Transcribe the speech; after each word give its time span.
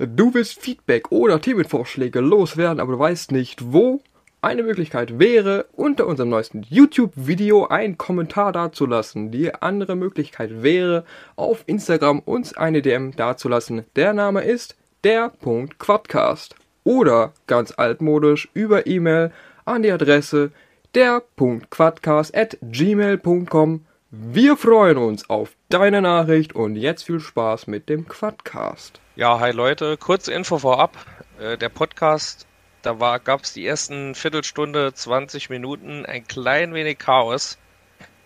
Du 0.00 0.32
willst 0.32 0.60
Feedback 0.60 1.10
oder 1.10 1.40
Themenvorschläge 1.40 2.20
loswerden, 2.20 2.78
aber 2.78 2.92
du 2.92 3.00
weißt 3.00 3.32
nicht 3.32 3.72
wo? 3.72 4.00
Eine 4.40 4.62
Möglichkeit 4.62 5.18
wäre, 5.18 5.66
unter 5.72 6.06
unserem 6.06 6.28
neuesten 6.28 6.62
YouTube-Video 6.62 7.66
einen 7.66 7.98
Kommentar 7.98 8.52
dazulassen. 8.52 9.32
Die 9.32 9.52
andere 9.52 9.96
Möglichkeit 9.96 10.62
wäre, 10.62 11.04
auf 11.34 11.64
Instagram 11.66 12.20
uns 12.20 12.56
eine 12.56 12.80
DM 12.80 13.16
dazulassen. 13.16 13.86
Der 13.96 14.12
Name 14.12 14.42
ist 14.42 14.76
der.quadcast. 15.02 16.54
Oder 16.84 17.32
ganz 17.48 17.74
altmodisch 17.76 18.48
über 18.54 18.86
E-Mail 18.86 19.32
an 19.64 19.82
die 19.82 19.90
Adresse 19.90 20.52
der.quadcast.gmail.com. 20.94 23.84
Wir 24.10 24.56
freuen 24.56 24.96
uns 24.96 25.28
auf 25.28 25.54
deine 25.68 26.00
Nachricht 26.00 26.54
und 26.54 26.76
jetzt 26.76 27.04
viel 27.04 27.20
Spaß 27.20 27.66
mit 27.66 27.90
dem 27.90 28.08
Quadcast. 28.08 29.02
Ja, 29.16 29.38
hi 29.38 29.52
Leute, 29.52 29.98
kurze 29.98 30.32
Info 30.32 30.56
vorab. 30.56 30.96
Äh, 31.38 31.58
der 31.58 31.68
Podcast, 31.68 32.46
da 32.80 33.18
gab 33.18 33.42
es 33.42 33.52
die 33.52 33.66
ersten 33.66 34.14
Viertelstunde, 34.14 34.94
20 34.94 35.50
Minuten 35.50 36.06
ein 36.06 36.26
klein 36.26 36.72
wenig 36.72 36.96
Chaos 36.96 37.58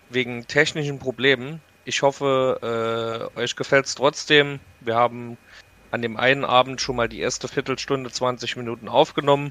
wegen 0.09 0.47
technischen 0.47 1.01
Problemen. 1.01 1.61
Ich 1.85 2.03
hoffe, 2.03 3.33
äh, 3.37 3.41
euch 3.41 3.57
gefällt 3.57 3.87
es 3.87 3.97
trotzdem. 3.97 4.61
Wir 4.79 4.95
haben 4.95 5.37
an 5.91 6.01
dem 6.01 6.17
einen 6.17 6.45
Abend 6.45 6.81
schon 6.81 6.95
mal 6.95 7.09
die 7.09 7.19
erste 7.19 7.49
Viertelstunde, 7.49 8.09
20 8.09 8.57
Minuten 8.57 8.89
aufgenommen 8.89 9.51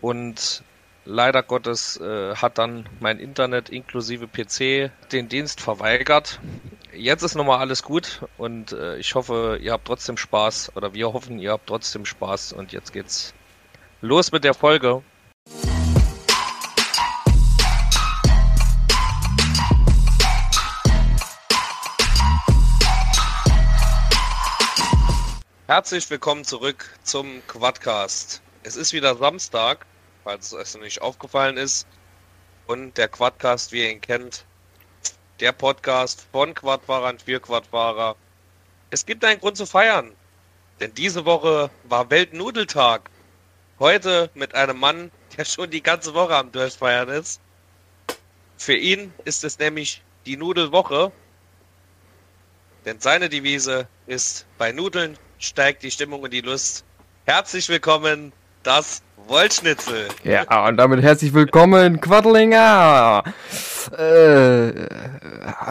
und 0.00 0.64
leider 1.04 1.42
Gottes 1.42 1.96
äh, 1.98 2.34
hat 2.36 2.58
dann 2.58 2.88
mein 3.00 3.18
Internet 3.18 3.70
inklusive 3.70 4.28
PC 4.28 4.90
den 5.10 5.28
Dienst 5.28 5.60
verweigert 5.60 6.40
jetzt 6.94 7.22
ist 7.22 7.34
nochmal 7.34 7.58
alles 7.58 7.82
gut 7.82 8.20
und 8.36 8.72
äh, 8.72 8.96
ich 8.98 9.14
hoffe, 9.14 9.58
ihr 9.60 9.72
habt 9.72 9.86
trotzdem 9.86 10.16
Spaß 10.16 10.76
oder 10.76 10.92
wir 10.94 11.12
hoffen, 11.12 11.38
ihr 11.38 11.52
habt 11.52 11.66
trotzdem 11.66 12.04
Spaß 12.04 12.52
und 12.52 12.72
jetzt 12.72 12.92
geht's 12.92 13.34
los 14.00 14.32
mit 14.32 14.44
der 14.44 14.54
Folge. 14.54 15.02
Herzlich 25.66 26.10
willkommen 26.10 26.44
zurück 26.44 26.84
zum 27.02 27.40
Quadcast. 27.48 28.42
Es 28.62 28.76
ist 28.76 28.92
wieder 28.92 29.16
Samstag, 29.16 29.86
falls 30.24 30.52
es 30.52 30.74
euch 30.76 30.82
nicht 30.82 31.02
aufgefallen 31.02 31.56
ist. 31.56 31.86
Und 32.66 32.96
der 32.96 33.08
Quadcast, 33.08 33.72
wie 33.72 33.82
ihr 33.82 33.90
ihn 33.90 34.00
kennt, 34.00 34.44
der 35.40 35.52
Podcast 35.52 36.26
von 36.32 36.54
Quadfahrern 36.54 37.18
für 37.18 37.40
Quadfahrer. 37.40 38.16
Es 38.90 39.04
gibt 39.04 39.24
einen 39.24 39.40
Grund 39.40 39.56
zu 39.56 39.66
feiern, 39.66 40.12
denn 40.80 40.94
diese 40.94 41.24
Woche 41.24 41.70
war 41.84 42.10
Weltnudeltag. 42.10 43.10
Heute 43.78 44.30
mit 44.34 44.54
einem 44.54 44.78
Mann, 44.78 45.10
der 45.36 45.44
schon 45.44 45.70
die 45.70 45.82
ganze 45.82 46.14
Woche 46.14 46.36
am 46.36 46.52
Durchfeiern 46.52 47.08
ist. 47.08 47.40
Für 48.56 48.76
ihn 48.76 49.12
ist 49.24 49.42
es 49.42 49.58
nämlich 49.58 50.02
die 50.24 50.36
Nudelwoche, 50.36 51.10
denn 52.84 53.00
seine 53.00 53.28
Devise 53.28 53.88
ist, 54.06 54.46
bei 54.58 54.72
Nudeln 54.72 55.18
steigt 55.38 55.82
die 55.82 55.90
Stimmung 55.90 56.22
und 56.22 56.32
die 56.32 56.40
Lust. 56.40 56.84
Herzlich 57.26 57.68
willkommen, 57.68 58.32
das 58.62 59.02
Wollschnitzel. 59.28 60.08
Ja, 60.24 60.68
und 60.68 60.76
damit 60.76 61.02
herzlich 61.02 61.32
willkommen, 61.34 62.00
Quadlinger. 62.00 63.22
Äh, 63.96 64.72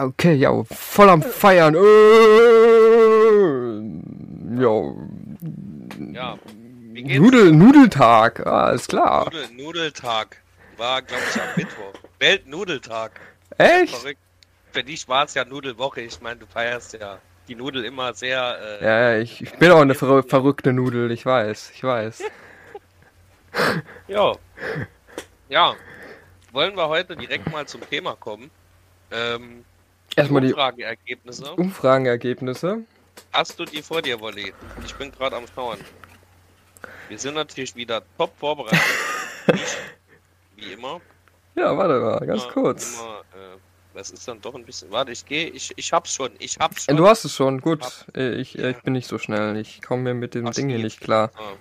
okay, 0.02 0.34
ja, 0.34 0.50
voll 0.64 1.10
am 1.10 1.22
Feiern. 1.22 1.74
Äh, 1.74 1.80
ja. 4.62 4.92
Ja. 6.12 6.38
Nudel, 6.94 7.52
Nudeltag, 7.52 8.46
ah, 8.46 8.64
alles 8.66 8.86
klar. 8.86 9.24
Nudel, 9.24 9.48
Nudeltag 9.56 10.36
war, 10.76 11.02
glaube 11.02 11.22
ich, 11.28 11.40
am 11.40 11.48
Mittwoch. 11.56 11.92
Weltnudeltag. 12.18 13.20
Echt? 13.58 13.96
Verrückt. 13.96 14.20
Für 14.72 14.84
dich 14.84 15.08
war 15.08 15.24
es 15.24 15.34
ja 15.34 15.44
Nudelwoche. 15.44 16.00
Ich 16.00 16.20
meine, 16.20 16.36
du 16.36 16.46
feierst 16.46 16.94
ja 16.94 17.18
die 17.48 17.54
Nudel 17.54 17.84
immer 17.84 18.14
sehr. 18.14 18.58
Äh, 18.80 18.84
ja, 18.84 19.18
ich, 19.18 19.42
ich 19.42 19.52
bin 19.54 19.70
auch 19.70 19.80
eine 19.80 19.94
ver 19.94 20.22
verrückte 20.22 20.72
Nudel, 20.72 21.10
ich 21.10 21.26
weiß, 21.26 21.72
ich 21.74 21.82
weiß. 21.82 22.22
ja. 24.08 24.34
Ja. 25.48 25.74
Wollen 26.52 26.76
wir 26.76 26.88
heute 26.88 27.16
direkt 27.16 27.50
mal 27.50 27.66
zum 27.66 27.80
Thema 27.88 28.14
kommen? 28.16 28.50
Ähm, 29.10 29.64
Erstmal 30.16 30.42
die 30.42 30.48
Umfragenergebnisse. 30.48 31.54
Umfragenergebnisse. 31.54 32.84
Hast 33.32 33.58
du 33.58 33.64
die 33.64 33.82
vor 33.82 34.02
dir, 34.02 34.20
Wolli? 34.20 34.52
Ich 34.84 34.94
bin 34.96 35.10
gerade 35.10 35.36
am 35.36 35.44
Schauen. 35.54 35.78
Wir 37.08 37.18
sind 37.18 37.34
natürlich 37.34 37.74
wieder 37.74 38.02
top 38.18 38.36
vorbereitet. 38.38 38.80
wie 40.56 40.72
immer. 40.72 41.00
Ja, 41.54 41.76
warte 41.76 42.00
mal, 42.00 42.26
ganz 42.26 42.44
immer, 42.44 42.52
kurz. 42.52 42.98
Immer, 42.98 43.20
äh, 43.34 43.58
das 43.94 44.10
ist 44.10 44.26
dann 44.26 44.40
doch 44.40 44.54
ein 44.54 44.64
bisschen. 44.64 44.90
Warte, 44.90 45.12
ich 45.12 45.24
gehe, 45.24 45.48
ich, 45.48 45.72
ich 45.76 45.92
hab's 45.92 46.14
schon, 46.14 46.30
ich 46.38 46.58
hab's 46.58 46.84
schon. 46.84 46.96
Du 46.96 47.06
hast 47.06 47.24
es 47.24 47.34
schon, 47.34 47.60
gut. 47.60 48.06
Ich, 48.14 48.54
ich, 48.54 48.58
ich 48.58 48.82
bin 48.82 48.92
nicht 48.94 49.08
so 49.08 49.18
schnell. 49.18 49.56
Ich 49.56 49.82
komme 49.82 50.02
mir 50.02 50.14
mit 50.14 50.34
dem 50.34 50.50
Ding 50.50 50.68
hier 50.68 50.78
nicht 50.78 51.00
klar. 51.00 51.30
Ah. 51.36 51.52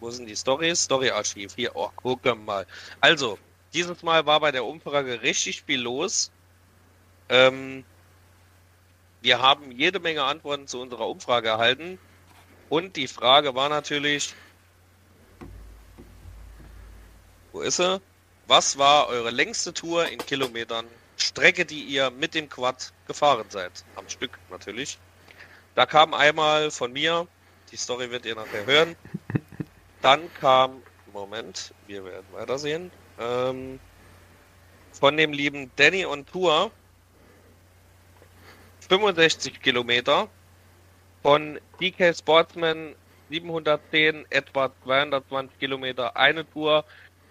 Wo 0.00 0.10
sind 0.10 0.26
die 0.26 0.36
Stories? 0.36 0.82
Story-Archiv. 0.84 1.54
Hier, 1.56 1.74
oh, 1.74 1.90
gucken 1.96 2.44
mal. 2.44 2.66
Also, 3.00 3.38
dieses 3.74 4.02
Mal 4.02 4.26
war 4.26 4.40
bei 4.40 4.52
der 4.52 4.64
Umfrage 4.64 5.22
richtig 5.22 5.62
viel 5.62 5.80
los. 5.80 6.30
Ähm, 7.28 7.84
wir 9.20 9.40
haben 9.42 9.72
jede 9.72 10.00
Menge 10.00 10.22
Antworten 10.22 10.66
zu 10.66 10.80
unserer 10.80 11.08
Umfrage 11.08 11.48
erhalten. 11.48 11.98
Und 12.68 12.96
die 12.96 13.08
Frage 13.08 13.54
war 13.54 13.68
natürlich, 13.68 14.34
wo 17.52 17.60
ist 17.60 17.76
sie? 17.76 18.00
Was 18.46 18.78
war 18.78 19.08
eure 19.08 19.30
längste 19.30 19.74
Tour 19.74 20.08
in 20.08 20.18
Kilometern? 20.18 20.86
Strecke, 21.16 21.66
die 21.66 21.82
ihr 21.82 22.10
mit 22.10 22.34
dem 22.34 22.48
Quad 22.48 22.92
gefahren 23.06 23.46
seid. 23.48 23.84
Am 23.96 24.08
Stück 24.08 24.38
natürlich. 24.50 24.98
Da 25.74 25.84
kam 25.84 26.14
einmal 26.14 26.70
von 26.70 26.92
mir, 26.92 27.26
die 27.70 27.76
Story 27.76 28.10
wird 28.10 28.24
ihr 28.24 28.36
nachher 28.36 28.66
hören, 28.66 28.96
dann 30.02 30.32
kam, 30.34 30.82
Moment, 31.12 31.74
wir 31.86 32.04
werden 32.04 32.26
weitersehen, 32.32 32.90
ähm, 33.18 33.80
von 34.92 35.16
dem 35.16 35.32
lieben 35.32 35.70
Danny 35.76 36.04
on 36.04 36.26
Tour 36.26 36.70
65 38.88 39.60
Kilometer, 39.60 40.28
von 41.22 41.60
DK 41.80 42.14
Sportsman 42.16 42.94
710 43.28 44.24
etwa 44.30 44.72
220 44.84 45.58
Kilometer 45.58 46.16
eine 46.16 46.48
Tour 46.48 46.84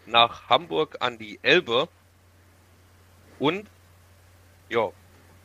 nach 0.06 0.50
Hamburg 0.50 0.98
an 1.00 1.18
die 1.18 1.40
Elbe. 1.42 1.90
Und 3.40 3.68
ja, 4.70 4.92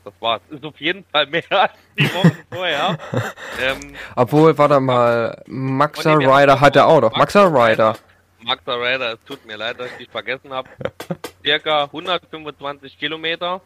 das 0.05 0.15
war's. 0.21 0.41
Ist 0.51 0.65
auf 0.65 0.81
jeden 0.81 1.05
Fall 1.05 1.27
mehr 1.27 1.45
als 1.51 1.73
die 1.99 2.13
Wochen 2.15 2.37
vorher. 2.51 2.99
ähm, 3.61 3.95
Obwohl, 4.17 4.57
warte 4.57 4.81
mal, 4.81 5.43
Maxa 5.47 6.17
nee, 6.17 6.27
Rider 6.27 6.61
hat 6.61 6.77
er 6.77 6.87
auch 6.87 7.01
noch. 7.01 7.17
Maxa 7.17 7.45
Rider. 7.47 7.97
Maxa 8.41 8.75
Rider, 8.75 9.15
es 9.15 9.19
tut 9.27 9.45
mir 9.47 9.57
leid, 9.57 9.79
dass 9.79 9.91
ich 9.93 9.99
dich 9.99 10.11
vergessen 10.11 10.53
habe. 10.53 10.69
Circa 11.45 11.85
125 11.85 12.99
Kilometer. 12.99 13.61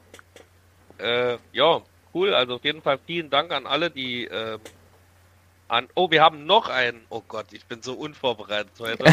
Äh, 0.98 1.38
ja, 1.52 1.80
cool. 2.14 2.34
Also 2.34 2.56
auf 2.56 2.64
jeden 2.64 2.82
Fall 2.82 2.98
vielen 3.06 3.30
Dank 3.30 3.52
an 3.52 3.66
alle, 3.66 3.90
die 3.90 4.26
äh, 4.26 4.58
an. 5.68 5.88
Oh, 5.94 6.10
wir 6.10 6.22
haben 6.22 6.46
noch 6.46 6.68
einen. 6.68 7.04
Oh 7.08 7.22
Gott, 7.26 7.46
ich 7.52 7.64
bin 7.66 7.82
so 7.82 7.94
unvorbereitet 7.94 8.72
heute. 8.78 9.04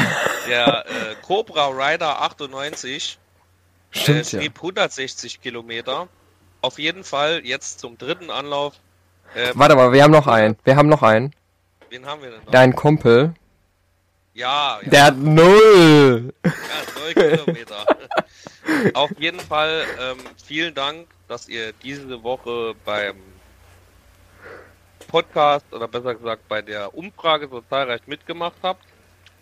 Der 0.48 0.86
äh, 0.86 1.16
Cobra 1.22 1.68
Rider 1.68 2.22
98. 2.22 3.18
Stimmt, 3.92 4.20
äh, 4.20 4.24
schrieb 4.24 4.56
ja. 4.56 4.62
160 4.62 5.42
Kilometer 5.42 6.08
auf 6.64 6.80
jeden 6.80 7.04
Fall 7.04 7.42
jetzt 7.44 7.80
zum 7.80 7.98
dritten 7.98 8.32
Anlauf. 8.32 8.74
Ähm, 9.36 9.52
Warte 9.56 9.76
mal, 9.76 9.92
wir 9.92 10.02
haben 10.02 10.12
noch 10.12 10.28
einen. 10.28 10.58
Wir 10.64 10.76
haben 10.76 10.90
noch 10.90 11.04
einen. 11.04 11.34
Wen 11.90 12.06
haben 12.06 12.22
wir 12.22 12.32
denn 12.32 12.44
noch? 12.44 12.52
Dein 12.52 12.74
Kumpel. 12.74 13.34
Ja, 14.34 14.80
ja. 14.82 14.90
Der 14.90 15.04
hat 15.04 15.18
null. 15.18 16.34
Ja, 16.44 16.52
null 16.96 17.14
Kilometer. 17.14 17.86
auf 18.94 19.12
jeden 19.20 19.40
Fall 19.42 19.84
ähm, 20.00 20.18
vielen 20.44 20.74
Dank, 20.74 21.08
dass 21.28 21.50
ihr 21.50 21.74
diese 21.84 22.24
Woche 22.24 22.74
beim 22.86 23.18
Podcast 25.08 25.66
oder 25.72 25.88
besser 25.88 26.16
gesagt 26.16 26.48
bei 26.48 26.62
der 26.62 26.96
Umfrage 26.96 27.48
so 27.50 27.62
zahlreich 27.70 28.08
mitgemacht 28.08 28.58
habt. 28.64 28.84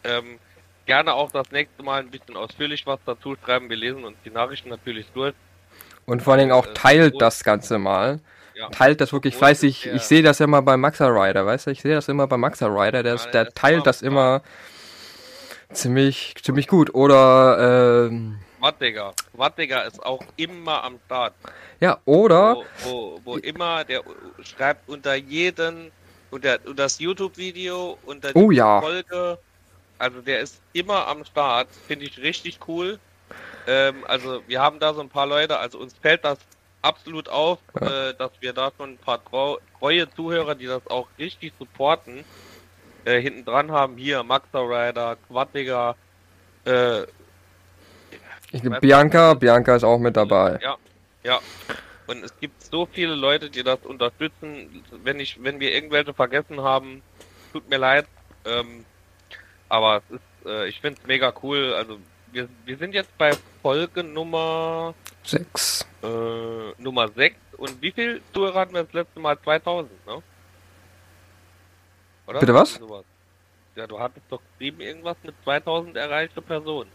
Ähm, 0.03 0.39
gerne 0.87 1.13
auch 1.13 1.31
das 1.31 1.51
nächste 1.51 1.83
Mal 1.83 2.01
ein 2.01 2.09
bisschen 2.09 2.35
ausführlich 2.35 2.85
was 2.87 2.99
dazu 3.05 3.35
schreiben. 3.35 3.69
Wir 3.69 3.77
lesen 3.77 4.03
uns 4.03 4.17
die 4.25 4.31
Nachrichten 4.31 4.69
natürlich 4.69 5.05
durch. 5.13 5.35
Und 6.11 6.21
vor 6.21 6.33
allen 6.33 6.41
Dingen 6.41 6.51
auch 6.51 6.67
äh, 6.67 6.73
teilt 6.73 7.21
das 7.21 7.45
Ganze 7.45 7.79
mal. 7.79 8.19
Ja. 8.53 8.67
Teilt 8.67 8.99
das 8.99 9.13
wirklich 9.13 9.33
fleißig. 9.37 9.85
Ich 9.85 10.01
sehe 10.01 10.21
das 10.21 10.39
ja 10.39 10.43
immer 10.43 10.61
bei 10.61 10.75
Maxa 10.75 11.07
Rider, 11.07 11.45
weißt 11.45 11.67
du? 11.67 11.71
Ich 11.71 11.81
sehe 11.81 11.95
das 11.95 12.09
immer 12.09 12.27
bei 12.27 12.35
Maxa 12.35 12.67
Rider. 12.67 13.01
Der, 13.01 13.15
der, 13.15 13.49
teilt 13.53 13.87
das 13.87 14.01
immer 14.01 14.41
ziemlich, 15.71 16.35
ziemlich 16.43 16.67
gut. 16.67 16.93
Oder, 16.93 18.09
ähm. 18.09 18.39
Wattdigger. 18.59 19.13
Wattdigger 19.31 19.85
ist 19.85 20.03
auch 20.03 20.21
immer 20.35 20.83
am 20.83 20.99
Start. 21.05 21.33
Ja, 21.79 21.99
oder. 22.03 22.57
Wo, 22.57 22.65
wo, 22.83 23.21
wo 23.23 23.37
immer, 23.37 23.85
der 23.85 24.01
schreibt 24.43 24.89
unter 24.89 25.15
jeden 25.15 25.93
und, 26.29 26.43
der, 26.43 26.59
und 26.65 26.77
das 26.77 26.99
YouTube-Video 26.99 27.97
und 28.05 28.21
der 28.25 28.35
Oh 28.35 28.51
ja. 28.51 28.81
Folge, 28.81 29.39
also 29.97 30.19
der 30.19 30.41
ist 30.41 30.61
immer 30.73 31.07
am 31.07 31.23
Start, 31.23 31.69
finde 31.87 32.03
ich 32.03 32.17
richtig 32.17 32.59
cool. 32.67 32.99
Ähm, 33.67 34.03
also 34.07 34.41
wir 34.47 34.61
haben 34.61 34.79
da 34.79 34.93
so 34.93 35.01
ein 35.01 35.09
paar 35.09 35.27
Leute, 35.27 35.57
also 35.59 35.77
uns 35.79 35.93
fällt 36.01 36.25
das 36.25 36.39
absolut 36.81 37.29
auf, 37.29 37.59
äh, 37.79 38.13
dass 38.13 38.31
wir 38.39 38.53
da 38.53 38.71
schon 38.77 38.91
ein 38.93 38.97
paar 38.97 39.23
trau 39.23 39.59
treue 39.79 40.09
Zuhörer, 40.11 40.55
die 40.55 40.65
das 40.65 40.85
auch 40.87 41.07
richtig 41.17 41.53
supporten, 41.59 42.23
äh, 43.05 43.19
hinten 43.19 43.45
dran 43.45 43.71
haben. 43.71 43.97
Hier, 43.97 44.23
Maxa 44.23 44.59
Rider, 44.59 45.17
Quaddiger, 45.27 45.95
äh, 46.65 47.03
Ich, 48.51 48.61
Bianca, 48.81 49.33
Bianca 49.33 49.75
ist 49.75 49.83
auch 49.83 49.99
mit 49.99 50.15
dabei. 50.17 50.59
ja, 50.61 50.77
ja. 51.23 51.39
Und 52.07 52.23
es 52.25 52.37
gibt 52.39 52.61
so 52.61 52.85
viele 52.85 53.15
Leute, 53.15 53.49
die 53.49 53.63
das 53.63 53.79
unterstützen. 53.85 54.83
Wenn 55.03 55.19
ich, 55.19 55.41
wenn 55.41 55.59
wir 55.59 55.73
irgendwelche 55.73 56.13
vergessen 56.13 56.61
haben, 56.61 57.01
tut 57.53 57.69
mir 57.69 57.77
leid. 57.77 58.05
Ähm, 58.43 58.85
aber 59.69 59.97
es 60.09 60.15
ist, 60.15 60.45
äh, 60.45 60.67
ich 60.67 60.81
finde 60.81 60.99
es 60.99 61.07
mega 61.07 61.33
cool. 61.41 61.73
Also 61.73 61.99
wir, 62.33 62.49
wir 62.65 62.77
sind 62.77 62.93
jetzt 62.93 63.17
bei 63.17 63.31
Folge 63.61 64.03
Nummer 64.03 64.93
Sechs. 65.23 65.85
äh, 66.03 66.81
Nummer 66.81 67.07
6. 67.09 67.35
Und 67.57 67.81
wie 67.81 67.91
viel 67.91 68.21
Zuhörer 68.33 68.61
hatten 68.61 68.73
wir 68.73 68.83
das 68.83 68.93
letzte 68.93 69.19
Mal? 69.19 69.37
2000, 69.41 69.91
ne? 70.07 70.23
Oder? 72.27 72.39
Bitte 72.39 72.53
was? 72.53 72.79
Ja, 73.75 73.87
du 73.87 73.99
hattest 73.99 74.25
doch 74.29 74.41
geschrieben 74.57 74.81
irgendwas 74.81 75.17
mit 75.23 75.35
2000 75.43 75.95
erreichte 75.95 76.41
Personen. 76.41 76.89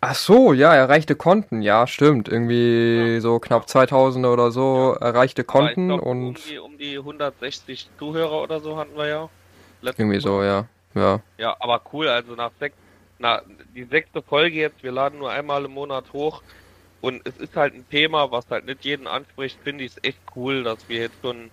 Ach 0.00 0.14
so, 0.14 0.52
ja, 0.52 0.74
erreichte 0.74 1.16
Konten, 1.16 1.62
ja, 1.62 1.86
stimmt. 1.86 2.28
Irgendwie 2.28 3.14
Ja. 3.14 3.20
so 3.20 3.38
knapp 3.40 3.68
2000 3.68 4.26
oder 4.26 4.50
so 4.50 4.96
erreichte 5.00 5.42
Aber 5.48 5.68
ich 5.68 5.74
Konten 5.74 5.88
glaub, 5.88 6.02
und 6.02 6.26
Um 6.28 6.34
die, 6.34 6.58
um 6.58 6.78
die 6.78 6.96
160 6.98 7.88
Zuhörer 7.98 8.42
oder 8.42 8.60
so 8.60 8.76
hatten 8.76 8.94
wir 8.96 9.06
ja. 9.08 9.28
Irgendwie 9.82 10.20
so, 10.20 10.36
Mal. 10.38 10.46
ja. 10.46 10.68
Ja. 10.94 11.20
Ja, 11.38 11.56
aber 11.60 11.80
cool, 11.92 12.08
also 12.08 12.34
nach 12.34 12.52
sechs, 12.60 12.76
na, 13.24 13.40
die 13.74 13.84
sechste 13.84 14.20
Folge 14.20 14.56
jetzt, 14.56 14.82
wir 14.82 14.92
laden 14.92 15.18
nur 15.18 15.30
einmal 15.30 15.64
im 15.64 15.70
Monat 15.70 16.12
hoch 16.12 16.42
und 17.00 17.26
es 17.26 17.38
ist 17.38 17.56
halt 17.56 17.72
ein 17.72 17.88
Thema, 17.88 18.30
was 18.30 18.50
halt 18.50 18.66
nicht 18.66 18.84
jeden 18.84 19.06
anspricht, 19.06 19.58
finde 19.64 19.84
ich 19.84 19.92
es 19.92 20.04
echt 20.04 20.20
cool, 20.36 20.62
dass 20.62 20.86
wir 20.90 21.00
jetzt 21.00 21.22
schon 21.22 21.50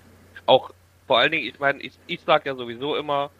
auch, 0.48 0.72
vor 1.08 1.20
allen 1.20 1.32
Dingen, 1.32 1.48
ich 1.48 1.60
meine, 1.62 1.80
ich, 1.82 1.94
ich 2.08 2.20
sag 2.26 2.46
ja 2.46 2.56
sowieso 2.56 2.98
immer, 2.98 3.32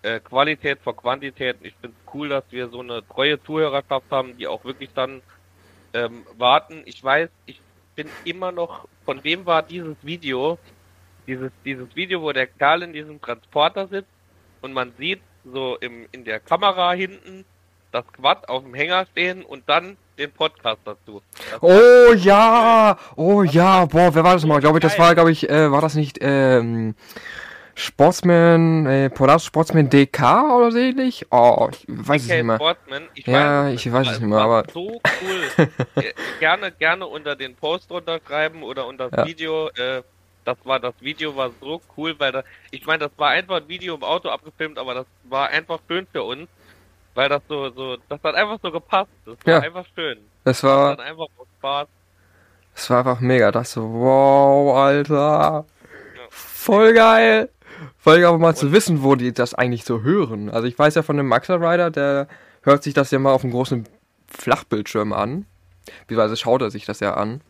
äh, 0.00 0.18
Qualität 0.18 0.78
vor 0.82 0.96
Quantität. 0.96 1.56
Ich 1.60 1.74
finde 1.74 1.94
es 1.98 2.14
cool, 2.14 2.30
dass 2.30 2.44
wir 2.50 2.68
so 2.68 2.80
eine 2.80 3.06
treue 3.06 3.42
Zuhörerschaft 3.42 4.10
haben, 4.10 4.34
die 4.38 4.46
auch 4.46 4.64
wirklich 4.64 4.88
dann 4.94 5.20
ähm, 5.92 6.24
warten. 6.38 6.84
Ich 6.86 7.04
weiß, 7.04 7.28
ich 7.44 7.60
bin 7.96 8.08
immer 8.24 8.50
noch, 8.50 8.88
von 9.04 9.22
wem 9.24 9.44
war 9.44 9.62
dieses 9.62 9.96
Video? 10.00 10.58
Dieses, 11.26 11.52
dieses 11.66 11.94
Video, 11.94 12.22
wo 12.22 12.32
der 12.32 12.46
Kerl 12.46 12.82
in 12.82 12.94
diesem 12.94 13.20
Transporter 13.20 13.88
sitzt 13.88 14.10
und 14.62 14.72
man 14.72 14.92
sieht 14.96 15.20
so 15.44 15.76
im, 15.80 16.06
in 16.12 16.24
der 16.24 16.40
Kamera 16.40 16.92
hinten 16.92 17.44
das 17.94 18.04
Quad 18.12 18.48
auf 18.48 18.62
dem 18.64 18.74
Hänger 18.74 19.06
stehen 19.12 19.42
und 19.44 19.62
dann 19.68 19.96
den 20.18 20.30
Podcast 20.32 20.80
dazu. 20.84 21.22
Das 21.50 21.62
Oh 21.62 22.12
ja, 22.14 22.96
oh 23.16 23.42
ja, 23.42 23.84
boah, 23.86 24.14
wer 24.14 24.24
war 24.24 24.34
das 24.34 24.44
mal? 24.44 24.60
Glaube 24.60 24.78
ich, 24.78 24.82
das 24.82 24.98
war, 24.98 25.14
glaube 25.14 25.30
ich, 25.32 25.48
äh, 25.48 25.70
war 25.70 25.80
das 25.80 25.94
nicht 25.94 26.18
ähm, 26.20 26.94
Sportsman, 27.76 28.86
äh, 28.86 29.10
Polaris 29.10 29.44
Sportsman 29.44 29.90
DK 29.90 30.56
oder 30.56 30.70
so 30.70 30.78
ähnlich? 30.78 31.26
Oh, 31.30 31.68
ich 31.72 31.84
weiß 31.88 32.22
es 32.22 32.28
DK 32.28 32.36
nicht 32.36 32.44
mehr. 32.46 32.56
Sportsman, 32.56 33.02
ich 33.14 33.26
Ja, 33.26 33.64
weiß, 33.64 33.74
ich 33.74 33.92
weiß 33.92 34.06
es 34.10 34.20
nicht 34.20 34.28
mehr, 34.28 34.38
aber- 34.38 34.64
so 34.72 35.00
cool. 35.22 35.68
Äh, 35.96 36.12
gerne, 36.38 36.70
gerne 36.72 37.06
unter 37.06 37.34
den 37.34 37.54
Post 37.56 37.90
runterschreiben 37.90 38.62
oder 38.62 38.86
unter 38.86 39.10
das 39.10 39.18
Ja. 39.20 39.26
Video. 39.26 39.68
Äh, 39.70 40.02
das 40.44 40.58
war 40.64 40.78
das 40.78 40.94
Video 41.00 41.34
war 41.34 41.50
so 41.60 41.80
cool, 41.96 42.14
weil 42.18 42.30
da, 42.32 42.44
ich 42.70 42.84
meine, 42.86 42.98
das 43.00 43.10
war 43.16 43.30
einfach 43.30 43.56
ein 43.56 43.68
Video 43.68 43.94
im 43.94 44.02
Auto 44.04 44.28
abgefilmt, 44.28 44.78
aber 44.78 44.94
das 44.94 45.06
war 45.24 45.48
einfach 45.48 45.78
schön 45.88 46.06
für 46.12 46.22
uns, 46.22 46.48
weil 47.14 47.28
das 47.28 47.42
so, 47.48 47.70
so, 47.70 47.96
das 48.08 48.20
hat 48.22 48.34
einfach 48.34 48.58
so 48.62 48.70
gepasst. 48.70 49.10
Das 49.26 49.36
war 49.44 49.54
Ja. 49.54 49.60
einfach 49.60 49.84
schön. 49.94 50.18
Das 50.44 50.60
Das 50.60 50.64
war, 50.64 50.90
hat 50.90 51.00
einfach 51.00 51.26
Spaß. 51.58 51.88
das 52.74 52.90
war 52.90 52.98
einfach 52.98 53.20
mega. 53.20 53.50
Das 53.52 53.72
so, 53.72 53.82
wow, 53.92 54.76
Alter, 54.76 55.64
voll 56.28 56.92
geil. 56.94 57.48
Voll 57.98 58.16
geil, 58.16 58.26
aber 58.26 58.38
mal 58.38 58.54
zu 58.56 58.66
Und- 58.66 58.72
wissen, 58.72 59.02
wo 59.02 59.14
die 59.14 59.32
das 59.32 59.54
eigentlich 59.54 59.84
so 59.84 60.02
hören. 60.02 60.50
Also 60.50 60.66
ich 60.66 60.78
weiß 60.78 60.94
ja 60.94 61.02
von 61.02 61.16
dem 61.16 61.26
Maxa 61.28 61.54
Rider, 61.56 61.90
der 61.90 62.28
hört 62.62 62.82
sich 62.82 62.94
das 62.94 63.10
ja 63.10 63.18
mal 63.18 63.32
auf 63.32 63.42
einem 63.44 63.52
großen 63.52 63.86
Flachbildschirm 64.28 65.12
an. 65.12 65.46
Beziehungsweise 66.06 66.36
schaut 66.36 66.62
er 66.62 66.70
sich 66.70 66.86
das 66.86 67.00
ja 67.00 67.14
an. 67.14 67.40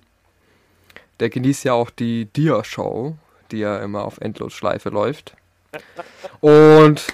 Der 1.20 1.30
genießt 1.30 1.64
ja 1.64 1.72
auch 1.74 1.90
die 1.90 2.24
Dia-Show, 2.26 3.16
die 3.52 3.58
ja 3.58 3.78
immer 3.78 4.04
auf 4.04 4.18
Endlosschleife 4.20 4.88
läuft. 4.90 5.34
Und 6.40 7.06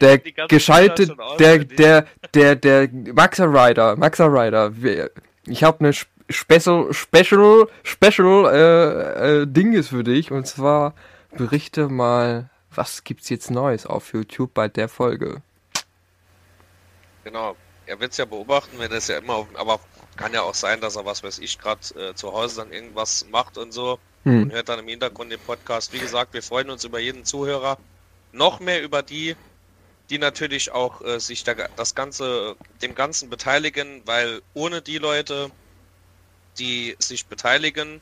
Der 0.00 0.18
ganzen 0.18 0.48
gescheite, 0.48 1.16
der, 1.38 1.58
der, 1.58 2.06
der, 2.34 2.56
der 2.56 2.88
Maxa 3.14 3.44
Rider, 3.44 3.96
Maxa 3.96 4.26
Rider, 4.26 4.72
ich 5.46 5.64
habe 5.64 5.80
eine 5.80 5.92
Special, 6.30 6.92
Special, 6.92 7.68
Special 7.82 8.54
äh, 8.54 9.40
äh, 9.42 9.46
Dinges 9.46 9.88
für 9.88 10.04
dich 10.04 10.30
und 10.30 10.46
zwar 10.46 10.94
berichte 11.36 11.88
mal, 11.88 12.50
was 12.74 13.02
gibt's 13.04 13.30
jetzt 13.30 13.50
Neues 13.50 13.86
auf 13.86 14.12
YouTube 14.12 14.52
bei 14.52 14.68
der 14.68 14.88
Folge? 14.88 15.42
Genau. 17.24 17.56
Er 17.86 17.98
wird 17.98 18.12
es 18.12 18.18
ja 18.18 18.26
beobachten, 18.26 18.78
wenn 18.78 18.90
er 18.90 18.98
es 18.98 19.08
ja 19.08 19.16
immer 19.16 19.36
auf, 19.36 19.46
aber 19.54 19.80
kann 20.16 20.34
ja 20.34 20.42
auch 20.42 20.54
sein, 20.54 20.80
dass 20.82 20.96
er 20.96 21.06
was 21.06 21.22
weiß 21.22 21.38
ich 21.38 21.58
gerade 21.58 21.80
äh, 21.98 22.14
zu 22.14 22.32
Hause 22.34 22.60
dann 22.60 22.72
irgendwas 22.72 23.26
macht 23.30 23.56
und 23.56 23.72
so 23.72 23.98
Hm. 24.24 24.42
und 24.44 24.52
hört 24.52 24.68
dann 24.68 24.80
im 24.80 24.88
Hintergrund 24.88 25.32
den 25.32 25.40
Podcast. 25.40 25.92
Wie 25.92 25.98
gesagt, 25.98 26.34
wir 26.34 26.42
freuen 26.42 26.70
uns 26.70 26.84
über 26.84 26.98
jeden 26.98 27.24
Zuhörer, 27.24 27.78
noch 28.32 28.60
mehr 28.60 28.82
über 28.82 29.02
die, 29.02 29.36
die 30.10 30.18
natürlich 30.18 30.70
auch 30.70 31.00
äh, 31.02 31.20
sich 31.20 31.44
da, 31.44 31.54
das 31.54 31.94
ganze 31.94 32.56
dem 32.82 32.94
ganzen 32.94 33.28
beteiligen, 33.28 34.02
weil 34.06 34.42
ohne 34.54 34.80
die 34.80 34.98
Leute, 34.98 35.50
die 36.58 36.96
sich 36.98 37.26
beteiligen, 37.26 38.00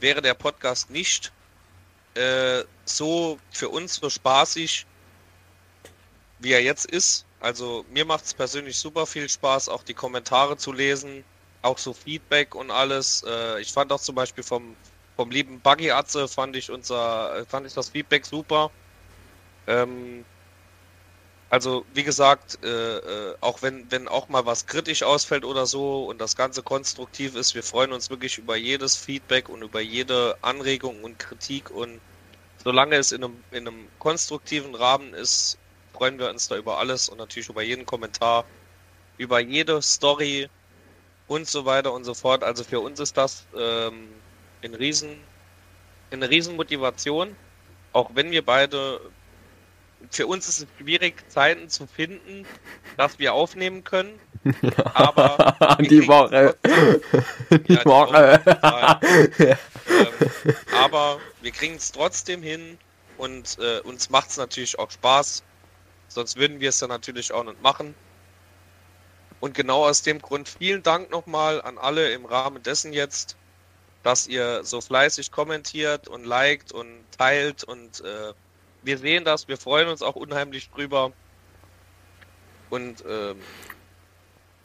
wäre 0.00 0.22
der 0.22 0.34
Podcast 0.34 0.90
nicht 0.90 1.32
äh, 2.14 2.62
so 2.84 3.38
für 3.50 3.68
uns 3.68 3.96
so 3.96 4.08
spaßig, 4.08 4.86
wie 6.38 6.52
er 6.52 6.62
jetzt 6.62 6.86
ist. 6.86 7.24
Also 7.40 7.84
mir 7.90 8.04
macht 8.04 8.24
es 8.24 8.34
persönlich 8.34 8.78
super 8.78 9.06
viel 9.06 9.28
Spaß, 9.28 9.68
auch 9.68 9.82
die 9.82 9.94
Kommentare 9.94 10.56
zu 10.56 10.72
lesen, 10.72 11.24
auch 11.62 11.78
so 11.78 11.92
Feedback 11.92 12.54
und 12.54 12.70
alles. 12.70 13.24
Äh, 13.26 13.60
ich 13.60 13.72
fand 13.72 13.92
auch 13.92 14.00
zum 14.00 14.14
Beispiel 14.14 14.44
vom, 14.44 14.76
vom 15.16 15.30
lieben 15.30 15.60
Buggy 15.60 15.90
Atze 15.90 16.28
fand 16.28 16.56
ich 16.56 16.70
unser, 16.70 17.44
fand 17.46 17.66
ich 17.66 17.74
das 17.74 17.90
Feedback 17.90 18.24
super. 18.24 18.70
Ähm, 19.66 20.24
also 21.54 21.86
wie 21.94 22.02
gesagt, 22.04 22.58
äh, 22.64 22.96
äh, 22.98 23.36
auch 23.40 23.62
wenn, 23.62 23.90
wenn 23.92 24.08
auch 24.08 24.28
mal 24.28 24.44
was 24.46 24.66
kritisch 24.66 25.04
ausfällt 25.04 25.44
oder 25.44 25.66
so 25.66 26.06
und 26.06 26.20
das 26.20 26.34
Ganze 26.36 26.64
konstruktiv 26.64 27.36
ist, 27.36 27.54
wir 27.54 27.62
freuen 27.62 27.92
uns 27.92 28.10
wirklich 28.10 28.38
über 28.38 28.56
jedes 28.56 28.96
Feedback 28.96 29.48
und 29.48 29.62
über 29.62 29.80
jede 29.80 30.36
Anregung 30.42 31.04
und 31.04 31.18
Kritik 31.20 31.70
und 31.70 32.02
solange 32.64 32.96
es 32.96 33.12
in 33.12 33.22
einem, 33.24 33.44
in 33.52 33.68
einem 33.68 33.88
konstruktiven 34.00 34.74
Rahmen 34.74 35.14
ist, 35.14 35.56
freuen 35.92 36.18
wir 36.18 36.28
uns 36.30 36.48
da 36.48 36.56
über 36.56 36.78
alles 36.78 37.08
und 37.08 37.18
natürlich 37.18 37.48
über 37.48 37.62
jeden 37.62 37.86
Kommentar, 37.86 38.44
über 39.18 39.38
jede 39.40 39.80
Story 39.82 40.48
und 41.28 41.48
so 41.48 41.64
weiter 41.66 41.92
und 41.92 42.04
so 42.04 42.14
fort. 42.14 42.42
Also 42.44 42.64
für 42.64 42.80
uns 42.80 43.00
ist 43.00 43.16
das 43.16 43.46
ähm, 43.56 44.24
ein 44.64 44.74
riesen, 44.74 45.30
eine 46.10 46.28
riesen 46.30 46.56
Motivation, 46.56 47.36
auch 47.92 48.10
wenn 48.14 48.30
wir 48.32 48.44
beide, 48.44 49.00
für 50.10 50.26
uns 50.26 50.48
ist 50.48 50.58
es 50.60 50.66
schwierig, 50.78 51.28
Zeiten 51.28 51.68
zu 51.68 51.86
finden, 51.86 52.46
dass 52.96 53.18
wir 53.18 53.34
aufnehmen 53.34 53.84
können. 53.84 54.20
Aber 54.94 55.56
wir 55.78 55.88
die 55.88 56.00
kriegen 56.00 56.08
Woche. 56.08 56.56
Die 57.68 57.74
Ja, 57.74 57.84
die 57.84 57.88
Woche. 57.88 58.40
total. 58.44 59.00
ähm, 59.88 60.30
aber 60.72 61.20
wir 61.40 61.52
kriegen 61.52 61.76
es 61.76 61.92
trotzdem 61.92 62.42
hin 62.42 62.78
und 63.16 63.58
äh, 63.58 63.80
uns 63.80 64.10
macht 64.10 64.30
es 64.30 64.36
natürlich 64.36 64.78
auch 64.78 64.90
Spaß. 64.90 65.44
Sonst 66.08 66.36
würden 66.36 66.60
wir 66.60 66.70
es 66.70 66.80
ja 66.80 66.88
natürlich 66.88 67.32
auch 67.32 67.44
nicht 67.44 67.62
machen. 67.62 67.94
Und 69.40 69.54
genau 69.54 69.86
aus 69.86 70.02
dem 70.02 70.20
Grund 70.20 70.48
vielen 70.48 70.82
Dank 70.82 71.10
nochmal 71.10 71.60
an 71.62 71.78
alle 71.78 72.10
im 72.12 72.24
Rahmen 72.24 72.62
dessen 72.62 72.92
jetzt, 72.92 73.36
dass 74.02 74.26
ihr 74.26 74.64
so 74.64 74.80
fleißig 74.80 75.30
kommentiert 75.30 76.08
und 76.08 76.24
liked 76.24 76.72
und 76.72 77.04
teilt 77.16 77.64
und 77.64 78.00
äh, 78.02 78.32
wir 78.84 78.98
sehen 78.98 79.24
das, 79.24 79.48
wir 79.48 79.58
freuen 79.58 79.88
uns 79.88 80.02
auch 80.02 80.16
unheimlich 80.16 80.70
drüber. 80.70 81.12
Und 82.70 83.04
ähm, 83.06 83.40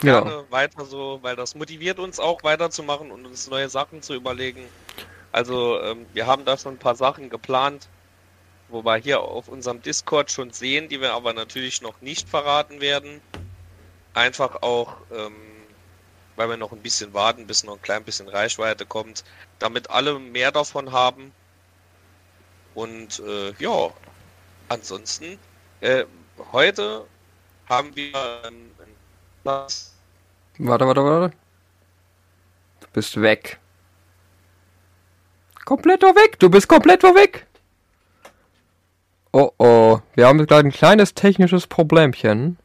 Ja. 0.02 0.22
gerne 0.22 0.50
weiter 0.50 0.84
so, 0.86 1.18
weil 1.22 1.36
das 1.36 1.54
motiviert 1.54 1.98
uns 1.98 2.18
auch 2.20 2.42
weiterzumachen 2.42 3.10
und 3.12 3.26
uns 3.26 3.48
neue 3.48 3.68
Sachen 3.70 4.02
zu 4.02 4.14
überlegen. 4.14 4.74
Also 5.32 5.80
ähm, 5.82 6.08
wir 6.12 6.26
haben 6.26 6.44
da 6.44 6.58
schon 6.58 6.74
ein 6.74 6.78
paar 6.78 6.96
Sachen 6.96 7.30
geplant, 7.30 7.90
wo 8.68 8.84
wir 8.84 8.96
hier 8.96 9.20
auf 9.22 9.48
unserem 9.48 9.82
Discord 9.82 10.30
schon 10.30 10.52
sehen, 10.52 10.88
die 10.88 11.00
wir 11.00 11.14
aber 11.14 11.34
natürlich 11.34 11.82
noch 11.82 12.00
nicht 12.00 12.28
verraten 12.30 12.80
werden. 12.80 13.22
Einfach 14.14 14.62
auch, 14.62 15.06
ähm, 15.10 15.76
weil 16.36 16.48
wir 16.50 16.56
noch 16.56 16.72
ein 16.72 16.82
bisschen 16.82 17.14
warten, 17.14 17.46
bis 17.46 17.64
noch 17.64 17.74
ein 17.76 17.82
klein 17.82 18.04
bisschen 18.04 18.28
Reichweite 18.28 18.86
kommt, 18.86 19.24
damit 19.58 19.90
alle 19.90 20.18
mehr 20.20 20.52
davon 20.52 20.92
haben. 20.92 21.34
Und 22.74 23.18
äh, 23.20 23.52
ja, 23.58 23.94
ansonsten, 24.70 25.38
äh, 25.80 26.04
heute 26.52 27.06
haben 27.68 27.94
wir 27.94 28.14
ein, 28.44 28.70
ein 28.78 29.66
Warte, 30.58 30.86
warte, 30.86 31.04
warte. 31.04 31.36
Du 32.80 32.86
bist 32.92 33.20
weg. 33.20 33.58
Komplett 35.64 36.02
weg. 36.02 36.38
Du 36.38 36.50
bist 36.50 36.68
komplett 36.68 37.02
weg. 37.02 37.46
Oh 39.32 39.50
oh. 39.58 40.00
Wir 40.14 40.26
haben 40.26 40.44
gerade 40.46 40.68
ein 40.68 40.72
kleines 40.72 41.14
technisches 41.14 41.66
Problemchen. 41.66 42.58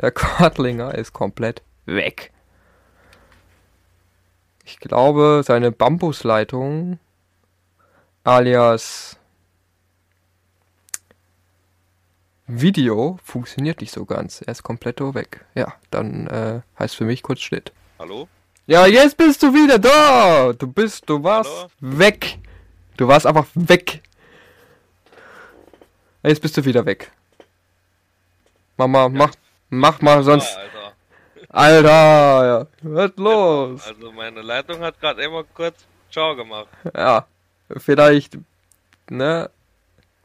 Der 0.00 0.10
Quadlinger 0.12 0.94
ist 0.94 1.12
komplett 1.12 1.62
weg. 1.84 2.32
Ich 4.64 4.80
glaube, 4.80 5.42
seine 5.44 5.70
Bambusleitung 5.70 6.98
alias 8.24 9.16
Video 12.46 13.18
funktioniert 13.24 13.80
nicht 13.80 13.92
so 13.92 14.04
ganz. 14.04 14.40
Er 14.40 14.52
ist 14.52 14.62
komplett 14.62 15.00
weg. 15.00 15.44
Ja, 15.54 15.74
dann 15.90 16.26
äh, 16.28 16.60
heißt 16.78 16.94
für 16.94 17.04
mich 17.04 17.22
kurz 17.22 17.40
Schnitt. 17.40 17.72
Hallo? 17.98 18.28
Ja, 18.66 18.86
jetzt 18.86 19.16
bist 19.16 19.42
du 19.42 19.52
wieder 19.52 19.78
da. 19.78 20.52
Du 20.52 20.66
bist, 20.66 21.08
du 21.08 21.22
warst 21.22 21.50
Hallo? 21.50 21.70
weg. 21.80 22.38
Du 22.96 23.08
warst 23.08 23.26
einfach 23.26 23.46
weg. 23.54 24.02
Jetzt 26.22 26.40
bist 26.40 26.56
du 26.56 26.64
wieder 26.64 26.86
weg. 26.86 27.10
Mama, 28.76 29.08
mach, 29.08 29.32
mach 29.70 30.00
mal 30.00 30.22
sonst. 30.22 30.54
Ja, 30.54 30.60
Alter. 30.60 31.86
Alter, 31.86 32.46
ja. 32.46 32.66
was 32.82 33.12
los? 33.16 33.86
Also 33.86 34.12
meine 34.12 34.42
Leitung 34.42 34.80
hat 34.80 35.00
gerade 35.00 35.22
immer 35.22 35.44
kurz 35.44 35.84
Ciao 36.10 36.36
gemacht. 36.36 36.68
Ja, 36.94 37.26
vielleicht, 37.76 38.38
ne? 39.10 39.50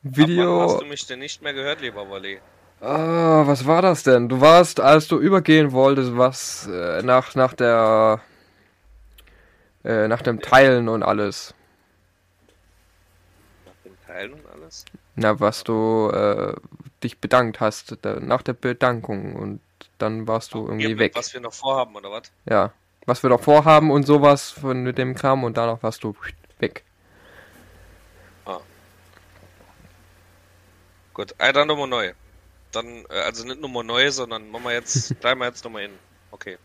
Video. 0.03 0.62
hast 0.62 0.81
du 0.81 0.86
mich 0.86 1.05
denn 1.05 1.20
nicht 1.20 1.41
mehr 1.41 1.53
gehört, 1.53 1.81
lieber 1.81 2.08
Wolli? 2.10 2.39
Ah, 2.79 3.43
was 3.46 3.67
war 3.67 3.84
das 3.84 4.01
denn? 4.03 4.27
Du 4.27 4.41
warst, 4.41 4.79
als 4.79 5.08
du 5.08 5.20
übergehen 5.20 5.72
wolltest, 5.72 6.17
was 6.17 6.67
äh, 6.67 7.03
nach 7.03 7.36
nach 7.36 7.53
der 7.53 8.20
äh, 9.84 10.08
nach 10.08 10.24
dem 10.24 10.41
Teilen 10.41 10.89
und 10.89 11.03
alles. 11.03 11.53
Nach 13.65 13.74
dem 13.86 13.98
Teilen 14.08 14.34
und 14.34 14.46
alles? 14.51 14.86
Na, 15.15 15.39
was 15.39 15.63
du 15.63 16.10
äh, 16.10 16.55
dich 17.03 17.20
bedankt 17.20 17.60
hast 17.60 17.98
da, 18.01 18.20
nach 18.20 18.41
der 18.41 18.53
Bedankung 18.53 19.36
und 19.36 19.60
dann 20.00 20.27
warst 20.27 20.55
du 20.55 20.65
irgendwie 20.65 20.88
Hier, 20.88 20.98
weg. 20.98 21.13
Was 21.15 21.34
wir 21.34 21.41
noch 21.41 21.53
vorhaben, 21.53 21.96
oder 21.96 22.10
was? 22.10 22.24
Ja, 22.50 22.74
was 23.05 23.22
wir 23.22 23.29
noch 23.29 23.41
vorhaben 23.41 23.91
und 23.91 24.08
sowas 24.08 24.50
von 24.50 24.81
mit 24.81 24.98
dem 24.98 25.13
Kram 25.13 25.43
und 25.43 25.58
danach 25.58 25.84
warst 25.84 26.03
du 26.03 26.15
weg. 26.58 26.84
Gut, 31.22 31.36
äh, 31.38 31.54
dann 31.54 31.68
Nummer 31.68 31.86
neu. 31.86 32.13
Dann, 32.72 33.06
äh, 33.12 33.13
also 33.13 33.46
nicht 33.46 33.62
Nummer 33.62 33.84
neu, 33.84 34.10
sondern 34.10 34.50
machen 34.50 34.63
wir 34.63 34.74
jetzt, 34.74 35.20
bleiben 35.22 35.40
wir 35.40 35.46
jetzt 35.46 35.63
nochmal 35.63 35.84
in. 35.84 35.92
Okay. 36.32 36.58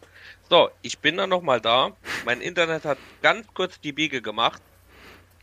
So, 0.49 0.71
ich 0.81 0.99
bin 0.99 1.19
dann 1.19 1.29
nochmal 1.29 1.61
da. 1.61 1.93
Mein 2.25 2.41
Internet 2.41 2.87
hat 2.87 2.97
ganz 3.21 3.47
kurz 3.53 3.79
die 3.79 3.93
Biege 3.93 4.23
gemacht. 4.23 4.63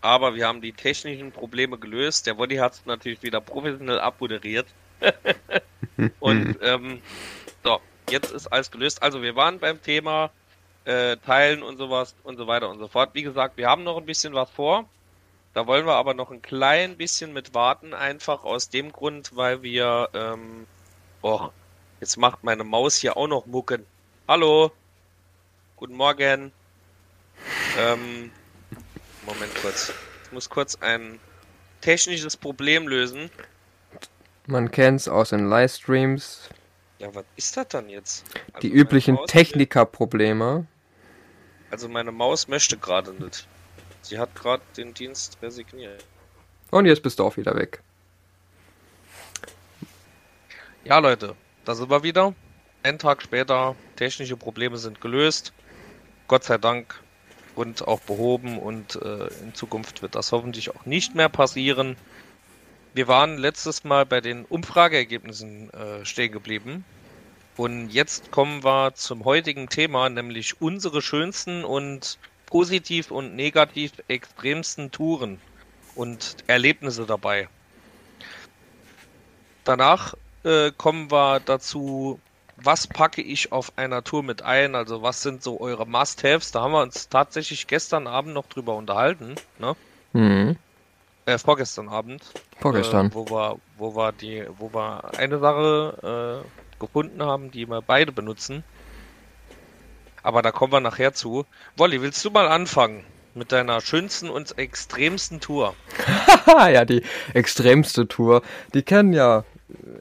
Aber 0.01 0.33
wir 0.33 0.47
haben 0.47 0.61
die 0.61 0.73
technischen 0.73 1.31
Probleme 1.31 1.77
gelöst. 1.77 2.25
Der 2.25 2.39
Woddy 2.39 2.55
hat 2.55 2.73
es 2.73 2.87
natürlich 2.87 3.21
wieder 3.21 3.39
professionell 3.39 3.99
abmoderiert. 3.99 4.65
Und 6.19 6.57
ähm, 6.63 6.99
so, 7.63 7.81
jetzt 8.09 8.31
ist 8.31 8.47
alles 8.47 8.71
gelöst. 8.71 9.03
Also 9.03 9.21
wir 9.21 9.35
waren 9.35 9.59
beim 9.59 9.79
Thema 9.79 10.31
äh, 10.85 11.17
Teilen 11.17 11.61
und 11.61 11.77
sowas 11.77 12.15
und 12.23 12.37
so 12.37 12.47
weiter 12.47 12.67
und 12.67 12.79
so 12.79 12.87
fort. 12.87 13.11
Wie 13.13 13.21
gesagt, 13.21 13.57
wir 13.57 13.67
haben 13.67 13.83
noch 13.83 13.97
ein 13.97 14.07
bisschen 14.07 14.33
was 14.33 14.49
vor. 14.49 14.89
Da 15.53 15.67
wollen 15.67 15.85
wir 15.85 15.93
aber 15.95 16.13
noch 16.15 16.31
ein 16.31 16.41
klein 16.41 16.97
bisschen 16.97 17.31
mit 17.31 17.53
warten, 17.53 17.93
einfach 17.93 18.43
aus 18.43 18.69
dem 18.69 18.91
Grund, 18.91 19.35
weil 19.35 19.61
wir, 19.61 20.09
ähm, 20.13 20.65
oh, 21.21 21.49
jetzt 21.99 22.17
macht 22.17 22.43
meine 22.43 22.63
Maus 22.63 22.95
hier 22.95 23.17
auch 23.17 23.27
noch 23.27 23.45
Mucken. 23.45 23.85
Hallo, 24.27 24.71
guten 25.75 25.93
Morgen. 25.95 26.51
Ähm, 27.77 28.31
Moment 29.27 29.53
kurz. 29.61 29.93
Ich 30.25 30.31
muss 30.31 30.49
kurz 30.49 30.75
ein 30.81 31.19
technisches 31.81 32.35
Problem 32.35 32.87
lösen. 32.87 33.29
Man 34.47 34.71
kennt's 34.71 35.07
aus 35.07 35.29
den 35.29 35.47
Livestreams, 35.47 36.49
Ja, 36.97 37.13
was 37.13 37.25
ist 37.35 37.55
das 37.57 37.67
dann 37.67 37.89
jetzt? 37.89 38.25
die 38.33 38.33
Also 38.53 38.67
meine 38.69 38.73
üblichen 38.81 39.19
Technikerprobleme. 39.27 40.65
Also 41.69 41.87
meine 41.89 42.11
Maus 42.11 42.47
möchte 42.47 42.77
gerade 42.77 43.13
nicht. 43.13 43.47
Sie 44.03 44.19
hat 44.19 44.35
gerade 44.35 44.61
den 44.77 44.93
Dienst 44.93 45.37
resigniert. 45.41 46.05
Und 46.71 46.85
jetzt 46.85 47.01
bist 47.01 47.19
du 47.19 47.25
auch 47.25 47.37
wieder 47.37 47.55
weg. 47.55 47.81
Ja, 50.83 50.99
Leute, 50.99 51.35
da 51.65 51.75
sind 51.75 51.89
wir 51.89 52.03
wieder. 52.03 52.35
Ein 52.83 52.99
Tag 52.99 53.21
später, 53.21 53.75
technische 53.95 54.35
Probleme 54.35 54.77
sind 54.77 54.99
gelöst. 54.99 55.53
Gott 56.27 56.43
sei 56.43 56.57
Dank 56.57 57.01
und 57.55 57.87
auch 57.87 58.01
behoben 58.01 58.59
und 58.59 58.95
äh, 58.97 59.27
in 59.41 59.53
Zukunft 59.53 60.01
wird 60.01 60.15
das 60.15 60.31
hoffentlich 60.31 60.75
auch 60.75 60.85
nicht 60.85 61.15
mehr 61.15 61.29
passieren. 61.29 61.95
Wir 62.93 63.07
waren 63.07 63.37
letztes 63.37 63.83
Mal 63.83 64.05
bei 64.05 64.19
den 64.19 64.45
Umfrageergebnissen 64.45 65.69
äh, 65.71 66.05
stehen 66.05 66.31
geblieben. 66.31 66.83
Und 67.55 67.89
jetzt 67.89 68.31
kommen 68.31 68.63
wir 68.63 68.95
zum 68.95 69.25
heutigen 69.25 69.69
Thema, 69.69 70.09
nämlich 70.09 70.59
unsere 70.59 71.01
schönsten 71.01 71.63
und 71.63 72.17
positiv 72.53 73.09
und 73.09 73.35
negativ 73.35 73.93
extremsten 74.07 74.91
Touren 74.91 75.41
und 75.95 76.35
Erlebnisse 76.45 77.07
dabei. 77.07 77.49
Danach 79.63 80.13
äh, 80.43 80.69
kommen 80.77 81.09
wir 81.09 81.39
dazu, 81.39 82.19
was 82.57 82.85
packe 82.85 83.23
ich 83.23 83.51
auf 83.51 83.75
einer 83.75 84.03
Tour 84.03 84.21
mit 84.21 84.43
ein? 84.43 84.75
Also 84.75 85.01
was 85.01 85.23
sind 85.23 85.41
so 85.41 85.59
eure 85.59 85.87
Must-Haves? 85.87 86.51
Da 86.51 86.61
haben 86.61 86.73
wir 86.73 86.83
uns 86.83 87.09
tatsächlich 87.09 87.65
gestern 87.65 88.05
Abend 88.05 88.35
noch 88.35 88.45
drüber 88.45 88.75
unterhalten, 88.75 89.33
ne? 89.57 89.75
Hm. 90.11 90.55
Äh, 91.25 91.39
vorgestern 91.39 91.89
Abend. 91.89 92.21
Vorgestern. 92.59 93.07
Äh, 93.07 93.15
wo 93.15 93.25
wir, 93.31 93.57
wo 93.79 93.95
wir 93.95 94.11
die, 94.11 94.45
wo 94.59 94.71
wir 94.71 95.17
eine 95.17 95.39
Sache 95.39 96.43
äh, 96.45 96.79
gefunden 96.79 97.23
haben, 97.23 97.49
die 97.49 97.65
wir 97.65 97.81
beide 97.81 98.11
benutzen. 98.11 98.63
Aber 100.23 100.41
da 100.41 100.51
kommen 100.51 100.73
wir 100.73 100.79
nachher 100.79 101.13
zu. 101.13 101.45
Wolli, 101.77 102.01
willst 102.01 102.23
du 102.25 102.31
mal 102.31 102.47
anfangen 102.47 103.03
mit 103.35 103.51
deiner 103.51 103.81
schönsten 103.81 104.29
und 104.29 104.57
extremsten 104.57 105.39
Tour? 105.39 105.75
Ja, 106.47 106.85
die 106.85 107.03
extremste 107.33 108.07
Tour. 108.07 108.41
Die 108.73 108.83
kennen 108.83 109.13
ja, 109.13 109.43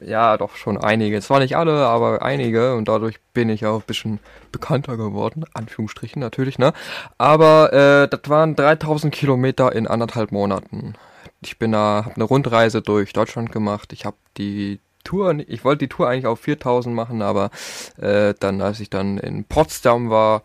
ja, 0.01 0.37
doch 0.37 0.55
schon 0.55 0.77
einige. 0.77 1.21
Zwar 1.21 1.39
nicht 1.39 1.57
alle, 1.57 1.85
aber 1.85 2.21
einige. 2.21 2.75
Und 2.75 2.87
dadurch 2.87 3.19
bin 3.33 3.49
ich 3.49 3.65
auch 3.65 3.79
ein 3.79 3.87
bisschen 3.87 4.19
bekannter 4.51 4.97
geworden. 4.97 5.45
Anführungsstrichen 5.53 6.19
natürlich, 6.19 6.59
ne? 6.59 6.73
Aber 7.17 7.73
äh, 7.73 8.07
das 8.07 8.29
waren 8.29 8.55
3000 8.55 9.13
Kilometer 9.13 9.73
in 9.73 9.87
anderthalb 9.87 10.31
Monaten. 10.31 10.93
Ich 11.41 11.57
bin 11.57 11.71
da, 11.71 12.03
hab 12.05 12.15
eine 12.15 12.23
Rundreise 12.23 12.81
durch 12.81 13.13
Deutschland 13.13 13.51
gemacht. 13.51 13.93
Ich 13.93 14.05
habe 14.05 14.17
die 14.37 14.79
Tour, 15.03 15.37
ich 15.47 15.63
wollte 15.63 15.79
die 15.79 15.89
Tour 15.89 16.07
eigentlich 16.09 16.27
auf 16.27 16.39
4000 16.39 16.95
machen, 16.95 17.21
aber 17.21 17.51
äh, 17.97 18.33
dann, 18.39 18.61
als 18.61 18.79
ich 18.79 18.89
dann 18.89 19.17
in 19.17 19.45
Potsdam 19.45 20.09
war, 20.09 20.43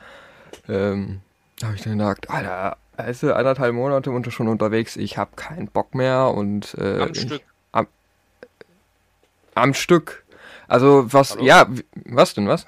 ähm, 0.68 1.20
habe 1.62 1.74
ich 1.74 1.82
dann 1.82 1.98
gedacht, 1.98 2.30
Alter, 2.30 2.76
also 2.96 3.32
anderthalb 3.32 3.74
Monate 3.74 4.10
und 4.10 4.30
schon 4.32 4.48
unterwegs, 4.48 4.96
ich 4.96 5.18
habe 5.18 5.36
keinen 5.36 5.68
Bock 5.68 5.94
mehr 5.94 6.28
und 6.28 6.74
äh, 6.74 7.00
Am 7.00 7.12
ich, 7.12 7.20
Stück. 7.20 7.42
am 9.54 9.74
Stück. 9.74 10.24
Also 10.68 11.12
was, 11.12 11.32
Hallo? 11.32 11.44
ja, 11.44 11.66
was 12.04 12.34
denn, 12.34 12.46
was? 12.46 12.66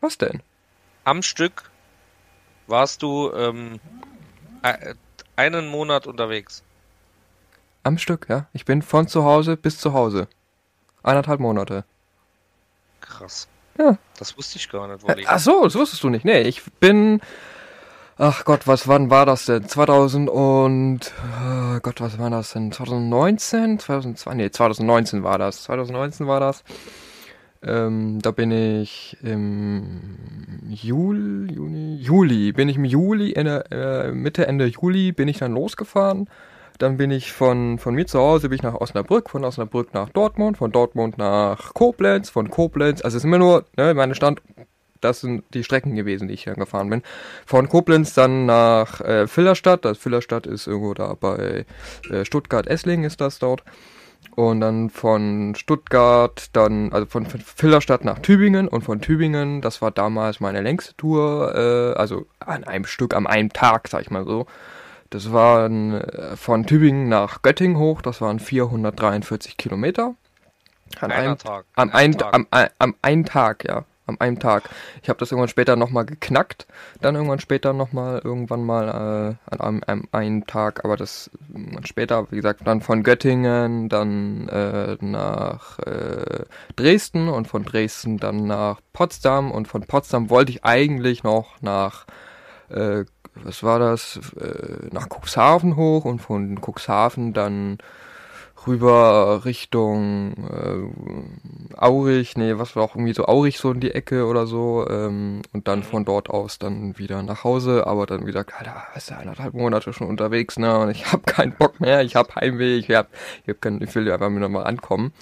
Was 0.00 0.18
denn? 0.18 0.42
Am 1.04 1.22
Stück 1.22 1.70
warst 2.66 3.02
du 3.02 3.32
ähm, 3.32 3.80
äh, 4.62 4.94
einen 5.36 5.68
Monat 5.68 6.06
unterwegs. 6.06 6.62
Am 7.82 7.98
Stück, 7.98 8.26
ja. 8.28 8.46
Ich 8.52 8.64
bin 8.64 8.82
von 8.82 9.08
zu 9.08 9.24
Hause 9.24 9.56
bis 9.56 9.78
zu 9.78 9.92
Hause. 9.92 10.28
Eineinhalb 11.02 11.40
Monate. 11.40 11.84
Krass. 13.00 13.48
Ja. 13.78 13.96
Das 14.18 14.36
wusste 14.36 14.58
ich 14.58 14.70
gar 14.70 14.88
nicht, 14.88 15.02
Wolli. 15.02 15.24
Ach 15.26 15.38
so, 15.38 15.64
das 15.64 15.74
wusstest 15.74 16.02
du 16.02 16.10
nicht. 16.10 16.24
Nee, 16.24 16.42
ich 16.42 16.62
bin. 16.80 17.20
Ach 18.18 18.44
Gott, 18.44 18.66
was 18.66 18.86
wann 18.86 19.10
war 19.10 19.26
das 19.26 19.46
denn? 19.46 19.66
2000 19.66 20.28
und 20.28 21.00
äh, 21.06 21.80
Gott, 21.80 22.00
was 22.00 22.18
war 22.18 22.30
das 22.30 22.52
denn? 22.52 22.70
2019? 22.70 23.78
2002? 23.78 24.34
Nee, 24.34 24.50
2019 24.50 25.22
war 25.22 25.38
das. 25.38 25.64
2019 25.64 26.26
war 26.26 26.38
das. 26.38 26.62
Ähm, 27.64 28.20
da 28.20 28.32
bin 28.32 28.50
ich 28.50 29.16
im 29.22 30.18
Juli, 30.68 31.54
Juni, 31.54 31.96
Juli, 31.96 32.52
bin 32.52 32.68
ich 32.68 32.76
im 32.76 32.84
Juli, 32.84 33.34
Ende, 33.34 33.64
äh, 33.70 34.10
Mitte, 34.12 34.46
Ende 34.46 34.66
Juli 34.66 35.12
bin 35.12 35.28
ich 35.28 35.38
dann 35.38 35.52
losgefahren. 35.52 36.28
Dann 36.82 36.96
bin 36.96 37.12
ich 37.12 37.32
von, 37.32 37.78
von 37.78 37.94
mir 37.94 38.08
zu 38.08 38.18
Hause, 38.18 38.48
bin 38.48 38.56
ich 38.56 38.64
nach 38.64 38.74
Osnabrück, 38.74 39.30
von 39.30 39.44
Osnabrück 39.44 39.94
nach 39.94 40.08
Dortmund, 40.08 40.56
von 40.56 40.72
Dortmund 40.72 41.16
nach 41.16 41.74
Koblenz, 41.74 42.28
von 42.28 42.50
Koblenz, 42.50 43.02
also 43.02 43.16
es 43.16 43.20
ist 43.20 43.24
immer 43.24 43.38
nur, 43.38 43.66
ne, 43.76 43.94
meine 43.94 44.16
Stand, 44.16 44.42
das 45.00 45.20
sind 45.20 45.44
die 45.54 45.62
Strecken 45.62 45.94
gewesen, 45.94 46.26
die 46.26 46.34
ich 46.34 46.42
dann 46.42 46.56
gefahren 46.56 46.90
bin. 46.90 47.02
Von 47.46 47.68
Koblenz 47.68 48.14
dann 48.14 48.46
nach 48.46 49.00
äh, 49.00 49.28
Villerstadt, 49.28 49.84
das 49.84 49.96
Villerstadt 49.96 50.44
ist 50.48 50.66
irgendwo 50.66 50.92
da 50.92 51.14
bei 51.14 51.66
äh, 52.10 52.24
Stuttgart-Esslingen 52.24 53.04
ist 53.04 53.20
das 53.20 53.38
dort. 53.38 53.62
Und 54.34 54.60
dann 54.60 54.90
von 54.90 55.54
Stuttgart, 55.54 56.48
dann, 56.52 56.92
also 56.92 57.06
von 57.06 57.26
Filderstadt 57.26 58.04
nach 58.04 58.18
Tübingen 58.18 58.66
und 58.66 58.82
von 58.82 59.00
Tübingen, 59.00 59.60
das 59.60 59.82
war 59.82 59.92
damals 59.92 60.40
meine 60.40 60.62
längste 60.62 60.96
Tour, 60.96 61.54
äh, 61.54 61.96
also 61.96 62.26
an 62.40 62.64
einem 62.64 62.86
Stück, 62.86 63.14
am 63.14 63.28
einem 63.28 63.52
Tag, 63.52 63.86
sag 63.86 64.02
ich 64.02 64.10
mal 64.10 64.24
so. 64.24 64.48
Das 65.12 65.30
waren 65.30 66.00
äh, 66.00 66.36
von 66.36 66.66
Tübingen 66.66 67.08
nach 67.08 67.42
Göttingen 67.42 67.76
hoch, 67.76 68.00
das 68.00 68.22
waren 68.22 68.40
443 68.40 69.58
Kilometer. 69.58 70.14
An 71.00 71.12
einem 71.12 71.38
Tag. 71.38 71.66
Am, 71.74 71.90
einen, 71.90 72.16
Tag. 72.16 72.34
Am, 72.34 72.46
am 72.78 72.94
einen 73.02 73.24
Tag, 73.26 73.64
ja. 73.64 73.84
Am 74.06 74.16
einen 74.18 74.40
Tag. 74.40 74.68
Ich 75.02 75.08
habe 75.08 75.18
das 75.18 75.30
irgendwann 75.30 75.48
später 75.48 75.76
nochmal 75.76 76.06
geknackt. 76.06 76.66
Dann 77.00 77.14
irgendwann 77.14 77.40
später 77.40 77.72
nochmal, 77.72 78.20
irgendwann 78.24 78.64
mal 78.64 78.88
äh, 78.88 79.54
an 79.54 79.60
einem, 79.60 79.82
einem, 79.86 80.08
einen 80.12 80.46
Tag. 80.46 80.84
Aber 80.84 80.96
das 80.96 81.30
später, 81.84 82.30
wie 82.32 82.36
gesagt, 82.36 82.66
dann 82.66 82.80
von 82.80 83.02
Göttingen, 83.02 83.90
dann 83.90 84.48
äh, 84.48 84.96
nach 85.00 85.78
äh, 85.80 86.44
Dresden 86.74 87.28
und 87.28 87.46
von 87.48 87.64
Dresden 87.64 88.16
dann 88.18 88.46
nach 88.46 88.80
Potsdam. 88.92 89.50
Und 89.52 89.68
von 89.68 89.82
Potsdam 89.82 90.30
wollte 90.30 90.52
ich 90.52 90.64
eigentlich 90.64 91.22
noch 91.22 91.60
nach 91.60 92.06
äh, 92.70 93.04
was 93.34 93.62
war 93.62 93.78
das, 93.78 94.20
äh, 94.38 94.88
nach 94.92 95.08
Cuxhaven 95.08 95.76
hoch 95.76 96.04
und 96.04 96.20
von 96.20 96.58
Cuxhaven 96.60 97.32
dann 97.32 97.78
rüber 98.66 99.44
Richtung 99.44 100.34
äh, 100.48 101.76
Aurich, 101.76 102.36
nee, 102.36 102.58
was 102.58 102.76
war 102.76 102.84
auch 102.84 102.94
irgendwie 102.94 103.14
so 103.14 103.26
Aurich 103.26 103.58
so 103.58 103.72
in 103.72 103.80
die 103.80 103.90
Ecke 103.90 104.26
oder 104.26 104.46
so 104.46 104.86
ähm, 104.88 105.42
und 105.52 105.68
dann 105.68 105.82
von 105.82 106.04
dort 106.04 106.30
aus 106.30 106.58
dann 106.58 106.98
wieder 106.98 107.22
nach 107.22 107.44
Hause, 107.44 107.86
aber 107.86 108.06
dann 108.06 108.26
wieder, 108.26 108.44
Alter, 108.56 108.84
weißt 108.94 109.10
du, 109.10 109.16
eineinhalb 109.18 109.54
Monate 109.54 109.92
schon 109.92 110.06
unterwegs, 110.06 110.58
ne, 110.58 110.78
und 110.78 110.90
ich 110.90 111.06
hab 111.12 111.26
keinen 111.26 111.52
Bock 111.52 111.80
mehr, 111.80 112.02
ich 112.02 112.14
hab 112.16 112.36
Heimweh, 112.36 112.76
ich 112.76 112.90
hab, 112.90 113.08
ich, 113.44 113.48
hab 113.50 113.60
keinen, 113.60 113.82
ich 113.82 113.94
will 113.94 114.10
einfach 114.10 114.30
wieder 114.30 114.48
mal 114.48 114.64
ankommen. 114.64 115.12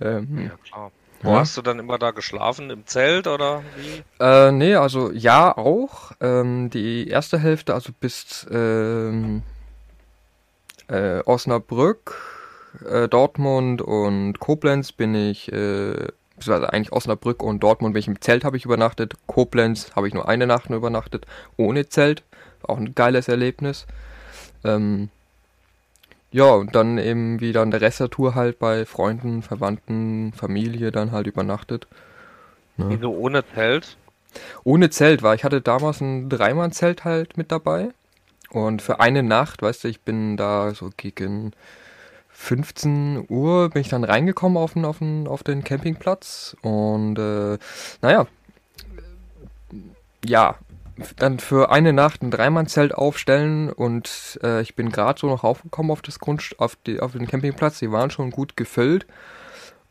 Ähm, 0.00 0.46
ja, 0.46 0.50
klar. 0.64 0.90
Wo 1.24 1.30
ja. 1.30 1.38
hast 1.38 1.56
du 1.56 1.62
dann 1.62 1.78
immer 1.78 1.98
da 1.98 2.10
geschlafen? 2.10 2.68
Im 2.68 2.86
Zelt 2.86 3.26
oder 3.26 3.62
wie? 3.76 4.02
Äh, 4.22 4.52
nee, 4.52 4.74
also 4.74 5.10
ja 5.10 5.56
auch. 5.56 6.12
Ähm, 6.20 6.68
die 6.68 7.08
erste 7.08 7.38
Hälfte, 7.38 7.72
also 7.72 7.92
bis 7.98 8.46
ähm, 8.50 9.42
äh, 10.88 11.20
Osnabrück, 11.24 12.14
äh, 12.86 13.08
Dortmund 13.08 13.80
und 13.80 14.38
Koblenz 14.38 14.92
bin 14.92 15.14
ich, 15.14 15.50
äh, 15.50 16.08
beziehungsweise 16.36 16.70
eigentlich 16.74 16.92
Osnabrück 16.92 17.42
und 17.42 17.60
Dortmund 17.62 17.94
bin 17.94 18.00
ich 18.00 18.08
im 18.08 18.20
Zelt 18.20 18.44
habe 18.44 18.58
ich 18.58 18.66
übernachtet. 18.66 19.14
Koblenz 19.26 19.92
habe 19.96 20.06
ich 20.06 20.12
nur 20.12 20.28
eine 20.28 20.46
Nacht 20.46 20.68
übernachtet, 20.68 21.26
ohne 21.56 21.88
Zelt. 21.88 22.22
Auch 22.62 22.76
ein 22.76 22.94
geiles 22.94 23.28
Erlebnis. 23.28 23.86
Ähm, 24.62 25.08
ja, 26.34 26.50
und 26.50 26.74
dann 26.74 26.98
eben 26.98 27.38
wieder 27.38 27.62
an 27.62 27.70
der 27.70 27.80
Rest 27.80 28.00
der 28.00 28.10
Tour 28.10 28.34
halt 28.34 28.58
bei 28.58 28.86
Freunden, 28.86 29.40
Verwandten, 29.42 30.32
Familie 30.32 30.90
dann 30.90 31.12
halt 31.12 31.28
übernachtet. 31.28 31.86
Ne? 32.76 32.86
Wieso 32.88 33.12
ohne 33.12 33.44
Zelt? 33.54 33.96
Ohne 34.64 34.90
Zelt 34.90 35.22
war. 35.22 35.36
Ich 35.36 35.44
hatte 35.44 35.60
damals 35.60 36.00
ein 36.00 36.28
Dreimann-Zelt 36.28 37.04
halt 37.04 37.36
mit 37.36 37.52
dabei. 37.52 37.90
Und 38.50 38.82
für 38.82 38.98
eine 38.98 39.22
Nacht, 39.22 39.62
weißt 39.62 39.84
du, 39.84 39.88
ich 39.88 40.00
bin 40.00 40.36
da 40.36 40.74
so 40.74 40.90
gegen 40.96 41.52
15 42.30 43.26
Uhr 43.28 43.70
bin 43.70 43.82
ich 43.82 43.88
dann 43.88 44.02
reingekommen 44.02 44.58
auf 44.58 44.72
den, 44.72 44.84
auf 44.84 44.98
den, 44.98 45.28
auf 45.28 45.44
den 45.44 45.62
Campingplatz. 45.62 46.56
Und 46.62 47.16
äh, 47.16 47.58
naja, 48.02 48.26
ja, 50.24 50.56
dann 51.16 51.38
für 51.38 51.70
eine 51.70 51.92
Nacht 51.92 52.22
ein 52.22 52.30
Dreimannzelt 52.30 52.94
aufstellen 52.94 53.70
und 53.70 54.38
äh, 54.42 54.62
ich 54.62 54.74
bin 54.74 54.90
gerade 54.90 55.18
so 55.18 55.26
noch 55.26 55.44
aufgekommen 55.44 55.90
auf 55.90 56.02
das 56.02 56.18
Grund, 56.18 56.54
auf, 56.58 56.76
die, 56.86 57.00
auf 57.00 57.12
den 57.12 57.26
Campingplatz, 57.26 57.78
die 57.78 57.90
waren 57.90 58.10
schon 58.10 58.30
gut 58.30 58.56
gefüllt. 58.56 59.06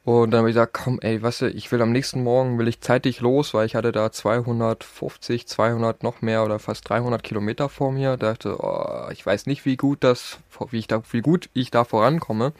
Und 0.05 0.31
dann 0.31 0.39
habe 0.39 0.49
ich 0.49 0.55
gesagt, 0.55 0.73
komm, 0.73 0.99
ey, 1.01 1.21
weißt 1.21 1.41
du, 1.41 1.49
ich 1.49 1.71
will 1.71 1.81
am 1.81 1.93
nächsten 1.93 2.23
Morgen, 2.23 2.59
will 2.59 2.67
ich 2.67 2.81
zeitig 2.81 3.21
los, 3.21 3.53
weil 3.53 3.65
ich 3.65 3.75
hatte 3.75 3.93
da 3.93 4.11
250, 4.11 5.47
200 5.47 6.03
noch 6.03 6.21
mehr 6.21 6.43
oder 6.43 6.59
fast 6.59 6.89
300 6.89 7.23
Kilometer 7.23 7.69
vor 7.69 7.93
mir. 7.93 8.17
Da 8.17 8.33
dachte, 8.33 8.57
oh, 8.59 9.09
ich 9.11 9.25
weiß 9.25 9.45
nicht, 9.45 9.65
wie 9.65 9.77
gut 9.77 10.03
das, 10.03 10.39
wie 10.71 10.79
ich 10.79 10.87
da, 10.87 11.01
wie 11.11 11.21
gut 11.21 11.49
ich 11.53 11.71
da 11.71 11.85
vorankomme. 11.85 12.51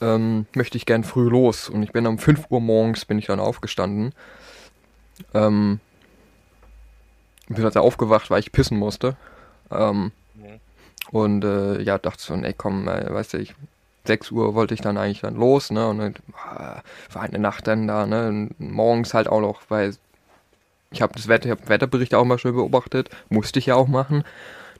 Ähm, 0.00 0.46
möchte 0.56 0.76
ich 0.76 0.86
gern 0.86 1.04
früh 1.04 1.28
los. 1.28 1.68
Und 1.68 1.84
ich 1.84 1.92
bin 1.92 2.04
um 2.08 2.18
5 2.18 2.46
Uhr 2.50 2.60
morgens 2.60 3.04
bin 3.04 3.20
ich 3.20 3.26
dann 3.26 3.38
aufgestanden. 3.38 4.12
Ähm, 5.34 5.78
bin 7.56 7.64
halt 7.64 7.76
aufgewacht, 7.76 8.30
weil 8.30 8.40
ich 8.40 8.52
pissen 8.52 8.78
musste. 8.78 9.16
Ähm, 9.70 10.12
mhm. 10.34 10.60
Und 11.10 11.44
äh, 11.44 11.82
ja, 11.82 11.98
dachte 11.98 12.22
so, 12.22 12.34
ey 12.34 12.54
komm, 12.56 12.88
äh, 12.88 13.12
weißt 13.12 13.34
du, 13.34 13.38
ich 13.38 13.54
6 14.04 14.30
Uhr 14.30 14.54
wollte 14.54 14.74
ich 14.74 14.80
dann 14.80 14.96
eigentlich 14.96 15.20
dann 15.20 15.36
los, 15.36 15.70
ne? 15.70 15.86
Und 15.88 15.98
dann 15.98 16.14
äh, 16.14 17.14
war 17.14 17.22
eine 17.22 17.38
Nacht 17.38 17.66
dann 17.66 17.86
da, 17.86 18.06
ne? 18.06 18.28
Und 18.28 18.58
morgens 18.58 19.14
halt 19.14 19.28
auch 19.28 19.40
noch, 19.40 19.62
weil 19.68 19.94
ich 20.90 21.02
habe 21.02 21.12
das 21.14 21.28
Wetter, 21.28 21.46
ich 21.46 21.50
habe 21.52 21.68
Wetterbericht 21.68 22.14
auch 22.14 22.24
mal 22.24 22.38
schön 22.38 22.54
beobachtet, 22.54 23.10
musste 23.28 23.58
ich 23.58 23.66
ja 23.66 23.74
auch 23.76 23.86
machen. 23.86 24.24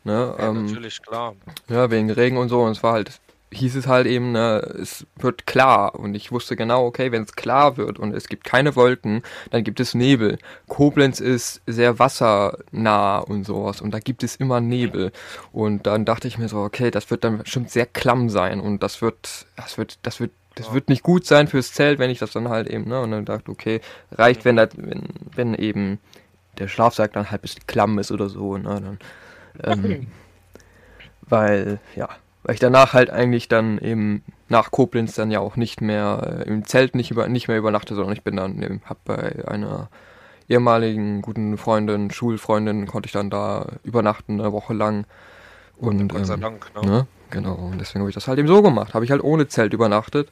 Ne? 0.03 0.35
Ja, 0.39 0.49
ähm, 0.49 0.67
natürlich, 0.67 1.03
klar. 1.03 1.35
Ja, 1.69 1.91
wegen 1.91 2.11
Regen 2.11 2.37
und 2.37 2.49
so. 2.49 2.63
Und 2.63 2.73
es 2.73 2.83
war 2.83 2.95
halt 2.95 3.21
hieß 3.53 3.77
es 3.77 3.87
halt 3.87 4.07
eben, 4.07 4.33
ne, 4.33 4.59
es 4.81 5.07
wird 5.17 5.47
klar. 5.47 5.99
Und 5.99 6.15
ich 6.15 6.31
wusste 6.33 6.57
genau, 6.57 6.87
okay, 6.87 7.13
wenn 7.13 7.23
es 7.23 7.35
klar 7.35 7.77
wird 7.77 7.99
und 7.99 8.15
es 8.15 8.29
gibt 8.29 8.45
keine 8.45 8.77
Wolken, 8.77 9.23
dann 9.51 9.65
gibt 9.65 9.81
es 9.81 9.95
Nebel. 9.95 10.39
Koblenz 10.69 11.21
ist 11.21 11.61
sehr 11.67 11.99
wassernah 11.99 13.19
und 13.19 13.45
sowas 13.45 13.81
und 13.81 13.93
da 13.93 13.99
gibt 13.99 14.23
es 14.23 14.37
immer 14.37 14.61
Nebel. 14.61 15.13
Und 15.53 15.87
dann 15.87 16.05
dachte 16.05 16.29
ich 16.29 16.39
mir 16.39 16.49
so, 16.49 16.59
okay, 16.59 16.91
das 16.91 17.11
wird 17.11 17.25
dann 17.25 17.39
bestimmt 17.39 17.71
sehr 17.71 17.87
klamm 17.87 18.31
sein 18.31 18.61
und 18.61 18.83
das 18.83 19.03
wird, 19.03 19.47
das 19.57 19.79
wird, 19.79 19.99
das 20.03 20.21
wird 20.21 20.33
das 20.57 20.75
wird 20.75 20.89
nicht 20.89 21.05
gut 21.05 21.25
sein 21.27 21.47
fürs 21.47 21.73
Zelt, 21.73 22.01
wenn 22.01 22.11
ich 22.11 22.19
das 22.19 22.33
dann 22.33 22.49
halt 22.49 22.69
eben, 22.69 22.89
ne? 22.89 23.01
Und 23.01 23.13
dann 23.13 23.25
dachte, 23.25 23.51
okay, 23.51 23.81
reicht, 24.11 24.45
wenn 24.45 24.57
das, 24.57 24.71
wenn, 24.77 25.05
wenn 25.33 25.55
eben 25.55 26.01
der 26.59 26.67
Schlafsack 26.67 27.13
dann 27.13 27.31
halt 27.31 27.41
ein 27.41 27.43
bisschen 27.43 27.67
klamm 27.69 27.99
ist 27.99 28.11
oder 28.11 28.29
so, 28.29 28.59
ne? 28.59 28.99
Dann, 29.63 29.83
ähm, 29.85 30.07
weil, 31.23 31.79
ja, 31.95 32.09
weil 32.43 32.55
ich 32.55 32.61
danach 32.61 32.93
halt 32.93 33.11
eigentlich 33.11 33.49
dann 33.49 33.79
eben 33.79 34.25
nach 34.49 34.71
Koblenz 34.71 35.15
dann 35.15 35.31
ja 35.31 35.41
auch 35.41 35.57
nicht 35.57 35.81
mehr 35.81 36.43
äh, 36.45 36.49
im 36.49 36.65
Zelt 36.65 36.95
nicht, 36.95 37.11
über, 37.11 37.29
nicht 37.29 37.49
mehr 37.49 37.59
übernachte, 37.59 37.95
sondern 37.95 38.13
ich 38.13 38.25
bin 38.25 38.37
dann 38.37 38.63
eben, 38.63 38.83
hab 38.85 39.05
bei 39.05 39.47
einer 39.47 39.89
ehemaligen 40.49 41.23
guten 41.23 41.57
Freundin, 41.59 42.11
Schulfreundin, 42.11 42.87
konnte 42.87 43.07
ich 43.07 43.13
dann 43.13 43.31
da 43.31 43.67
übernachten 43.85 44.41
eine 44.41 44.53
Woche 44.53 44.75
lang. 44.75 45.07
Und, 45.77 46.09
Gott 46.09 46.27
sei 46.27 46.35
ähm, 46.35 46.41
Dank, 46.41 46.71
ne? 46.75 46.91
ne? 46.91 47.07
Genau, 47.31 47.55
und 47.55 47.79
deswegen 47.81 48.01
habe 48.01 48.11
ich 48.11 48.15
das 48.15 48.27
halt 48.27 48.39
eben 48.39 48.49
so 48.49 48.61
gemacht. 48.61 48.93
Habe 48.93 49.05
ich 49.05 49.11
halt 49.13 49.23
ohne 49.23 49.47
Zelt 49.47 49.73
übernachtet 49.73 50.29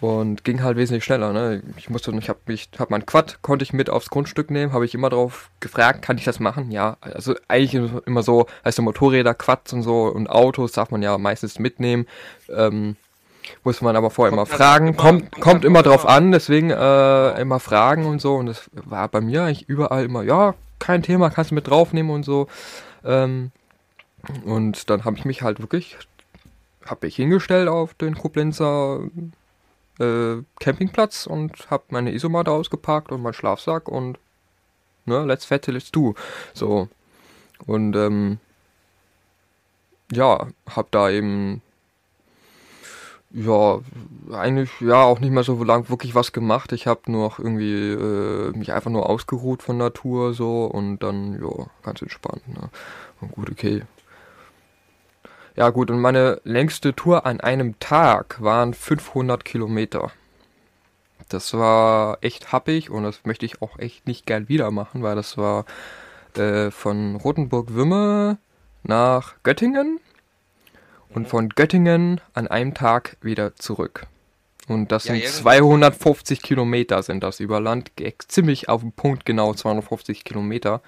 und 0.00 0.44
ging 0.44 0.62
halt 0.62 0.76
wesentlich 0.76 1.04
schneller. 1.04 1.32
Ne? 1.32 1.62
Ich 1.76 1.88
musste, 1.88 2.10
ich 2.12 2.28
habe 2.28 2.40
mich, 2.46 2.68
habe 2.78 2.90
mein 2.90 3.06
Quad 3.06 3.40
konnte 3.42 3.62
ich 3.62 3.72
mit 3.72 3.88
aufs 3.88 4.10
Grundstück 4.10 4.50
nehmen, 4.50 4.72
habe 4.72 4.84
ich 4.84 4.94
immer 4.94 5.08
drauf 5.08 5.50
gefragt, 5.60 6.02
kann 6.02 6.18
ich 6.18 6.24
das 6.24 6.40
machen? 6.40 6.70
Ja, 6.70 6.98
also 7.00 7.34
eigentlich 7.48 7.92
immer 8.06 8.22
so, 8.22 8.46
also 8.62 8.82
Motorräder, 8.82 9.34
Quads 9.34 9.72
und 9.72 9.82
so 9.82 10.04
und 10.04 10.28
Autos 10.28 10.72
darf 10.72 10.90
man 10.90 11.02
ja 11.02 11.16
meistens 11.18 11.58
mitnehmen. 11.58 12.06
Ähm, 12.50 12.96
muss 13.64 13.80
man 13.80 13.94
aber 13.96 14.10
vorher 14.10 14.36
kommt 14.36 14.48
immer 14.48 14.56
fragen, 14.56 14.88
immer, 14.88 14.96
kommt, 14.96 15.30
kommt, 15.30 15.40
kommt 15.42 15.64
immer 15.64 15.82
drauf 15.82 16.04
an, 16.04 16.32
deswegen 16.32 16.70
äh, 16.70 17.40
immer 17.40 17.60
fragen 17.60 18.04
und 18.06 18.20
so. 18.20 18.34
Und 18.34 18.46
das 18.46 18.70
war 18.72 19.08
bei 19.08 19.20
mir 19.20 19.44
eigentlich 19.44 19.68
überall 19.68 20.04
immer, 20.04 20.22
ja, 20.22 20.54
kein 20.78 21.02
Thema, 21.02 21.30
kannst 21.30 21.52
du 21.52 21.54
mit 21.54 21.68
draufnehmen 21.68 22.12
und 22.12 22.24
so. 22.24 22.48
Ähm, 23.04 23.52
und 24.44 24.90
dann 24.90 25.04
habe 25.04 25.16
ich 25.16 25.24
mich 25.24 25.42
halt 25.42 25.60
wirklich, 25.60 25.96
habe 26.84 27.06
ich 27.06 27.16
hingestellt 27.16 27.68
auf 27.68 27.94
den 27.94 28.16
Koblenzer 28.16 29.00
äh, 30.00 30.42
Campingplatz 30.60 31.26
und 31.26 31.70
habe 31.70 31.84
meine 31.90 32.12
Isomatte 32.12 32.50
ausgepackt 32.50 33.12
und 33.12 33.22
meinen 33.22 33.34
Schlafsack 33.34 33.88
und 33.88 34.18
ne, 35.06 35.24
let's 35.24 35.44
fette, 35.44 35.72
let's 35.72 35.90
do. 35.92 36.14
So. 36.54 36.88
Und 37.66 37.96
ähm, 37.96 38.38
ja, 40.12 40.46
hab 40.74 40.90
da 40.90 41.10
eben 41.10 41.62
ja, 43.30 43.80
eigentlich 44.32 44.70
ja 44.80 45.02
auch 45.02 45.20
nicht 45.20 45.30
mehr 45.30 45.42
so 45.42 45.62
lang 45.62 45.90
wirklich 45.90 46.14
was 46.14 46.32
gemacht. 46.32 46.72
Ich 46.72 46.86
habe 46.86 47.10
nur 47.10 47.24
noch 47.24 47.38
irgendwie 47.38 47.90
äh, 47.92 48.56
mich 48.56 48.72
einfach 48.72 48.90
nur 48.90 49.08
ausgeruht 49.08 49.62
von 49.62 49.76
Natur 49.76 50.32
so 50.32 50.64
und 50.64 51.00
dann 51.00 51.34
ja, 51.40 51.66
ganz 51.82 52.02
entspannt. 52.02 52.46
Ne? 52.48 52.70
Und 53.20 53.32
gut, 53.32 53.50
okay, 53.50 53.82
ja 55.56 55.70
gut, 55.70 55.90
und 55.90 56.00
meine 56.00 56.40
längste 56.44 56.94
Tour 56.94 57.26
an 57.26 57.40
einem 57.40 57.78
Tag 57.80 58.40
waren 58.42 58.74
500 58.74 59.44
Kilometer. 59.44 60.12
Das 61.28 61.54
war 61.54 62.18
echt 62.20 62.52
happig 62.52 62.90
und 62.90 63.02
das 63.02 63.24
möchte 63.24 63.46
ich 63.46 63.60
auch 63.62 63.78
echt 63.78 64.06
nicht 64.06 64.26
gern 64.26 64.48
wieder 64.48 64.70
machen, 64.70 65.02
weil 65.02 65.16
das 65.16 65.36
war 65.36 65.64
äh, 66.36 66.70
von 66.70 67.16
Rotenburg-Wümme 67.16 68.38
nach 68.84 69.34
Göttingen 69.42 69.98
und 71.08 71.22
mhm. 71.22 71.26
von 71.26 71.48
Göttingen 71.48 72.20
an 72.34 72.46
einem 72.46 72.74
Tag 72.74 73.16
wieder 73.22 73.56
zurück. 73.56 74.06
Und 74.68 74.92
das 74.92 75.04
ja, 75.04 75.14
sind 75.14 75.26
250 75.26 76.42
Kilometer 76.42 77.02
sind 77.02 77.22
das 77.22 77.40
über 77.40 77.60
Land, 77.60 77.92
ziemlich 78.28 78.68
auf 78.68 78.80
den 78.82 78.92
Punkt 78.92 79.24
genau 79.24 79.54
250 79.54 80.24
Kilometer. 80.24 80.82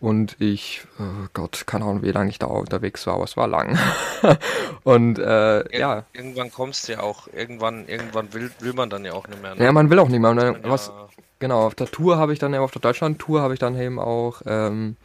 Und 0.00 0.36
ich, 0.38 0.86
oh 1.00 1.26
Gott, 1.32 1.66
keine 1.66 1.84
Ahnung, 1.84 2.02
wie 2.02 2.12
lange 2.12 2.30
ich 2.30 2.38
da 2.38 2.46
unterwegs 2.46 3.06
war, 3.06 3.14
aber 3.14 3.24
es 3.24 3.36
war 3.36 3.48
lang. 3.48 3.76
und 4.84 5.18
äh, 5.18 5.60
Ir 5.70 5.78
ja. 5.78 6.04
Irgendwann 6.12 6.52
kommst 6.52 6.86
du 6.86 6.92
ja 6.92 7.00
auch, 7.00 7.26
irgendwann, 7.32 7.88
irgendwann 7.88 8.32
will, 8.32 8.50
will 8.60 8.74
man 8.74 8.90
dann 8.90 9.04
ja 9.04 9.12
auch 9.12 9.26
nicht 9.26 9.42
mehr. 9.42 9.56
Ne? 9.56 9.64
Ja, 9.64 9.72
man 9.72 9.90
will 9.90 9.98
auch 9.98 10.08
nicht 10.08 10.20
mehr. 10.20 10.34
Dann, 10.34 10.58
was, 10.62 10.88
ja 10.88 11.08
genau, 11.38 11.66
auf 11.66 11.74
der 11.74 11.90
Tour 11.90 12.18
habe 12.18 12.32
ich 12.32 12.38
dann, 12.38 12.54
auf 12.54 12.70
der 12.70 12.80
Deutschland-Tour 12.80 13.40
habe 13.40 13.54
ich 13.54 13.60
dann 13.60 13.78
eben 13.78 13.98
auch 13.98 14.42
ähm, 14.46 14.96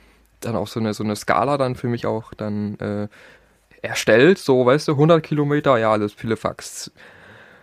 dann 0.41 0.55
auch 0.55 0.67
so 0.67 0.79
eine, 0.79 0.93
so 0.93 1.03
eine 1.03 1.15
Skala 1.15 1.57
dann 1.57 1.75
für 1.75 1.87
mich 1.87 2.05
auch 2.05 2.33
dann 2.33 2.77
äh, 2.79 3.07
erstellt, 3.81 4.37
so, 4.37 4.65
weißt 4.65 4.87
du, 4.87 4.93
100 4.93 5.23
Kilometer, 5.23 5.77
ja, 5.77 5.91
alles 5.91 6.13
viele 6.13 6.37
Fax. 6.37 6.91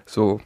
So, 0.07 0.40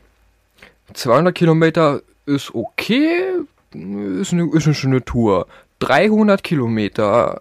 200 0.93 1.35
Kilometer 1.35 2.03
ist 2.27 2.55
okay, 2.55 3.33
ist 3.73 4.33
eine, 4.33 4.51
ist 4.53 4.67
eine 4.67 4.75
schöne 4.75 5.05
Tour. 5.05 5.47
300 5.81 6.43
Kilometer, 6.43 7.41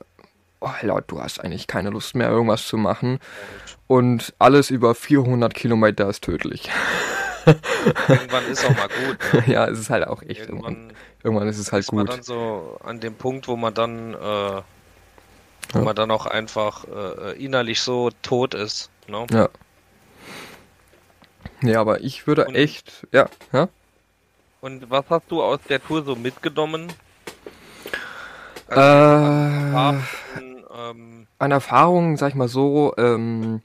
oh, 0.59 0.67
Alter, 0.67 1.03
du 1.07 1.21
hast 1.21 1.39
eigentlich 1.39 1.67
keine 1.67 1.89
Lust 1.89 2.15
mehr, 2.15 2.29
irgendwas 2.29 2.67
zu 2.67 2.77
machen. 2.77 3.19
Und 3.87 4.33
alles 4.39 4.69
über 4.69 4.95
400 4.95 5.53
Kilometer 5.53 6.09
ist 6.09 6.23
tödlich. 6.23 6.69
irgendwann 8.07 8.45
ist 8.49 8.65
auch 8.65 8.75
mal 8.75 8.87
gut. 8.87 9.17
Ne? 9.33 9.43
ja, 9.53 9.67
es 9.67 9.79
ist 9.79 9.89
halt 9.89 10.07
auch 10.07 10.21
echt. 10.21 10.41
Irgendwann, 10.41 10.93
irgendwann 11.23 11.47
ist 11.47 11.59
es 11.59 11.71
halt 11.71 11.81
ist 11.81 11.87
gut. 11.87 11.97
Man 11.97 12.07
dann 12.07 12.23
so 12.23 12.79
an 12.83 12.99
dem 12.99 13.15
Punkt, 13.15 13.47
wo 13.47 13.55
man 13.55 13.73
dann, 13.73 14.13
äh, 14.13 14.17
wo 14.17 14.63
ja. 15.73 15.81
man 15.81 15.95
dann 15.95 16.11
auch 16.11 16.25
einfach 16.25 16.85
äh, 16.85 17.43
innerlich 17.43 17.81
so 17.81 18.09
tot 18.21 18.53
ist. 18.53 18.89
Ne? 19.07 19.27
Ja. 19.31 19.49
Ja, 21.61 21.79
aber 21.79 22.01
ich 22.01 22.27
würde 22.27 22.45
Und 22.45 22.55
echt, 22.55 23.07
ja, 23.11 23.29
ja. 23.51 23.69
Und 24.59 24.89
was 24.89 25.05
hast 25.09 25.29
du 25.29 25.41
aus 25.41 25.59
der 25.67 25.81
Tour 25.81 26.03
so 26.03 26.15
mitgenommen? 26.15 26.87
Also 28.67 28.81
äh, 28.81 28.85
Erfahrungen, 28.85 30.63
ähm, 30.75 31.27
an 31.39 31.51
Erfahrungen, 31.51 32.17
sag 32.17 32.29
ich 32.29 32.35
mal 32.35 32.47
so, 32.47 32.93
ähm, 32.97 33.61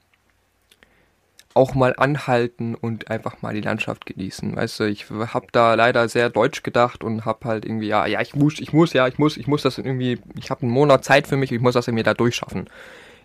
auch 1.53 1.73
mal 1.73 1.93
anhalten 1.97 2.75
und 2.75 3.09
einfach 3.09 3.41
mal 3.41 3.53
die 3.53 3.61
Landschaft 3.61 4.05
genießen. 4.05 4.55
Weißt 4.55 4.79
du, 4.79 4.83
ich 4.85 5.09
habe 5.09 5.47
da 5.51 5.73
leider 5.73 6.07
sehr 6.07 6.29
deutsch 6.29 6.63
gedacht 6.63 7.03
und 7.03 7.25
habe 7.25 7.47
halt 7.47 7.65
irgendwie, 7.65 7.87
ja, 7.87 8.05
ja, 8.05 8.21
ich 8.21 8.35
muss, 8.35 8.59
ich 8.59 8.71
muss, 8.71 8.93
ja, 8.93 9.07
ich 9.07 9.17
muss, 9.17 9.35
ich 9.35 9.47
muss 9.47 9.63
das 9.63 9.77
irgendwie, 9.77 10.19
ich 10.37 10.51
habe 10.51 10.61
einen 10.61 10.71
Monat 10.71 11.03
Zeit 11.03 11.27
für 11.27 11.37
mich, 11.37 11.51
ich 11.51 11.59
muss 11.59 11.73
das 11.73 11.87
irgendwie 11.87 12.03
da 12.03 12.13
durchschaffen. 12.13 12.69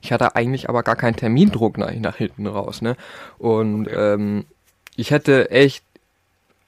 Ich 0.02 0.12
hatte 0.12 0.34
eigentlich 0.36 0.68
aber 0.68 0.82
gar 0.82 0.96
keinen 0.96 1.16
Termindruck 1.16 1.78
nach, 1.78 1.92
nach 1.94 2.16
hinten 2.16 2.46
raus, 2.46 2.82
ne? 2.82 2.96
Und 3.38 3.88
ähm, 3.90 4.46
ich 4.96 5.10
hätte 5.10 5.50
echt 5.50 5.84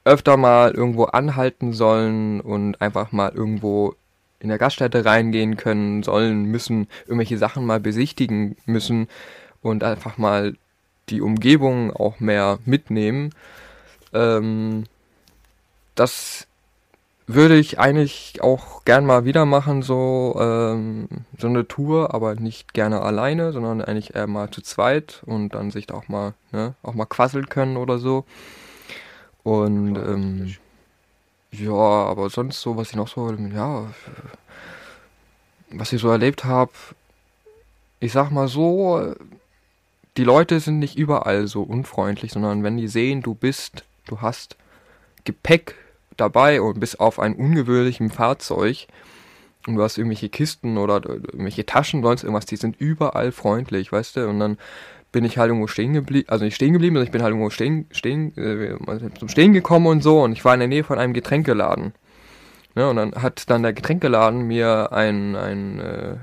öfter 0.05 0.37
mal 0.37 0.71
irgendwo 0.71 1.03
anhalten 1.05 1.73
sollen 1.73 2.39
und 2.39 2.81
einfach 2.81 3.11
mal 3.11 3.31
irgendwo 3.33 3.95
in 4.39 4.49
der 4.49 4.57
Gaststätte 4.57 5.05
reingehen 5.05 5.57
können, 5.57 6.03
sollen, 6.03 6.45
müssen, 6.45 6.87
irgendwelche 7.05 7.37
Sachen 7.37 7.65
mal 7.65 7.79
besichtigen 7.79 8.55
müssen 8.65 9.07
und 9.61 9.83
einfach 9.83 10.17
mal 10.17 10.53
die 11.09 11.21
Umgebung 11.21 11.91
auch 11.91 12.19
mehr 12.19 12.59
mitnehmen. 12.65 13.33
Ähm, 14.13 14.83
das 15.95 16.47
würde 17.27 17.57
ich 17.57 17.77
eigentlich 17.77 18.41
auch 18.41 18.85
gern 18.85 19.05
mal 19.05 19.25
wieder 19.25 19.45
machen, 19.45 19.81
so, 19.81 20.37
ähm, 20.39 21.09
so 21.37 21.47
eine 21.47 21.67
Tour, 21.67 22.13
aber 22.13 22.35
nicht 22.35 22.73
gerne 22.73 23.01
alleine, 23.01 23.51
sondern 23.51 23.81
eigentlich 23.81 24.15
eher 24.15 24.27
mal 24.27 24.49
zu 24.49 24.61
zweit 24.61 25.23
und 25.25 25.49
dann 25.49 25.71
sich 25.71 25.87
da 25.87 25.95
auch 25.95 26.07
mal, 26.07 26.33
ne, 26.53 26.75
auch 26.83 26.93
mal 26.93 27.05
quasseln 27.05 27.49
können 27.49 27.75
oder 27.75 27.99
so. 27.99 28.23
Und 29.43 29.97
ähm, 29.97 30.55
ja, 31.59 31.71
aber 31.71 32.29
sonst 32.29 32.61
so, 32.61 32.77
was 32.77 32.89
ich 32.89 32.95
noch 32.95 33.07
so, 33.07 33.31
ja, 33.31 33.87
was 35.71 35.93
ich 35.93 36.01
so 36.01 36.09
erlebt 36.09 36.45
habe, 36.45 36.71
ich 37.99 38.11
sag 38.11 38.31
mal 38.31 38.47
so, 38.47 39.15
die 40.17 40.23
Leute 40.23 40.59
sind 40.59 40.79
nicht 40.79 40.97
überall 40.97 41.47
so 41.47 41.63
unfreundlich, 41.63 42.31
sondern 42.31 42.63
wenn 42.63 42.77
die 42.77 42.87
sehen, 42.87 43.21
du 43.21 43.35
bist, 43.35 43.83
du 44.05 44.21
hast 44.21 44.55
Gepäck 45.23 45.75
dabei 46.15 46.61
und 46.61 46.79
bist 46.79 46.99
auf 46.99 47.19
einem 47.19 47.35
ungewöhnlichen 47.35 48.09
Fahrzeug 48.09 48.87
und 49.67 49.75
du 49.75 49.83
hast 49.83 49.97
irgendwelche 49.97 50.29
Kisten 50.29 50.77
oder 50.77 51.05
irgendwelche 51.05 51.65
Taschen, 51.65 52.01
sonst 52.01 52.23
irgendwas, 52.23 52.45
die 52.45 52.55
sind 52.55 52.79
überall 52.79 53.31
freundlich, 53.31 53.91
weißt 53.91 54.15
du, 54.15 54.27
und 54.27 54.39
dann 54.39 54.57
bin 55.11 55.25
ich 55.25 55.37
halt 55.37 55.49
irgendwo 55.49 55.67
stehen 55.67 55.93
geblieben, 55.93 56.27
also 56.29 56.45
nicht 56.45 56.55
stehen 56.55 56.73
geblieben, 56.73 56.95
sondern 56.95 57.07
ich 57.07 57.11
bin 57.11 57.23
halt 57.23 57.31
irgendwo 57.31 57.49
stehen, 57.49 57.87
stehen, 57.91 58.35
äh, 58.37 58.77
zum 59.17 59.29
Stehen 59.29 59.53
gekommen 59.53 59.87
und 59.87 60.03
so 60.03 60.21
und 60.21 60.33
ich 60.33 60.43
war 60.45 60.53
in 60.53 60.59
der 60.59 60.69
Nähe 60.69 60.83
von 60.83 60.99
einem 60.99 61.13
Getränkeladen. 61.13 61.93
Ne, 62.75 62.87
und 62.87 62.95
dann 62.95 63.15
hat 63.15 63.49
dann 63.49 63.63
der 63.63 63.73
Getränkeladen 63.73 64.43
mir 64.43 64.91
ein, 64.91 65.35
ein 65.35 65.79
äh, 65.79 66.15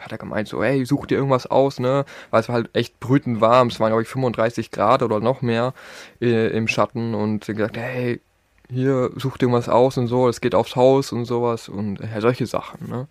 hat 0.00 0.10
er 0.10 0.18
gemeint, 0.18 0.48
so, 0.48 0.60
hey, 0.60 0.84
such 0.84 1.06
dir 1.06 1.16
irgendwas 1.16 1.46
aus, 1.46 1.78
ne? 1.78 2.04
Weil 2.32 2.40
es 2.40 2.48
war 2.48 2.56
halt 2.56 2.70
echt 2.72 2.98
brütend 2.98 3.40
warm, 3.40 3.68
es 3.68 3.78
waren, 3.78 3.90
glaube 3.90 4.02
ich, 4.02 4.08
35 4.08 4.72
Grad 4.72 5.04
oder 5.04 5.20
noch 5.20 5.40
mehr 5.40 5.72
äh, 6.20 6.48
im 6.48 6.66
Schatten 6.66 7.14
und 7.14 7.46
gesagt, 7.46 7.76
hey, 7.76 8.20
hier, 8.68 9.12
such 9.14 9.36
dir 9.36 9.46
irgendwas 9.46 9.68
aus 9.68 9.98
und 9.98 10.08
so, 10.08 10.28
es 10.28 10.40
geht 10.40 10.56
aufs 10.56 10.74
Haus 10.74 11.12
und 11.12 11.26
sowas 11.26 11.68
und 11.68 12.00
ja, 12.00 12.20
solche 12.20 12.46
Sachen, 12.46 12.88
ne? 12.88 13.06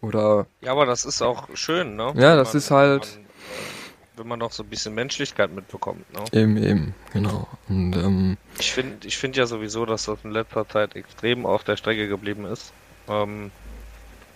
Oder. 0.00 0.46
Ja, 0.62 0.72
aber 0.72 0.86
das 0.86 1.04
ist 1.04 1.20
auch 1.20 1.48
schön, 1.52 1.96
ne? 1.96 2.14
Ja, 2.16 2.34
das 2.34 2.54
man, 2.54 2.58
ist 2.58 2.70
halt. 2.70 3.18
Man, 3.18 3.77
wenn 4.18 4.28
man 4.28 4.38
noch 4.38 4.52
so 4.52 4.62
ein 4.62 4.68
bisschen 4.68 4.94
Menschlichkeit 4.94 5.52
mitbekommt. 5.52 6.04
Ne? 6.12 6.24
Eben, 6.32 6.56
eben, 6.62 6.94
genau. 7.12 7.48
Und, 7.68 7.96
ähm, 7.96 8.36
ich 8.58 8.72
finde 8.72 9.06
ich 9.06 9.16
find 9.16 9.36
ja 9.36 9.46
sowieso, 9.46 9.86
dass 9.86 10.04
das 10.04 10.18
in 10.24 10.32
letzter 10.32 10.68
Zeit 10.68 10.96
extrem 10.96 11.46
auf 11.46 11.64
der 11.64 11.76
Strecke 11.76 12.08
geblieben 12.08 12.44
ist. 12.44 12.72
Ähm, 13.08 13.50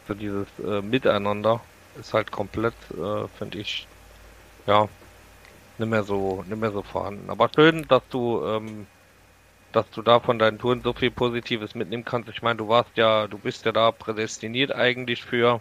so 0.08 0.14
dieses 0.14 0.46
äh, 0.64 0.80
Miteinander 0.82 1.60
ist 1.98 2.14
halt 2.14 2.30
komplett, 2.30 2.74
äh, 2.90 3.28
finde 3.38 3.58
ich, 3.58 3.86
ja, 4.66 4.88
nicht 5.78 5.88
mehr 5.88 6.04
so, 6.04 6.44
nicht 6.48 6.60
mehr 6.60 6.72
so 6.72 6.82
vorhanden. 6.82 7.28
Aber 7.30 7.50
schön, 7.54 7.86
dass 7.88 8.02
du, 8.10 8.44
ähm, 8.44 8.86
dass 9.72 9.88
du 9.90 10.02
da 10.02 10.20
von 10.20 10.38
deinen 10.38 10.58
Touren 10.58 10.82
so 10.82 10.92
viel 10.92 11.10
Positives 11.10 11.74
mitnehmen 11.74 12.04
kannst. 12.04 12.28
Ich 12.28 12.42
meine, 12.42 12.56
du 12.56 12.68
warst 12.68 12.90
ja, 12.96 13.26
du 13.26 13.38
bist 13.38 13.64
ja 13.64 13.72
da 13.72 13.90
prädestiniert 13.90 14.72
eigentlich 14.72 15.24
für 15.24 15.60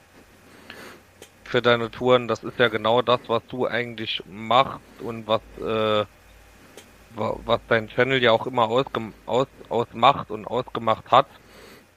für 1.43 1.61
deine 1.61 1.91
Touren, 1.91 2.27
das 2.27 2.43
ist 2.43 2.59
ja 2.59 2.67
genau 2.67 3.01
das, 3.01 3.19
was 3.27 3.41
du 3.49 3.67
eigentlich 3.67 4.23
machst 4.29 4.79
und 4.99 5.27
was, 5.27 5.41
äh, 5.59 6.05
was 7.15 7.59
dein 7.67 7.89
Channel 7.89 8.21
ja 8.21 8.31
auch 8.31 8.47
immer 8.47 8.69
ausgem 8.69 9.13
aus 9.25 9.47
ausmacht 9.69 10.31
und 10.31 10.45
ausgemacht 10.45 11.11
hat. 11.11 11.27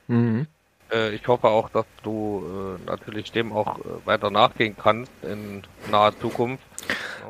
Mhm. 0.08 0.46
Äh, 0.92 1.14
ich 1.14 1.26
hoffe 1.28 1.48
auch, 1.48 1.68
dass 1.70 1.86
du 2.02 2.78
äh, 2.80 2.86
natürlich 2.90 3.32
dem 3.32 3.52
auch 3.52 3.78
äh, 3.78 3.82
weiter 4.04 4.30
nachgehen 4.30 4.76
kannst 4.80 5.12
in 5.22 5.62
naher 5.90 6.18
Zukunft. 6.20 6.64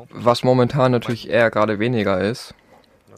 Was 0.09 0.43
momentan 0.43 0.91
natürlich 0.91 1.29
eher 1.29 1.49
gerade 1.51 1.79
weniger 1.79 2.19
ist. 2.21 2.53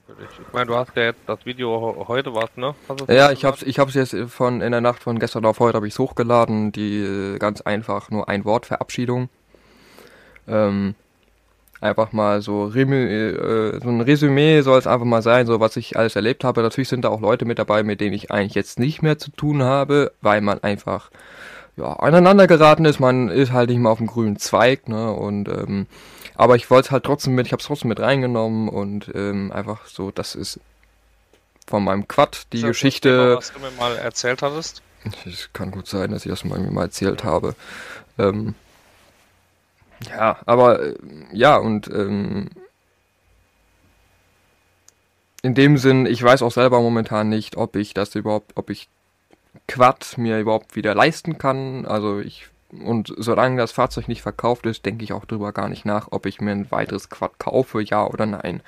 Ich 0.07 0.53
meine, 0.53 0.67
du 0.67 0.75
hast 0.75 0.95
ja 0.95 1.03
jetzt 1.03 1.19
das 1.27 1.45
Video 1.45 2.05
heute 2.07 2.33
was, 2.33 2.49
ne? 2.55 2.75
Ja, 3.09 3.31
ich 3.31 3.43
hab's, 3.43 3.61
ich 3.61 3.77
hab's 3.77 3.93
jetzt 3.93 4.15
von 4.29 4.61
in 4.61 4.71
der 4.71 4.79
Nacht 4.79 5.03
von 5.03 5.19
gestern 5.19 5.45
auf 5.45 5.59
heute 5.59 5.75
habe 5.75 5.87
ich's 5.87 5.99
hochgeladen. 5.99 6.71
Die 6.71 6.99
äh, 6.99 7.37
ganz 7.39 7.61
einfach 7.61 8.09
nur 8.09 8.29
ein 8.29 8.45
Wort 8.45 8.65
Verabschiedung. 8.65 9.27
Ähm, 10.47 10.95
einfach 11.81 12.13
mal 12.13 12.41
so, 12.41 12.73
äh, 12.73 13.79
so 13.81 13.89
ein 13.89 14.01
Resümee 14.01 14.61
soll 14.61 14.79
es 14.79 14.87
einfach 14.87 15.05
mal 15.05 15.21
sein, 15.21 15.45
so 15.45 15.59
was 15.59 15.75
ich 15.75 15.97
alles 15.97 16.15
erlebt 16.15 16.45
habe. 16.45 16.61
Natürlich 16.61 16.87
sind 16.89 17.03
da 17.03 17.09
auch 17.09 17.21
Leute 17.21 17.43
mit 17.43 17.59
dabei, 17.59 17.83
mit 17.83 17.99
denen 17.99 18.13
ich 18.13 18.31
eigentlich 18.31 18.55
jetzt 18.55 18.79
nicht 18.79 19.01
mehr 19.01 19.17
zu 19.17 19.31
tun 19.31 19.63
habe, 19.63 20.13
weil 20.21 20.39
man 20.39 20.63
einfach 20.63 21.11
ja, 21.75 21.93
aneinander 21.93 22.47
geraten 22.47 22.85
ist. 22.85 23.01
Man 23.01 23.27
ist 23.27 23.51
halt 23.51 23.69
nicht 23.69 23.79
mehr 23.79 23.91
auf 23.91 23.97
dem 23.97 24.07
grünen 24.07 24.37
Zweig, 24.37 24.87
ne? 24.87 25.11
Und 25.11 25.49
ähm, 25.49 25.85
aber 26.37 26.55
ich 26.55 26.69
wollte 26.69 26.87
es 26.87 26.91
halt 26.91 27.03
trotzdem 27.03 27.33
mit, 27.35 27.47
ich 27.47 27.51
habe 27.51 27.61
es 27.61 27.67
trotzdem 27.67 27.89
mit 27.89 27.99
reingenommen 27.99 28.69
und 28.69 29.11
ähm, 29.15 29.51
einfach 29.51 29.87
so, 29.87 30.11
das 30.11 30.35
ist 30.35 30.59
von 31.67 31.83
meinem 31.83 32.07
Quad 32.07 32.47
die 32.53 32.61
das 32.61 32.69
Geschichte. 32.69 33.09
Thema, 33.09 33.37
was 33.37 33.51
du 33.51 33.59
mir 33.59 33.71
mal 33.71 33.97
erzählt 33.97 34.41
hattest? 34.41 34.81
Es 35.25 35.49
kann 35.51 35.71
gut 35.71 35.87
sein, 35.87 36.11
dass 36.11 36.25
ich 36.25 36.29
das 36.29 36.45
mal, 36.45 36.59
mal 36.59 36.83
erzählt 36.83 37.23
habe. 37.23 37.55
Ähm, 38.19 38.55
ja, 40.09 40.37
aber 40.45 40.81
äh, 40.81 40.95
ja, 41.31 41.57
und 41.57 41.87
ähm, 41.87 42.49
in 45.41 45.55
dem 45.55 45.77
Sinn, 45.77 46.05
ich 46.05 46.21
weiß 46.21 46.43
auch 46.43 46.51
selber 46.51 46.81
momentan 46.81 47.29
nicht, 47.29 47.57
ob 47.57 47.75
ich 47.75 47.93
das 47.93 48.13
überhaupt, 48.15 48.51
ob 48.55 48.69
ich 48.69 48.89
Quad 49.67 50.17
mir 50.17 50.39
überhaupt 50.39 50.75
wieder 50.75 50.93
leisten 50.93 51.37
kann. 51.37 51.85
Also 51.85 52.19
ich 52.19 52.47
und 52.71 53.13
solange 53.17 53.57
das 53.57 53.71
Fahrzeug 53.71 54.07
nicht 54.07 54.21
verkauft 54.21 54.65
ist, 54.65 54.85
denke 54.85 55.03
ich 55.03 55.13
auch 55.13 55.25
darüber 55.25 55.53
gar 55.53 55.69
nicht 55.69 55.85
nach, 55.85 56.07
ob 56.11 56.25
ich 56.25 56.41
mir 56.41 56.51
ein 56.51 56.71
weiteres 56.71 57.09
Quad 57.09 57.39
kaufe, 57.39 57.81
ja 57.81 58.05
oder 58.05 58.25
nein. 58.25 58.61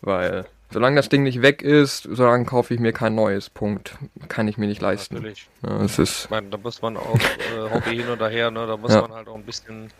Weil 0.00 0.46
solange 0.70 0.96
das 0.96 1.08
Ding 1.08 1.22
nicht 1.22 1.42
weg 1.42 1.62
ist, 1.62 2.08
solange 2.10 2.44
kaufe 2.44 2.74
ich 2.74 2.80
mir 2.80 2.92
kein 2.92 3.14
neues. 3.14 3.50
Punkt. 3.50 3.96
Kann 4.28 4.48
ich 4.48 4.58
mir 4.58 4.66
nicht 4.66 4.80
leisten. 4.80 5.14
Natürlich. 5.14 5.48
Ja, 5.62 5.82
es 5.82 5.98
ist 5.98 6.24
ich 6.24 6.30
meine, 6.30 6.48
da 6.48 6.58
muss 6.58 6.82
man 6.82 6.96
auch 6.96 7.18
äh, 7.18 7.70
Hobby 7.70 7.96
hin 7.96 8.08
oder 8.08 8.28
her, 8.28 8.50
ne? 8.50 8.66
Da 8.66 8.76
muss 8.76 8.92
ja. 8.92 9.02
man 9.02 9.12
halt 9.12 9.28
auch 9.28 9.36
ein 9.36 9.44
bisschen 9.44 9.90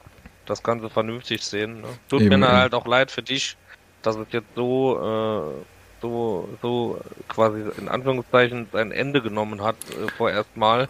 das 0.47 0.63
Ganze 0.63 0.91
vernünftig 0.91 1.43
sehen. 1.43 1.83
Ne? 1.83 1.89
Tut 2.09 2.23
Eben. 2.23 2.41
mir 2.41 2.53
halt 2.53 2.75
auch 2.75 2.87
leid 2.87 3.11
für 3.11 3.23
dich, 3.23 3.57
dass 4.03 4.17
es 4.17 4.27
jetzt 4.31 4.55
so, 4.55 4.99
äh, 4.99 5.65
so, 6.03 6.49
so 6.61 7.01
quasi 7.29 7.65
in 7.79 7.89
Anführungszeichen 7.89 8.69
sein 8.73 8.93
Ende 8.93 9.23
genommen 9.23 9.63
hat, 9.63 9.77
äh, 9.91 10.11
vorerst 10.17 10.57
mal. 10.57 10.89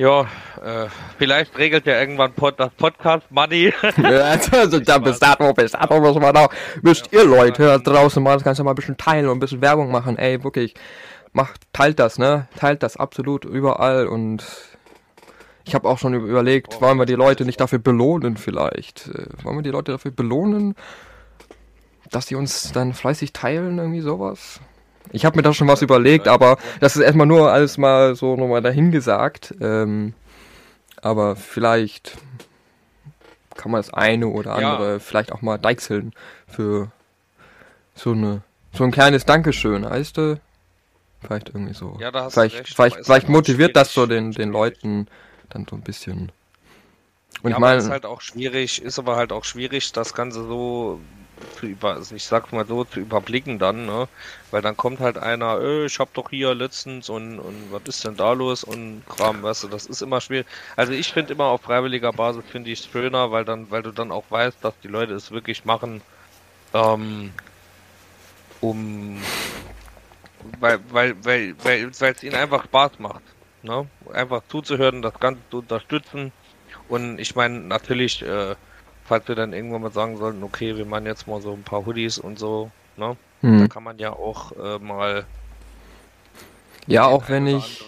Ja, 0.00 0.22
äh, 0.64 0.88
vielleicht 1.18 1.58
regelt 1.58 1.84
ja 1.84 2.00
irgendwann 2.00 2.32
Pod, 2.32 2.58
das 2.58 2.72
Podcast 2.72 3.30
Money. 3.30 3.70
ja, 4.02 4.38
also, 4.50 4.80
da 4.80 4.96
bis 4.96 5.18
dato, 5.18 5.52
bis 5.52 5.72
dato 5.72 6.00
müssen 6.00 6.22
wir 6.22 6.32
noch, 6.32 6.48
müsst 6.80 7.12
ihr 7.12 7.26
Leute 7.26 7.64
da 7.64 7.76
draußen 7.76 8.22
mal 8.22 8.32
das 8.32 8.42
Ganze 8.42 8.64
mal 8.64 8.70
ein 8.70 8.76
bisschen 8.76 8.96
teilen 8.96 9.26
und 9.26 9.36
ein 9.36 9.40
bisschen 9.40 9.60
Werbung 9.60 9.90
machen. 9.90 10.16
Ey, 10.16 10.42
wirklich, 10.42 10.72
macht, 11.34 11.70
teilt 11.74 11.98
das, 11.98 12.18
ne? 12.18 12.48
Teilt 12.56 12.82
das 12.82 12.96
absolut 12.96 13.44
überall 13.44 14.06
und 14.06 14.42
ich 15.66 15.74
habe 15.74 15.86
auch 15.86 15.98
schon 15.98 16.14
überlegt, 16.14 16.80
wollen 16.80 16.96
wir 16.96 17.04
die 17.04 17.12
Leute 17.12 17.44
nicht 17.44 17.60
dafür 17.60 17.78
belohnen 17.78 18.38
vielleicht? 18.38 19.06
Äh, 19.08 19.26
wollen 19.44 19.58
wir 19.58 19.62
die 19.62 19.68
Leute 19.68 19.92
dafür 19.92 20.12
belohnen, 20.12 20.76
dass 22.10 22.26
sie 22.26 22.36
uns 22.36 22.72
dann 22.72 22.94
fleißig 22.94 23.34
teilen, 23.34 23.76
irgendwie 23.76 24.00
sowas? 24.00 24.60
Ich 25.12 25.24
habe 25.24 25.36
mir 25.36 25.42
da 25.42 25.52
schon 25.52 25.68
was 25.68 25.82
überlegt, 25.82 26.28
aber 26.28 26.56
das 26.80 26.96
ist 26.96 27.02
erstmal 27.02 27.26
nur 27.26 27.52
alles 27.52 27.78
mal 27.78 28.14
so 28.14 28.36
nochmal 28.36 28.62
dahingesagt. 28.62 29.54
Ähm, 29.60 30.14
aber 31.02 31.36
vielleicht 31.36 32.18
kann 33.56 33.72
man 33.72 33.80
das 33.80 33.92
eine 33.92 34.28
oder 34.28 34.54
andere 34.54 34.92
ja. 34.92 34.98
vielleicht 34.98 35.32
auch 35.32 35.42
mal 35.42 35.58
deichseln 35.58 36.12
für 36.46 36.90
so 37.94 38.12
eine 38.12 38.42
so 38.72 38.84
ein 38.84 38.90
kleines 38.90 39.24
Dankeschön, 39.24 39.84
weißt 39.84 40.16
du? 40.16 40.40
Vielleicht 41.20 41.48
irgendwie 41.48 41.74
so. 41.74 41.96
Ja, 42.00 42.10
da 42.10 42.24
hast 42.24 42.34
vielleicht, 42.34 42.60
recht, 42.60 42.74
vielleicht, 42.74 43.04
vielleicht 43.04 43.28
motiviert 43.28 43.76
das 43.76 43.92
so 43.92 44.06
den, 44.06 44.32
den 44.32 44.50
Leuten 44.50 45.08
dann 45.50 45.66
so 45.68 45.76
ein 45.76 45.82
bisschen. 45.82 46.32
Und 47.42 47.50
ja, 47.50 47.56
ich 47.56 47.60
meine, 47.60 47.78
ist 47.78 47.90
halt 47.90 48.06
auch 48.06 48.20
schwierig, 48.20 48.82
ist 48.82 48.98
aber 48.98 49.16
halt 49.16 49.32
auch 49.32 49.44
schwierig, 49.44 49.92
das 49.92 50.14
Ganze 50.14 50.46
so 50.46 51.00
zu 51.58 51.66
über, 51.66 51.94
also 51.94 52.14
ich 52.14 52.24
sag's 52.24 52.52
mal 52.52 52.66
so, 52.66 52.84
zu 52.84 53.00
überblicken 53.00 53.58
dann, 53.58 53.86
ne? 53.86 54.08
Weil 54.50 54.62
dann 54.62 54.76
kommt 54.76 55.00
halt 55.00 55.18
einer, 55.18 55.60
äh, 55.60 55.86
ich 55.86 55.98
hab 55.98 56.12
doch 56.14 56.30
hier 56.30 56.54
letztens 56.54 57.08
und, 57.08 57.38
und 57.38 57.72
was 57.72 57.82
ist 57.86 58.04
denn 58.04 58.16
da 58.16 58.32
los 58.32 58.64
und 58.64 59.02
Kram, 59.08 59.42
weißt 59.42 59.64
du, 59.64 59.68
das 59.68 59.86
ist 59.86 60.02
immer 60.02 60.20
schwierig. 60.20 60.46
Also 60.76 60.92
ich 60.92 61.12
finde 61.12 61.32
immer 61.34 61.46
auf 61.46 61.62
freiwilliger 61.62 62.12
Basis 62.12 62.44
finde 62.50 62.70
ich 62.70 62.80
es 62.80 62.86
schöner, 62.86 63.30
weil 63.30 63.44
dann, 63.44 63.70
weil 63.70 63.82
du 63.82 63.92
dann 63.92 64.12
auch 64.12 64.24
weißt, 64.30 64.64
dass 64.64 64.74
die 64.82 64.88
Leute 64.88 65.14
es 65.14 65.30
wirklich 65.30 65.64
machen, 65.64 66.02
ähm, 66.74 67.32
um 68.60 69.20
weil, 70.60 70.80
weil, 70.90 71.24
weil, 71.24 71.54
weil, 71.62 72.00
weil 72.00 72.12
es 72.12 72.22
ihnen 72.22 72.34
einfach 72.34 72.64
Spaß 72.64 72.98
macht. 72.98 73.22
Ne? 73.62 73.86
Einfach 74.12 74.42
zuzuhören, 74.48 75.02
das 75.02 75.14
Ganze 75.20 75.42
zu 75.50 75.58
unterstützen. 75.58 76.32
Und 76.88 77.18
ich 77.18 77.34
meine, 77.34 77.60
natürlich, 77.60 78.22
äh, 78.22 78.56
falls 79.04 79.28
wir 79.28 79.34
dann 79.34 79.52
irgendwann 79.52 79.82
mal 79.82 79.92
sagen 79.92 80.16
sollten, 80.16 80.42
okay, 80.42 80.76
wir 80.76 80.86
machen 80.86 81.06
jetzt 81.06 81.26
mal 81.26 81.40
so 81.40 81.52
ein 81.52 81.62
paar 81.62 81.86
Hoodies 81.86 82.18
und 82.18 82.38
so, 82.38 82.70
ne? 82.96 83.16
Hm. 83.40 83.60
Da 83.60 83.68
kann 83.68 83.82
man 83.82 83.98
ja 83.98 84.12
auch 84.12 84.52
äh, 84.52 84.78
mal. 84.78 85.24
Ja, 86.86 87.06
auch 87.06 87.28
wenn 87.28 87.46
ich. 87.46 87.84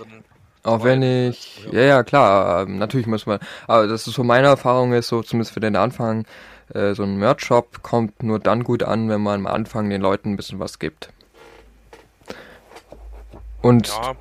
Auch 0.65 0.85
wenn 0.85 1.03
ich, 1.03 1.67
ja, 1.73 1.81
ja, 1.81 2.03
klar, 2.05 2.63
ähm, 2.63 2.79
natürlich 2.79 3.09
muss 3.09 3.27
man, 3.27 3.41
aber 3.67 3.89
das 3.89 4.07
ist 4.07 4.15
so 4.15 4.23
meine 4.23 4.47
Erfahrung 4.47 4.93
ist, 4.93 5.09
so 5.09 5.21
zumindest 5.21 5.55
für 5.55 5.59
den 5.59 5.75
Anfang, 5.75 6.25
äh, 6.73 6.95
so 6.95 7.03
ein 7.03 7.17
Merch-Shop 7.17 7.83
kommt 7.83 8.23
nur 8.23 8.39
dann 8.39 8.63
gut 8.63 8.85
an, 8.85 9.09
wenn 9.09 9.21
man 9.21 9.41
am 9.41 9.47
Anfang 9.49 9.91
den 9.91 10.01
Leuten 10.01 10.31
ein 10.31 10.37
bisschen 10.37 10.61
was 10.61 10.79
gibt. 10.79 11.13
Und, 13.61 13.89
ja, 13.89 14.15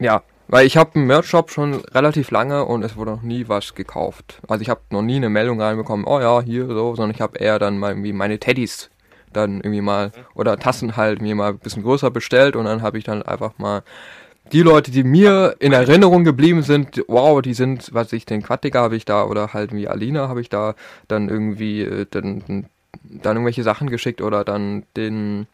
ja 0.00 0.22
weil 0.52 0.66
ich 0.66 0.76
habe 0.76 0.96
einen 0.96 1.06
Merch-Shop 1.06 1.50
schon 1.50 1.76
relativ 1.94 2.30
lange 2.30 2.66
und 2.66 2.82
es 2.82 2.94
wurde 2.94 3.12
noch 3.12 3.22
nie 3.22 3.48
was 3.48 3.74
gekauft. 3.74 4.38
Also 4.46 4.60
ich 4.60 4.68
habe 4.68 4.82
noch 4.90 5.00
nie 5.00 5.16
eine 5.16 5.30
Meldung 5.30 5.62
reinbekommen, 5.62 6.04
oh 6.06 6.20
ja, 6.20 6.42
hier 6.42 6.66
so, 6.66 6.94
sondern 6.94 7.14
ich 7.14 7.22
habe 7.22 7.38
eher 7.38 7.58
dann 7.58 7.78
mal 7.78 7.92
irgendwie 7.92 8.12
meine 8.12 8.38
Teddys 8.38 8.90
dann 9.32 9.62
irgendwie 9.62 9.80
mal 9.80 10.12
oder 10.34 10.58
Tassen 10.58 10.94
halt 10.94 11.22
mir 11.22 11.34
mal 11.34 11.52
ein 11.52 11.58
bisschen 11.58 11.82
größer 11.82 12.10
bestellt 12.10 12.54
und 12.54 12.66
dann 12.66 12.82
habe 12.82 12.98
ich 12.98 13.04
dann 13.04 13.22
einfach 13.22 13.56
mal 13.56 13.82
die 14.52 14.60
Leute, 14.60 14.90
die 14.90 15.04
mir 15.04 15.56
in 15.58 15.72
Erinnerung 15.72 16.22
geblieben 16.22 16.60
sind, 16.60 17.02
wow, 17.08 17.40
die 17.40 17.54
sind, 17.54 17.88
was 17.94 18.12
ich, 18.12 18.26
den 18.26 18.42
Quattiger 18.42 18.82
habe 18.82 18.96
ich 18.96 19.06
da 19.06 19.24
oder 19.24 19.54
halt 19.54 19.72
wie 19.72 19.88
Alina 19.88 20.28
habe 20.28 20.42
ich 20.42 20.50
da 20.50 20.74
dann 21.08 21.30
irgendwie 21.30 21.80
äh, 21.80 22.04
dann, 22.10 22.66
dann 23.02 23.36
irgendwelche 23.36 23.62
Sachen 23.62 23.88
geschickt 23.88 24.20
oder 24.20 24.44
dann 24.44 24.82
den 24.98 25.46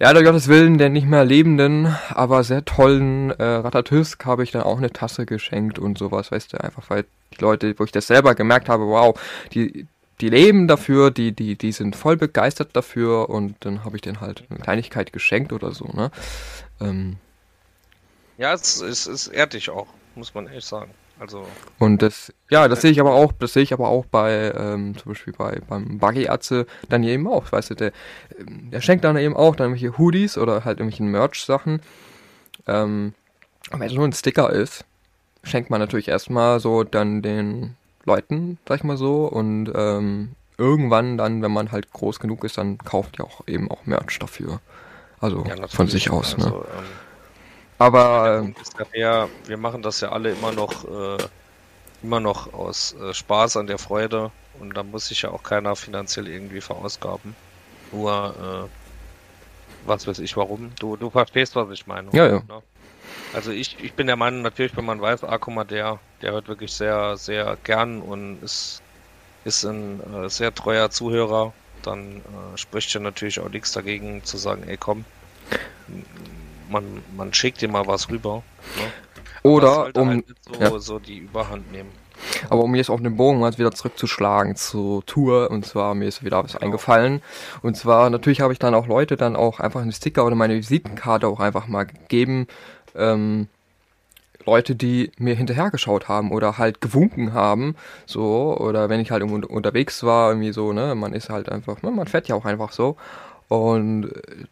ja, 0.00 0.12
der 0.12 0.22
Gottes 0.22 0.48
Willen, 0.48 0.78
der 0.78 0.88
nicht 0.88 1.06
mehr 1.06 1.24
lebenden, 1.24 1.94
aber 2.08 2.42
sehr 2.42 2.64
tollen 2.64 3.30
äh, 3.30 3.42
Ratatousk 3.42 4.24
habe 4.24 4.42
ich 4.42 4.50
dann 4.50 4.62
auch 4.62 4.78
eine 4.78 4.92
Tasse 4.92 5.24
geschenkt 5.24 5.78
und 5.78 5.98
sowas, 5.98 6.32
weißt 6.32 6.52
du, 6.52 6.62
einfach 6.62 6.90
weil 6.90 7.04
die 7.32 7.40
Leute, 7.40 7.78
wo 7.78 7.84
ich 7.84 7.92
das 7.92 8.06
selber 8.06 8.34
gemerkt 8.34 8.68
habe, 8.68 8.86
wow, 8.86 9.18
die, 9.52 9.86
die 10.20 10.28
leben 10.28 10.66
dafür, 10.68 11.10
die, 11.10 11.32
die, 11.32 11.56
die 11.56 11.72
sind 11.72 11.96
voll 11.96 12.16
begeistert 12.16 12.70
dafür 12.72 13.28
und 13.28 13.56
dann 13.60 13.84
habe 13.84 13.96
ich 13.96 14.02
denen 14.02 14.20
halt 14.20 14.44
eine 14.50 14.58
Kleinigkeit 14.58 15.12
geschenkt 15.12 15.52
oder 15.52 15.72
so, 15.72 15.86
ne? 15.86 16.10
Ähm, 16.80 17.16
ja, 18.36 18.52
es, 18.52 18.80
es, 18.80 19.06
es 19.06 19.28
ehrt 19.28 19.52
dich 19.52 19.70
auch, 19.70 19.86
muss 20.16 20.34
man 20.34 20.48
ehrlich 20.48 20.64
sagen. 20.64 20.90
Also. 21.18 21.46
Und 21.78 22.02
das, 22.02 22.32
ja, 22.50 22.66
das 22.66 22.80
sehe 22.80 22.90
ich 22.90 23.00
aber 23.00 23.14
auch, 23.14 23.32
das 23.32 23.52
sehe 23.52 23.62
ich 23.62 23.72
aber 23.72 23.88
auch 23.88 24.04
bei, 24.06 24.52
ähm, 24.56 24.96
zum 24.96 25.12
Beispiel 25.12 25.32
bei, 25.32 25.60
beim 25.68 25.98
Buggy-Atze 25.98 26.66
dann 26.88 27.04
eben 27.04 27.28
auch, 27.28 27.52
weißt 27.52 27.70
du, 27.70 27.74
der, 27.74 27.92
ähm, 28.38 28.70
der 28.70 28.80
schenkt 28.80 29.04
dann 29.04 29.16
eben 29.16 29.36
auch 29.36 29.54
dann 29.54 29.70
irgendwelche 29.70 29.96
Hoodies 29.96 30.36
oder 30.36 30.64
halt 30.64 30.80
irgendwelche 30.80 31.04
Merch-Sachen. 31.04 31.80
Ähm, 32.66 33.14
wenn 33.70 33.82
es 33.82 33.92
nur 33.92 34.04
ein 34.04 34.12
Sticker 34.12 34.50
ist, 34.50 34.84
schenkt 35.44 35.70
man 35.70 35.80
natürlich 35.80 36.08
erstmal 36.08 36.58
so 36.58 36.82
dann 36.82 37.22
den 37.22 37.76
Leuten, 38.04 38.58
sag 38.68 38.78
ich 38.78 38.84
mal 38.84 38.96
so, 38.96 39.26
und 39.26 39.70
ähm, 39.74 40.32
irgendwann 40.58 41.16
dann, 41.16 41.42
wenn 41.42 41.52
man 41.52 41.72
halt 41.72 41.92
groß 41.92 42.18
genug 42.18 42.44
ist, 42.44 42.58
dann 42.58 42.78
kauft 42.78 43.18
ihr 43.18 43.24
auch 43.24 43.46
eben 43.46 43.70
auch 43.70 43.86
Merch 43.86 44.18
dafür. 44.18 44.60
Also 45.20 45.44
ja, 45.46 45.66
von 45.68 45.86
sich 45.86 46.10
aus, 46.10 46.36
ne? 46.36 46.44
also, 46.44 46.58
ne? 46.58 46.64
Ähm 46.76 46.84
aber 47.78 48.48
ja, 48.94 49.28
wir 49.46 49.56
machen 49.56 49.82
das 49.82 50.00
ja 50.00 50.10
alle 50.10 50.32
immer 50.32 50.52
noch, 50.52 50.84
äh, 50.84 51.24
immer 52.02 52.20
noch 52.20 52.52
aus 52.52 52.94
äh, 52.94 53.12
Spaß 53.12 53.56
an 53.56 53.66
der 53.66 53.78
Freude 53.78 54.30
und 54.60 54.76
da 54.76 54.82
muss 54.82 55.08
sich 55.08 55.22
ja 55.22 55.30
auch 55.30 55.42
keiner 55.42 55.74
finanziell 55.76 56.28
irgendwie 56.28 56.60
verausgaben. 56.60 57.34
Nur, 57.92 58.68
äh, 58.70 59.88
was 59.88 60.06
weiß 60.06 60.18
ich, 60.20 60.36
warum. 60.36 60.72
Du, 60.78 60.96
du 60.96 61.10
verstehst, 61.10 61.56
was 61.56 61.70
ich 61.70 61.86
meine. 61.86 62.08
Ja, 62.12 62.26
ja. 62.26 62.42
Ne? 62.48 62.62
Also 63.32 63.50
ich, 63.50 63.76
ich 63.82 63.94
bin 63.94 64.06
der 64.06 64.16
Meinung, 64.16 64.42
natürlich, 64.42 64.76
wenn 64.76 64.84
man 64.84 65.00
weiß, 65.00 65.24
ah, 65.24 65.38
guck 65.38 65.54
mal, 65.54 65.64
der, 65.64 65.98
der 66.22 66.32
hört 66.32 66.48
wirklich 66.48 66.72
sehr, 66.72 67.16
sehr 67.16 67.56
gern 67.64 68.00
und 68.00 68.42
ist, 68.42 68.80
ist 69.44 69.64
ein 69.64 70.00
äh, 70.14 70.28
sehr 70.30 70.54
treuer 70.54 70.90
Zuhörer, 70.90 71.52
dann 71.82 72.18
äh, 72.18 72.56
spricht 72.56 72.92
ja 72.94 73.00
natürlich 73.00 73.40
auch 73.40 73.48
nichts 73.48 73.72
dagegen 73.72 74.24
zu 74.24 74.36
sagen, 74.36 74.64
ey 74.68 74.76
komm, 74.76 75.04
man, 76.68 77.02
man 77.16 77.32
schickt 77.32 77.60
dir 77.60 77.68
mal 77.68 77.86
was 77.86 78.10
rüber. 78.10 78.42
Ne? 78.76 78.92
Oder 79.42 79.90
um 79.96 80.08
halt 80.08 80.24
so, 80.40 80.60
ja. 80.60 80.78
so 80.78 80.98
die 80.98 81.18
Überhand 81.18 81.70
nehmen. 81.70 81.90
Aber 82.48 82.62
um 82.62 82.74
jetzt 82.74 82.90
auf 82.90 83.00
den 83.00 83.16
Bogen 83.16 83.40
mal 83.40 83.56
wieder 83.58 83.72
zurückzuschlagen 83.72 84.56
zur 84.56 85.04
Tour, 85.04 85.50
und 85.50 85.66
zwar 85.66 85.94
mir 85.94 86.06
ist 86.06 86.24
wieder 86.24 86.42
was 86.42 86.52
genau. 86.52 86.64
eingefallen. 86.64 87.22
Und 87.62 87.76
zwar 87.76 88.08
natürlich 88.10 88.40
habe 88.40 88.52
ich 88.52 88.58
dann 88.58 88.74
auch 88.74 88.86
Leute 88.86 89.16
dann 89.16 89.36
auch 89.36 89.60
einfach 89.60 89.82
einen 89.82 89.92
Sticker 89.92 90.24
oder 90.24 90.34
meine 90.34 90.54
Visitenkarte 90.54 91.28
auch 91.28 91.40
einfach 91.40 91.66
mal 91.66 91.84
gegeben. 91.84 92.46
Ähm, 92.94 93.48
Leute, 94.46 94.74
die 94.74 95.10
mir 95.18 95.34
hinterhergeschaut 95.34 96.08
haben 96.08 96.30
oder 96.30 96.58
halt 96.58 96.80
gewunken 96.80 97.32
haben, 97.32 97.76
so, 98.06 98.56
oder 98.58 98.88
wenn 98.88 99.00
ich 99.00 99.10
halt 99.10 99.22
irgendwo 99.22 99.46
unterwegs 99.46 100.02
war, 100.04 100.30
irgendwie 100.30 100.52
so, 100.52 100.72
ne, 100.72 100.94
man 100.94 101.14
ist 101.14 101.30
halt 101.30 101.48
einfach, 101.48 101.82
ne, 101.82 101.90
man 101.90 102.06
fährt 102.06 102.28
ja 102.28 102.34
auch 102.34 102.44
einfach 102.44 102.72
so. 102.72 102.96
Und 103.48 104.04
äh, 104.04 104.46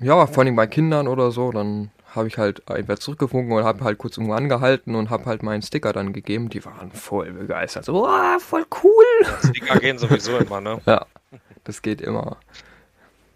ja, 0.00 0.26
vor 0.26 0.44
allem 0.44 0.56
bei 0.56 0.66
Kindern 0.66 1.08
oder 1.08 1.30
so, 1.30 1.50
dann 1.50 1.90
habe 2.14 2.28
ich 2.28 2.38
halt 2.38 2.68
einfach 2.70 2.98
zurückgefunken 2.98 3.52
und 3.52 3.64
habe 3.64 3.84
halt 3.84 3.98
kurz 3.98 4.16
irgendwo 4.16 4.34
angehalten 4.34 4.94
und 4.94 5.10
habe 5.10 5.26
halt 5.26 5.42
meinen 5.42 5.62
Sticker 5.62 5.92
dann 5.92 6.12
gegeben. 6.12 6.48
Die 6.48 6.64
waren 6.64 6.90
voll 6.90 7.30
begeistert. 7.32 7.84
So, 7.84 8.06
oh, 8.06 8.38
voll 8.38 8.64
cool. 8.82 9.04
Sticker 9.44 9.78
gehen 9.78 9.98
sowieso 9.98 10.36
immer, 10.38 10.60
ne? 10.60 10.80
Ja, 10.86 11.06
das 11.64 11.82
geht 11.82 12.00
immer. 12.00 12.38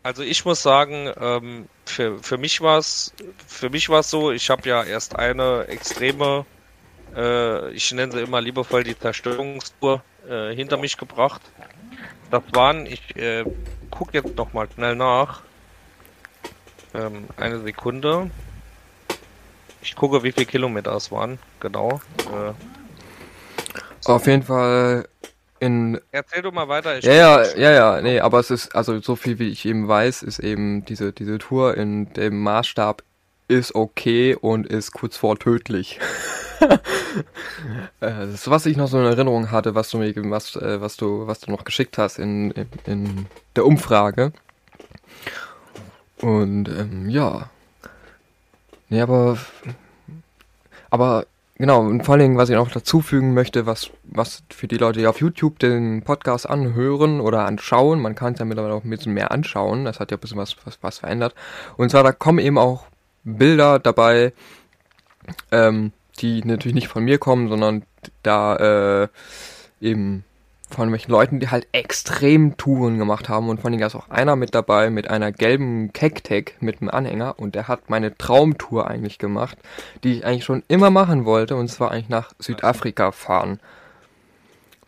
Also 0.03 0.23
ich 0.23 0.45
muss 0.45 0.63
sagen, 0.63 1.13
ähm, 1.21 1.69
für, 1.85 2.19
für 2.19 2.39
mich 2.39 2.61
war 2.61 2.79
es 2.79 3.13
für 3.47 3.71
mich 3.71 3.89
war 3.89 4.01
es 4.01 4.11
so, 4.11 4.33
ich 4.33 4.51
habe 4.51 4.69
ja 4.69 4.83
erst 4.83 5.17
eine 5.17 5.67
extreme, 5.69 6.45
äh, 7.15 7.71
ich 7.71 7.93
nenne 7.93 8.11
sie 8.11 8.21
immer 8.21 8.41
liebevoll 8.41 8.83
die 8.83 8.99
Zerstörungstour 8.99 10.03
äh, 10.29 10.55
hinter 10.55 10.77
mich 10.77 10.97
gebracht. 10.97 11.43
Das 12.33 12.43
waren, 12.53 12.87
ich 12.87 13.15
äh, 13.15 13.45
gucke 13.91 14.15
jetzt 14.15 14.37
noch 14.37 14.53
mal 14.55 14.67
schnell 14.75 14.97
nach, 14.97 15.43
ähm, 16.95 17.25
eine 17.37 17.61
Sekunde. 17.61 18.31
Ich 19.83 19.97
gucke, 19.97 20.23
wie 20.23 20.33
viele 20.33 20.47
Kilometer 20.47 20.95
es 20.95 21.11
waren. 21.11 21.39
Genau. 21.61 22.01
Äh, 22.19 22.53
so. 24.01 24.13
Auf 24.15 24.27
jeden 24.27 24.43
Fall 24.43 25.09
in. 25.59 26.01
Erzähl 26.11 26.43
du 26.43 26.51
mal 26.51 26.69
weiter. 26.69 26.99
ja, 27.05 27.13
ja, 27.13 27.57
ja, 27.57 27.71
ja, 27.71 28.01
nee, 28.01 28.21
aber 28.21 28.41
es 28.41 28.51
ist, 28.51 28.75
also 28.75 29.01
so 29.01 29.17
viel 29.17 29.39
wie 29.39 29.49
ich 29.49 29.65
eben 29.65 29.87
weiß, 29.87 30.23
ist 30.23 30.39
eben 30.41 30.85
diese, 30.85 31.13
diese 31.13 31.39
Tour 31.39 31.77
in 31.77 32.13
dem 32.15 32.41
Maßstab 32.43 33.03
ist 33.49 33.75
okay 33.75 34.35
und 34.35 34.67
ist 34.67 34.93
kurz 34.93 35.17
vor 35.17 35.39
tödlich. 35.39 35.99
Äh, 38.01 38.27
das, 38.31 38.49
was 38.49 38.67
ich 38.67 38.77
noch 38.77 38.87
so 38.87 38.99
in 38.99 39.05
Erinnerung 39.05 39.51
hatte, 39.51 39.75
was 39.75 39.91
du 39.91 39.99
mir, 39.99 40.15
was, 40.31 40.55
äh, 40.57 40.81
was 40.81 40.97
du, 40.97 41.27
was 41.27 41.41
du 41.41 41.51
noch 41.51 41.65
geschickt 41.65 41.99
hast 41.99 42.19
in, 42.19 42.53
in, 42.53 42.69
in 42.87 43.27
der 43.57 43.67
Umfrage, 43.67 44.33
und 46.23 46.69
ähm, 46.69 47.09
ja. 47.09 47.51
Nee, 48.89 49.01
aber. 49.01 49.39
Aber 50.91 51.25
genau, 51.57 51.81
und 51.81 52.05
vor 52.05 52.15
allen 52.15 52.23
Dingen, 52.23 52.37
was 52.37 52.51
ich 52.51 52.57
noch 52.57 52.71
dazu 52.71 53.01
fügen 53.01 53.33
möchte, 53.33 53.65
was, 53.65 53.91
was 54.05 54.43
für 54.51 54.69
die 54.69 54.77
Leute, 54.77 55.01
die 55.01 55.07
auf 55.07 55.21
YouTube 55.21 55.59
den 55.59 56.03
Podcast 56.03 56.49
anhören 56.49 57.21
oder 57.21 57.47
anschauen, 57.47 58.01
man 58.01 58.15
kann 58.15 58.35
es 58.35 58.41
ja 58.41 58.45
mittlerweile 58.45 58.75
auch 58.75 58.85
ein 58.85 58.91
bisschen 58.91 59.15
mehr 59.15 59.31
anschauen, 59.33 59.87
das 59.87 59.99
hat 59.99 60.11
ja 60.11 60.19
ein 60.19 60.21
bisschen 60.21 60.37
was, 60.37 60.55
was, 60.67 60.79
was 60.83 60.99
verändert. 60.99 61.35
Und 61.79 61.91
zwar, 61.91 62.03
da 62.03 62.13
kommen 62.13 62.41
eben 62.41 62.59
auch 62.59 62.85
Bilder 63.25 63.79
dabei, 63.79 64.35
ähm, 65.51 65.93
die 66.19 66.45
natürlich 66.45 66.75
nicht 66.75 66.89
von 66.89 67.05
mir 67.05 67.17
kommen, 67.19 67.49
sondern 67.49 67.85
da 68.23 69.05
äh, 69.05 69.09
eben 69.81 70.25
von 70.75 70.91
welchen 70.91 71.11
Leuten, 71.11 71.41
die 71.41 71.51
halt 71.51 71.67
extrem 71.73 72.57
Touren 72.57 72.99
gemacht 72.99 73.29
haben 73.29 73.49
und 73.49 73.61
von 73.61 73.73
denen 73.73 73.85
ist 73.85 73.95
auch 73.95 74.09
einer 74.11 74.37
mit 74.37 74.55
dabei 74.55 74.91
mit 74.91 75.09
einer 75.09 75.33
gelben 75.33 75.93
Kecktag 75.93 76.55
mit 76.61 76.81
einem 76.81 76.91
Anhänger 76.91 77.39
und 77.39 77.55
der 77.55 77.69
hat 77.69 77.91
meine 77.91 78.17
Traumtour 78.17 78.89
eigentlich 78.89 79.19
gemacht, 79.19 79.59
die 80.03 80.15
ich 80.15 80.25
eigentlich 80.25 80.45
schon 80.45 80.63
immer 80.69 80.91
machen 80.91 81.25
wollte 81.25 81.57
und 81.57 81.69
zwar 81.69 81.91
eigentlich 81.91 82.09
nach 82.09 82.33
Südafrika 82.39 83.13
fahren. 83.13 83.61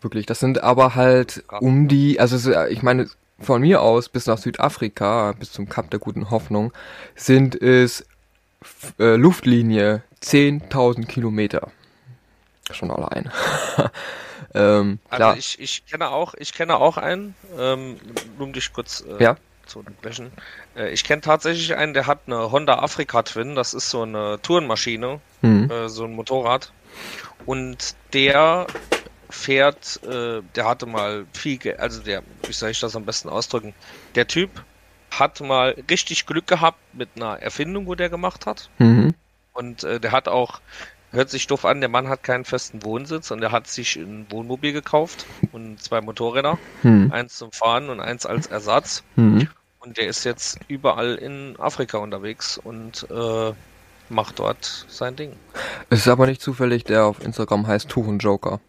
Wirklich, 0.01 0.27
das 0.27 0.41
sind 0.41 0.63
aber 0.63 0.95
halt 0.95 1.45
um 1.61 1.89
die, 1.89 2.21
also 2.21 2.53
ich 2.69 2.83
meine, 2.83 3.09
von 3.41 3.61
mir 3.61 3.83
aus 3.83 4.09
bis 4.09 4.27
nach 4.27 4.39
Südafrika, 4.39 5.33
bis 5.39 5.53
zum 5.53 5.69
Kap 5.69 5.91
der 5.91 6.01
guten 6.01 6.31
Hoffnung, 6.31 6.73
sind 7.15 7.61
es 7.61 8.07
äh, 8.99 9.17
Luftlinie 9.17 10.03
10.000 10.23 11.07
Kilometer. 11.07 11.71
Schon 12.71 12.91
allein. 12.91 13.31
ähm, 14.55 14.99
also 15.09 15.39
ich, 15.39 15.59
ich 15.59 15.87
kenne 15.87 16.11
auch, 16.11 16.35
ich 16.35 16.53
kenne 16.53 16.77
auch 16.77 16.97
einen, 16.97 17.35
ähm, 17.59 17.97
um 18.39 18.53
dich 18.53 18.73
kurz 18.73 19.05
äh, 19.07 19.23
ja? 19.23 19.37
zu 19.67 19.81
unterbrechen. 19.81 20.31
Äh, 20.77 20.91
ich 20.91 21.05
kenne 21.05 21.23
tatsächlich 21.23 21.75
einen, 21.77 21.95
der 21.95 22.07
hat 22.07 22.21
eine 22.27 22.53
Honda 22.53 22.79
Afrika 22.79 23.23
Twin, 23.23 23.55
das 23.55 23.75
ist 23.75 23.91
so 23.91 24.03
eine 24.03 24.39
Tourenmaschine, 24.43 25.21
mhm. 25.43 25.71
äh, 25.71 25.89
so 25.89 26.05
ein 26.05 26.13
Motorrad. 26.13 26.73
Und 27.47 27.97
der 28.13 28.67
fährt, 29.29 30.01
äh, 30.05 30.43
der 30.55 30.67
hatte 30.67 30.87
mal 30.87 31.27
viel, 31.33 31.59
Ge 31.59 31.77
also 31.77 32.03
der, 32.03 32.23
wie 32.45 32.53
soll 32.53 32.71
ich 32.71 32.81
das 32.81 32.95
am 32.95 33.05
besten 33.05 33.29
ausdrücken? 33.29 33.75
Der 34.15 34.29
Typ 34.29 34.51
hat 35.11 35.41
mal 35.41 35.77
richtig 35.91 36.27
Glück 36.27 36.47
gehabt 36.47 36.79
mit 36.93 37.09
einer 37.17 37.41
Erfindung, 37.41 37.87
wo 37.87 37.95
der 37.95 38.09
gemacht 38.09 38.47
hat. 38.47 38.71
Mhm. 38.79 39.15
Und 39.53 39.85
äh, 39.85 40.01
der 40.01 40.13
hat 40.13 40.29
auch 40.29 40.61
hört 41.15 41.31
sich 41.31 41.47
doof 41.47 41.65
an, 41.65 41.81
der 41.81 41.89
Mann 41.89 42.09
hat 42.09 42.23
keinen 42.23 42.45
festen 42.45 42.83
Wohnsitz 42.83 43.31
und 43.31 43.43
er 43.43 43.53
hat 43.53 43.67
sich 43.67 43.97
ein 43.97 44.27
Wohnmobil 44.31 44.73
gekauft 44.73 45.27
und 45.53 45.83
zwei 45.83 46.01
Motorräder, 46.01 46.59
hm. 46.83 47.13
eins 47.13 47.37
zum 47.37 47.53
Fahren 47.53 47.89
und 47.89 48.01
eins 48.01 48.27
als 48.27 48.47
Ersatz. 48.47 49.03
Hm. 49.17 49.49
Und 49.81 49.99
der 49.99 50.07
ist 50.07 50.25
jetzt 50.25 50.59
überall 50.69 51.17
in 51.17 51.57
Afrika 51.59 51.99
unterwegs 51.99 52.59
und 52.59 53.07
äh, 53.11 53.53
macht 54.09 54.39
dort 54.39 54.87
sein 54.89 55.17
Ding. 55.17 55.33
Es 55.91 56.01
ist 56.01 56.09
aber 56.09 56.27
nicht 56.27 56.41
zufällig, 56.41 56.85
der 56.85 57.05
auf 57.05 57.23
Instagram 57.23 57.67
heißt 57.67 57.89
Tourenjoker. 57.89 58.61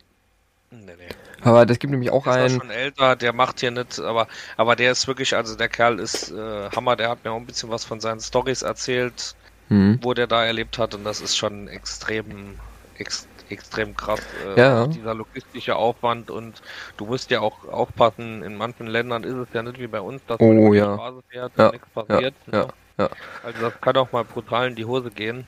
Nee, 0.72 0.94
nee. 0.98 1.16
Aber 1.42 1.66
das 1.66 1.80
gibt 1.80 1.92
nämlich 1.92 2.12
auch 2.12 2.28
einen. 2.28 2.38
Der 2.38 2.46
ist 2.48 2.58
schon 2.58 2.70
älter, 2.70 3.16
der 3.16 3.32
macht 3.32 3.60
hier 3.60 3.72
nicht, 3.72 4.00
aber, 4.00 4.28
aber 4.58 4.76
der 4.76 4.92
ist 4.92 5.08
wirklich, 5.08 5.36
also 5.36 5.56
der 5.56 5.70
Kerl 5.70 6.00
ist 6.00 6.32
äh, 6.32 6.70
Hammer, 6.76 6.96
der 6.96 7.10
hat 7.10 7.24
mir 7.24 7.32
auch 7.32 7.40
ein 7.40 7.46
bisschen 7.46 7.70
was 7.70 7.86
von 7.86 8.00
seinen 8.00 8.20
Stories 8.20 8.62
erzählt 8.62 9.36
mhm. 9.70 10.00
wo 10.02 10.14
der 10.14 10.28
da 10.28 10.46
erlebt 10.46 10.78
hat. 10.78 10.96
Und 10.96 11.04
das 11.04 11.22
ist 11.22 11.38
schon 11.38 11.68
extrem, 11.68 12.56
ex, 12.98 13.28
extrem 13.50 13.96
krass, 13.96 14.22
äh, 14.56 14.60
ja. 14.60 14.88
dieser 14.88 15.14
logistische 15.14 15.76
Aufwand. 15.76 16.32
Und 16.32 16.62
du 16.98 17.06
musst 17.06 17.32
ja 17.32 17.42
auch 17.42 17.68
aufpassen, 17.68 18.44
in 18.44 18.56
manchen 18.56 18.88
Ländern 18.88 19.24
ist 19.24 19.36
es 19.36 19.48
ja 19.54 19.64
nicht 19.64 19.80
wie 19.80 19.88
bei 19.88 20.02
uns, 20.02 20.22
dass 20.28 20.40
oh, 20.40 20.54
man 20.54 20.74
ja. 20.74 20.88
die 20.88 20.94
Straße 20.94 21.24
fährt 21.30 21.52
ja. 21.58 21.66
und 21.66 21.74
nichts 21.74 21.90
passiert. 21.90 22.34
Ja. 22.52 22.60
Ne? 22.60 22.68
Ja. 22.98 23.10
Also 23.44 23.62
das 23.62 23.74
kann 23.82 23.98
auch 23.98 24.12
mal 24.14 24.24
brutal 24.24 24.70
in 24.70 24.76
die 24.76 24.86
Hose 24.86 25.12
gehen. 25.12 25.46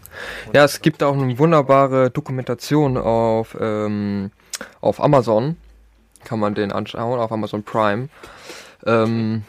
Und 0.47 0.55
ja, 0.55 0.65
es 0.65 0.81
gibt 0.81 1.01
auch 1.01 1.13
eine 1.13 1.37
wunderbare 1.39 2.09
Dokumentation 2.09 2.97
auf, 2.97 3.55
ähm, 3.59 4.31
auf 4.81 5.01
Amazon. 5.01 5.55
Kann 6.25 6.39
man 6.39 6.55
den 6.55 6.73
anschauen, 6.73 7.19
auf 7.19 7.31
Amazon 7.31 7.63
Prime. 7.63 8.09
Ähm, 8.85 9.45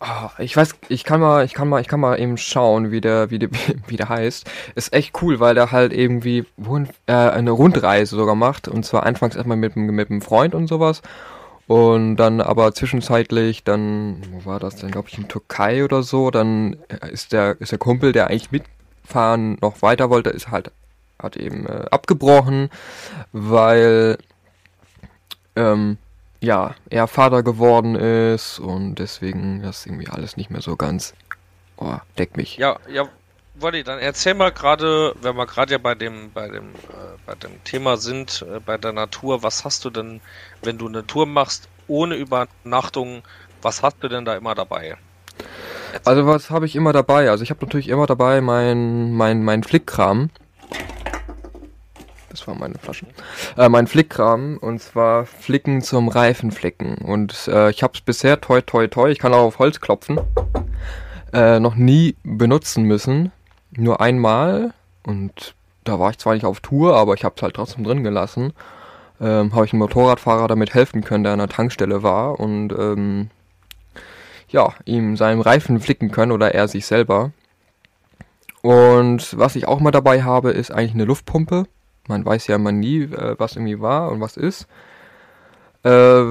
Oh, 0.00 0.28
ich 0.38 0.56
weiß, 0.56 0.76
ich 0.88 1.04
kann 1.04 1.20
mal, 1.20 1.44
ich 1.44 1.54
kann 1.54 1.68
mal, 1.68 1.80
ich 1.80 1.88
kann 1.88 2.00
mal 2.00 2.18
eben 2.18 2.36
schauen, 2.36 2.90
wie 2.90 3.00
der, 3.00 3.30
wie 3.30 3.38
der, 3.38 3.50
wie 3.86 3.96
der 3.96 4.08
heißt. 4.08 4.50
Ist 4.74 4.92
echt 4.92 5.22
cool, 5.22 5.40
weil 5.40 5.54
der 5.54 5.72
halt 5.72 5.92
irgendwie 5.92 6.44
äh, 7.06 7.12
eine 7.12 7.50
Rundreise 7.50 8.16
sogar 8.16 8.34
macht. 8.34 8.68
Und 8.68 8.84
zwar 8.84 9.04
anfangs 9.04 9.36
erstmal 9.36 9.56
mit, 9.56 9.76
mit 9.76 10.10
einem 10.10 10.22
Freund 10.22 10.54
und 10.54 10.66
sowas. 10.66 11.02
Und 11.68 12.16
dann 12.16 12.40
aber 12.40 12.72
zwischenzeitlich, 12.74 13.62
dann, 13.62 14.22
wo 14.30 14.46
war 14.46 14.58
das 14.58 14.76
denn, 14.76 14.90
glaube 14.90 15.08
ich, 15.10 15.18
in 15.18 15.28
Türkei 15.28 15.84
oder 15.84 16.02
so, 16.02 16.30
dann 16.30 16.76
ist 17.12 17.34
der, 17.34 17.60
ist 17.60 17.72
der 17.72 17.78
Kumpel, 17.78 18.12
der 18.12 18.28
eigentlich 18.28 18.50
mitfahren 18.50 19.58
noch 19.60 19.82
weiter 19.82 20.08
wollte, 20.08 20.30
ist 20.30 20.50
halt, 20.50 20.72
hat 21.18 21.36
eben 21.36 21.66
äh, 21.66 21.84
abgebrochen, 21.90 22.70
weil, 23.32 24.16
ähm, 25.56 25.98
ja, 26.40 26.74
er 26.90 27.06
Vater 27.06 27.42
geworden 27.42 27.94
ist 27.94 28.58
und 28.58 28.96
deswegen 28.96 29.62
das 29.62 29.86
irgendwie 29.86 30.08
alles 30.08 30.36
nicht 30.36 30.50
mehr 30.50 30.60
so 30.60 30.76
ganz, 30.76 31.14
oh, 31.76 31.96
deckt 32.16 32.36
mich. 32.36 32.56
Ja, 32.56 32.78
ja, 32.88 33.08
Wolli, 33.60 33.82
dann 33.82 33.98
erzähl 33.98 34.34
mal 34.34 34.52
gerade, 34.52 35.14
wenn 35.20 35.36
wir 35.36 35.46
gerade 35.46 35.72
ja 35.72 35.78
bei 35.78 35.94
dem, 35.94 36.30
bei 36.32 36.48
dem, 36.48 36.68
äh, 36.70 37.18
bei 37.26 37.34
dem 37.34 37.62
Thema 37.64 37.96
sind, 37.96 38.44
äh, 38.48 38.60
bei 38.60 38.78
der 38.78 38.92
Natur, 38.92 39.42
was 39.42 39.64
hast 39.64 39.84
du 39.84 39.90
denn, 39.90 40.20
wenn 40.62 40.78
du 40.78 40.86
eine 40.86 41.06
Tour 41.06 41.26
machst 41.26 41.68
ohne 41.88 42.14
Übernachtung, 42.14 43.22
was 43.62 43.82
hast 43.82 43.96
du 44.00 44.08
denn 44.08 44.24
da 44.24 44.36
immer 44.36 44.54
dabei? 44.54 44.96
Erzähl. 45.92 46.12
Also 46.12 46.26
was 46.26 46.50
habe 46.50 46.66
ich 46.66 46.76
immer 46.76 46.92
dabei? 46.92 47.30
Also 47.30 47.42
ich 47.42 47.50
habe 47.50 47.64
natürlich 47.64 47.88
immer 47.88 48.06
dabei 48.06 48.40
mein, 48.40 49.12
mein, 49.12 49.42
mein 49.42 49.64
Flickkram. 49.64 50.30
Das 52.30 52.46
waren 52.46 52.58
meine 52.58 52.74
Flaschen. 52.74 53.08
Äh, 53.56 53.68
mein 53.68 53.86
Flickkram 53.86 54.58
und 54.58 54.80
zwar 54.82 55.26
Flicken 55.26 55.82
zum 55.82 56.08
Reifenflicken. 56.08 56.98
Und 56.98 57.48
äh, 57.48 57.70
ich 57.70 57.82
habe 57.82 57.94
es 57.94 58.00
bisher, 58.00 58.40
toi 58.40 58.60
toi 58.60 58.86
toi, 58.86 59.10
ich 59.10 59.18
kann 59.18 59.32
auch 59.32 59.44
auf 59.44 59.58
Holz 59.58 59.80
klopfen, 59.80 60.20
äh, 61.32 61.58
noch 61.58 61.74
nie 61.74 62.16
benutzen 62.22 62.84
müssen. 62.84 63.32
Nur 63.70 64.00
einmal 64.00 64.72
und 65.04 65.54
da 65.84 65.98
war 65.98 66.10
ich 66.10 66.18
zwar 66.18 66.34
nicht 66.34 66.44
auf 66.44 66.60
Tour, 66.60 66.96
aber 66.96 67.14
ich 67.14 67.24
habe 67.24 67.34
es 67.36 67.42
halt 67.42 67.54
trotzdem 67.54 67.84
drin 67.84 68.04
gelassen. 68.04 68.52
Ähm, 69.20 69.54
habe 69.54 69.64
ich 69.64 69.72
einem 69.72 69.80
Motorradfahrer 69.80 70.46
damit 70.46 70.74
helfen 70.74 71.02
können, 71.02 71.24
der 71.24 71.32
an 71.32 71.38
der 71.38 71.48
Tankstelle 71.48 72.02
war 72.02 72.38
und 72.38 72.72
ähm, 72.72 73.30
ja, 74.48 74.74
ihm 74.84 75.16
seinen 75.16 75.40
Reifen 75.40 75.80
flicken 75.80 76.10
können 76.10 76.32
oder 76.32 76.54
er 76.54 76.68
sich 76.68 76.86
selber. 76.86 77.32
Und 78.62 79.38
was 79.38 79.56
ich 79.56 79.66
auch 79.66 79.80
mal 79.80 79.90
dabei 79.90 80.22
habe, 80.22 80.50
ist 80.50 80.70
eigentlich 80.70 80.94
eine 80.94 81.04
Luftpumpe. 81.04 81.66
Man 82.08 82.24
weiß 82.24 82.46
ja 82.48 82.56
immer 82.56 82.72
nie, 82.72 83.02
äh, 83.02 83.36
was 83.38 83.56
irgendwie 83.56 83.80
war 83.80 84.10
und 84.10 84.20
was 84.20 84.36
ist. 84.36 84.66
Äh, 85.84 86.22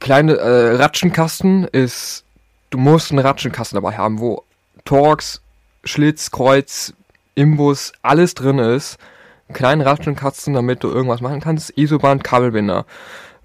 kleine 0.00 0.36
äh, 0.36 0.76
Ratschenkasten 0.76 1.64
ist, 1.64 2.24
du 2.70 2.78
musst 2.78 3.10
einen 3.10 3.20
Ratschenkasten 3.20 3.76
dabei 3.76 3.96
haben, 3.96 4.18
wo 4.18 4.42
Torx, 4.84 5.40
Schlitz, 5.84 6.30
Kreuz, 6.30 6.92
Imbus, 7.34 7.92
alles 8.02 8.34
drin 8.34 8.58
ist. 8.58 8.98
Kleinen 9.52 9.82
Ratschenkasten, 9.82 10.54
damit 10.54 10.82
du 10.82 10.88
irgendwas 10.88 11.20
machen 11.20 11.40
kannst. 11.40 11.70
Isoband, 11.76 12.24
Kabelbinder. 12.24 12.86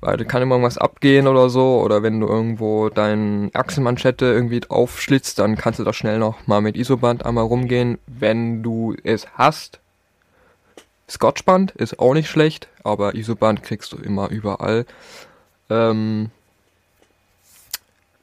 Weil 0.01 0.15
da 0.15 0.23
kann 0.23 0.41
immer 0.41 0.55
irgendwas 0.55 0.77
abgehen 0.77 1.27
oder 1.27 1.49
so. 1.49 1.81
Oder 1.81 2.03
wenn 2.03 2.19
du 2.19 2.27
irgendwo 2.27 2.89
deine 2.89 3.49
Achselmanschette 3.53 4.25
irgendwie 4.25 4.61
aufschlitzt, 4.69 5.39
dann 5.39 5.57
kannst 5.57 5.79
du 5.79 5.83
da 5.83 5.91
schnell 5.91 6.19
noch 6.19 6.47
mal 6.47 6.61
mit 6.61 6.77
Isoband 6.77 7.25
einmal 7.25 7.43
rumgehen. 7.43 7.99
Wenn 8.07 8.63
du 8.63 8.95
es 9.03 9.27
hast, 9.33 9.79
Scotchband 11.09 11.71
ist 11.71 11.99
auch 11.99 12.13
nicht 12.13 12.29
schlecht, 12.29 12.67
aber 12.83 13.15
Isoband 13.15 13.63
kriegst 13.63 13.91
du 13.91 13.97
immer 13.97 14.29
überall. 14.29 14.85
Ähm, 15.69 16.29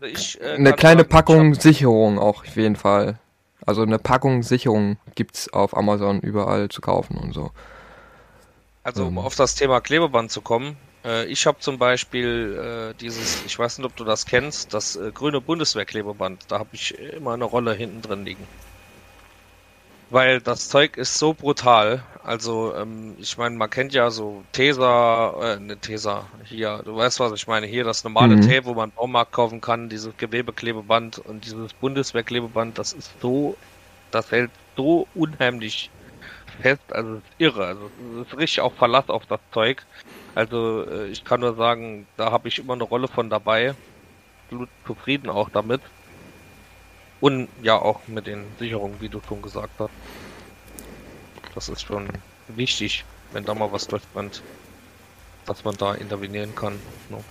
ich, 0.01 0.41
äh, 0.41 0.55
eine 0.55 0.73
kleine 0.73 1.01
sagen, 1.01 1.11
Packung 1.11 1.55
Sicherung 1.55 2.19
auch 2.19 2.45
auf 2.45 2.57
jeden 2.57 2.77
Fall. 2.77 3.19
Also 3.65 3.83
eine 3.83 3.99
Packung 3.99 4.43
Sicherung 4.43 4.97
gibt's 5.15 5.53
auf 5.53 5.77
Amazon 5.77 6.21
überall 6.21 6.69
zu 6.69 6.81
kaufen 6.81 7.17
und 7.17 7.33
so. 7.33 7.51
Also 8.85 9.07
um 9.07 9.15
ähm. 9.15 9.19
auf 9.19 9.35
das 9.35 9.57
Thema 9.57 9.81
Klebeband 9.81 10.31
zu 10.31 10.41
kommen, 10.41 10.77
äh, 11.05 11.25
ich 11.27 11.47
habe 11.47 11.59
zum 11.59 11.79
Beispiel 11.79 12.93
äh, 12.93 12.95
dieses, 13.01 13.45
ich 13.45 13.59
weiß 13.59 13.79
nicht, 13.79 13.87
ob 13.87 13.97
du 13.97 14.05
das 14.05 14.27
kennst, 14.27 14.75
das 14.75 14.95
äh, 14.95 15.11
grüne 15.13 15.41
Bundeswehrklebeband. 15.41 16.45
Da 16.49 16.61
habe 16.61 16.71
ich 16.73 16.97
immer 16.99 17.33
eine 17.33 17.45
Rolle 17.45 17.73
hinten 17.75 18.03
drin 18.03 18.25
liegen. 18.25 18.47
Weil 20.09 20.41
das 20.41 20.69
Zeug 20.69 20.97
ist 20.97 21.19
so 21.19 21.35
brutal. 21.35 22.05
Also, 22.23 22.75
ähm, 22.77 23.17
ich 23.19 23.37
meine, 23.39 23.57
man 23.57 23.71
kennt 23.71 23.93
ja 23.93 24.11
so 24.11 24.45
Tesa, 24.53 25.55
äh, 25.57 25.61
ne 25.61 25.79
Tesa, 25.81 26.29
hier, 26.45 26.83
du 26.85 26.95
weißt, 26.97 27.19
was 27.21 27.33
ich 27.33 27.47
meine, 27.49 27.67
hier 27.67 27.85
das 27.85 28.05
normale 28.05 28.37
mhm. 28.37 28.41
Tape, 28.43 28.67
wo 28.67 28.75
man 28.75 28.93
Baumarkt 28.93 29.33
kaufen 29.33 29.61
kann, 29.61 29.89
dieses 29.89 30.17
Gewebeklebeband 30.17 31.19
und 31.19 31.45
dieses 31.45 31.75
Bundeswehrklebeband, 31.75 32.79
das 32.79 32.93
ist 32.93 33.21
so, 33.21 33.59
das 34.11 34.31
hält 34.31 34.53
so 34.77 35.09
unheimlich 35.15 35.93
fest, 36.61 36.93
also 36.93 37.17
es 37.19 37.25
ist 37.25 37.35
irre. 37.39 37.67
Also 37.67 37.91
es 38.23 38.29
ist 38.29 38.39
richtig 38.39 38.61
auch 38.63 38.75
Verlass 38.75 39.09
auf 39.09 39.27
das 39.27 39.41
Zeug. 39.53 39.87
Also 40.35 40.85
äh, 40.89 41.09
ich 41.09 41.25
kann 41.25 41.41
nur 41.41 41.57
sagen, 41.57 42.09
da 42.17 42.31
habe 42.33 42.49
ich 42.49 42.59
immer 42.59 42.75
eine 42.75 42.85
Rolle 42.85 43.09
von 43.09 43.31
dabei. 43.31 43.77
Zufrieden 44.87 45.31
auch 45.31 45.51
damit. 45.51 45.83
Und 47.21 47.49
ja, 47.63 47.77
auch 47.77 48.07
mit 48.09 48.27
den 48.27 48.45
Sicherungen, 48.59 49.01
wie 49.01 49.09
du 49.09 49.21
schon 49.27 49.43
gesagt 49.43 49.73
hast. 49.79 49.91
Das 51.55 51.69
ist 51.69 51.83
schon 51.83 52.09
wichtig, 52.49 53.05
wenn 53.33 53.45
da 53.45 53.55
mal 53.55 53.73
was 53.73 53.87
durchbrennt, 53.87 54.43
dass 55.47 55.65
man 55.65 55.75
da 55.77 55.95
intervenieren 55.95 56.55
kann. 56.55 56.79
No. 57.09 57.25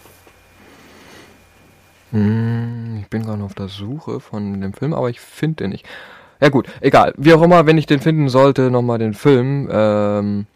Hm, 2.11 2.99
ich 3.01 3.07
bin 3.09 3.23
gerade 3.23 3.43
auf 3.43 3.53
der 3.53 3.67
Suche 3.67 4.19
von 4.19 4.61
dem 4.61 4.73
Film, 4.73 4.93
aber 4.93 5.09
ich 5.09 5.19
finde 5.19 5.63
den 5.63 5.71
nicht. 5.71 5.85
Ja 6.41 6.49
gut, 6.49 6.67
egal. 6.81 7.13
Wie 7.17 7.33
auch 7.33 7.41
immer, 7.41 7.65
wenn 7.65 7.77
ich 7.77 7.85
den 7.85 8.01
finden 8.01 8.29
sollte, 8.29 8.71
nochmal 8.71 8.99
den 8.99 9.13
Film. 9.13 9.69
Ähm 9.71 10.47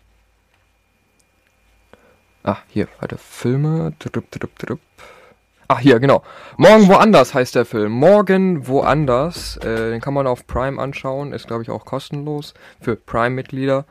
ah, 2.44 2.58
hier, 2.68 2.88
warte, 3.00 3.18
Filme. 3.18 3.94
Drup, 4.00 4.32
drup, 4.32 4.58
drup. 4.58 4.80
Ach, 5.72 5.78
hier, 5.78 6.00
genau. 6.00 6.24
Morgen 6.58 6.88
woanders 6.88 7.36
heißt 7.36 7.54
der 7.54 7.64
Film. 7.64 7.92
Morgen 7.92 8.68
woanders. 8.68 9.58
Äh, 9.58 9.92
den 9.92 10.02
kann 10.02 10.16
man 10.16 10.26
auf 10.26 10.48
Prime 10.48 10.82
anschauen. 10.82 11.32
Ist, 11.32 11.46
glaube 11.46 11.62
ich, 11.62 11.70
auch 11.70 11.86
kostenlos 11.86 12.56
für 12.82 12.96
Prime-Mitglieder. 12.96 13.86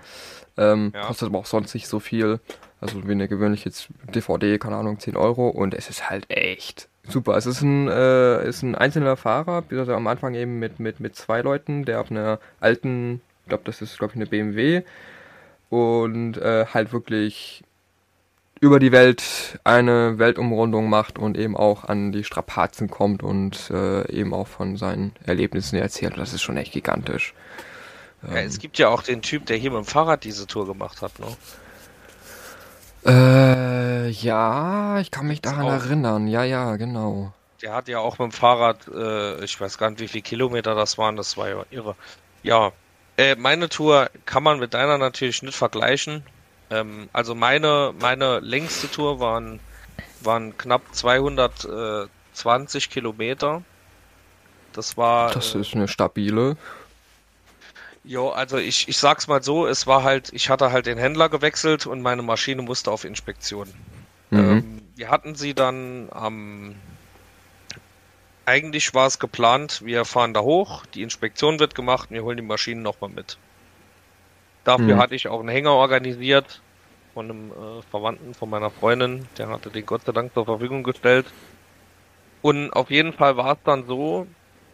Ähm, 0.56 0.90
ja. 0.92 1.02
Kostet 1.02 1.28
aber 1.28 1.38
auch 1.38 1.46
sonst 1.46 1.74
nicht 1.74 1.86
so 1.86 2.00
viel. 2.00 2.40
Also 2.80 3.06
wie 3.06 3.12
eine 3.12 3.28
gewöhnliche 3.28 3.70
DVD, 4.12 4.58
keine 4.58 4.74
Ahnung, 4.74 4.98
10 4.98 5.16
Euro. 5.16 5.50
Und 5.50 5.72
es 5.72 5.88
ist 5.88 6.10
halt 6.10 6.28
echt 6.28 6.88
super. 7.04 7.36
Es 7.36 7.46
ist 7.46 7.62
ein, 7.62 7.86
äh, 7.86 8.48
ist 8.48 8.64
ein 8.64 8.74
einzelner 8.74 9.16
Fahrer, 9.16 9.62
also 9.70 9.94
am 9.94 10.08
Anfang 10.08 10.34
eben 10.34 10.58
mit, 10.58 10.80
mit, 10.80 10.98
mit 10.98 11.14
zwei 11.14 11.42
Leuten, 11.42 11.84
der 11.84 12.00
auf 12.00 12.10
einer 12.10 12.40
alten, 12.58 13.20
ich 13.44 13.50
glaube, 13.50 13.62
das 13.66 13.82
ist, 13.82 13.98
glaube 13.98 14.14
ich, 14.14 14.16
eine 14.16 14.26
BMW. 14.26 14.82
Und 15.70 16.38
äh, 16.38 16.66
halt 16.66 16.92
wirklich 16.92 17.62
über 18.60 18.78
die 18.80 18.92
Welt 18.92 19.58
eine 19.64 20.18
Weltumrundung 20.18 20.88
macht 20.88 21.18
und 21.18 21.36
eben 21.36 21.56
auch 21.56 21.84
an 21.84 22.12
die 22.12 22.24
Strapazen 22.24 22.88
kommt 22.90 23.22
und 23.22 23.70
äh, 23.70 24.10
eben 24.10 24.34
auch 24.34 24.48
von 24.48 24.76
seinen 24.76 25.12
Erlebnissen 25.24 25.76
erzählt. 25.76 26.16
Das 26.16 26.32
ist 26.32 26.42
schon 26.42 26.56
echt 26.56 26.72
gigantisch. 26.72 27.34
Ja, 28.22 28.36
ähm, 28.36 28.46
es 28.46 28.58
gibt 28.58 28.78
ja 28.78 28.88
auch 28.88 29.02
den 29.02 29.22
Typ, 29.22 29.46
der 29.46 29.56
hier 29.56 29.70
mit 29.70 29.78
dem 29.78 29.84
Fahrrad 29.84 30.24
diese 30.24 30.46
Tour 30.46 30.66
gemacht 30.66 31.02
hat, 31.02 31.12
ne? 31.18 31.26
Äh, 33.06 34.10
ja, 34.10 34.98
ich 35.00 35.10
kann 35.10 35.28
mich 35.28 35.40
daran 35.40 35.66
auch, 35.66 35.84
erinnern. 35.84 36.26
Ja, 36.26 36.42
ja, 36.42 36.76
genau. 36.76 37.32
Der 37.62 37.74
hat 37.74 37.88
ja 37.88 38.00
auch 38.00 38.18
mit 38.18 38.32
dem 38.32 38.32
Fahrrad, 38.32 38.88
äh, 38.88 39.44
ich 39.44 39.60
weiß 39.60 39.78
gar 39.78 39.90
nicht, 39.90 40.00
wie 40.00 40.08
viele 40.08 40.22
Kilometer 40.22 40.74
das 40.74 40.98
waren, 40.98 41.16
das 41.16 41.36
war 41.36 41.48
ja 41.48 41.64
irre. 41.70 41.94
Ja, 42.42 42.72
äh, 43.16 43.36
meine 43.36 43.68
Tour 43.68 44.10
kann 44.26 44.42
man 44.42 44.58
mit 44.58 44.74
deiner 44.74 44.98
natürlich 44.98 45.42
nicht 45.42 45.56
vergleichen. 45.56 46.24
Ähm, 46.70 47.08
also 47.12 47.34
meine, 47.34 47.94
meine 48.00 48.40
längste 48.40 48.90
Tour 48.90 49.20
waren, 49.20 49.60
waren 50.20 50.56
knapp 50.56 50.82
220 50.92 52.90
Kilometer. 52.90 53.62
Das 54.72 54.96
war. 54.96 55.32
Das 55.32 55.54
ist 55.54 55.74
eine 55.74 55.88
stabile. 55.88 56.56
Jo, 58.04 58.30
also 58.30 58.56
ich, 58.56 58.88
ich 58.88 58.96
sag's 58.96 59.26
mal 59.28 59.42
so, 59.42 59.66
es 59.66 59.86
war 59.86 60.02
halt, 60.02 60.32
ich 60.32 60.48
hatte 60.48 60.72
halt 60.72 60.86
den 60.86 60.96
Händler 60.96 61.28
gewechselt 61.28 61.86
und 61.86 62.00
meine 62.00 62.22
Maschine 62.22 62.62
musste 62.62 62.90
auf 62.90 63.04
Inspektion. 63.04 63.68
Mhm. 64.30 64.38
Ähm, 64.38 64.82
wir 64.96 65.10
hatten 65.10 65.34
sie 65.34 65.52
dann 65.52 66.08
am, 66.10 66.74
eigentlich 68.46 68.94
war 68.94 69.06
es 69.06 69.18
geplant, 69.18 69.82
wir 69.84 70.04
fahren 70.06 70.32
da 70.32 70.40
hoch, 70.40 70.86
die 70.86 71.02
Inspektion 71.02 71.58
wird 71.58 71.74
gemacht, 71.74 72.10
wir 72.10 72.22
holen 72.22 72.38
die 72.38 72.42
Maschinen 72.42 72.82
nochmal 72.82 73.10
mit. 73.10 73.36
Dafür 74.68 74.96
mhm. 74.96 74.98
hatte 74.98 75.14
ich 75.14 75.28
auch 75.28 75.40
einen 75.40 75.48
Hänger 75.48 75.72
organisiert 75.72 76.60
von 77.14 77.24
einem 77.24 77.52
äh, 77.52 77.82
Verwandten 77.90 78.34
von 78.34 78.50
meiner 78.50 78.68
Freundin, 78.68 79.26
der 79.38 79.48
hatte 79.48 79.70
den 79.70 79.86
Gott 79.86 80.02
sei 80.04 80.12
Dank 80.12 80.34
zur 80.34 80.44
Verfügung 80.44 80.82
gestellt. 80.82 81.24
Und 82.42 82.70
auf 82.74 82.90
jeden 82.90 83.14
Fall 83.14 83.38
war 83.38 83.52
es 83.52 83.58
dann 83.64 83.86
so, 83.86 84.26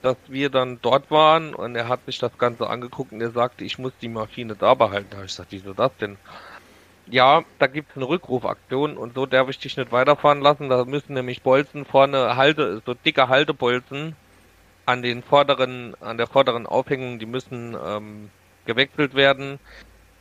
dass 0.03 0.17
wir 0.27 0.51
dann 0.51 0.81
dort 0.83 1.13
waren 1.13 1.55
und 1.55 1.77
er 1.77 1.89
hat 1.89 2.05
sich 2.07 2.19
das 2.19 2.37
Ganze 2.39 2.69
angeguckt 2.69 3.13
und 3.13 3.21
er 3.21 3.31
sagte, 3.31 3.63
ich 3.63 3.79
muss 3.79 3.93
die 4.03 4.09
Maschine 4.09 4.57
da 4.57 4.75
behalten. 4.75 5.07
Da 5.11 5.19
habe 5.19 5.27
ich 5.27 5.31
gesagt, 5.31 5.53
wieso 5.53 5.73
das 5.75 5.97
denn? 6.01 6.17
Ja, 7.07 7.45
da 7.61 7.69
gibt 7.69 7.93
es 7.93 7.97
eine 7.97 8.09
Rückrufaktion 8.09 8.97
und 8.97 9.15
so 9.15 9.27
darf 9.27 9.49
ich 9.49 9.61
dich 9.61 9.77
nicht 9.77 9.93
weiterfahren 9.93 10.41
lassen. 10.41 10.71
Da 10.71 10.85
müssen 10.85 11.15
nämlich 11.15 11.41
Bolzen 11.43 11.85
vorne 11.85 12.35
Halte, 12.35 12.83
so 12.85 12.95
dicke 12.95 13.29
Haltebolzen 13.29 14.17
an 14.87 15.03
den 15.03 15.23
vorderen, 15.23 15.95
an 16.01 16.19
der 16.19 16.27
vorderen 16.27 16.67
Aufhängung, 16.67 17.21
die 17.21 17.27
müssen 17.27 17.77
ähm, 17.81 18.31
gewechselt 18.67 19.15
werden. 19.15 19.59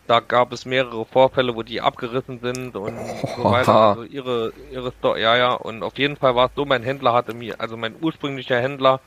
Da 0.05 0.19
gab 0.19 0.51
es 0.51 0.65
mehrere 0.65 1.05
Vorfälle, 1.05 1.55
wo 1.55 1.63
die 1.63 1.79
abgerissen 1.79 2.39
sind 2.39 2.75
und 2.75 2.93
so 3.37 3.43
weiter. 3.45 3.75
Also 3.75 4.03
ihre, 4.03 4.51
ihre 4.69 4.91
Story, 4.91 5.21
ja, 5.21 5.37
ja. 5.37 5.53
Und 5.53 5.81
auf 5.81 5.97
jeden 5.97 6.17
Fall 6.17 6.35
war 6.35 6.47
es 6.47 6.51
so, 6.55 6.65
mein 6.65 6.83
Händler 6.83 7.13
hatte 7.13 7.33
mir, 7.33 7.61
also 7.61 7.77
mein 7.77 7.95
ursprünglicher 8.01 8.59
Händler 8.59 8.99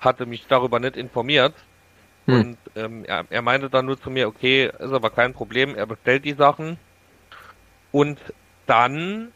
hatte 0.00 0.26
mich 0.26 0.46
darüber 0.48 0.80
nicht 0.80 0.96
informiert. 0.96 1.54
Hm. 2.26 2.34
Und 2.34 2.58
ähm, 2.74 3.04
er, 3.04 3.26
er 3.30 3.42
meinte 3.42 3.70
dann 3.70 3.86
nur 3.86 4.00
zu 4.00 4.10
mir, 4.10 4.26
okay, 4.26 4.66
ist 4.66 4.92
aber 4.92 5.10
kein 5.10 5.34
Problem, 5.34 5.76
er 5.76 5.86
bestellt 5.86 6.24
die 6.24 6.34
Sachen. 6.34 6.78
Und 7.92 8.18
dann 8.66 9.32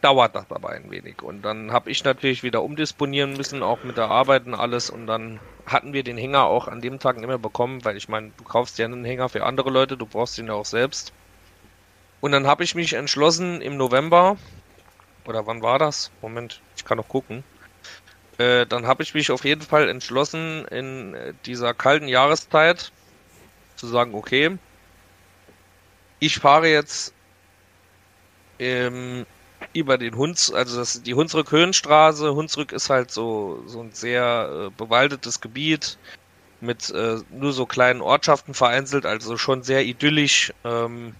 dauert 0.00 0.34
das 0.34 0.50
aber 0.50 0.70
ein 0.70 0.90
wenig. 0.90 1.22
Und 1.22 1.42
dann 1.42 1.72
habe 1.72 1.90
ich 1.90 2.04
natürlich 2.04 2.42
wieder 2.42 2.62
umdisponieren 2.62 3.34
müssen, 3.34 3.62
auch 3.62 3.82
mit 3.82 3.96
der 3.96 4.10
Arbeit 4.10 4.46
und 4.46 4.54
alles. 4.54 4.90
Und 4.90 5.06
dann 5.06 5.40
hatten 5.66 5.92
wir 5.92 6.02
den 6.02 6.16
Hänger 6.18 6.44
auch 6.44 6.68
an 6.68 6.80
dem 6.80 6.98
Tag 6.98 7.16
nicht 7.16 7.26
mehr 7.26 7.38
bekommen, 7.38 7.84
weil 7.84 7.96
ich 7.96 8.08
meine, 8.08 8.32
du 8.36 8.44
kaufst 8.44 8.78
ja 8.78 8.86
einen 8.86 9.04
Hänger 9.04 9.28
für 9.28 9.44
andere 9.44 9.70
Leute, 9.70 9.96
du 9.96 10.06
brauchst 10.06 10.38
ihn 10.38 10.46
ja 10.46 10.54
auch 10.54 10.64
selbst. 10.64 11.12
Und 12.20 12.32
dann 12.32 12.46
habe 12.46 12.64
ich 12.64 12.74
mich 12.74 12.92
entschlossen 12.94 13.60
im 13.62 13.76
November, 13.76 14.36
oder 15.26 15.46
wann 15.46 15.62
war 15.62 15.78
das? 15.78 16.10
Moment, 16.20 16.60
ich 16.76 16.84
kann 16.84 16.98
noch 16.98 17.08
gucken. 17.08 17.44
Äh, 18.38 18.66
dann 18.66 18.86
habe 18.86 19.02
ich 19.02 19.14
mich 19.14 19.30
auf 19.30 19.44
jeden 19.44 19.62
Fall 19.62 19.88
entschlossen, 19.88 20.64
in 20.66 21.14
äh, 21.14 21.34
dieser 21.44 21.74
kalten 21.74 22.08
Jahreszeit 22.08 22.92
zu 23.76 23.86
sagen, 23.86 24.14
okay, 24.14 24.58
ich 26.20 26.38
fahre 26.38 26.68
jetzt 26.68 27.14
ähm, 28.58 29.26
über 29.72 29.98
den 29.98 30.16
Huns, 30.16 30.52
also 30.52 30.78
das, 30.78 31.02
die 31.02 31.14
Hunsrück 31.14 31.52
Höhenstraße. 31.52 32.34
Hunsrück 32.34 32.72
ist 32.72 32.90
halt 32.90 33.10
so, 33.10 33.62
so 33.66 33.80
ein 33.80 33.92
sehr 33.92 34.68
äh, 34.68 34.70
bewaldetes 34.76 35.40
Gebiet 35.40 35.98
mit 36.60 36.90
äh, 36.90 37.18
nur 37.30 37.52
so 37.52 37.66
kleinen 37.66 38.00
Ortschaften 38.02 38.54
vereinzelt, 38.54 39.06
also 39.06 39.36
schon 39.36 39.62
sehr 39.62 39.84
idyllisch. 39.84 40.52
Ähm, 40.64 41.14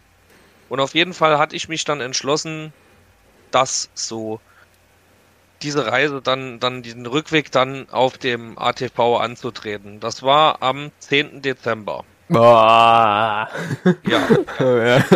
und 0.69 0.81
auf 0.81 0.95
jeden 0.95 1.15
Fall 1.15 1.39
hatte 1.39 1.57
ich 1.57 1.69
mich 1.69 1.85
dann 1.85 2.01
entschlossen, 2.01 2.73
das 3.51 3.91
so 3.95 4.41
diese 5.63 5.87
Reise 5.87 6.23
dann, 6.23 6.59
dann 6.61 6.83
diesen 6.83 7.07
Rückweg 7.07 7.51
dann 7.51 7.89
auf 7.91 8.19
dem 8.19 8.59
ATV 8.59 9.19
anzutreten. 9.21 10.01
Das 10.01 10.23
war 10.23 10.63
am 10.63 10.91
10. 11.01 11.43
Dezember. 11.43 12.05
Boah. 12.31 13.49
Ja. 14.05 14.29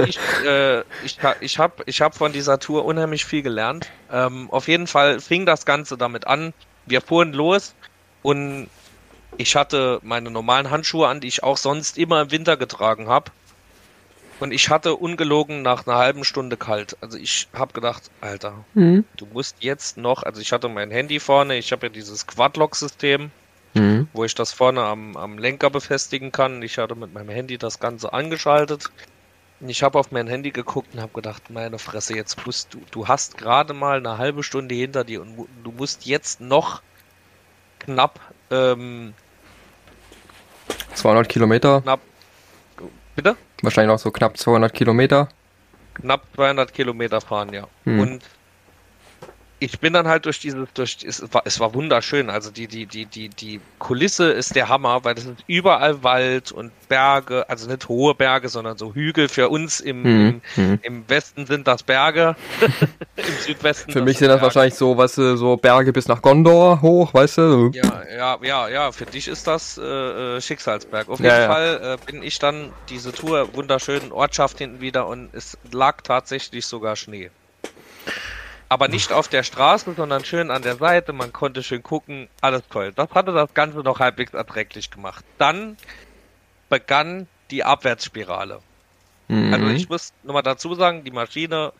Ich, 0.04 0.18
äh, 0.44 0.80
ich, 1.04 1.18
ich 1.40 1.58
habe 1.58 1.82
ich 1.86 2.00
hab 2.00 2.16
von 2.16 2.32
dieser 2.32 2.58
Tour 2.58 2.84
unheimlich 2.84 3.24
viel 3.24 3.42
gelernt. 3.42 3.90
Ähm, 4.10 4.50
auf 4.50 4.66
jeden 4.66 4.88
Fall 4.88 5.20
fing 5.20 5.46
das 5.46 5.64
Ganze 5.64 5.96
damit 5.96 6.26
an. 6.26 6.52
Wir 6.86 7.00
fuhren 7.00 7.32
los 7.32 7.74
und 8.22 8.68
ich 9.36 9.54
hatte 9.54 10.00
meine 10.02 10.30
normalen 10.30 10.70
Handschuhe 10.70 11.06
an, 11.06 11.20
die 11.20 11.28
ich 11.28 11.44
auch 11.44 11.56
sonst 11.56 11.98
immer 11.98 12.22
im 12.22 12.30
Winter 12.32 12.56
getragen 12.56 13.08
habe. 13.08 13.30
Und 14.40 14.52
ich 14.52 14.68
hatte 14.68 14.96
ungelogen 14.96 15.62
nach 15.62 15.86
einer 15.86 15.96
halben 15.96 16.24
Stunde 16.24 16.56
kalt. 16.56 16.96
Also 17.00 17.16
ich 17.16 17.46
habe 17.52 17.72
gedacht, 17.72 18.10
Alter, 18.20 18.64
mhm. 18.74 19.04
du 19.16 19.26
musst 19.26 19.58
jetzt 19.60 19.96
noch, 19.96 20.24
also 20.24 20.40
ich 20.40 20.52
hatte 20.52 20.68
mein 20.68 20.90
Handy 20.90 21.20
vorne, 21.20 21.56
ich 21.56 21.70
habe 21.70 21.86
ja 21.86 21.92
dieses 21.92 22.26
Quadlock-System, 22.26 23.30
mhm. 23.74 24.08
wo 24.12 24.24
ich 24.24 24.34
das 24.34 24.52
vorne 24.52 24.82
am, 24.82 25.16
am 25.16 25.38
Lenker 25.38 25.70
befestigen 25.70 26.32
kann. 26.32 26.62
Ich 26.62 26.78
hatte 26.78 26.94
mit 26.94 27.12
meinem 27.12 27.28
Handy 27.28 27.58
das 27.58 27.78
Ganze 27.78 28.12
angeschaltet. 28.12 28.90
Ich 29.60 29.82
habe 29.82 29.98
auf 29.98 30.10
mein 30.10 30.26
Handy 30.26 30.50
geguckt 30.50 30.94
und 30.94 31.00
habe 31.00 31.12
gedacht, 31.12 31.50
meine 31.50 31.78
Fresse, 31.78 32.16
jetzt 32.16 32.44
musst 32.44 32.74
du, 32.74 32.80
du 32.90 33.08
hast 33.08 33.38
gerade 33.38 33.72
mal 33.72 33.98
eine 33.98 34.18
halbe 34.18 34.42
Stunde 34.42 34.74
hinter 34.74 35.04
dir 35.04 35.22
und 35.22 35.46
du 35.62 35.72
musst 35.72 36.06
jetzt 36.06 36.40
noch 36.40 36.82
knapp 37.78 38.20
ähm, 38.50 39.14
200 40.94 41.28
Kilometer. 41.28 41.82
Knapp, 41.82 42.00
bitte? 43.14 43.36
Wahrscheinlich 43.62 43.94
auch 43.94 43.98
so 43.98 44.10
knapp 44.10 44.36
200 44.36 44.72
Kilometer. 44.72 45.28
Knapp 45.94 46.22
200 46.34 46.72
Kilometer 46.72 47.20
fahren, 47.20 47.52
ja. 47.52 47.66
Hm. 47.84 48.00
Und 48.00 48.24
ich 49.60 49.78
bin 49.78 49.92
dann 49.92 50.08
halt 50.08 50.26
durch 50.26 50.40
dieses, 50.40 50.68
durch, 50.74 50.98
es 51.06 51.22
war, 51.32 51.42
es 51.44 51.60
war 51.60 51.74
wunderschön. 51.74 52.28
Also 52.28 52.50
die, 52.50 52.66
die, 52.66 52.86
die, 52.86 53.06
die, 53.06 53.28
die 53.28 53.60
Kulisse 53.78 54.30
ist 54.30 54.56
der 54.56 54.68
Hammer, 54.68 55.04
weil 55.04 55.16
es 55.16 55.24
sind 55.24 55.44
überall 55.46 56.02
Wald 56.02 56.52
und 56.52 56.72
Berge, 56.88 57.48
also 57.48 57.68
nicht 57.68 57.88
hohe 57.88 58.14
Berge, 58.14 58.48
sondern 58.48 58.76
so 58.76 58.94
Hügel. 58.94 59.28
Für 59.28 59.48
uns 59.48 59.80
im, 59.80 60.02
mhm. 60.02 60.40
im, 60.56 60.64
hm. 60.64 60.78
im, 60.82 61.08
Westen 61.08 61.46
sind 61.46 61.66
das 61.66 61.82
Berge. 61.82 62.36
Im 63.16 63.24
Südwesten. 63.46 63.92
Für 63.92 64.02
mich 64.02 64.18
sind 64.18 64.28
das 64.28 64.40
Berge. 64.40 64.42
wahrscheinlich 64.42 64.74
so, 64.74 64.96
was 64.96 65.14
so 65.14 65.56
Berge 65.56 65.92
bis 65.92 66.08
nach 66.08 66.20
Gondor 66.20 66.82
hoch, 66.82 67.14
weißt 67.14 67.38
du? 67.38 67.70
Ja, 67.72 68.02
ja, 68.14 68.38
ja, 68.42 68.68
ja. 68.68 68.92
Für 68.92 69.06
dich 69.06 69.28
ist 69.28 69.46
das 69.46 69.78
äh, 69.78 69.82
äh 70.36 70.40
Schicksalsberg. 70.40 71.08
Auf 71.08 71.20
jeden 71.20 71.30
ja, 71.30 71.46
Fall 71.46 71.98
äh, 72.02 72.10
bin 72.10 72.22
ich 72.22 72.38
dann 72.38 72.72
diese 72.88 73.12
Tour 73.12 73.54
wunderschönen 73.54 74.10
Ortschaft 74.12 74.58
hinten 74.58 74.80
wieder 74.80 75.06
und 75.06 75.30
es 75.32 75.56
lag 75.70 76.02
tatsächlich 76.02 76.66
sogar 76.66 76.96
Schnee 76.96 77.30
aber 78.68 78.88
nicht 78.88 79.12
auf 79.12 79.28
der 79.28 79.42
Straße, 79.42 79.94
sondern 79.94 80.24
schön 80.24 80.50
an 80.50 80.62
der 80.62 80.76
Seite. 80.76 81.12
Man 81.12 81.32
konnte 81.32 81.62
schön 81.62 81.82
gucken, 81.82 82.28
alles 82.40 82.62
toll. 82.70 82.92
Das 82.94 83.10
hatte 83.12 83.32
das 83.32 83.52
Ganze 83.54 83.78
noch 83.78 84.00
halbwegs 84.00 84.34
erträglich 84.34 84.90
gemacht. 84.90 85.24
Dann 85.38 85.76
begann 86.68 87.28
die 87.50 87.64
Abwärtsspirale. 87.64 88.60
Mhm. 89.28 89.54
Also 89.54 89.66
ich 89.68 89.88
muss 89.88 90.12
nochmal 90.22 90.42
dazu 90.42 90.74
sagen, 90.74 91.04
die 91.04 91.10
Maschine 91.10 91.72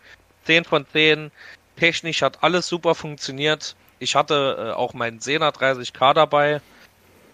10 0.45 0.65
von 0.65 0.87
10, 0.87 1.31
technisch 1.77 2.23
hat 2.23 2.43
alles 2.43 2.67
super 2.67 2.95
funktioniert. 2.95 3.77
Ich 3.99 4.15
hatte 4.15 4.57
äh, 4.59 4.73
auch 4.73 4.95
meinen 4.95 5.21
Sena 5.21 5.49
30K 5.49 6.15
dabei 6.15 6.61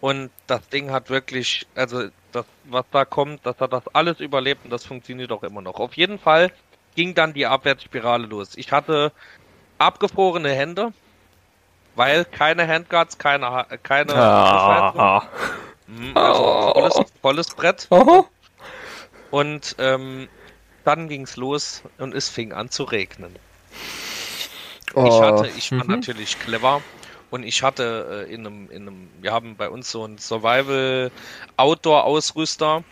und 0.00 0.30
das 0.46 0.68
Ding 0.68 0.90
hat 0.90 1.10
wirklich, 1.10 1.66
also 1.74 2.08
das, 2.32 2.46
was 2.64 2.84
da 2.92 3.04
kommt, 3.04 3.44
dass 3.44 3.60
er 3.60 3.68
das 3.68 3.86
alles 3.88 4.20
überlebt 4.20 4.64
und 4.64 4.70
das 4.70 4.84
funktioniert 4.84 5.32
auch 5.32 5.42
immer 5.42 5.62
noch. 5.62 5.80
Auf 5.80 5.94
jeden 5.94 6.18
Fall 6.18 6.52
ging 6.94 7.14
dann 7.14 7.34
die 7.34 7.46
Abwärtsspirale 7.46 8.26
los. 8.26 8.56
Ich 8.56 8.72
hatte 8.72 9.12
abgefrorene 9.80 10.50
Hände, 10.50 10.92
weil 11.96 12.24
keine 12.24 12.68
Handguards, 12.68 13.18
keine, 13.18 13.66
keine. 13.82 14.14
Ah, 14.14 15.22
mhm, 15.86 16.16
also 16.16 16.72
volles, 16.72 17.12
volles 17.20 17.54
Brett. 17.54 17.88
Aha. 17.90 18.24
Und 19.30 19.76
ähm, 19.78 20.28
dann 20.84 21.08
ging's 21.08 21.36
los 21.36 21.82
und 21.98 22.14
es 22.14 22.28
fing 22.28 22.52
an 22.52 22.70
zu 22.70 22.84
regnen. 22.84 23.34
Oh. 24.94 25.06
Ich 25.06 25.20
hatte, 25.20 25.50
ich 25.56 25.72
war 25.72 25.84
mhm. 25.84 25.90
natürlich 25.90 26.38
clever 26.38 26.82
und 27.30 27.44
ich 27.44 27.62
hatte 27.62 28.26
äh, 28.28 28.32
in, 28.32 28.46
einem, 28.46 28.70
in 28.70 28.82
einem, 28.82 29.10
wir 29.20 29.32
haben 29.32 29.56
bei 29.56 29.68
uns 29.68 29.90
so 29.90 30.04
einen 30.04 30.18
Survival 30.18 31.10
Outdoor 31.56 32.04
Ausrüster 32.04 32.82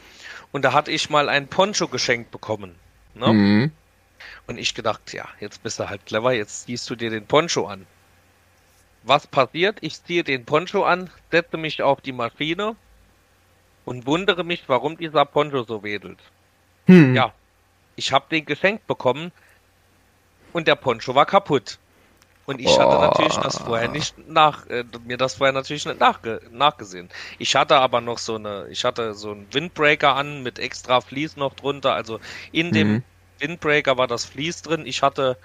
und 0.53 0.65
da 0.65 0.73
hatte 0.73 0.93
ich 0.93 1.11
mal 1.11 1.29
ein 1.29 1.49
Poncho 1.49 1.89
geschenkt 1.89 2.31
bekommen. 2.31 2.77
Ne? 3.15 3.33
Mhm. 3.33 3.73
Und 4.49 4.59
ich 4.59 4.75
gedacht, 4.75 5.13
ja, 5.13 5.29
jetzt 5.41 5.63
bist 5.63 5.79
du 5.79 5.89
halt 5.89 6.05
clever, 6.07 6.33
jetzt 6.33 6.65
ziehst 6.65 6.89
du 6.89 6.97
dir 6.97 7.11
den 7.11 7.27
Poncho 7.27 7.67
an. 7.67 7.87
Was 9.03 9.27
passiert? 9.27 9.79
Ich 9.83 10.03
ziehe 10.03 10.25
den 10.25 10.45
Poncho 10.45 10.85
an, 10.85 11.11
setze 11.31 11.59
mich 11.59 11.83
auf 11.83 12.01
die 12.01 12.13
Maschine 12.13 12.75
und 13.85 14.07
wundere 14.07 14.45
mich, 14.45 14.65
warum 14.67 14.97
dieser 14.97 15.27
Poncho 15.27 15.63
so 15.65 15.83
wedelt. 15.83 16.19
Hm. 16.87 17.15
Ja, 17.15 17.33
ich 17.95 18.13
habe 18.13 18.25
den 18.31 18.47
geschenkt 18.47 18.87
bekommen 18.87 19.33
und 20.55 20.67
der 20.67 20.77
Poncho 20.77 21.15
war 21.15 21.27
kaputt. 21.27 21.79
Und 22.47 22.63
ich 22.63 22.79
hatte 22.79 22.99
natürlich 22.99 23.37
das 23.37 23.59
vorher 23.59 23.89
nicht 23.89 24.17
nach, 24.27 24.67
äh, 24.69 24.83
mir 25.05 25.19
das 25.19 25.35
vorher 25.35 25.53
natürlich 25.53 25.85
nicht 25.85 26.01
nachge 26.01 26.41
nachgesehen. 26.51 27.11
Ich 27.39 27.55
hatte 27.55 27.77
aber 27.77 28.01
noch 28.01 28.17
so 28.17 28.37
eine, 28.37 28.67
ich 28.71 28.87
hatte 28.87 29.13
so 29.13 29.33
einen 29.33 29.47
Windbreaker 29.53 30.17
an 30.17 30.43
mit 30.43 30.59
extra 30.59 31.03
Vlies 31.03 31.37
noch 31.37 31.53
drunter. 31.53 31.93
Also 31.93 32.21
in 32.51 32.73
dem 32.73 32.89
mhm. 32.89 33.03
Windbreaker 33.41 33.97
war 33.97 34.07
das 34.07 34.25
Vlies 34.25 34.63
drin. 34.63 34.85
Ich 34.87 35.03
hatte 35.03 35.37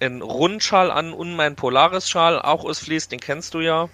einen 0.00 0.22
Rundschal 0.22 0.90
an 0.90 1.12
und 1.12 1.34
meinen 1.36 1.56
Polaris-Schal, 1.56 2.40
auch 2.40 2.64
aus 2.64 2.80
Vlies, 2.80 3.08
den 3.08 3.20
kennst 3.20 3.54
du 3.54 3.60
ja. 3.60 3.88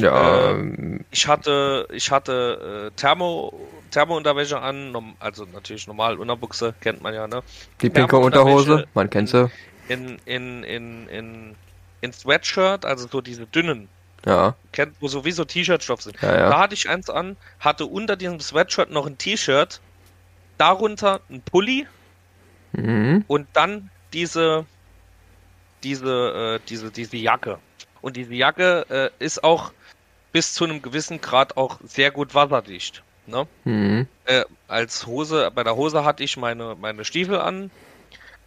Ja. 0.00 0.50
Äh, 0.50 1.00
ich 1.12 1.28
hatte, 1.28 1.86
ich 1.92 2.10
hatte 2.10 2.90
äh, 2.92 2.96
Thermo, 2.96 3.52
Thermo-Unterwäsche 3.92 4.60
an, 4.60 5.14
also 5.20 5.46
natürlich 5.52 5.86
normal 5.86 6.18
Unterbuchse, 6.18 6.74
kennt 6.80 7.00
man 7.00 7.14
ja, 7.14 7.28
ne? 7.28 7.42
Die 7.80 7.90
pinke 7.90 8.18
Unterhose, 8.18 8.86
man 8.94 9.08
kennt 9.08 9.28
sie 9.28 9.48
in, 9.88 10.18
in, 10.24 10.64
in, 10.64 11.08
in, 11.08 11.54
in 12.00 12.12
Sweatshirt, 12.12 12.84
also 12.84 13.06
so 13.08 13.20
diese 13.20 13.46
dünnen. 13.46 13.88
Ja. 14.26 14.54
Kennt, 14.72 14.96
wo 15.00 15.08
sowieso 15.08 15.44
T-Shirt-Stoff 15.44 16.02
sind. 16.02 16.20
Ja, 16.22 16.34
ja. 16.34 16.50
Da 16.50 16.58
hatte 16.58 16.74
ich 16.74 16.88
eins 16.88 17.10
an, 17.10 17.36
hatte 17.60 17.86
unter 17.86 18.16
diesem 18.16 18.40
Sweatshirt 18.40 18.90
noch 18.90 19.06
ein 19.06 19.18
T-Shirt, 19.18 19.80
darunter 20.56 21.20
ein 21.28 21.42
Pulli 21.42 21.86
mhm. 22.76 23.24
und 23.26 23.46
dann 23.52 23.90
diese, 24.12 24.66
diese, 25.82 26.60
äh, 26.60 26.68
diese, 26.68 26.90
diese 26.90 27.16
Jacke. 27.16 27.58
Und 28.00 28.16
diese 28.16 28.34
Jacke 28.34 28.86
äh, 29.18 29.24
ist 29.24 29.42
auch 29.44 29.72
bis 30.32 30.52
zu 30.52 30.64
einem 30.64 30.82
gewissen 30.82 31.20
Grad 31.20 31.56
auch 31.56 31.78
sehr 31.84 32.10
gut 32.10 32.34
wasserdicht. 32.34 33.02
Ne? 33.26 33.46
Mhm. 33.64 34.06
Äh, 34.26 34.44
als 34.68 35.06
Hose, 35.06 35.50
bei 35.54 35.64
der 35.64 35.76
Hose 35.76 36.04
hatte 36.04 36.22
ich 36.22 36.36
meine, 36.36 36.76
meine 36.78 37.04
Stiefel 37.04 37.38
an, 37.38 37.70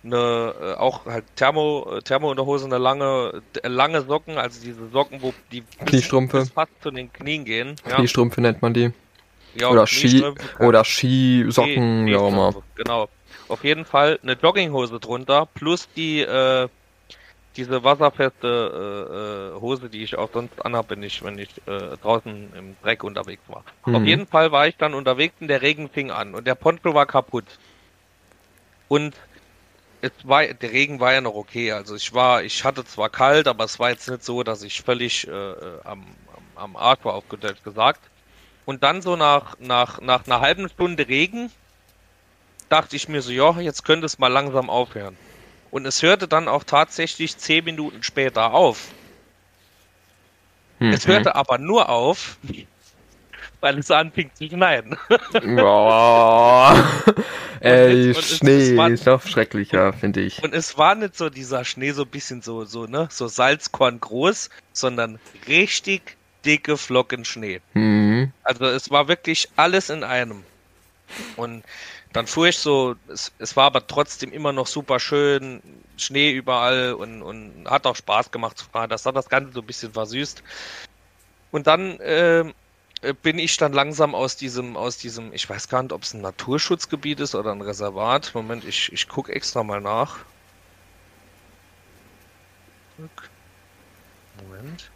eine 0.04 0.54
äh, 0.62 0.74
auch 0.76 1.06
halt 1.06 1.26
Thermo 1.36 1.98
äh, 1.98 2.02
Thermo-Unterhose, 2.02 2.66
eine 2.66 2.78
lange 2.78 3.42
äh, 3.62 3.68
lange 3.68 4.02
Socken, 4.04 4.38
also 4.38 4.62
diese 4.64 4.88
Socken, 4.90 5.22
wo 5.22 5.34
die 5.52 5.64
Kniestrümpfe 5.86 6.46
fast 6.46 6.72
zu 6.82 6.92
den 6.92 7.12
Knien 7.12 7.46
gehen. 7.46 7.76
Ja. 7.88 7.96
Kniestrümpfe 7.96 8.42
nennt 8.42 8.62
man 8.62 8.74
die. 8.74 8.92
Ja, 9.56 9.70
oder 9.70 9.88
Ski 9.88 10.24
oder 10.60 10.84
Skisocken, 10.84 12.06
wie 12.06 12.16
auch 12.16 12.28
immer. 12.28 12.54
Genau. 12.76 13.10
Auf 13.50 13.64
jeden 13.64 13.86
Fall 13.86 14.20
eine 14.24 14.34
Jogginghose 14.34 15.00
drunter 15.00 15.48
plus 15.54 15.88
die 15.96 16.22
äh, 16.22 16.68
diese 17.58 17.84
wasserfeste 17.84 19.54
äh, 19.56 19.60
Hose, 19.60 19.90
die 19.90 20.04
ich 20.04 20.16
auch 20.16 20.30
sonst 20.32 20.64
anhabe, 20.64 20.92
wenn 20.92 21.04
ich, 21.04 21.24
wenn 21.24 21.40
ich 21.40 21.50
äh, 21.66 21.98
draußen 21.98 22.54
im 22.56 22.76
Dreck 22.84 23.04
unterwegs 23.04 23.42
war. 23.48 23.64
Mhm. 23.86 23.96
Auf 23.96 24.04
jeden 24.06 24.28
Fall 24.28 24.52
war 24.52 24.68
ich 24.68 24.78
dann 24.78 24.94
unterwegs 24.94 25.34
und 25.40 25.48
der 25.48 25.62
Regen 25.62 25.90
fing 25.90 26.12
an 26.12 26.36
und 26.36 26.46
der 26.46 26.56
Poncho 26.56 26.94
war 26.94 27.08
kaputt. 27.08 27.46
Und 28.88 29.16
es 30.02 30.12
war, 30.24 30.46
der 30.46 30.72
Regen 30.72 31.00
war 31.00 31.14
ja 31.14 31.22
noch 31.22 31.34
okay. 31.34 31.72
Also 31.72 31.96
ich 31.96 32.14
war, 32.14 32.44
ich 32.44 32.64
hatte 32.64 32.86
zwar 32.86 33.10
kalt, 33.10 33.48
aber 33.48 33.64
es 33.64 33.80
war 33.80 33.90
jetzt 33.90 34.08
nicht 34.08 34.24
so, 34.24 34.44
dass 34.44 34.62
ich 34.62 34.82
völlig 34.82 35.28
äh, 35.28 35.32
äh 35.32 35.80
am, 35.84 36.06
am, 36.36 36.64
am 36.64 36.76
Arsch 36.76 37.04
war, 37.04 37.16
auf 37.16 37.26
Deutsch 37.26 37.64
gesagt. 37.64 38.02
Und 38.66 38.84
dann 38.84 39.02
so 39.02 39.16
nach, 39.16 39.58
nach, 39.60 40.00
nach 40.02 40.26
einer 40.28 40.42
halben 40.42 40.70
Stunde 40.70 41.08
Regen 41.08 41.52
dachte 42.70 42.96
ich 42.96 43.08
mir 43.08 43.22
so, 43.22 43.32
ja, 43.32 43.60
jetzt 43.60 43.84
könnte 43.84 44.06
es 44.06 44.20
mal 44.20 44.28
langsam 44.28 44.70
aufhören. 44.70 45.18
Und 45.72 45.86
es 45.86 46.02
hörte 46.02 46.28
dann 46.28 46.48
auch 46.48 46.64
tatsächlich 46.64 47.38
zehn 47.38 47.66
Minuten 47.66 48.04
später 48.04 48.54
auf. 48.54 48.90
Mhm. 50.80 50.94
Es 50.94 51.08
hörte 51.08 51.36
aber 51.36 51.58
nur 51.58 51.90
auf, 51.90 52.38
weil 53.62 53.80
es 53.80 53.92
anfing 53.92 54.32
zu 54.34 54.48
schneien. 54.48 54.98
Boah. 55.56 56.84
Ey, 57.60 58.10
und 58.10 58.24
Schnee 58.24 58.72
es, 58.72 58.78
war, 58.78 58.90
ist 58.90 59.08
doch 59.08 59.26
schrecklicher, 59.26 59.94
finde 59.94 60.22
ich. 60.22 60.44
Und 60.44 60.54
es 60.54 60.78
war 60.78 60.96
nicht 60.96 61.18
so 61.18 61.30
dieser 61.30 61.66
Schnee 61.66 61.92
so 61.92 62.04
ein 62.04 62.10
bisschen 62.10 62.42
so, 62.42 62.66
so, 62.66 62.86
ne, 62.86 63.08
so 63.12 63.28
Salzkorn 63.28 64.00
groß, 64.00 64.50
sondern 64.74 65.20
richtig 65.48 66.18
dicke 66.46 66.78
Flocken 66.78 67.26
Schnee. 67.26 67.62
Mhm. 67.74 68.32
Also 68.44 68.66
es 68.66 68.90
war 68.90 69.08
wirklich 69.08 69.50
alles 69.56 69.90
in 69.90 70.04
einem. 70.04 70.44
Und 71.36 71.64
dann 72.18 72.26
fuhr 72.26 72.48
ich 72.48 72.58
so, 72.58 72.96
es, 73.10 73.32
es 73.38 73.56
war 73.56 73.66
aber 73.66 73.86
trotzdem 73.86 74.32
immer 74.34 74.52
noch 74.52 74.66
super 74.66 75.00
schön, 75.00 75.62
Schnee 75.98 76.32
überall 76.32 76.94
und, 76.94 77.22
und 77.22 77.70
hat 77.70 77.86
auch 77.86 77.96
Spaß 77.96 78.32
gemacht 78.32 78.58
zu 78.58 78.66
fahren. 78.66 78.90
Das 78.90 79.06
hat 79.06 79.16
das 79.16 79.30
Ganze 79.30 79.54
so 79.54 79.60
ein 79.62 79.68
bisschen 79.68 79.94
versüßt. 79.94 80.42
Und 81.52 81.68
dann 81.68 82.00
äh, 82.00 82.40
äh, 83.02 83.14
bin 83.22 83.38
ich 83.38 83.58
dann 83.58 83.72
langsam 83.72 84.16
aus 84.16 84.36
diesem, 84.36 84.76
aus 84.78 84.98
diesem, 84.98 85.32
ich 85.32 85.48
weiß 85.48 85.70
gar 85.70 85.84
nicht, 85.84 85.94
ob 85.94 86.02
es 86.02 86.16
ein 86.16 86.22
Naturschutzgebiet 86.22 87.20
ist 87.20 87.36
oder 87.36 87.52
ein 87.52 87.62
Reservat. 87.62 88.34
Moment, 88.34 88.66
ich, 88.66 88.92
ich 88.92 89.08
gucke 89.08 89.32
extra 89.32 89.64
mal 89.64 89.80
nach. 89.80 90.26
Moment. 94.42 94.90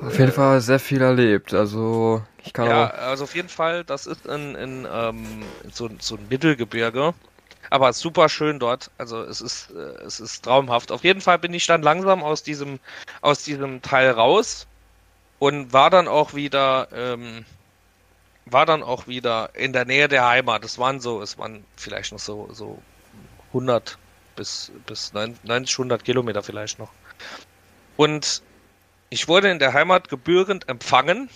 Auf 0.00 0.18
jeden 0.18 0.32
Fall 0.32 0.60
sehr 0.60 0.78
viel 0.78 1.02
erlebt. 1.02 1.52
Also 1.54 2.22
ich 2.44 2.52
kann 2.52 2.66
ja, 2.66 2.88
also 2.88 3.24
auf 3.24 3.34
jeden 3.34 3.48
Fall, 3.48 3.84
das 3.84 4.06
ist 4.06 4.26
in, 4.26 4.54
in 4.54 4.86
ähm, 4.90 5.42
so, 5.72 5.88
so 5.98 6.16
ein 6.16 6.26
Mittelgebirge. 6.28 7.14
Aber 7.70 7.92
super 7.92 8.28
schön 8.28 8.58
dort. 8.58 8.90
Also 8.96 9.22
es 9.22 9.40
ist, 9.40 9.70
äh, 9.70 10.04
es 10.04 10.20
ist 10.20 10.44
traumhaft. 10.44 10.90
Auf 10.90 11.04
jeden 11.04 11.20
Fall 11.20 11.38
bin 11.38 11.52
ich 11.52 11.66
dann 11.66 11.82
langsam 11.82 12.22
aus 12.22 12.42
diesem, 12.42 12.78
aus 13.20 13.42
diesem 13.42 13.82
Teil 13.82 14.10
raus 14.10 14.66
und 15.38 15.72
war 15.72 15.90
dann 15.90 16.08
auch 16.08 16.34
wieder, 16.34 16.88
ähm, 16.92 17.44
war 18.46 18.64
dann 18.64 18.82
auch 18.82 19.06
wieder 19.06 19.50
in 19.54 19.72
der 19.72 19.84
Nähe 19.84 20.08
der 20.08 20.26
Heimat. 20.26 20.64
Es 20.64 20.78
waren 20.78 21.00
so, 21.00 21.20
es 21.20 21.36
waren 21.36 21.64
vielleicht 21.76 22.12
noch 22.12 22.18
so, 22.18 22.48
so 22.52 22.80
100 23.48 23.98
bis, 24.36 24.72
bis 24.86 25.12
90, 25.12 25.78
100 25.78 26.04
Kilometer 26.04 26.42
vielleicht 26.42 26.78
noch. 26.78 26.90
Und 27.96 28.42
ich 29.10 29.28
wurde 29.28 29.50
in 29.50 29.58
der 29.58 29.72
Heimat 29.72 30.08
gebührend 30.08 30.68
empfangen, 30.68 31.28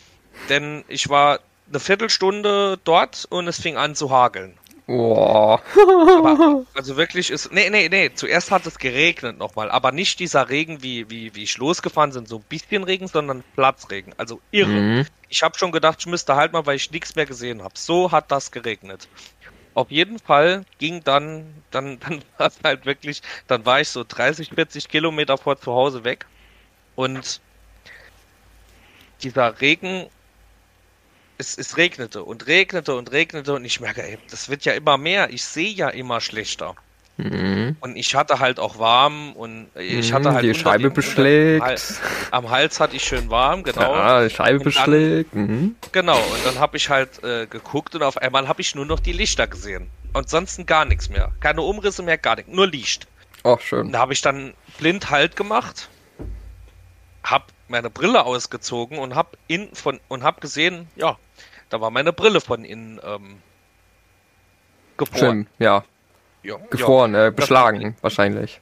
denn 0.48 0.84
ich 0.88 1.08
war 1.08 1.40
eine 1.68 1.80
Viertelstunde 1.80 2.78
dort 2.84 3.26
und 3.30 3.48
es 3.48 3.60
fing 3.60 3.76
an 3.76 3.94
zu 3.94 4.10
hageln. 4.10 4.58
Boah. 4.86 5.62
aber, 5.74 6.64
also 6.74 6.96
wirklich 6.96 7.30
ist. 7.30 7.52
Nee, 7.52 7.70
nee, 7.70 7.88
nee. 7.88 8.10
Zuerst 8.14 8.50
hat 8.50 8.66
es 8.66 8.78
geregnet 8.78 9.38
nochmal. 9.38 9.70
Aber 9.70 9.92
nicht 9.92 10.18
dieser 10.18 10.48
Regen, 10.48 10.82
wie, 10.82 11.08
wie, 11.08 11.34
wie 11.34 11.44
ich 11.44 11.56
losgefahren 11.56 12.12
bin, 12.12 12.26
so 12.26 12.36
ein 12.36 12.44
bisschen 12.48 12.84
Regen, 12.84 13.06
sondern 13.06 13.44
Platzregen. 13.54 14.12
Also 14.18 14.40
irre. 14.50 14.68
Mhm. 14.68 15.06
Ich 15.28 15.42
habe 15.42 15.56
schon 15.56 15.72
gedacht, 15.72 15.98
ich 16.00 16.06
müsste 16.06 16.36
halt 16.36 16.52
mal, 16.52 16.66
weil 16.66 16.76
ich 16.76 16.90
nichts 16.90 17.14
mehr 17.14 17.26
gesehen 17.26 17.62
habe. 17.62 17.74
So 17.76 18.10
hat 18.10 18.30
das 18.30 18.50
geregnet. 18.50 19.08
Auf 19.74 19.90
jeden 19.90 20.18
Fall 20.18 20.64
ging 20.78 21.02
dann, 21.04 21.46
dann, 21.70 21.98
dann 22.06 22.22
war 22.36 22.48
es 22.48 22.58
halt 22.62 22.84
wirklich, 22.84 23.22
dann 23.46 23.64
war 23.64 23.80
ich 23.80 23.88
so 23.88 24.04
30, 24.06 24.50
40 24.50 24.88
Kilometer 24.88 25.38
vor 25.38 25.58
zu 25.58 25.72
Hause 25.72 26.04
weg. 26.04 26.26
Und 26.96 27.40
dieser 29.22 29.60
Regen 29.60 30.06
es, 31.38 31.58
es 31.58 31.76
regnete 31.76 32.22
und 32.22 32.46
regnete 32.46 32.94
und 32.94 33.10
regnete 33.10 33.54
und 33.54 33.64
ich 33.64 33.80
merke, 33.80 34.02
ey, 34.02 34.18
das 34.30 34.48
wird 34.48 34.64
ja 34.64 34.72
immer 34.72 34.96
mehr. 34.96 35.30
Ich 35.30 35.44
sehe 35.44 35.70
ja 35.70 35.88
immer 35.88 36.20
schlechter. 36.20 36.74
Mhm. 37.16 37.76
Und 37.80 37.96
ich 37.96 38.14
hatte 38.14 38.38
halt 38.38 38.58
auch 38.58 38.78
warm 38.78 39.32
und 39.34 39.68
ich 39.76 40.10
mhm, 40.10 40.14
hatte 40.14 40.32
halt. 40.32 40.44
Die 40.44 40.54
Scheibe 40.54 40.84
den, 40.84 40.92
beschlägt. 40.94 41.62
Hals, 41.62 42.00
am 42.30 42.48
Hals 42.48 42.80
hatte 42.80 42.96
ich 42.96 43.04
schön 43.04 43.28
warm, 43.28 43.62
genau. 43.62 43.94
Ja, 43.94 44.24
die 44.24 44.30
Scheibe 44.30 44.58
und 44.58 44.64
beschlägt. 44.64 45.34
Dann, 45.34 45.46
mhm. 45.46 45.76
Genau, 45.92 46.16
und 46.16 46.46
dann 46.46 46.58
habe 46.58 46.76
ich 46.76 46.88
halt 46.88 47.22
äh, 47.22 47.46
geguckt 47.46 47.94
und 47.94 48.02
auf 48.02 48.16
einmal 48.16 48.48
habe 48.48 48.60
ich 48.60 48.74
nur 48.74 48.86
noch 48.86 49.00
die 49.00 49.12
Lichter 49.12 49.46
gesehen. 49.46 49.90
Und 50.14 50.28
sonst 50.28 50.66
gar 50.66 50.84
nichts 50.84 51.08
mehr. 51.08 51.32
Keine 51.40 51.62
Umrisse 51.62 52.02
mehr, 52.02 52.18
gar 52.18 52.36
nichts. 52.36 52.50
Nur 52.52 52.66
Licht. 52.66 53.06
Ach, 53.44 53.60
schön. 53.60 53.86
Und 53.86 53.92
da 53.92 53.98
habe 53.98 54.12
ich 54.12 54.20
dann 54.20 54.54
blind 54.78 55.10
Halt 55.10 55.36
gemacht, 55.36 55.88
hab 57.24 57.52
meine 57.72 57.90
Brille 57.90 58.24
ausgezogen 58.24 58.98
und 58.98 59.16
hab 59.16 59.36
in 59.48 59.74
von 59.74 59.98
und 60.06 60.22
hab 60.22 60.40
gesehen, 60.40 60.88
ja, 60.94 61.18
da 61.70 61.80
war 61.80 61.90
meine 61.90 62.12
Brille 62.12 62.40
von 62.40 62.64
innen 62.64 63.00
ähm, 63.02 63.42
gefroren. 64.96 65.18
Schön, 65.18 65.46
ja. 65.58 65.84
ja 66.44 66.56
gefroren, 66.70 67.14
ja. 67.14 67.26
Äh, 67.26 67.30
beschlagen 67.32 67.96
wahrscheinlich. 68.02 68.60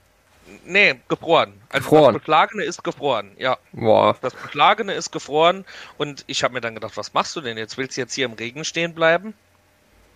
Nee, 0.64 1.00
gefroren. 1.08 1.61
Also 1.68 1.90
gefroren. 1.90 2.14
das 2.14 2.22
Beschlagene 2.22 2.64
ist 2.64 2.84
gefroren, 2.84 3.32
ja. 3.36 3.58
Boah. 3.72 4.16
Das 4.22 4.34
Beschlagene 4.34 4.94
ist 4.94 5.11
gefroren 5.11 5.64
und 5.98 6.24
ich 6.28 6.42
habe 6.44 6.54
mir 6.54 6.61
dann 6.61 6.74
gedacht, 6.74 6.96
was 6.96 7.12
machst 7.12 7.36
du 7.36 7.40
denn 7.40 7.58
jetzt? 7.58 7.76
Willst 7.76 7.96
du 7.96 8.00
jetzt 8.00 8.14
hier 8.14 8.26
im 8.26 8.32
Regen 8.32 8.64
stehen 8.64 8.94
bleiben 8.94 9.34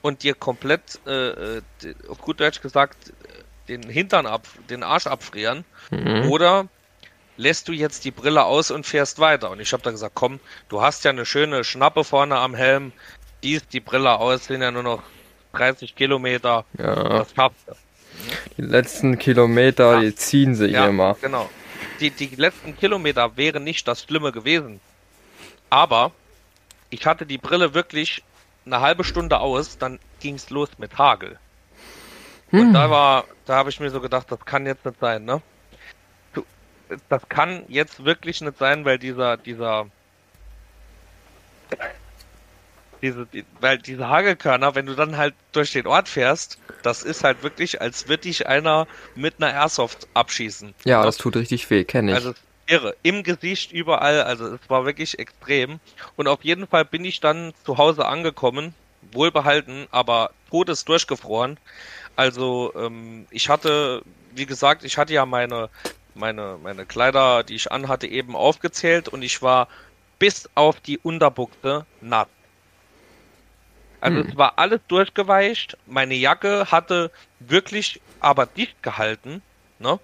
und 0.02 0.22
dir 0.22 0.34
komplett, 0.34 1.00
äh, 1.06 1.56
äh 1.56 1.62
auf 2.08 2.18
gut 2.18 2.40
Deutsch 2.40 2.62
gesagt, 2.62 3.12
den 3.68 3.82
Hintern 3.82 4.26
ab, 4.26 4.46
den 4.70 4.84
Arsch 4.84 5.08
abfrieren? 5.08 5.64
Mhm. 5.90 6.28
Oder 6.30 6.68
lässt 7.36 7.68
du 7.68 7.72
jetzt 7.72 8.04
die 8.04 8.10
Brille 8.10 8.44
aus 8.44 8.70
und 8.70 8.86
fährst 8.86 9.18
weiter? 9.18 9.50
Und 9.50 9.60
ich 9.60 9.72
habe 9.72 9.82
dann 9.82 9.94
gesagt, 9.94 10.14
komm, 10.14 10.40
du 10.68 10.82
hast 10.82 11.04
ja 11.04 11.10
eine 11.10 11.26
schöne 11.26 11.64
Schnappe 11.64 12.04
vorne 12.04 12.36
am 12.36 12.54
Helm, 12.54 12.92
die 13.42 13.52
ist 13.52 13.72
die 13.72 13.80
Brille 13.80 14.18
aus, 14.18 14.46
sind 14.46 14.62
ja 14.62 14.70
nur 14.70 14.82
noch 14.82 15.02
30 15.52 15.94
Kilometer. 15.94 16.64
Ja. 16.78 16.94
Das 16.94 17.32
schaffst 17.34 17.68
du. 17.68 17.74
Die 18.56 18.62
letzten 18.62 19.18
Kilometer, 19.18 19.94
ja. 19.94 20.00
die 20.00 20.14
ziehen 20.14 20.54
sich 20.54 20.72
ja, 20.72 20.86
immer. 20.86 21.16
Genau. 21.20 21.50
Die, 22.00 22.10
die 22.10 22.34
letzten 22.36 22.76
Kilometer 22.76 23.36
wären 23.36 23.64
nicht 23.64 23.86
das 23.86 24.02
Schlimme 24.02 24.32
gewesen. 24.32 24.80
Aber 25.70 26.12
ich 26.90 27.06
hatte 27.06 27.26
die 27.26 27.38
Brille 27.38 27.74
wirklich 27.74 28.22
eine 28.66 28.80
halbe 28.80 29.04
Stunde 29.04 29.40
aus, 29.40 29.78
dann 29.78 29.98
ging 30.20 30.36
es 30.36 30.50
los 30.50 30.70
mit 30.78 30.96
Hagel. 30.96 31.38
Hm. 32.50 32.60
Und 32.60 32.72
da 32.72 32.90
war, 32.90 33.24
da 33.46 33.56
habe 33.56 33.70
ich 33.70 33.80
mir 33.80 33.90
so 33.90 34.00
gedacht, 34.00 34.30
das 34.30 34.44
kann 34.44 34.66
jetzt 34.66 34.84
nicht 34.86 35.00
sein, 35.00 35.24
ne? 35.24 35.42
Das 37.08 37.28
kann 37.28 37.64
jetzt 37.68 38.04
wirklich 38.04 38.40
nicht 38.40 38.58
sein, 38.58 38.84
weil 38.84 38.98
dieser, 38.98 39.36
dieser 39.36 39.86
diese, 43.04 43.26
die, 43.26 43.44
weil 43.60 43.76
diese 43.78 44.08
Hagelkörner, 44.08 44.74
wenn 44.74 44.86
du 44.86 44.94
dann 44.94 45.18
halt 45.18 45.34
durch 45.52 45.72
den 45.72 45.86
Ort 45.86 46.08
fährst, 46.08 46.58
das 46.82 47.02
ist 47.02 47.22
halt 47.22 47.42
wirklich, 47.42 47.80
als 47.82 48.08
würde 48.08 48.22
dich 48.22 48.46
einer 48.46 48.86
mit 49.14 49.34
einer 49.38 49.52
Airsoft 49.52 50.08
abschießen. 50.14 50.74
Ja, 50.84 51.02
das 51.02 51.18
tut 51.18 51.36
richtig 51.36 51.68
weh, 51.68 51.84
kenne 51.84 52.12
ich. 52.12 52.16
Also 52.16 52.32
irre. 52.66 52.96
Im 53.02 53.22
Gesicht, 53.22 53.72
überall, 53.72 54.22
also 54.22 54.54
es 54.54 54.60
war 54.68 54.86
wirklich 54.86 55.18
extrem. 55.18 55.80
Und 56.16 56.28
auf 56.28 56.42
jeden 56.44 56.66
Fall 56.66 56.86
bin 56.86 57.04
ich 57.04 57.20
dann 57.20 57.52
zu 57.66 57.76
Hause 57.76 58.06
angekommen, 58.06 58.74
wohlbehalten, 59.12 59.86
aber 59.90 60.30
todes 60.50 60.86
durchgefroren. 60.86 61.58
Also 62.16 62.72
ähm, 62.74 63.26
ich 63.30 63.50
hatte, 63.50 64.00
wie 64.34 64.46
gesagt, 64.46 64.82
ich 64.82 64.96
hatte 64.96 65.12
ja 65.12 65.26
meine, 65.26 65.68
meine, 66.14 66.58
meine 66.62 66.86
Kleider, 66.86 67.42
die 67.42 67.54
ich 67.54 67.72
anhatte, 67.72 68.06
eben 68.06 68.36
aufgezählt 68.36 69.08
und 69.08 69.22
ich 69.22 69.42
war 69.42 69.68
bis 70.18 70.48
auf 70.54 70.80
die 70.80 70.98
Unterbuchse 70.98 71.86
nass. 72.00 72.28
Also 74.00 74.18
hm. 74.20 74.28
es 74.28 74.36
war 74.36 74.58
alles 74.58 74.80
durchgeweicht. 74.88 75.78
Meine 75.86 76.14
Jacke 76.14 76.70
hatte 76.70 77.10
wirklich 77.40 78.00
aber 78.20 78.46
dicht 78.46 78.82
gehalten. 78.82 79.42
Ne? 79.78 79.98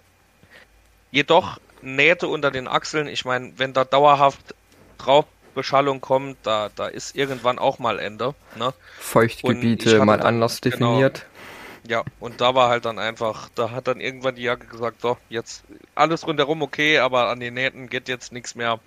Jedoch 1.11 1.59
Nähte 1.83 2.29
unter 2.29 2.51
den 2.51 2.69
Achseln. 2.69 3.09
Ich 3.09 3.25
meine, 3.25 3.53
wenn 3.57 3.73
da 3.73 3.85
dauerhaft 3.85 4.55
Draufbeschallung 4.99 6.01
kommt, 6.01 6.39
da, 6.43 6.71
da 6.75 6.87
ist 6.89 7.17
irgendwann 7.17 7.59
auch 7.59 7.79
mal 7.79 7.99
Ende. 7.99 8.35
Ne? 8.57 8.73
Feuchtgebiete 8.99 10.05
mal 10.05 10.23
anders 10.23 10.61
genau, 10.61 10.77
definiert. 10.77 11.27
Ja, 11.87 12.05
und 12.19 12.41
da 12.41 12.55
war 12.55 12.69
halt 12.69 12.85
dann 12.85 12.99
einfach, 12.99 13.49
da 13.55 13.71
hat 13.71 13.89
dann 13.89 14.01
irgendwann 14.01 14.35
die 14.35 14.43
Jacke 14.43 14.67
gesagt, 14.67 15.01
so, 15.01 15.17
jetzt 15.29 15.65
alles 15.95 16.27
rundherum 16.27 16.63
okay, 16.63 16.99
aber 16.99 17.29
an 17.29 17.41
den 17.41 17.55
Nähten 17.55 17.89
geht 17.89 18.09
jetzt 18.09 18.33
nichts 18.33 18.55
mehr. 18.55 18.81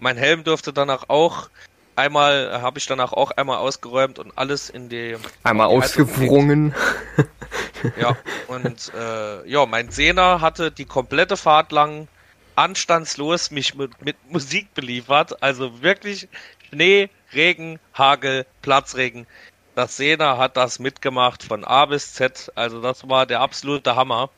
Mein 0.00 0.16
Helm 0.16 0.44
dürfte 0.44 0.72
danach 0.72 1.08
auch 1.08 1.50
Einmal 1.98 2.62
habe 2.62 2.78
ich 2.78 2.86
danach 2.86 3.12
auch 3.12 3.32
einmal 3.32 3.56
ausgeräumt 3.56 4.20
und 4.20 4.30
alles 4.38 4.70
in 4.70 4.88
die. 4.88 5.16
Einmal 5.42 5.68
die 5.68 5.74
ausgewrungen. 5.74 6.72
ja, 8.00 8.16
und 8.46 8.92
äh, 8.94 9.50
ja, 9.50 9.66
mein 9.66 9.90
Sehner 9.90 10.40
hatte 10.40 10.70
die 10.70 10.84
komplette 10.84 11.36
Fahrt 11.36 11.72
lang 11.72 12.06
anstandslos 12.54 13.50
mich 13.50 13.74
mit, 13.74 14.00
mit 14.04 14.16
Musik 14.30 14.72
beliefert. 14.74 15.42
Also 15.42 15.82
wirklich 15.82 16.28
Schnee, 16.68 17.10
Regen, 17.34 17.80
Hagel, 17.94 18.46
Platzregen. 18.62 19.26
Das 19.78 19.96
Sehner 19.96 20.38
hat 20.38 20.56
das 20.56 20.80
mitgemacht 20.80 21.44
von 21.44 21.64
A 21.64 21.86
bis 21.86 22.12
Z. 22.12 22.50
Also 22.56 22.82
das 22.82 23.08
war 23.08 23.26
der 23.26 23.38
absolute 23.38 23.94
Hammer. 23.94 24.28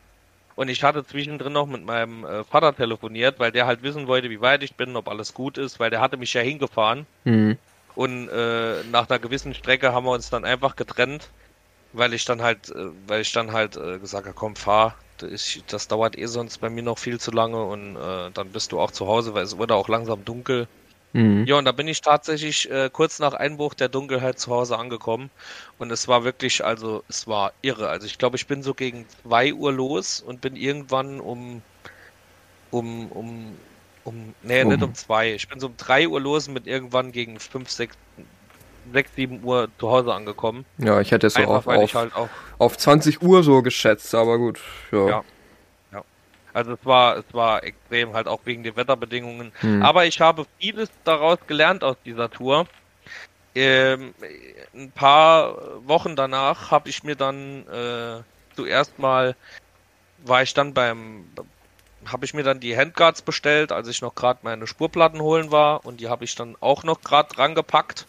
Und 0.55 0.68
ich 0.68 0.84
hatte 0.84 1.03
zwischendrin 1.03 1.55
noch 1.55 1.66
mit 1.66 1.82
meinem 1.82 2.26
äh, 2.26 2.45
Vater 2.45 2.76
telefoniert, 2.76 3.38
weil 3.38 3.51
der 3.51 3.64
halt 3.66 3.82
wissen 3.82 4.07
wollte, 4.07 4.28
wie 4.28 4.43
weit 4.43 4.62
ich 4.62 4.74
bin, 4.74 4.97
ob 4.97 5.09
alles 5.09 5.32
gut 5.32 5.57
ist, 5.57 5.80
weil 5.80 5.88
der 5.88 6.03
hatte 6.03 6.18
mich 6.18 6.34
ja 6.34 6.43
hingefahren. 6.43 7.07
Mhm. 7.24 7.57
Und 7.95 8.28
äh, 8.28 8.84
nach 8.93 9.09
einer 9.09 9.18
gewissen 9.18 9.55
Strecke 9.55 9.95
haben 9.95 10.05
wir 10.05 10.11
uns 10.11 10.28
dann 10.28 10.45
einfach 10.45 10.76
getrennt, 10.76 11.30
weil 11.95 12.12
ich 12.12 12.26
dann 12.26 12.43
halt, 12.43 12.68
äh, 12.68 12.91
weil 13.07 13.22
ich 13.22 13.32
dann 13.32 13.53
halt 13.53 13.78
äh, 13.78 13.99
gesagt 13.99 14.26
habe, 14.26 14.36
komm, 14.36 14.57
fahr, 14.57 14.95
das, 15.16 15.59
das, 15.68 15.88
dauert 15.88 16.18
eh 16.18 16.26
sonst 16.26 16.59
bei 16.59 16.68
mir 16.68 16.82
noch 16.82 16.99
viel 16.99 17.18
zu 17.18 17.30
lange 17.30 17.64
und 17.64 17.95
dann 17.95 18.53
bist 18.53 18.72
du 18.72 18.80
auch 18.80 18.91
zu 18.91 19.07
Hause, 19.07 19.32
weil 19.32 19.45
es 19.45 19.57
wurde 19.57 19.74
auch 19.74 19.88
langsam 19.88 20.22
dunkel. 20.22 20.68
Mhm. 21.12 21.44
Ja, 21.44 21.56
und 21.56 21.64
da 21.64 21.72
bin 21.72 21.88
ich 21.88 22.00
tatsächlich 22.00 22.70
äh, 22.70 22.88
kurz 22.92 23.18
nach 23.18 23.34
Einbruch 23.34 23.74
der 23.74 23.88
Dunkelheit 23.88 24.38
zu 24.38 24.52
Hause 24.52 24.78
angekommen. 24.78 25.30
Und 25.78 25.90
es 25.90 26.06
war 26.08 26.24
wirklich, 26.24 26.64
also 26.64 27.02
es 27.08 27.26
war 27.26 27.52
irre. 27.62 27.88
Also 27.88 28.06
ich 28.06 28.18
glaube, 28.18 28.36
ich 28.36 28.46
bin 28.46 28.62
so 28.62 28.74
gegen 28.74 29.06
2 29.22 29.54
Uhr 29.54 29.72
los 29.72 30.20
und 30.20 30.40
bin 30.40 30.56
irgendwann 30.56 31.20
um, 31.20 31.62
um, 32.70 33.11
um, 33.11 33.56
um, 34.04 34.34
nee, 34.42 34.62
um. 34.62 34.68
nicht 34.68 34.82
um 34.82 34.94
2. 34.94 35.34
Ich 35.34 35.48
bin 35.48 35.58
so 35.58 35.66
um 35.66 35.76
3 35.76 36.08
Uhr 36.08 36.20
los 36.20 36.46
und 36.46 36.54
bin 36.54 36.64
irgendwann 36.64 37.11
gegen 37.11 37.40
5, 37.40 37.68
6, 37.68 37.96
6, 38.92 39.11
7 39.16 39.42
Uhr 39.42 39.68
zu 39.78 39.90
Hause 39.90 40.14
angekommen. 40.14 40.64
Ja, 40.78 41.00
ich 41.00 41.11
hätte 41.11 41.26
es 41.26 41.34
so 41.34 41.42
auf, 41.42 41.66
auf, 41.66 41.94
halt 41.94 42.12
auf 42.58 42.78
20 42.78 43.20
Uhr 43.20 43.42
so 43.42 43.62
geschätzt, 43.62 44.14
aber 44.14 44.38
gut. 44.38 44.61
Ja. 44.92 45.08
ja. 45.08 45.24
Also 46.53 46.72
es 46.72 46.84
war, 46.84 47.16
es 47.16 47.24
war 47.32 47.62
extrem, 47.64 48.12
halt 48.14 48.26
auch 48.26 48.40
wegen 48.44 48.62
den 48.62 48.76
Wetterbedingungen. 48.76 49.53
Hm. 49.61 49.82
Aber 49.82 50.07
ich 50.07 50.20
habe 50.20 50.46
vieles 50.59 50.90
daraus 51.05 51.38
gelernt 51.46 51.84
aus 51.84 51.96
dieser 52.05 52.30
Tour. 52.30 52.66
Ähm, 53.55 54.14
ein 54.74 54.92
paar 54.92 55.57
Wochen 55.86 56.14
danach 56.16 56.70
habe 56.70 56.88
ich 56.88 57.03
mir 57.03 57.16
dann 57.16 57.66
äh, 57.66 58.22
zuerst 58.55 58.98
mal, 58.98 59.34
war 60.24 60.42
ich 60.42 60.55
dann 60.55 60.72
beim, 60.74 61.24
habe 62.07 62.24
ich 62.24 62.34
mir 62.34 62.44
dann 62.44 62.61
die 62.61 62.76
Handguards 62.76 63.22
bestellt, 63.22 63.72
als 63.72 63.88
ich 63.88 64.03
noch 64.03 64.14
gerade 64.14 64.40
meine 64.42 64.66
Spurplatten 64.66 65.20
holen 65.20 65.51
war 65.51 65.84
und 65.84 66.01
die 66.01 66.09
habe 66.09 66.24
ich 66.24 66.34
dann 66.34 66.57
auch 66.61 66.84
noch 66.84 67.01
gerade 67.03 67.34
dran 67.34 67.55
gepackt. 67.55 68.07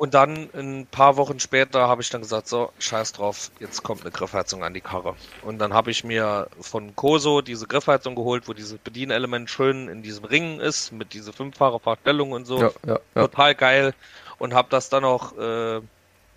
Und 0.00 0.14
dann 0.14 0.48
ein 0.54 0.86
paar 0.86 1.18
Wochen 1.18 1.40
später 1.40 1.86
habe 1.86 2.00
ich 2.00 2.08
dann 2.08 2.22
gesagt, 2.22 2.48
so, 2.48 2.72
scheiß 2.78 3.12
drauf, 3.12 3.50
jetzt 3.60 3.82
kommt 3.82 4.00
eine 4.00 4.10
Griffheizung 4.10 4.64
an 4.64 4.72
die 4.72 4.80
Karre. 4.80 5.14
Und 5.42 5.58
dann 5.58 5.74
habe 5.74 5.90
ich 5.90 6.04
mir 6.04 6.48
von 6.58 6.96
Koso 6.96 7.42
diese 7.42 7.66
Griffheizung 7.66 8.14
geholt, 8.14 8.48
wo 8.48 8.54
dieses 8.54 8.78
Bedienelement 8.78 9.50
schön 9.50 9.88
in 9.88 10.02
diesem 10.02 10.24
Ring 10.24 10.58
ist, 10.58 10.90
mit 10.90 11.12
dieser 11.12 11.34
Fünffahrer-Verstellung 11.34 12.32
und 12.32 12.46
so. 12.46 12.62
Ja, 12.62 12.70
ja, 12.86 13.00
ja. 13.14 13.22
Total 13.26 13.54
geil. 13.54 13.92
Und 14.38 14.54
habe 14.54 14.68
das 14.70 14.88
dann 14.88 15.04
auch 15.04 15.36
äh, 15.36 15.82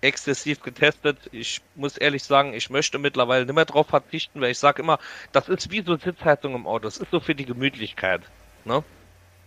exzessiv 0.02 0.60
getestet. 0.60 1.16
Ich 1.32 1.62
muss 1.74 1.96
ehrlich 1.96 2.22
sagen, 2.22 2.52
ich 2.52 2.68
möchte 2.68 2.98
mittlerweile 2.98 3.46
nicht 3.46 3.54
mehr 3.54 3.64
drauf 3.64 3.86
verzichten, 3.86 4.42
weil 4.42 4.50
ich 4.50 4.58
sage 4.58 4.82
immer, 4.82 4.98
das 5.32 5.48
ist 5.48 5.70
wie 5.70 5.80
so 5.80 5.96
Sitzheizung 5.96 6.54
im 6.54 6.66
Auto. 6.66 6.84
Das 6.84 6.98
ist 6.98 7.10
so 7.10 7.18
für 7.18 7.34
die 7.34 7.46
Gemütlichkeit. 7.46 8.20
Ne? 8.66 8.84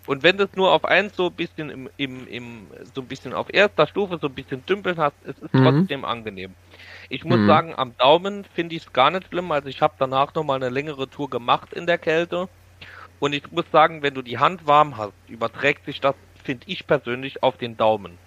Und 0.07 0.23
wenn 0.23 0.37
du 0.37 0.45
es 0.45 0.55
nur 0.55 0.71
auf 0.71 0.85
eins 0.85 1.15
so 1.15 1.27
ein 1.27 1.33
bisschen 1.33 1.69
im, 1.69 1.89
im, 1.97 2.27
im, 2.27 2.67
so 2.95 3.01
ein 3.01 3.07
bisschen 3.07 3.33
auf 3.33 3.53
erster 3.53 3.85
Stufe 3.87 4.17
so 4.19 4.27
ein 4.27 4.33
bisschen 4.33 4.65
dümpeln 4.65 4.97
hast, 4.97 5.15
es 5.25 5.37
ist 5.37 5.53
mhm. 5.53 5.63
trotzdem 5.63 6.05
angenehm. 6.05 6.55
Ich 7.09 7.25
muss 7.25 7.39
mhm. 7.39 7.47
sagen, 7.47 7.73
am 7.75 7.95
Daumen 7.97 8.45
finde 8.55 8.75
ich 8.75 8.83
es 8.83 8.93
gar 8.93 9.11
nicht 9.11 9.27
schlimm. 9.27 9.51
Also 9.51 9.67
ich 9.67 9.81
habe 9.81 9.93
danach 9.99 10.33
nochmal 10.33 10.55
eine 10.55 10.69
längere 10.69 11.09
Tour 11.09 11.29
gemacht 11.29 11.73
in 11.73 11.85
der 11.85 11.97
Kälte. 11.97 12.47
Und 13.19 13.33
ich 13.33 13.51
muss 13.51 13.65
sagen, 13.71 14.01
wenn 14.01 14.13
du 14.13 14.21
die 14.21 14.39
Hand 14.39 14.65
warm 14.65 14.97
hast, 14.97 15.13
überträgt 15.27 15.85
sich 15.85 15.99
das, 15.99 16.15
finde 16.43 16.65
ich 16.67 16.87
persönlich, 16.87 17.43
auf 17.43 17.57
den 17.57 17.75
Daumen. 17.75 18.17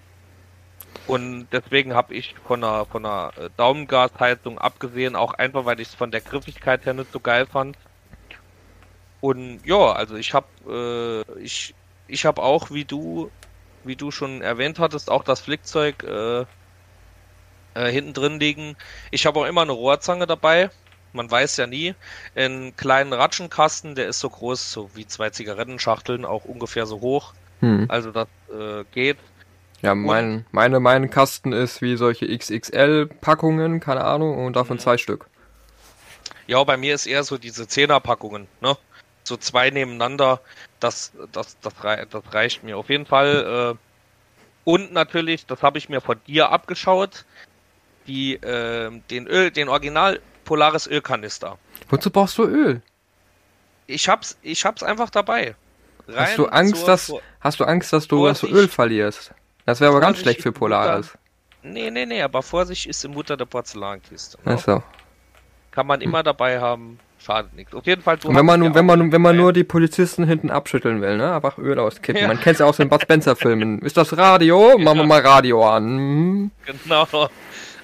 Und 1.06 1.48
deswegen 1.52 1.94
habe 1.94 2.14
ich 2.14 2.34
von 2.46 2.62
einer, 2.62 2.84
von 2.84 3.06
einer 3.06 3.32
äh, 3.38 3.48
Daumengasheizung 3.56 4.58
abgesehen, 4.58 5.16
auch 5.16 5.34
einfach, 5.34 5.64
weil 5.64 5.80
ich 5.80 5.88
es 5.88 5.94
von 5.94 6.10
der 6.10 6.20
Griffigkeit 6.20 6.84
her 6.84 6.94
nicht 6.94 7.12
so 7.12 7.20
geil 7.20 7.46
fand, 7.46 7.76
und 9.20 9.60
ja, 9.64 9.92
also 9.92 10.16
ich 10.16 10.34
habe 10.34 11.24
äh, 11.36 11.40
ich 11.42 11.74
ich 12.06 12.24
habe 12.26 12.42
auch 12.42 12.70
wie 12.70 12.84
du 12.84 13.30
wie 13.84 13.96
du 13.96 14.10
schon 14.10 14.42
erwähnt 14.42 14.78
hattest 14.78 15.10
auch 15.10 15.24
das 15.24 15.40
Flickzeug 15.40 16.02
äh, 16.04 16.46
äh, 17.74 17.90
hinten 17.90 18.12
drin 18.14 18.40
liegen. 18.40 18.76
Ich 19.10 19.26
habe 19.26 19.40
auch 19.40 19.44
immer 19.46 19.62
eine 19.62 19.72
Rohrzange 19.72 20.26
dabei, 20.26 20.70
Man 21.12 21.30
weiß 21.30 21.56
ja 21.56 21.66
nie. 21.66 21.94
Einen 22.36 22.76
kleinen 22.76 23.12
Ratschenkasten, 23.12 23.94
der 23.96 24.08
ist 24.08 24.20
so 24.20 24.30
groß, 24.30 24.72
so 24.72 24.90
wie 24.94 25.06
zwei 25.06 25.30
Zigarettenschachteln, 25.30 26.24
auch 26.24 26.44
ungefähr 26.44 26.86
so 26.86 27.00
hoch. 27.00 27.34
Hm. 27.60 27.86
Also 27.88 28.12
das 28.12 28.28
äh, 28.52 28.84
geht. 28.92 29.18
Ja, 29.82 29.94
mein, 29.94 30.46
meine, 30.52 30.78
mein 30.80 31.10
Kasten 31.10 31.52
ist 31.52 31.80
wie 31.82 31.96
solche 31.96 32.26
XXL-Packungen, 32.26 33.80
keine 33.80 34.04
Ahnung, 34.04 34.44
und 34.44 34.54
davon 34.56 34.78
Mhm. 34.78 34.80
zwei 34.80 34.98
Stück. 34.98 35.28
Ja, 36.46 36.62
bei 36.64 36.76
mir 36.76 36.94
ist 36.94 37.06
eher 37.06 37.24
so 37.24 37.38
diese 37.38 37.66
Zehnerpackungen, 37.68 38.48
ne? 38.60 38.76
So 39.30 39.36
zwei 39.36 39.70
nebeneinander, 39.70 40.40
das, 40.80 41.12
das, 41.30 41.56
das, 41.60 41.72
das 42.02 42.34
reicht 42.34 42.64
mir 42.64 42.76
auf 42.76 42.88
jeden 42.90 43.06
Fall. 43.06 43.76
Äh, 43.76 44.68
und 44.68 44.92
natürlich, 44.92 45.46
das 45.46 45.62
habe 45.62 45.78
ich 45.78 45.88
mir 45.88 46.00
von 46.00 46.20
dir 46.26 46.50
abgeschaut, 46.50 47.24
die, 48.08 48.34
äh, 48.34 48.90
den 49.08 49.28
Öl, 49.28 49.52
den 49.52 49.68
Original 49.68 50.20
Polaris 50.44 50.88
Ölkanister. 50.88 51.58
Wozu 51.90 52.10
brauchst 52.10 52.38
du 52.38 52.42
Öl? 52.44 52.82
Ich 53.86 54.08
hab's, 54.08 54.36
ich 54.42 54.64
hab's 54.64 54.82
einfach 54.82 55.10
dabei. 55.10 55.54
Hast 56.12 56.36
du 56.38 56.42
Rein 56.46 56.52
Angst, 56.52 56.76
zur- 56.78 56.86
dass, 56.86 57.06
zur- 57.06 57.22
hast 57.38 57.60
du 57.60 57.64
Angst, 57.66 57.92
dass 57.92 58.08
du 58.08 58.26
das 58.26 58.40
Vorsicht. 58.40 58.58
Öl 58.58 58.66
verlierst? 58.66 59.30
Das 59.64 59.78
wäre 59.80 59.92
aber 59.92 60.00
ganz 60.00 60.18
schlecht 60.18 60.42
für 60.42 60.50
Polaris. 60.50 61.16
Nee, 61.62 61.88
nee, 61.92 62.04
nee, 62.04 62.20
aber 62.20 62.42
Vorsicht 62.42 62.86
ist 62.86 63.04
die 63.04 63.08
Mutter 63.08 63.36
der 63.36 63.44
Porzellankiste. 63.44 64.38
Ne? 64.44 64.54
Achso. 64.54 64.82
Kann 65.70 65.86
man 65.86 66.00
immer 66.00 66.24
dabei 66.24 66.58
haben, 66.60 66.98
schadet 67.20 67.54
nichts. 67.54 67.74
Auf 67.74 67.86
jeden 67.86 68.02
Fall, 68.02 68.18
Und 68.24 68.34
wenn 68.34 68.46
man, 68.46 68.60
nun, 68.60 68.74
wenn 68.74 68.86
man, 68.86 69.12
wenn 69.12 69.22
man 69.22 69.36
nur 69.36 69.52
die 69.52 69.64
Polizisten 69.64 70.26
hinten 70.26 70.50
abschütteln 70.50 71.00
will, 71.00 71.16
ne? 71.16 71.34
Einfach 71.34 71.58
Öl 71.58 71.78
auskippen. 71.78 72.22
Ja. 72.22 72.28
Man 72.28 72.40
kennt 72.40 72.54
es 72.54 72.60
ja 72.60 72.66
aus 72.66 72.78
den 72.78 72.88
Bud 72.88 73.02
Spencer 73.02 73.36
Filmen. 73.36 73.80
Ist 73.80 73.96
das 73.96 74.16
Radio? 74.16 74.78
Machen 74.78 74.98
wir 74.98 75.06
mal 75.06 75.20
Radio 75.20 75.68
an. 75.68 75.84
Hm. 75.84 76.50
Genau. 76.66 77.28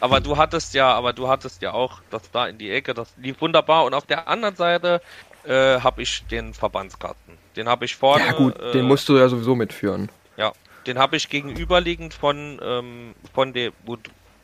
Aber 0.01 0.20
du 0.20 0.37
hattest 0.37 0.74
ja, 0.74 0.93
aber 0.93 1.12
du 1.12 1.28
hattest 1.28 1.62
ja 1.62 1.72
auch 1.72 2.01
das 2.11 2.30
da 2.30 2.47
in 2.47 2.59
die 2.59 2.70
Ecke, 2.70 2.95
das 2.95 3.12
lief 3.16 3.41
wunderbar. 3.41 3.84
Und 3.84 3.95
auf 3.95 4.07
der 4.07 4.28
anderen 4.28 4.57
Seite 4.57 5.01
äh, 5.45 5.80
habe 5.80 6.03
ich 6.03 6.24
den 6.26 6.55
Verbandskasten. 6.55 7.34
Den 7.57 7.68
habe 7.68 7.87
ich 7.87 7.97
vorne. 7.97 8.26
Ja 8.26 8.32
gut, 8.32 8.59
äh, 8.59 8.72
den 8.72 8.87
musst 8.87 9.09
du 9.09 9.16
ja 9.16 9.28
sowieso 9.28 9.55
mitführen. 9.55 10.11
Ja, 10.37 10.53
den 10.87 10.99
habe 10.99 11.16
ich 11.16 11.30
gegenüberliegend 11.30 12.12
von 12.12 12.61
ähm, 12.62 13.14
von 13.32 13.53
dem, 13.53 13.72
wo 13.84 13.97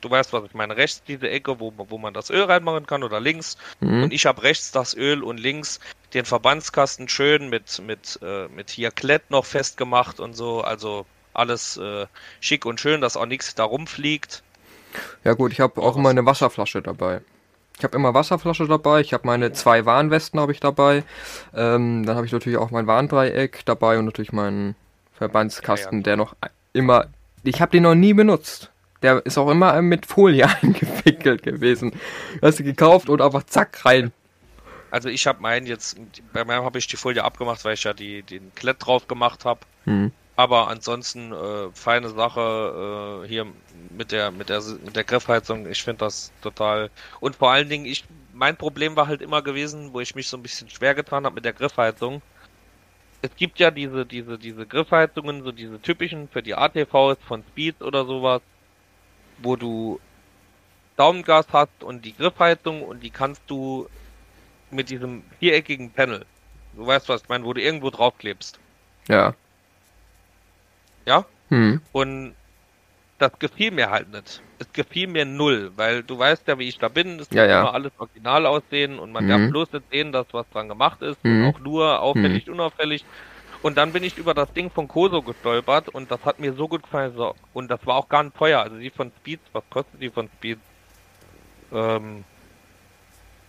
du, 0.03 0.11
weißt, 0.11 0.32
was 0.32 0.44
ich 0.44 0.55
meine, 0.55 0.76
rechts 0.76 1.03
diese 1.05 1.30
Ecke, 1.30 1.59
wo, 1.59 1.72
wo 1.76 1.98
man 1.98 2.12
das 2.12 2.30
Öl 2.30 2.42
reinmachen 2.42 2.86
kann 2.86 3.03
oder 3.03 3.20
links. 3.20 3.57
Mhm. 3.80 4.05
Und 4.05 4.12
ich 4.12 4.26
habe 4.26 4.42
rechts 4.42 4.70
das 4.70 4.94
Öl 4.94 5.22
und 5.22 5.38
links 5.38 5.80
den 6.12 6.24
Verbandskasten 6.24 7.09
schön 7.09 7.48
mit 7.48 7.80
mit 7.86 8.18
äh, 8.22 8.48
mit 8.48 8.70
hier 8.70 8.90
Klett 8.90 9.30
noch 9.30 9.46
festgemacht 9.46 10.20
und 10.20 10.34
so. 10.34 10.61
Also 10.61 11.07
alles 11.32 11.76
äh, 11.78 12.07
schick 12.40 12.66
und 12.66 12.80
schön, 12.80 13.00
dass 13.00 13.16
auch 13.16 13.26
nichts 13.26 13.55
da 13.55 13.64
rumfliegt. 13.64 14.42
Ja 15.24 15.32
gut, 15.32 15.53
ich 15.53 15.61
habe 15.61 15.80
auch 15.80 15.96
immer 15.96 16.11
eine 16.11 16.26
Wasserflasche 16.26 16.82
dabei. 16.82 17.22
Ich 17.78 17.84
habe 17.84 17.96
immer 17.96 18.14
Wasserflasche 18.14 18.66
dabei. 18.66 19.00
Ich 19.00 19.14
habe 19.14 19.26
meine 19.26 19.53
zwei 19.53 19.86
Warnwesten 19.86 20.38
habe 20.38 20.53
ich 20.53 20.61
dabei. 20.61 21.05
Ähm, 21.55 22.05
dann 22.05 22.16
habe 22.16 22.26
ich 22.26 22.32
natürlich 22.32 22.59
auch 22.59 22.70
mein 22.70 22.86
Warndreieck 22.86 23.64
dabei 23.64 23.98
und 23.98 24.05
natürlich 24.05 24.32
meinen 24.32 24.76
Verbandskasten, 25.14 25.98
Ja, 25.98 26.00
ja, 26.00 26.03
der 26.03 26.16
noch 26.16 26.36
immer. 26.72 27.07
Ich 27.44 27.61
habe 27.61 27.72
den 27.72 27.84
noch 27.84 27.94
nie 27.94 28.12
benutzt. 28.12 28.72
Der 29.03 29.24
ist 29.26 29.36
auch 29.36 29.50
immer 29.50 29.80
mit 29.82 30.07
Folie 30.07 30.48
eingewickelt 30.62 31.42
gewesen. 31.42 31.92
Hast 32.40 32.61
du 32.61 32.64
gekauft 32.64 33.09
und 33.09 33.20
einfach 33.20 33.44
zack 33.44 33.84
rein. 33.84 34.12
Also 34.90 35.09
ich 35.09 35.26
habe 35.26 35.40
meinen 35.40 35.66
jetzt, 35.66 35.96
bei 36.34 36.44
meinem 36.44 36.64
habe 36.64 36.78
ich 36.78 36.86
die 36.86 36.96
Folie 36.96 37.24
abgemacht, 37.24 37.64
weil 37.64 37.74
ich 37.74 37.84
ja 37.84 37.94
die, 37.94 38.22
den 38.22 38.55
Klett 38.55 38.76
drauf 38.84 39.09
gemacht 39.09 39.44
habe. 39.44 39.61
Hm. 39.84 40.12
Aber 40.36 40.68
ansonsten 40.68 41.32
äh, 41.32 41.70
feine 41.72 42.11
Sache 42.11 43.22
äh, 43.24 43.28
hier 43.28 43.46
mit 43.90 44.12
der 44.12 44.30
mit 44.30 44.48
der 44.48 44.62
mit 44.84 44.96
der 44.96 45.05
Griffheizung. 45.05 45.66
Ich 45.66 45.82
finde 45.82 46.00
das 46.00 46.32
total 46.42 46.90
und 47.20 47.36
vor 47.36 47.50
allen 47.50 47.68
Dingen 47.68 47.84
ich 47.86 48.05
mein 48.32 48.57
Problem 48.57 48.96
war 48.96 49.09
halt 49.09 49.22
immer 49.22 49.42
gewesen, 49.42 49.92
wo 49.92 50.00
ich 50.00 50.14
mich 50.14 50.28
so 50.28 50.36
ein 50.36 50.42
bisschen 50.42 50.68
schwer 50.70 50.94
getan 50.94 51.24
habe 51.24 51.34
mit 51.34 51.44
der 51.44 51.53
Griffheizung. 51.53 52.22
Es 53.20 53.34
gibt 53.36 53.59
ja 53.61 53.70
diese 53.70 54.05
diese 54.05 54.38
diese 54.38 54.66
Griffheizungen, 54.66 55.42
so 55.42 55.53
diese 55.53 55.80
typischen 55.80 56.28
für 56.28 56.42
die 56.42 56.55
ATVs 56.55 57.18
von 57.26 57.44
Speed 57.50 57.82
oder 57.82 58.05
sowas, 58.05 58.42
wo 59.43 59.57
du 59.57 60.01
Daumengas 60.97 61.47
hast 61.53 61.82
und 61.82 62.05
die 62.05 62.14
Griffheizung 62.14 62.82
und 62.82 63.03
die 63.03 63.11
kannst 63.11 63.43
du 63.47 63.88
mit 64.70 64.90
diesem 64.90 65.22
viereckigen 65.38 65.90
Panel. 65.90 66.24
Du 66.74 66.86
weißt 66.86 67.09
was 67.09 67.22
ich 67.22 67.28
meine, 67.28 67.45
wo 67.45 67.53
du 67.53 67.61
irgendwo 67.62 67.90
draufklebst. 67.90 68.59
Ja. 69.09 69.34
Ja? 71.07 71.24
Hm. 71.49 71.80
Und 71.93 72.34
das 73.18 73.32
gefiel 73.38 73.70
mir 73.70 73.90
halt 73.90 74.11
nicht. 74.11 74.43
Es 74.59 74.72
gefiel 74.72 75.07
mir 75.09 75.24
null, 75.24 75.72
weil 75.76 76.03
du 76.03 76.18
weißt 76.18 76.47
ja, 76.49 76.59
wie 76.59 76.68
ich 76.68 76.78
da 76.78 76.88
bin. 76.88 77.18
Es 77.20 77.28
Ja, 77.30 77.43
muss 77.43 77.51
ja. 77.51 77.61
immer 77.61 77.74
alles 77.74 77.93
original 77.99 78.47
aussehen 78.47 78.99
und 78.99 79.12
man 79.12 79.24
Mhm. 79.24 79.28
darf 79.28 79.51
bloß 79.51 79.72
nicht 79.72 79.90
sehen, 79.90 80.12
dass 80.12 80.26
was 80.32 80.49
dran 80.51 80.68
gemacht 80.68 81.03
ist 81.03 81.22
Mhm. 81.24 81.45
und 81.47 81.55
auch 81.55 81.59
nur 81.61 82.01
auffällig, 82.01 82.49
unauffällig. 82.51 83.05
Und 83.63 83.77
dann 83.77 83.93
bin 83.93 84.03
ich 84.03 84.19
über 84.19 84.35
das 84.35 84.53
Ding 84.53 84.71
von 84.71 84.89
Koso 84.89 85.23
gestolpert 85.23 85.89
und 85.89 86.11
das 86.11 86.25
hat 86.25 86.41
mir 86.41 86.53
so 86.55 86.67
gut 86.69 86.83
gefallen. 86.83 87.15
So. 87.17 87.35
Und 87.55 87.69
das 87.69 87.85
war 87.87 87.97
auch 87.97 88.09
gar 88.09 88.25
nicht 88.25 88.37
teuer. 88.37 88.61
Also 88.61 88.77
die 88.77 88.91
von 88.91 89.13
Speed, 89.21 89.41
was 89.53 89.63
kostet 89.71 90.01
die 90.03 90.11
von 90.11 90.29
Speed? 90.37 90.59
Ähm, 91.73 92.25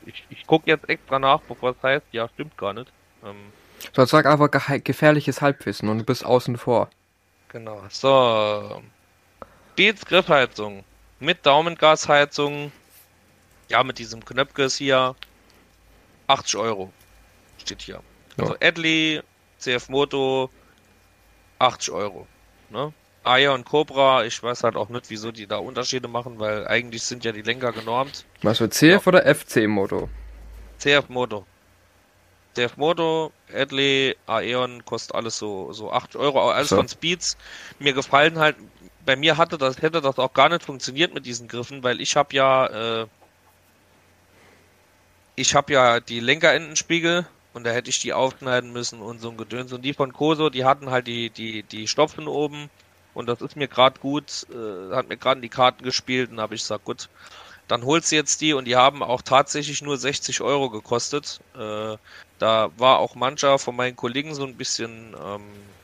ich 0.05 0.23
ich 0.29 0.45
gucke 0.45 0.69
jetzt 0.69 0.87
extra 0.87 1.17
nach, 1.19 1.41
bevor 1.41 1.71
es 1.71 1.83
heißt, 1.83 2.05
ja, 2.11 2.29
stimmt 2.29 2.57
gar 2.57 2.73
nicht. 2.73 2.91
Ähm, 3.25 3.35
Sonst 3.93 4.11
sag 4.11 4.25
einfach 4.25 4.49
gehe- 4.51 4.79
gefährliches 4.81 5.41
Halbwissen 5.41 5.89
und 5.89 5.97
du 5.99 6.03
bist 6.03 6.25
außen 6.25 6.57
vor. 6.57 6.89
Genau. 7.49 7.81
So. 7.89 8.81
Beats 9.75 10.05
Griffheizung. 10.05 10.83
Mit 11.19 11.45
Daumengasheizung. 11.45 12.71
Ja, 13.69 13.83
mit 13.83 13.97
diesem 13.97 14.23
Knöpkes 14.23 14.77
hier. 14.77 15.15
80 16.27 16.57
Euro. 16.57 16.91
Steht 17.57 17.81
hier. 17.81 18.01
Also 18.37 18.55
Adley, 18.61 19.21
CF 19.63 19.89
Moto, 19.89 20.49
80 21.59 21.93
Euro. 21.93 22.27
Ne? 22.69 22.93
Aya 23.23 23.53
und 23.53 23.65
Cobra, 23.65 24.25
ich 24.25 24.41
weiß 24.43 24.63
halt 24.63 24.75
auch 24.75 24.89
nicht, 24.89 25.09
wieso 25.09 25.31
die 25.31 25.47
da 25.47 25.57
Unterschiede 25.57 26.09
machen, 26.09 26.39
weil 26.39 26.67
eigentlich 26.67 27.03
sind 27.03 27.23
ja 27.23 27.31
die 27.31 27.41
Lenker 27.41 27.71
genormt. 27.71 28.25
Was 28.41 28.57
für 28.57 28.69
CF 28.69 29.07
oder 29.07 29.23
FC-Moto? 29.33 30.09
CF 30.79 31.07
Moto. 31.07 31.45
CF 32.55 32.75
Moto, 32.75 33.31
Adley, 33.53 34.17
Aeon, 34.27 34.83
kostet 34.83 35.15
alles 35.15 35.37
so, 35.37 35.71
so 35.71 35.91
8 35.91 36.17
Euro, 36.17 36.51
alles 36.51 36.69
So. 36.69 36.75
von 36.75 36.87
Speeds. 36.89 37.37
Mir 37.79 37.93
gefallen 37.93 38.37
halt, 38.37 38.57
bei 39.05 39.15
mir 39.15 39.37
hatte 39.37 39.57
das, 39.57 39.81
hätte 39.81 40.01
das 40.01 40.19
auch 40.19 40.33
gar 40.33 40.49
nicht 40.49 40.63
funktioniert 40.63 41.13
mit 41.13 41.25
diesen 41.25 41.47
Griffen, 41.47 41.81
weil 41.81 42.01
ich 42.01 42.17
habe 42.17 42.35
ja, 42.35 43.01
äh, 43.03 43.07
ich 45.35 45.55
habe 45.55 45.71
ja 45.73 45.99
die 46.01 46.19
Lenkerendenspiegel 46.19 47.25
und 47.53 47.63
da 47.65 47.71
hätte 47.71 47.89
ich 47.89 47.99
die 47.99 48.13
aufschneiden 48.13 48.71
müssen 48.71 49.01
und 49.01 49.19
so 49.19 49.29
ein 49.29 49.37
Gedöns. 49.37 49.71
Und 49.73 49.83
die 49.83 49.93
von 49.93 50.13
Koso, 50.13 50.49
die 50.49 50.65
hatten 50.65 50.89
halt 50.91 51.07
die, 51.07 51.31
die, 51.31 51.63
die 51.67 51.87
Stopfen 51.87 52.27
oben 52.27 52.69
und 53.13 53.27
das 53.27 53.41
ist 53.41 53.55
mir 53.55 53.67
gerade 53.67 53.99
gut, 53.99 54.45
äh, 54.51 54.95
hat 54.95 55.07
mir 55.07 55.17
gerade 55.17 55.41
die 55.41 55.49
Karten 55.49 55.83
gespielt 55.83 56.31
und 56.31 56.41
habe 56.41 56.55
ich 56.55 56.61
gesagt, 56.63 56.83
gut, 56.85 57.07
dann 57.67 57.85
holst 57.85 58.11
du 58.11 58.15
jetzt 58.15 58.41
die 58.41 58.53
und 58.53 58.65
die 58.65 58.75
haben 58.75 59.03
auch 59.03 59.21
tatsächlich 59.21 59.81
nur 59.81 59.97
60 59.97 60.41
Euro 60.41 60.69
gekostet. 60.69 61.39
Äh, 61.55 61.97
da 62.37 62.69
war 62.77 62.99
auch 62.99 63.15
mancher 63.15 63.59
von 63.59 63.75
meinen 63.75 63.95
Kollegen 63.95 64.35
so 64.35 64.45
ein 64.45 64.57
bisschen, 64.57 65.15
ähm, 65.19 65.77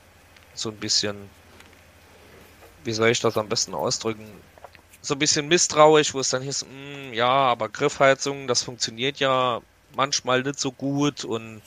so 0.53 0.69
ein 0.69 0.79
bisschen, 0.79 1.33
wie 2.77 2.93
soll 2.93 3.09
ich 3.09 3.19
das 3.19 3.37
am 3.37 3.49
besten 3.49 3.73
ausdrücken? 3.75 4.43
So 5.01 5.15
ein 5.15 5.19
bisschen 5.19 5.47
misstrauisch, 5.47 6.13
wo 6.13 6.19
es 6.21 6.29
dann 6.29 6.43
hieß, 6.43 6.63
"Hm, 6.63 7.13
ja, 7.13 7.27
aber 7.29 7.69
Griffheizung, 7.69 8.47
das 8.47 8.63
funktioniert 8.63 9.19
ja 9.19 9.61
manchmal 10.03 10.43
nicht 10.43 10.59
so 10.59 10.71
gut 10.71 11.25
und 11.25 11.61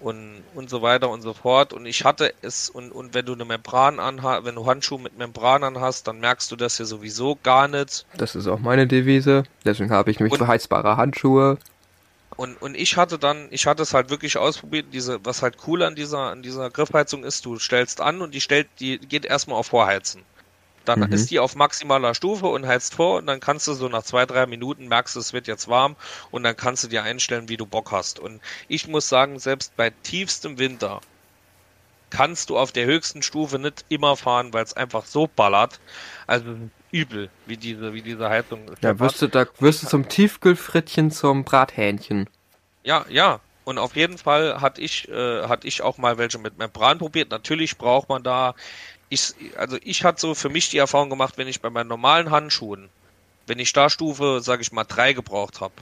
und 0.00 0.42
und 0.54 0.68
so 0.70 0.80
weiter 0.82 1.08
und 1.10 1.20
so 1.22 1.34
fort. 1.34 1.72
Und 1.74 1.84
ich 1.86 2.04
hatte 2.04 2.32
es 2.42 2.70
und 2.70 2.90
und 2.90 3.12
wenn 3.14 3.26
du 3.26 3.34
eine 3.34 3.44
Membran 3.44 4.00
anhast, 4.00 4.44
wenn 4.46 4.54
du 4.54 4.64
Handschuhe 4.66 4.98
mit 5.00 5.18
Membran 5.18 5.62
anhast, 5.62 6.08
dann 6.08 6.20
merkst 6.20 6.50
du 6.50 6.56
das 6.56 6.78
ja 6.78 6.84
sowieso 6.86 7.38
gar 7.42 7.68
nicht. 7.68 8.06
Das 8.16 8.34
ist 8.34 8.46
auch 8.46 8.58
meine 8.58 8.86
Devise. 8.86 9.44
Deswegen 9.64 9.90
habe 9.90 10.10
ich 10.10 10.18
nämlich 10.18 10.32
Und- 10.32 10.38
verheizbare 10.38 10.96
Handschuhe. 10.96 11.58
Und, 12.36 12.60
und 12.60 12.74
ich 12.76 12.96
hatte 12.98 13.18
dann, 13.18 13.48
ich 13.50 13.66
hatte 13.66 13.82
es 13.82 13.94
halt 13.94 14.10
wirklich 14.10 14.36
ausprobiert, 14.36 14.86
diese, 14.92 15.24
was 15.24 15.40
halt 15.42 15.56
cool 15.66 15.82
an 15.82 15.94
dieser, 15.94 16.18
an 16.32 16.42
dieser 16.42 16.68
Griffheizung 16.68 17.24
ist, 17.24 17.46
du 17.46 17.58
stellst 17.58 18.00
an 18.02 18.20
und 18.20 18.34
die 18.34 18.42
stellt, 18.42 18.68
die 18.78 18.98
geht 18.98 19.24
erstmal 19.24 19.56
auf 19.58 19.68
Vorheizen. 19.68 20.20
Dann 20.86 21.02
Mhm. 21.02 21.12
ist 21.12 21.30
die 21.30 21.38
auf 21.38 21.54
maximaler 21.54 22.14
Stufe 22.14 22.46
und 22.46 22.66
heizt 22.66 22.94
vor 22.94 23.18
und 23.18 23.26
dann 23.26 23.40
kannst 23.40 23.66
du 23.68 23.74
so 23.74 23.88
nach 23.88 24.02
zwei, 24.04 24.26
drei 24.26 24.46
Minuten 24.46 24.88
merkst 24.88 25.16
du, 25.16 25.20
es 25.20 25.32
wird 25.34 25.46
jetzt 25.48 25.68
warm 25.68 25.96
und 26.30 26.42
dann 26.44 26.56
kannst 26.56 26.84
du 26.84 26.88
dir 26.88 27.02
einstellen, 27.02 27.48
wie 27.50 27.56
du 27.58 27.66
Bock 27.66 27.92
hast. 27.92 28.18
Und 28.18 28.42
ich 28.68 28.88
muss 28.88 29.08
sagen, 29.08 29.38
selbst 29.38 29.76
bei 29.76 29.90
tiefstem 29.90 30.58
Winter 30.58 31.00
kannst 32.10 32.50
du 32.50 32.58
auf 32.58 32.72
der 32.72 32.86
höchsten 32.86 33.22
Stufe 33.22 33.58
nicht 33.58 33.84
immer 33.88 34.16
fahren, 34.16 34.52
weil 34.52 34.64
es 34.64 34.72
einfach 34.72 35.06
so 35.06 35.26
ballert. 35.28 35.80
Also 36.26 36.70
übel, 36.90 37.32
wie 37.44 37.56
diese, 37.56 37.92
wie 37.92 38.02
diese 38.02 38.28
Heizung 38.28 38.68
ist. 38.68 38.82
Ja, 38.82 38.98
wirst 39.00 39.20
du, 39.20 39.26
da 39.28 39.46
wirst 39.58 39.82
du 39.82 39.86
zum 39.86 40.08
Tiefkühlfrittchen 40.08 41.10
zum 41.10 41.44
Brathähnchen. 41.44 42.28
Ja, 42.84 43.04
ja. 43.08 43.40
Und 43.66 43.78
auf 43.78 43.96
jeden 43.96 44.16
Fall 44.16 44.60
hatte 44.60 44.80
ich, 44.80 45.08
äh, 45.08 45.48
hatte 45.48 45.66
ich 45.66 45.82
auch 45.82 45.98
mal 45.98 46.18
welche 46.18 46.38
mit 46.38 46.56
Membran 46.56 46.98
probiert. 46.98 47.32
Natürlich 47.32 47.76
braucht 47.76 48.08
man 48.08 48.22
da, 48.22 48.54
ich, 49.08 49.34
also 49.56 49.76
ich 49.82 50.04
hatte 50.04 50.20
so 50.20 50.36
für 50.36 50.48
mich 50.48 50.70
die 50.70 50.78
Erfahrung 50.78 51.10
gemacht, 51.10 51.36
wenn 51.36 51.48
ich 51.48 51.60
bei 51.60 51.68
meinen 51.68 51.88
normalen 51.88 52.30
Handschuhen, 52.30 52.88
wenn 53.48 53.58
ich 53.58 53.72
da 53.72 53.90
Stufe, 53.90 54.38
sage 54.40 54.62
ich 54.62 54.70
mal, 54.70 54.84
drei 54.84 55.14
gebraucht 55.14 55.60
habe, 55.60 55.74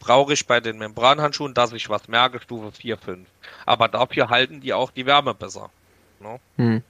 brauche 0.00 0.32
ich 0.32 0.48
bei 0.48 0.58
den 0.58 0.78
Membranhandschuhen, 0.78 1.54
dass 1.54 1.72
ich 1.72 1.88
was 1.88 2.08
merke, 2.08 2.40
Stufe 2.40 2.72
4, 2.72 2.98
5. 2.98 3.28
Aber 3.66 3.86
dafür 3.86 4.30
halten 4.30 4.60
die 4.60 4.72
auch 4.72 4.90
die 4.90 5.06
Wärme 5.06 5.32
besser. 5.32 5.70
Ne? 6.18 6.40
Hm. 6.56 6.82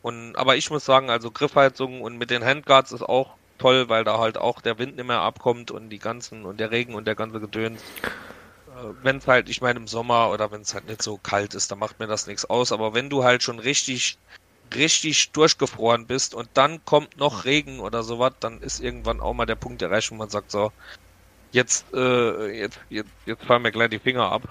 Und, 0.00 0.34
aber 0.36 0.56
ich 0.56 0.70
muss 0.70 0.86
sagen, 0.86 1.10
also 1.10 1.30
Griffheizung 1.30 2.00
und 2.00 2.16
mit 2.16 2.30
den 2.30 2.42
Handguards 2.42 2.92
ist 2.92 3.02
auch 3.02 3.34
toll, 3.58 3.90
weil 3.90 4.04
da 4.04 4.16
halt 4.16 4.38
auch 4.38 4.62
der 4.62 4.78
Wind 4.78 4.96
nicht 4.96 5.06
mehr 5.06 5.20
abkommt 5.20 5.70
und 5.70 5.90
die 5.90 5.98
ganzen 5.98 6.46
und 6.46 6.58
der 6.58 6.70
Regen 6.70 6.94
und 6.94 7.06
der 7.06 7.16
ganze 7.16 7.38
Gedöns. 7.38 7.82
Äh, 8.74 8.92
wenn 9.02 9.18
es 9.18 9.26
halt, 9.26 9.48
ich 9.48 9.60
meine 9.60 9.78
im 9.78 9.86
Sommer 9.86 10.30
oder 10.30 10.50
wenn 10.50 10.62
es 10.62 10.74
halt 10.74 10.88
nicht 10.88 11.02
so 11.02 11.18
kalt 11.22 11.54
ist, 11.54 11.70
dann 11.70 11.78
macht 11.78 11.98
mir 11.98 12.06
das 12.06 12.26
nichts 12.26 12.44
aus. 12.44 12.72
Aber 12.72 12.94
wenn 12.94 13.10
du 13.10 13.24
halt 13.24 13.42
schon 13.42 13.58
richtig, 13.58 14.18
richtig 14.74 15.32
durchgefroren 15.32 16.06
bist 16.06 16.34
und 16.34 16.48
dann 16.54 16.84
kommt 16.84 17.16
noch 17.18 17.44
Regen 17.44 17.80
oder 17.80 18.02
sowas, 18.02 18.34
dann 18.40 18.60
ist 18.60 18.80
irgendwann 18.80 19.20
auch 19.20 19.34
mal 19.34 19.46
der 19.46 19.54
Punkt 19.56 19.82
erreicht, 19.82 20.10
wo 20.10 20.16
man 20.16 20.28
sagt 20.28 20.50
so, 20.50 20.72
jetzt, 21.52 21.86
äh, 21.94 22.58
jetzt, 22.58 22.80
jetzt, 22.90 23.10
jetzt 23.26 23.44
fallen 23.44 23.62
mir 23.62 23.72
gleich 23.72 23.90
die 23.90 23.98
Finger 23.98 24.30
ab. 24.30 24.42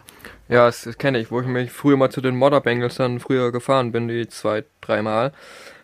Ja, 0.48 0.66
das, 0.66 0.84
das 0.84 0.98
kenne 0.98 1.20
ich, 1.20 1.32
wo 1.32 1.42
ich 1.42 1.48
mich 1.48 1.72
früher 1.72 1.98
mal 1.98 2.10
zu 2.10 2.22
den 2.22 2.36
Modder 2.36 2.62
Bengals 2.62 2.96
dann 2.96 3.20
früher 3.20 3.52
gefahren 3.52 3.92
bin, 3.92 4.08
die 4.08 4.28
zwei, 4.28 4.64
dreimal. 4.82 5.34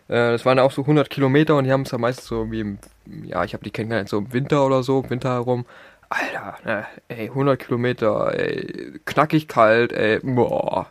Äh, 0.08 0.32
das 0.32 0.44
waren 0.44 0.58
auch 0.58 0.72
so 0.72 0.82
100 0.82 1.08
Kilometer 1.10 1.56
und 1.56 1.64
die 1.64 1.72
haben 1.72 1.82
es 1.82 1.90
ja 1.92 1.98
meist 1.98 2.24
so 2.24 2.50
wie 2.50 2.60
im, 2.60 2.78
ja, 3.06 3.44
ich 3.44 3.54
habe 3.54 3.64
die 3.64 3.70
kennengelernt, 3.70 4.08
so 4.08 4.18
im 4.18 4.32
Winter 4.32 4.64
oder 4.66 4.82
so, 4.82 5.00
im 5.02 5.10
Winter 5.10 5.30
herum. 5.30 5.66
Alter, 6.10 6.56
ne, 6.64 6.86
ey, 7.08 7.28
100 7.28 7.58
Kilometer, 7.58 8.36
ey, 8.36 9.00
knackig 9.04 9.46
kalt, 9.46 9.92
ey, 9.92 10.18
boah. 10.22 10.86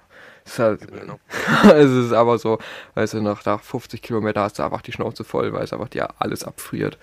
Ist 0.46 0.60
halt, 0.60 0.82
es 1.76 1.92
ist 1.92 2.14
aber 2.14 2.38
so, 2.40 2.58
weißt 2.96 3.16
du, 3.16 3.22
nach, 3.22 3.44
nach 3.46 3.62
50 3.62 4.02
Kilometer 4.02 4.42
hast 4.42 4.58
du 4.58 4.64
einfach 4.64 4.82
die 4.82 4.94
Schnauze 4.94 5.24
voll, 5.26 5.52
weil 5.54 5.64
es 5.64 5.74
einfach 5.74 5.90
dir 5.90 6.10
alles 6.20 6.44
abfriert. 6.44 6.98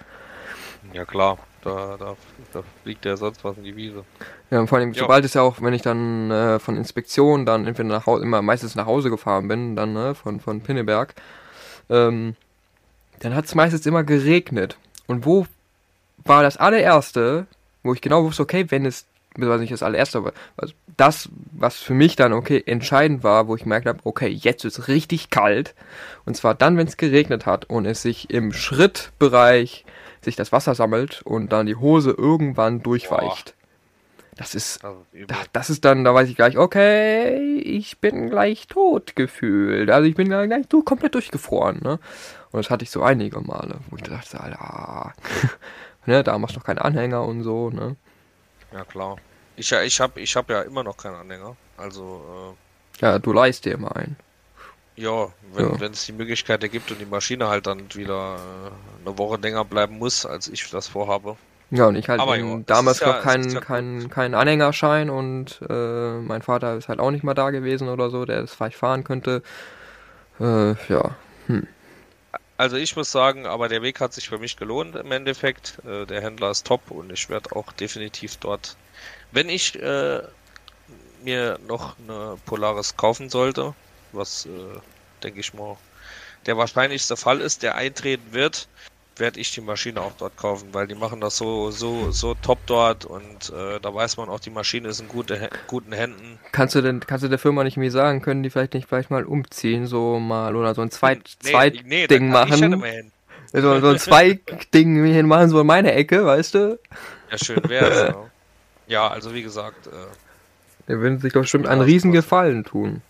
Ja 0.95 1.05
klar, 1.05 1.39
da, 1.63 1.97
da, 1.99 2.17
da 2.53 2.63
fliegt 2.83 3.05
ja 3.05 3.17
sonst 3.19 3.45
was 3.45 3.59
in 3.59 3.65
die 3.65 3.77
Wiese. 3.77 4.05
Ja, 4.51 4.61
und 4.61 4.69
vor 4.69 4.79
allem, 4.79 4.95
sobald 4.95 5.25
es 5.25 5.35
ja 5.35 5.43
auch, 5.43 5.61
wenn 5.61 5.75
ich 5.75 5.83
dann 5.83 6.31
äh, 6.31 6.59
von 6.59 6.77
Inspektion 6.77 7.45
dann 7.45 7.67
entweder 7.67 7.89
nach 7.89 8.07
Hause, 8.07 8.23
immer 8.23 8.41
meistens 8.41 8.77
nach 8.77 8.87
Hause 8.87 9.11
gefahren 9.11 9.47
bin, 9.47 9.77
dann 9.77 9.93
ne, 9.93 10.15
von, 10.15 10.41
von 10.41 10.63
Pinneberg, 10.63 11.15
ähm, 11.91 12.35
dann 13.21 13.35
hat 13.35 13.45
es 13.45 13.55
meistens 13.55 13.85
immer 13.85 14.05
geregnet. 14.05 14.79
Und 15.07 15.27
wo 15.27 15.47
war 16.25 16.43
das 16.43 16.57
allererste, 16.57 17.47
wo 17.87 17.95
ich 17.95 18.01
genau 18.01 18.25
wusste, 18.25 18.43
okay, 18.43 18.67
wenn 18.71 18.87
es, 18.87 19.07
beziehungsweise 19.31 19.61
nicht 19.61 19.73
das 19.73 19.83
allererste, 19.83 20.19
aber 20.19 20.33
also 20.57 20.75
das, 20.97 21.29
was 21.53 21.77
für 21.77 21.95
mich 21.95 22.17
dann, 22.17 22.33
okay, 22.33 22.63
entscheidend 22.65 23.23
war, 23.23 23.49
wo 23.49 23.55
ich 23.55 23.63
gemerkt 23.63 23.87
habe, 23.87 24.01
okay, 24.05 24.29
jetzt 24.29 24.65
ist 24.65 24.79
es 24.79 24.89
richtig 24.89 25.31
kalt. 25.31 25.75
Und 26.25 26.37
zwar 26.37 26.55
dann, 26.55 26.77
wenn 26.77 26.87
es 26.87 26.97
geregnet 26.97 27.47
hat 27.47 27.67
und 27.67 27.87
es 27.87 28.03
sich 28.03 28.31
im 28.31 28.53
Schrittbereich 28.53 29.85
sich 30.23 30.37
das 30.37 30.53
Wasser 30.53 30.75
sammelt 30.75 31.23
und 31.23 31.53
dann 31.53 31.67
die 31.67 31.77
Hose 31.77 32.11
irgendwann 32.11 32.83
durchweicht. 32.83 33.55
Das 34.37 34.55
ist, 34.55 34.81
das, 35.53 35.71
ist 35.71 35.87
dann, 35.87 36.05
da 36.05 36.13
weiß 36.13 36.29
ich 36.29 36.37
gleich, 36.37 36.59
okay, 36.59 37.59
ich 37.59 38.01
bin 38.01 38.29
gleich 38.29 38.67
tot 38.67 39.17
gefühlt. 39.17 39.91
Also 39.91 40.07
ich 40.07 40.15
bin 40.15 40.29
gleich 40.29 40.69
du 40.69 40.83
komplett 40.83 41.15
durchgefroren, 41.15 41.81
ne? 41.83 41.99
Und 42.51 42.63
das 42.63 42.71
hatte 42.71 42.85
ich 42.85 42.91
so 42.91 43.03
einige 43.03 43.41
Male, 43.41 43.79
wo 43.89 43.97
ich 43.97 44.03
dachte, 44.03 44.39
Alter, 44.39 45.15
ne, 46.07 46.25
da 46.25 46.39
machst 46.39 46.57
du 46.57 46.61
noch 46.61 46.67
keinen 46.67 46.79
Anhänger 46.79 47.25
und 47.25 47.43
so, 47.43 47.71
ne? 47.71 47.97
Ja 48.73 48.85
klar. 48.85 49.17
Ich, 49.57 49.73
ich 49.73 50.01
habe 50.01 50.21
ich 50.21 50.37
hab 50.37 50.51
ja 50.51 50.63
immer 50.63 50.83
noch 50.83 50.97
keinen 50.97 51.17
Anhänger. 51.17 51.57
Also, 51.77 52.57
äh, 53.01 53.03
Ja, 53.05 53.19
du 53.19 53.33
leist 53.33 53.65
dir 53.65 53.75
immer 53.75 53.95
einen. 53.97 54.17
Ja, 54.97 55.29
wenn 55.53 55.79
ja. 55.79 55.89
es 55.89 56.07
die 56.07 56.13
Möglichkeit 56.13 56.63
ergibt 56.63 56.91
und 56.91 57.01
die 57.01 57.07
Maschine 57.07 57.49
halt 57.49 57.67
dann 57.67 57.95
wieder 57.95 58.37
äh, 58.37 59.07
eine 59.07 59.19
Woche 59.19 59.39
länger 59.39 59.65
bleiben 59.65 59.99
muss, 59.99 60.25
als 60.25 60.49
ich 60.49 60.71
das 60.71 60.89
vorhabe, 60.89 61.37
ja, 61.71 61.87
und 61.87 61.97
ich 61.97 62.09
halt 62.09 62.21
jo, 62.21 62.63
damals 62.65 63.01
noch 63.01 63.09
ja, 63.09 63.21
keinen 63.21 63.51
ja 63.51 63.61
kein, 63.61 64.09
kein 64.09 64.35
Anhängerschein 64.35 65.11
und 65.11 65.61
äh, 65.69 66.19
mein 66.21 66.43
Vater 66.43 66.77
ist 66.77 66.89
halt 66.89 67.01
auch 67.01 67.11
nicht 67.11 67.25
mal 67.25 67.35
da 67.35 67.51
gewesen 67.51 67.89
oder 67.89 68.09
so, 68.09 68.25
der 68.25 68.43
das 68.43 68.55
vielleicht 68.55 68.77
fahren 68.77 69.03
könnte. 69.03 69.43
Äh, 70.39 70.75
ja. 70.89 71.17
Hm. 71.47 71.67
Also 72.59 72.77
ich 72.77 72.97
muss 72.97 73.13
sagen, 73.13 73.47
aber 73.47 73.69
der 73.69 73.83
Weg 73.83 74.01
hat 74.01 74.15
sich 74.15 74.29
für 74.29 74.39
mich 74.39 74.57
gelohnt 74.57 74.97
im 74.97 75.13
Endeffekt. 75.13 75.79
Äh, 75.85 76.07
der 76.07 76.23
Händler 76.23 76.51
ist 76.51 76.67
top 76.67 76.91
und 76.91 77.13
ich 77.13 77.29
werde 77.29 77.55
auch 77.55 77.73
definitiv 77.73 78.37
dort, 78.39 78.77
wenn 79.33 79.49
ich 79.49 79.75
äh, 79.81 80.23
mir 81.23 81.59
noch 81.67 81.97
eine 81.99 82.39
Polaris 82.47 82.97
kaufen 82.97 83.29
sollte, 83.29 83.75
was 84.13 84.47
äh, 84.47 84.81
denke 85.23 85.41
ich 85.41 85.53
mal 85.55 85.77
der 86.47 86.57
wahrscheinlichste 86.57 87.17
Fall 87.17 87.41
ist, 87.41 87.63
der 87.63 87.75
eintreten 87.75 88.33
wird, 88.33 88.69
werde 89.17 89.41
ich 89.41 89.53
die 89.53 89.61
Maschine 89.61 90.01
auch 90.01 90.13
dort 90.19 90.37
kaufen, 90.37 90.69
weil 90.73 90.87
die 90.87 90.95
machen 90.95 91.21
das 91.21 91.37
so 91.37 91.71
so 91.71 92.11
so 92.11 92.35
top 92.35 92.59
dort 92.67 93.05
und 93.05 93.51
äh, 93.51 93.81
da 93.81 93.95
weiß 93.95 94.17
man 94.17 94.29
auch, 94.29 94.41
die 94.41 94.51
Maschine 94.51 94.89
ist 94.89 95.01
in 95.01 95.09
gute, 95.09 95.49
guten 95.67 95.93
Händen. 95.93 96.39
Kannst 96.53 96.75
du 96.75 96.83
denn 96.83 97.01
kannst 97.01 97.25
du 97.25 97.29
der 97.29 97.39
Firma 97.39 97.65
nicht 97.65 97.77
mehr 97.77 97.91
sagen, 97.91 98.23
können 98.23 98.43
die 98.43 98.51
vielleicht 98.51 98.75
nicht 98.75 98.89
vielleicht 98.89 99.11
mal 99.11 99.25
umziehen 99.25 99.87
so 99.87 100.19
mal 100.19 100.55
oder 100.55 100.75
so 100.75 100.83
ein 100.83 100.91
Zweit 100.91 101.23
nee, 101.43 101.51
Zweit 101.51 101.83
nee, 101.85 102.07
Ding 102.07 102.29
machen? 102.29 103.03
So, 103.53 103.81
so 103.81 103.89
ein 103.89 103.99
Zweig-Ding 103.99 105.05
hin 105.13 105.27
machen, 105.27 105.49
so 105.49 105.61
in 105.61 105.67
meine 105.67 105.93
Ecke, 105.93 106.27
weißt 106.27 106.55
du? 106.55 106.79
Ja, 107.31 107.39
schön 107.39 107.63
wär's. 107.69 107.99
ja. 108.09 108.31
ja, 108.87 109.09
also 109.09 109.33
wie 109.35 109.43
gesagt. 109.43 109.87
Äh, 109.87 109.91
der 110.89 111.01
würde 111.01 111.19
sich 111.19 111.33
doch 111.33 111.43
bestimmt 111.43 111.67
einen 111.67 111.81
riesen 111.81 112.13
Gefallen 112.13 112.65
tun. 112.65 113.03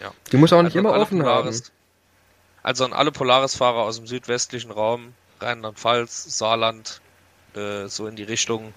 Ja. 0.00 0.12
Die 0.32 0.36
muss 0.36 0.52
auch 0.52 0.62
nicht 0.62 0.76
also 0.76 0.88
immer 0.88 0.98
offen 0.98 1.24
haben. 1.24 1.50
Also 2.62 2.84
an 2.84 2.92
alle 2.92 3.12
Polaris-Fahrer 3.12 3.82
aus 3.82 3.96
dem 3.96 4.06
südwestlichen 4.06 4.70
Raum, 4.70 5.14
Rheinland-Pfalz, 5.40 6.38
Saarland, 6.38 7.00
äh, 7.54 7.86
so 7.86 8.06
in 8.06 8.16
die 8.16 8.24
Richtung. 8.24 8.74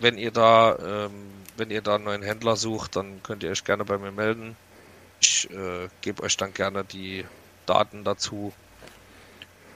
Wenn 0.00 0.18
ihr 0.18 0.30
da, 0.30 0.76
ähm, 0.76 1.12
wenn 1.56 1.70
ihr 1.70 1.82
da 1.82 1.96
einen 1.96 2.04
neuen 2.04 2.22
Händler 2.22 2.56
sucht, 2.56 2.96
dann 2.96 3.22
könnt 3.22 3.42
ihr 3.42 3.50
euch 3.50 3.64
gerne 3.64 3.84
bei 3.84 3.98
mir 3.98 4.12
melden. 4.12 4.56
Ich 5.20 5.48
äh, 5.50 5.88
gebe 6.00 6.22
euch 6.22 6.36
dann 6.36 6.54
gerne 6.54 6.84
die 6.84 7.24
Daten 7.66 8.04
dazu. 8.04 8.52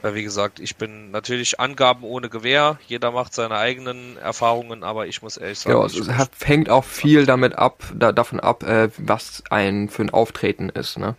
Weil 0.04 0.14
wie 0.14 0.22
gesagt, 0.22 0.60
ich 0.60 0.76
bin 0.76 1.10
natürlich 1.12 1.60
Angaben 1.60 2.04
ohne 2.04 2.28
Gewehr. 2.28 2.78
Jeder 2.86 3.10
macht 3.10 3.32
seine 3.32 3.56
eigenen 3.56 4.18
Erfahrungen, 4.18 4.82
aber 4.82 5.06
ich 5.06 5.22
muss 5.22 5.38
ehrlich 5.38 5.60
sagen. 5.60 5.78
Ja, 5.78 5.86
es 5.86 6.08
hat, 6.10 6.30
hängt 6.44 6.68
auch 6.68 6.84
viel 6.84 7.24
damit 7.24 7.54
ab, 7.54 7.82
da, 7.94 8.12
davon 8.12 8.38
ab, 8.38 8.64
äh, 8.64 8.90
was 8.98 9.42
ein 9.48 9.88
für 9.88 10.02
ein 10.02 10.10
Auftreten 10.10 10.68
ist, 10.68 10.98
ne? 10.98 11.16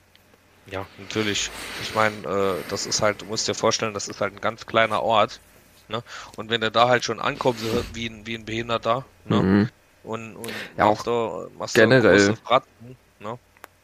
Ja, 0.68 0.86
natürlich. 0.98 1.52
Ich 1.82 1.94
meine, 1.94 2.16
äh, 2.26 2.64
das 2.70 2.86
ist 2.86 3.02
halt, 3.02 3.22
du 3.22 3.26
musst 3.26 3.48
dir 3.48 3.54
vorstellen, 3.54 3.94
das 3.94 4.08
ist 4.08 4.20
halt 4.22 4.34
ein 4.34 4.42
ganz 4.42 4.66
kleiner 4.66 5.04
Ort. 5.04 5.40
Ne? 5.88 6.02
Und 6.38 6.50
wenn 6.50 6.62
du 6.62 6.72
da 6.72 6.88
halt 6.88 7.04
schon 7.04 7.20
ankommst, 7.20 7.64
wie 7.94 8.08
ein, 8.08 8.26
wie 8.26 8.36
ein 8.36 8.46
Behinderter, 8.46 9.06
ne? 9.26 9.42
Mhm. 9.42 9.70
Und, 10.04 10.36
und 10.36 10.54
ja, 10.78 10.86
auch 10.86 11.02
da, 11.04 11.48
machst 11.58 11.76
generell. 11.76 12.36
Braten, 12.44 12.98
ne? 13.20 13.38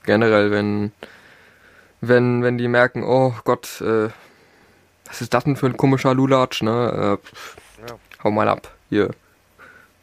Generell, 0.03 0.51
wenn, 0.51 0.91
wenn, 1.99 2.43
wenn 2.43 2.57
die 2.57 2.67
merken, 2.67 3.03
oh 3.03 3.35
Gott, 3.43 3.81
äh, 3.81 4.09
was 5.05 5.21
ist 5.21 5.33
das 5.33 5.43
denn 5.43 5.55
für 5.55 5.67
ein 5.67 5.77
komischer 5.77 6.13
Lulatsch, 6.13 6.63
ne? 6.63 7.19
Äh, 7.21 7.87
ja. 7.87 7.95
Hau 8.23 8.31
mal 8.31 8.47
ab, 8.47 8.71
hier. 8.89 9.11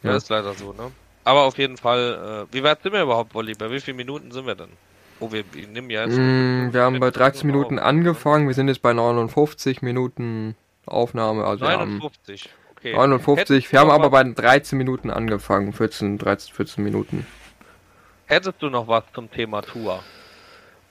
Ja, 0.02 0.10
ja, 0.10 0.16
ist 0.16 0.28
leider 0.28 0.54
so, 0.54 0.72
ne? 0.72 0.92
Aber 1.24 1.42
auf 1.42 1.58
jeden 1.58 1.76
Fall, 1.76 2.46
äh, 2.48 2.54
wie 2.54 2.62
weit 2.62 2.82
sind 2.82 2.92
wir 2.92 3.02
überhaupt, 3.02 3.34
Wolli? 3.34 3.54
Bei 3.54 3.70
wie 3.70 3.80
vielen 3.80 3.96
Minuten 3.96 4.30
sind 4.30 4.46
wir 4.46 4.54
denn? 4.54 4.70
Oh, 5.20 5.32
wir, 5.32 5.44
wir 5.52 5.66
nehmen 5.66 5.90
ja 5.90 6.04
jetzt. 6.04 6.16
Mm, 6.16 6.72
wir 6.72 6.82
haben 6.82 7.00
bei 7.00 7.10
13 7.10 7.46
Minuten 7.46 7.78
angefangen, 7.78 8.46
wir 8.46 8.54
sind 8.54 8.68
jetzt 8.68 8.82
bei 8.82 8.92
59 8.92 9.82
Minuten 9.82 10.54
Aufnahme. 10.86 11.44
Also 11.44 11.64
59, 11.64 12.48
okay. 12.76 12.94
59, 12.94 13.72
wir 13.72 13.80
haben 13.80 13.90
aber 13.90 14.10
bei 14.10 14.22
13 14.22 14.78
Minuten 14.78 15.10
angefangen, 15.10 15.72
14, 15.72 16.18
13, 16.18 16.54
14 16.54 16.84
Minuten. 16.84 17.26
Hättest 18.26 18.62
du 18.62 18.68
noch 18.68 18.86
was 18.86 19.04
zum 19.14 19.30
Thema 19.30 19.62
Tour? 19.62 20.02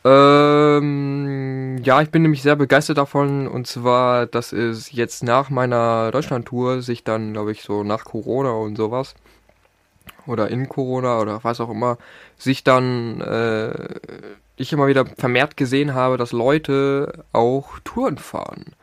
Ähm, 0.03 1.77
ja, 1.83 2.01
ich 2.01 2.09
bin 2.09 2.21
nämlich 2.21 2.41
sehr 2.41 2.55
begeistert 2.55 2.97
davon 2.97 3.47
und 3.47 3.67
zwar, 3.67 4.25
dass 4.25 4.53
es 4.53 4.91
jetzt 4.91 5.23
nach 5.23 5.49
meiner 5.49 6.11
Deutschland-Tour 6.11 6.81
sich 6.81 7.03
dann, 7.03 7.33
glaube 7.33 7.51
ich, 7.51 7.61
so 7.61 7.83
nach 7.83 8.05
Corona 8.05 8.51
und 8.51 8.75
sowas 8.75 9.15
oder 10.27 10.49
in 10.49 10.69
Corona 10.69 11.19
oder 11.19 11.43
was 11.43 11.59
auch 11.59 11.69
immer, 11.69 11.97
sich 12.37 12.63
dann 12.63 13.21
äh, 13.21 13.99
ich 14.57 14.73
immer 14.73 14.87
wieder 14.87 15.05
vermehrt 15.05 15.55
gesehen 15.55 15.93
habe, 15.93 16.17
dass 16.17 16.31
Leute 16.31 17.25
auch 17.31 17.79
Touren 17.83 18.17
fahren. 18.17 18.73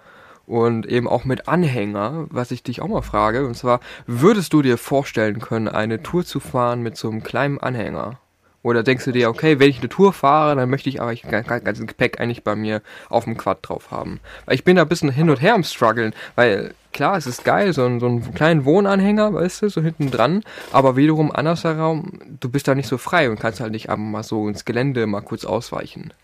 Und 0.47 0.85
eben 0.87 1.09
auch 1.09 1.25
mit 1.25 1.49
Anhänger, 1.49 2.27
was 2.29 2.51
ich 2.51 2.63
dich 2.63 2.83
auch 2.83 2.89
mal 2.89 3.03
frage. 3.03 3.47
Und 3.47 3.57
zwar, 3.57 3.81
würdest 4.07 4.53
du 4.53 4.61
dir 4.61 4.77
vorstellen 4.77 5.41
können, 5.41 5.69
eine 5.69 6.03
Tour 6.03 6.25
zu 6.25 6.39
fahren 6.39 6.83
mit 6.83 6.99
so 6.99 7.09
einem 7.09 7.23
kleinen 7.23 7.59
Anhänger? 7.59 8.19
Oder 8.65 8.83
denkst 8.83 9.05
du 9.05 9.13
dir, 9.13 9.29
okay, 9.29 9.59
wenn 9.59 9.69
ich 9.69 9.81
eine 9.81 9.91
Tour 9.91 10.15
fahre, 10.15 10.57
dann 10.57 10.71
möchte 10.71 10.89
ich 10.89 11.03
aber 11.03 11.15
ganzen 11.15 11.87
Gepäck 11.87 12.19
eigentlich 12.19 12.43
bei 12.45 12.57
mir 12.57 12.81
auf 13.11 13.25
dem 13.25 13.37
Quad 13.37 13.59
drauf 13.61 13.91
haben. 13.91 14.21
Weil 14.47 14.55
ich 14.55 14.65
bin 14.65 14.77
da 14.77 14.83
ein 14.83 14.89
bisschen 14.89 15.11
hin 15.11 15.29
und 15.29 15.43
her 15.43 15.55
am 15.55 15.65
struggeln, 15.65 16.15
weil 16.35 16.75
klar, 16.95 17.19
es 17.19 17.27
ist 17.27 17.45
geil, 17.45 17.75
so, 17.75 17.85
ein, 17.85 18.01
so 18.01 18.07
einen 18.07 18.33
kleinen 18.33 18.65
Wohnanhänger, 18.65 19.35
weißt 19.35 19.61
du, 19.61 19.69
so 19.69 19.83
hinten 19.83 20.11
dran, 20.11 20.43
aber 20.73 20.97
wiederum 20.97 21.31
andersherum, 21.31 22.19
du 22.41 22.49
bist 22.49 22.67
da 22.67 22.75
nicht 22.75 22.89
so 22.89 22.97
frei 22.97 23.29
und 23.29 23.39
kannst 23.39 23.61
halt 23.61 23.71
nicht 23.71 23.91
einfach 23.91 24.03
mal 24.03 24.23
so 24.23 24.49
ins 24.49 24.65
Gelände 24.65 25.07
mal 25.07 25.21
kurz 25.21 25.45
ausweichen. 25.45 26.15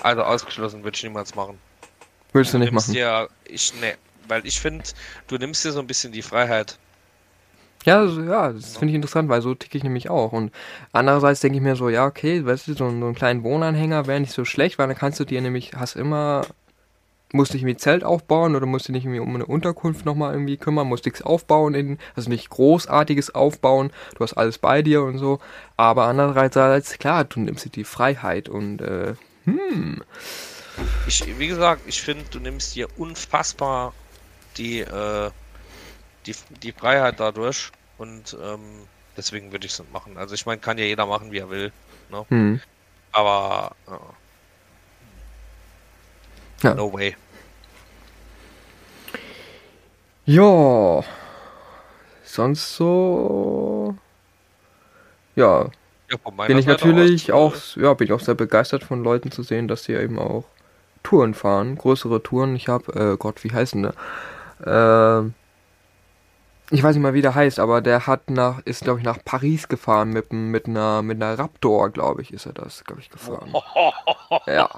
Also 0.00 0.22
ausgeschlossen 0.22 0.82
würde 0.82 0.96
ich 0.96 1.04
niemals 1.04 1.36
machen. 1.36 1.58
Würdest 2.32 2.54
du, 2.54 2.58
du 2.58 2.64
nicht 2.64 2.72
machen? 2.72 2.92
Ja, 2.92 3.28
ich, 3.44 3.72
ne, 3.80 3.94
weil 4.26 4.44
ich 4.44 4.58
finde, 4.58 4.82
du 5.28 5.36
nimmst 5.36 5.64
dir 5.64 5.70
so 5.70 5.78
ein 5.78 5.86
bisschen 5.86 6.10
die 6.10 6.22
Freiheit. 6.22 6.76
Ja, 7.86 8.06
so, 8.06 8.22
ja, 8.22 8.52
das 8.52 8.76
finde 8.76 8.90
ich 8.92 8.96
interessant, 8.96 9.28
weil 9.30 9.40
so 9.40 9.54
ticke 9.54 9.78
ich 9.78 9.84
nämlich 9.84 10.10
auch. 10.10 10.32
Und 10.32 10.52
andererseits 10.92 11.40
denke 11.40 11.56
ich 11.56 11.62
mir 11.62 11.76
so, 11.76 11.88
ja, 11.88 12.06
okay, 12.06 12.44
weißt 12.44 12.68
du, 12.68 12.72
so, 12.72 12.78
so 12.78 12.84
einen 12.84 13.14
kleinen 13.14 13.42
Wohnanhänger 13.42 14.06
wäre 14.06 14.20
nicht 14.20 14.32
so 14.32 14.44
schlecht, 14.44 14.78
weil 14.78 14.86
dann 14.86 14.98
kannst 14.98 15.18
du 15.18 15.24
dir 15.24 15.40
nämlich, 15.40 15.72
hast 15.74 15.96
immer, 15.96 16.42
musst 17.32 17.54
dich 17.54 17.62
irgendwie 17.62 17.76
Zelt 17.78 18.04
aufbauen 18.04 18.54
oder 18.54 18.66
musst 18.66 18.88
dich 18.88 18.94
nicht 18.94 19.04
irgendwie 19.04 19.20
um 19.20 19.34
eine 19.34 19.46
Unterkunft 19.46 20.04
nochmal 20.04 20.34
irgendwie 20.34 20.58
kümmern, 20.58 20.88
musst 20.88 21.06
nichts 21.06 21.22
aufbauen, 21.22 21.74
in, 21.74 21.98
also 22.16 22.28
nicht 22.28 22.50
großartiges 22.50 23.34
aufbauen, 23.34 23.92
du 24.16 24.24
hast 24.24 24.34
alles 24.34 24.58
bei 24.58 24.82
dir 24.82 25.02
und 25.02 25.18
so. 25.18 25.38
Aber 25.78 26.04
andererseits, 26.06 26.98
klar, 26.98 27.24
du 27.24 27.40
nimmst 27.40 27.64
dir 27.64 27.70
die 27.70 27.84
Freiheit 27.84 28.48
und, 28.50 28.82
äh, 28.82 29.14
hm, 29.44 30.02
Ich, 31.06 31.24
wie 31.38 31.46
gesagt, 31.48 31.82
ich 31.86 32.02
finde, 32.02 32.24
du 32.30 32.40
nimmst 32.40 32.74
dir 32.74 32.88
unfassbar 32.98 33.94
die, 34.56 34.80
äh, 34.80 35.30
die, 36.26 36.34
die 36.48 36.72
Freiheit 36.72 37.20
dadurch 37.20 37.70
und 37.96 38.36
ähm, 38.42 38.88
deswegen 39.16 39.52
würde 39.52 39.66
ich 39.66 39.72
es 39.72 39.88
machen. 39.90 40.16
Also 40.18 40.34
ich 40.34 40.46
meine, 40.46 40.60
kann 40.60 40.78
ja 40.78 40.84
jeder 40.84 41.06
machen, 41.06 41.32
wie 41.32 41.38
er 41.38 41.50
will, 41.50 41.72
hm. 42.28 42.60
aber 43.12 43.76
äh, 43.86 43.92
Ja. 46.62 46.74
no 46.74 46.92
way. 46.92 47.16
Ja, 50.24 51.02
sonst 52.22 52.76
so, 52.76 53.96
ja, 55.34 55.70
Ja, 56.10 56.16
bin 56.46 56.58
ich 56.58 56.66
Seite 56.66 56.86
natürlich 56.88 57.32
auch, 57.32 57.54
ja, 57.76 57.94
bin 57.94 58.06
ich 58.08 58.12
auch 58.12 58.20
sehr 58.20 58.34
begeistert 58.34 58.84
von 58.84 59.02
Leuten 59.04 59.30
zu 59.30 59.42
sehen, 59.42 59.68
dass 59.68 59.84
sie 59.84 59.94
eben 59.94 60.18
auch 60.18 60.44
Touren 61.02 61.34
fahren, 61.34 61.76
größere 61.76 62.22
Touren. 62.22 62.56
Ich 62.56 62.68
habe, 62.68 62.92
äh, 63.14 63.16
Gott, 63.16 63.44
wie 63.44 63.52
heißt 63.52 63.74
denn 63.74 63.82
der? 63.84 63.94
Ich 66.72 66.82
weiß 66.82 66.94
nicht 66.94 67.02
mal, 67.02 67.14
wie 67.14 67.22
der 67.22 67.34
heißt, 67.34 67.58
aber 67.58 67.80
der 67.80 68.06
hat 68.06 68.30
nach, 68.30 68.60
ist 68.64 68.84
glaube 68.84 69.00
ich 69.00 69.04
nach 69.04 69.18
Paris 69.24 69.66
gefahren 69.66 70.10
mit, 70.10 70.32
mit 70.32 70.66
einer, 70.66 71.02
mit 71.02 71.20
einer 71.20 71.36
Raptor, 71.36 71.90
glaube 71.90 72.22
ich, 72.22 72.32
ist 72.32 72.46
er 72.46 72.52
das, 72.52 72.84
glaube 72.84 73.00
ich, 73.00 73.10
gefahren. 73.10 73.52
Ja. 74.46 74.70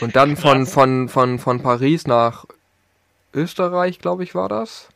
Und 0.00 0.16
dann 0.16 0.36
von, 0.36 0.66
von, 0.66 1.10
von, 1.10 1.38
von 1.38 1.62
Paris 1.62 2.06
nach 2.06 2.46
Österreich, 3.34 3.98
glaube 3.98 4.22
ich, 4.22 4.34
war 4.34 4.48
das. 4.48 4.88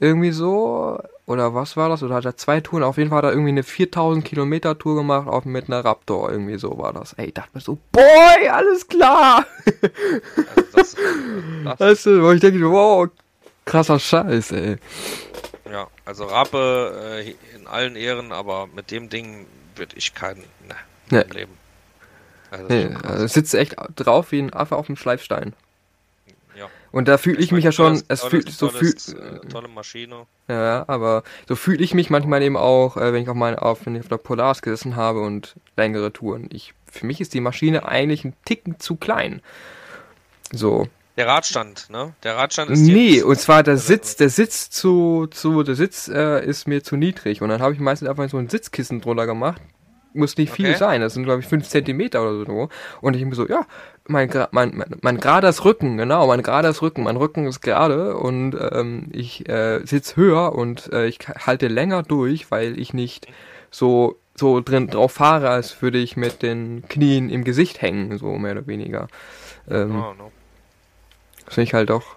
Irgendwie 0.00 0.32
so. 0.32 0.98
Oder 1.26 1.54
was 1.54 1.76
war 1.76 1.88
das? 1.88 2.02
Oder 2.02 2.16
hat 2.16 2.24
er 2.24 2.36
zwei 2.36 2.60
Touren? 2.60 2.82
Auf 2.82 2.98
jeden 2.98 3.10
Fall 3.10 3.18
hat 3.18 3.24
er 3.24 3.32
irgendwie 3.32 3.50
eine 3.50 3.62
4000 3.62 4.24
Kilometer 4.24 4.78
Tour 4.78 4.96
gemacht, 4.96 5.28
auch 5.28 5.44
mit 5.44 5.68
einer 5.68 5.84
Raptor. 5.84 6.30
Irgendwie 6.30 6.58
so 6.58 6.78
war 6.78 6.92
das. 6.92 7.12
Ey, 7.14 7.26
ich 7.26 7.34
dachte 7.34 7.50
mir 7.54 7.60
so, 7.60 7.78
boy, 7.92 8.48
alles 8.50 8.86
klar. 8.88 9.44
Also 10.56 10.68
das, 10.74 10.96
das, 11.64 11.80
Weißt 11.80 12.06
du, 12.06 12.22
wo 12.22 12.32
ich 12.32 12.40
denke, 12.40 12.60
wow, 12.70 13.08
krasser 13.68 13.98
Scheiß, 14.00 14.52
ey. 14.52 14.76
ja, 15.70 15.86
also 16.04 16.24
Rappe 16.24 17.22
äh, 17.24 17.34
in 17.54 17.66
allen 17.66 17.96
Ehren, 17.96 18.32
aber 18.32 18.66
mit 18.66 18.90
dem 18.90 19.08
Ding 19.10 19.46
würde 19.76 19.94
ich 19.96 20.14
keinen 20.14 20.42
ne, 20.66 20.74
Nee. 21.10 21.24
Leben. 21.34 21.52
Also 22.50 22.64
Nee, 22.68 22.88
also 23.02 23.26
sitzt 23.26 23.54
echt 23.54 23.76
drauf 23.94 24.32
wie 24.32 24.40
ein 24.40 24.52
Affe 24.54 24.74
auf 24.76 24.86
dem 24.86 24.96
Schleifstein. 24.96 25.52
ja. 26.56 26.66
Und 26.92 27.08
da 27.08 27.18
fühle 27.18 27.38
ich, 27.38 27.52
mich 27.52 27.64
ja 27.64 27.72
schon, 27.72 28.02
es 28.08 28.24
fühlt 28.24 28.50
so 28.50 28.70
fühlt, 28.70 29.04
Tolles, 29.04 29.42
äh, 29.44 29.46
tolle 29.48 29.68
Maschine. 29.68 30.26
Ja, 30.48 30.84
aber 30.88 31.22
so 31.46 31.54
fühle 31.54 31.84
ich 31.84 31.92
mich 31.92 32.08
manchmal 32.08 32.42
eben 32.42 32.56
auch, 32.56 32.96
äh, 32.96 33.12
wenn 33.12 33.22
ich 33.22 33.28
auf 33.28 33.36
meine, 33.36 33.60
auf, 33.60 33.84
wenn 33.84 33.94
ich 33.94 34.00
auf 34.00 34.08
der 34.08 34.16
Polaris 34.16 34.62
gesessen 34.62 34.96
habe 34.96 35.20
und 35.20 35.56
längere 35.76 36.10
Touren. 36.10 36.48
Ich, 36.50 36.72
für 36.90 37.04
mich 37.04 37.20
ist 37.20 37.34
die 37.34 37.40
Maschine 37.42 37.86
eigentlich 37.86 38.24
ein 38.24 38.32
Ticken 38.46 38.80
zu 38.80 38.96
klein. 38.96 39.42
So. 40.52 40.88
Der 41.18 41.26
Radstand, 41.26 41.90
ne? 41.90 42.14
Der 42.22 42.36
Radstand 42.36 42.70
ist 42.70 42.80
Nee, 42.80 43.22
und 43.22 43.38
zwar 43.38 43.62
der 43.62 43.72
also- 43.74 43.86
Sitz, 43.88 44.16
der 44.16 44.30
Sitz 44.30 44.70
zu, 44.70 45.26
zu, 45.30 45.62
der 45.64 45.74
Sitz 45.74 46.08
äh, 46.08 46.42
ist 46.46 46.66
mir 46.68 46.82
zu 46.82 46.96
niedrig. 46.96 47.42
Und 47.42 47.48
dann 47.50 47.60
habe 47.60 47.74
ich 47.74 47.80
meistens 47.80 48.08
einfach 48.08 48.28
so 48.30 48.38
ein 48.38 48.48
Sitzkissen 48.48 49.00
drunter 49.00 49.26
gemacht. 49.26 49.60
Muss 50.14 50.36
nicht 50.38 50.50
viel 50.52 50.68
Okay. 50.70 50.78
sein, 50.78 51.00
das 51.02 51.12
sind 51.14 51.24
glaube 51.24 51.40
ich 51.40 51.46
5 51.46 51.68
Zentimeter 51.68 52.22
oder 52.22 52.46
so. 52.46 52.68
Und 53.02 53.14
ich 53.14 53.24
mir 53.24 53.34
so, 53.34 53.46
ja, 53.46 53.66
mein, 54.06 54.30
mein, 54.52 54.74
mein, 54.76 54.96
mein 55.02 55.18
gerades 55.20 55.64
Rücken, 55.66 55.98
genau, 55.98 56.26
mein 56.28 56.42
gerades 56.42 56.80
Rücken, 56.80 57.02
mein 57.02 57.16
Rücken 57.16 57.46
ist 57.46 57.60
gerade 57.60 58.16
und 58.16 58.56
ähm, 58.72 59.08
ich 59.12 59.46
äh, 59.48 59.84
sitz 59.84 60.16
höher 60.16 60.54
und 60.54 60.90
äh, 60.92 61.06
ich 61.08 61.18
halte 61.46 61.68
länger 61.68 62.02
durch, 62.04 62.50
weil 62.50 62.78
ich 62.80 62.94
nicht 62.94 63.26
so 63.70 64.16
so 64.34 64.60
drin 64.60 64.86
drauf 64.86 65.12
fahre, 65.12 65.50
als 65.50 65.82
würde 65.82 65.98
ich 65.98 66.16
mit 66.16 66.42
den 66.42 66.84
Knien 66.88 67.28
im 67.28 67.42
Gesicht 67.42 67.82
hängen, 67.82 68.16
so 68.18 68.38
mehr 68.38 68.52
oder 68.52 68.66
weniger. 68.68 69.08
Ähm, 69.68 69.90
Oh, 69.96 70.14
no. 70.16 70.32
Das 71.48 71.54
finde 71.54 71.64
ich 71.68 71.74
halt 71.74 71.90
doch. 71.90 72.16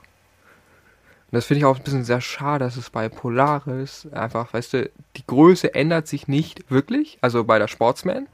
Und 1.32 1.38
das 1.38 1.46
finde 1.46 1.60
ich 1.60 1.66
auch 1.66 1.78
ein 1.78 1.84
bisschen 1.84 2.04
sehr 2.04 2.22
schade, 2.22 2.66
dass 2.66 2.76
es 2.76 2.90
bei 2.90 3.08
Polaris 3.10 4.08
einfach, 4.12 4.54
weißt 4.54 4.74
du, 4.74 4.90
die 5.18 5.26
Größe 5.26 5.74
ändert 5.74 6.08
sich 6.08 6.28
nicht 6.28 6.70
wirklich, 6.70 7.18
also 7.22 7.44
bei 7.46 7.58
der 7.60 7.70
Sportsman, 7.70 8.28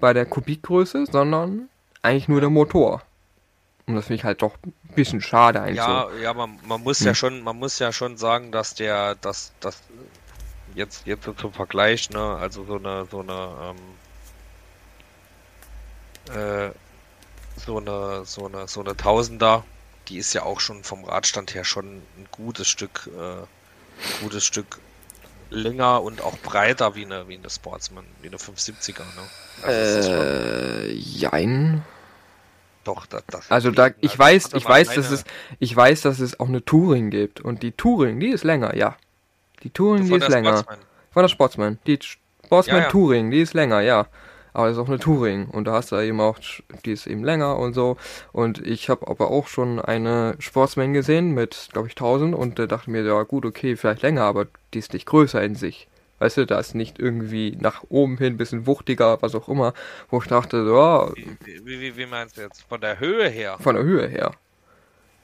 bei 0.00 0.12
der 0.12 0.26
Kubikgröße, 0.26 1.06
sondern 1.06 1.68
eigentlich 2.02 2.28
nur 2.28 2.40
der 2.40 2.50
Motor. 2.50 3.02
Und 3.86 3.96
das 3.96 4.06
finde 4.06 4.16
ich 4.16 4.24
halt 4.24 4.42
doch 4.42 4.56
ein 4.64 4.74
bisschen 4.94 5.20
schade 5.22 5.62
eigentlich 5.62 5.78
Ja, 5.78 6.08
so. 6.10 6.16
ja, 6.18 6.34
man, 6.34 6.58
man 6.66 6.82
muss 6.82 7.04
Hm. 7.04 7.08
ja 7.08 7.14
schon, 7.14 7.42
man 7.42 7.58
muss 7.58 7.78
ja 7.78 7.92
schon 7.92 8.16
sagen, 8.18 8.52
dass 8.52 8.74
der, 8.74 9.14
dass, 9.16 9.52
dass 9.60 9.82
jetzt, 10.74 11.06
jetzt 11.06 11.24
zum 11.38 11.52
Vergleich, 11.52 12.10
ne, 12.10 12.20
also 12.20 12.64
so 12.64 12.76
eine, 12.76 13.06
so 13.10 13.20
eine, 13.20 13.74
ähm, 16.30 16.70
äh, 16.70 16.70
so 17.56 17.78
eine, 17.78 18.24
so 18.24 18.46
eine, 18.46 18.68
so 18.68 18.80
eine 18.80 18.96
Tausender, 18.96 19.64
die 20.10 20.18
ist 20.18 20.34
ja 20.34 20.42
auch 20.42 20.60
schon 20.60 20.82
vom 20.84 21.04
Radstand 21.04 21.54
her 21.54 21.64
schon 21.64 21.86
ein 21.86 22.28
gutes 22.32 22.68
Stück, 22.68 23.08
äh, 23.16 24.22
gutes 24.22 24.44
Stück 24.44 24.80
länger 25.50 26.02
und 26.02 26.20
auch 26.22 26.36
breiter 26.38 26.94
wie 26.94 27.04
eine, 27.04 27.28
wie 27.28 27.36
eine 27.36 27.50
Sportsman, 27.50 28.04
wie 28.22 28.28
eine 28.28 28.36
570er, 28.36 29.00
ne? 29.00 29.30
Also 29.62 30.12
Äh, 30.12 30.92
jein. 30.92 31.82
doch, 32.84 33.06
das, 33.06 33.22
das 33.28 33.50
Also 33.50 33.70
da, 33.70 33.90
ich 34.00 34.18
weiß, 34.18 34.50
ich 34.54 34.64
weiß, 34.64 34.94
dass 34.94 35.10
es, 35.10 35.24
ich 35.58 35.74
weiß, 35.74 36.02
dass 36.02 36.18
es 36.20 36.38
auch 36.40 36.48
eine 36.48 36.64
Touring 36.64 37.10
gibt. 37.10 37.40
Und 37.40 37.62
die 37.62 37.72
Touring, 37.72 38.20
die 38.20 38.28
ist 38.28 38.44
länger, 38.44 38.74
ja. 38.76 38.96
Die 39.62 39.70
Touring, 39.70 40.06
die 40.06 40.14
ist 40.14 40.28
länger. 40.28 40.58
Sportsman. 40.58 40.78
Von 41.12 41.22
der 41.22 41.28
Sportsman. 41.28 41.78
Die 41.86 41.98
Sportsman 42.02 42.76
Ja, 42.78 42.82
ja. 42.84 42.88
Touring, 42.90 43.30
die 43.30 43.40
ist 43.40 43.54
länger, 43.54 43.80
ja. 43.80 44.06
Aber 44.52 44.66
das 44.66 44.76
ist 44.76 44.82
auch 44.82 44.88
eine 44.88 44.98
Touring. 44.98 45.46
Und 45.46 45.64
da 45.66 45.72
hast 45.74 45.92
du 45.92 45.96
eben 45.96 46.20
auch, 46.20 46.38
die 46.84 46.92
ist 46.92 47.06
eben 47.06 47.24
länger 47.24 47.58
und 47.58 47.74
so. 47.74 47.96
Und 48.32 48.64
ich 48.66 48.88
habe 48.88 49.08
aber 49.08 49.30
auch 49.30 49.46
schon 49.48 49.80
eine 49.80 50.34
Sportsman 50.38 50.92
gesehen 50.92 51.32
mit, 51.32 51.68
glaube 51.72 51.88
ich, 51.88 51.94
1000. 51.94 52.34
Und 52.34 52.58
da 52.58 52.66
dachte 52.66 52.90
mir, 52.90 53.02
ja 53.04 53.22
gut, 53.22 53.44
okay, 53.44 53.76
vielleicht 53.76 54.02
länger, 54.02 54.22
aber 54.24 54.46
die 54.74 54.78
ist 54.78 54.92
nicht 54.92 55.06
größer 55.06 55.42
in 55.42 55.54
sich. 55.54 55.88
Weißt 56.18 56.36
du, 56.36 56.46
da 56.46 56.58
ist 56.60 56.74
nicht 56.74 56.98
irgendwie 56.98 57.56
nach 57.58 57.82
oben 57.88 58.18
hin 58.18 58.34
ein 58.34 58.36
bisschen 58.36 58.66
wuchtiger, 58.66 59.22
was 59.22 59.34
auch 59.34 59.48
immer. 59.48 59.72
Wo 60.10 60.18
ich 60.20 60.28
dachte, 60.28 60.58
ja, 60.58 61.10
Wie, 61.14 61.38
wie, 61.64 61.80
wie, 61.80 61.96
wie 61.96 62.06
meinst 62.06 62.36
du 62.36 62.42
jetzt? 62.42 62.62
Von 62.68 62.80
der 62.80 62.98
Höhe 63.00 63.28
her? 63.28 63.58
von 63.58 63.74
der 63.74 63.84
Höhe 63.84 64.06
her. 64.06 64.32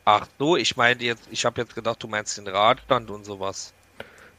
Ach 0.07 0.27
so, 0.39 0.57
ich 0.57 0.77
meine 0.77 1.03
jetzt, 1.03 1.29
ich 1.31 1.45
habe 1.45 1.61
jetzt 1.61 1.75
gedacht, 1.75 2.03
du 2.03 2.09
meinst 2.09 2.39
den 2.39 2.47
Radstand 2.49 3.11
und 3.11 3.25
sowas. 3.25 3.76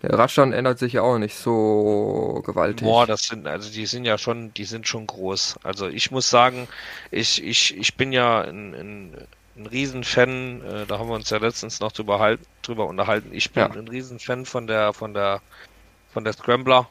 Der 0.04 0.14
Radstand 0.18 0.54
ändert 0.54 0.78
sich 0.78 0.94
ja 0.94 1.02
auch 1.02 1.18
nicht 1.18 1.36
so 1.36 2.44
gewaltig. 2.46 2.86
Boah, 2.86 3.08
das 3.08 3.24
sind, 3.24 3.48
also 3.48 3.72
die 3.72 3.88
sind 3.88 4.06
ja 4.06 4.18
schon, 4.18 4.54
die 4.54 4.66
sind 4.66 4.88
schon 4.88 5.08
groß. 5.08 5.58
Also 5.64 5.88
ich 5.88 6.12
muss 6.12 6.30
sagen, 6.30 6.68
ich, 7.10 7.44
ich, 7.44 7.76
ich 7.76 7.96
bin 7.96 8.12
ja 8.12 8.42
ein, 8.42 8.76
ein, 8.76 9.18
ein 9.58 9.66
Riesenfan, 9.66 10.62
äh, 10.62 10.86
da 10.86 11.00
haben 11.00 11.10
wir 11.10 11.16
uns 11.16 11.32
ja 11.32 11.38
letztens 11.38 11.80
noch 11.80 11.92
drüber, 11.92 12.38
drüber 12.62 12.86
unterhalten. 12.86 13.30
Ich 13.32 13.52
bin 13.52 13.64
Ja. 13.64 13.70
ein 13.72 13.88
Riesenfan 13.88 14.46
von 14.46 14.68
der, 14.68 14.94
von 14.94 15.16
der, 15.16 15.42
von 16.14 16.24
der 16.24 16.34
Scrambler. 16.34 16.88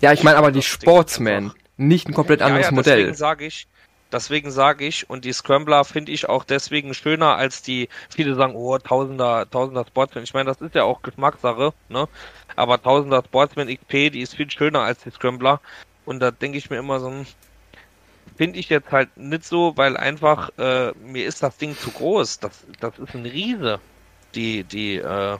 ja, 0.00 0.12
ich 0.12 0.24
meine 0.24 0.36
aber 0.38 0.50
die 0.50 0.62
Sportsman. 0.62 1.52
Nicht 1.76 2.08
ein 2.08 2.14
komplett 2.14 2.42
anderes 2.42 2.66
ja, 2.66 2.70
ja, 2.70 2.74
Modell. 2.74 2.96
Deswegen 2.98 3.16
sage 3.16 3.46
ich, 3.46 3.66
deswegen 4.14 4.50
sage 4.50 4.86
ich, 4.86 5.10
und 5.10 5.24
die 5.24 5.32
Scrambler 5.32 5.84
finde 5.84 6.12
ich 6.12 6.28
auch 6.28 6.44
deswegen 6.44 6.94
schöner 6.94 7.36
als 7.36 7.62
die, 7.62 7.88
viele 8.08 8.34
sagen, 8.36 8.54
oh, 8.54 8.78
Tausender, 8.78 9.50
Tausender 9.50 9.84
Sportsman. 9.84 10.24
Ich 10.24 10.32
meine, 10.32 10.46
das 10.46 10.60
ist 10.60 10.74
ja 10.74 10.84
auch 10.84 11.02
Geschmackssache, 11.02 11.74
ne? 11.88 12.08
Aber 12.56 12.80
Tausender 12.80 13.22
Sportsman 13.26 13.68
XP, 13.68 14.10
die 14.12 14.20
ist 14.20 14.36
viel 14.36 14.50
schöner 14.50 14.80
als 14.80 15.02
die 15.02 15.10
Scrambler. 15.10 15.60
Und 16.06 16.20
da 16.20 16.30
denke 16.30 16.56
ich 16.58 16.70
mir 16.70 16.78
immer 16.78 17.00
so, 17.00 17.08
hm, 17.08 17.26
finde 18.36 18.58
ich 18.58 18.68
jetzt 18.68 18.90
halt 18.92 19.16
nicht 19.16 19.44
so, 19.44 19.76
weil 19.76 19.96
einfach, 19.96 20.50
äh, 20.58 20.92
mir 20.92 21.26
ist 21.26 21.42
das 21.42 21.56
Ding 21.56 21.76
zu 21.76 21.90
groß. 21.90 22.38
Das, 22.38 22.64
das 22.80 22.98
ist 22.98 23.14
ein 23.14 23.26
Riese. 23.26 23.80
Die, 24.34 24.62
die, 24.64 24.96
äh, 24.96 25.38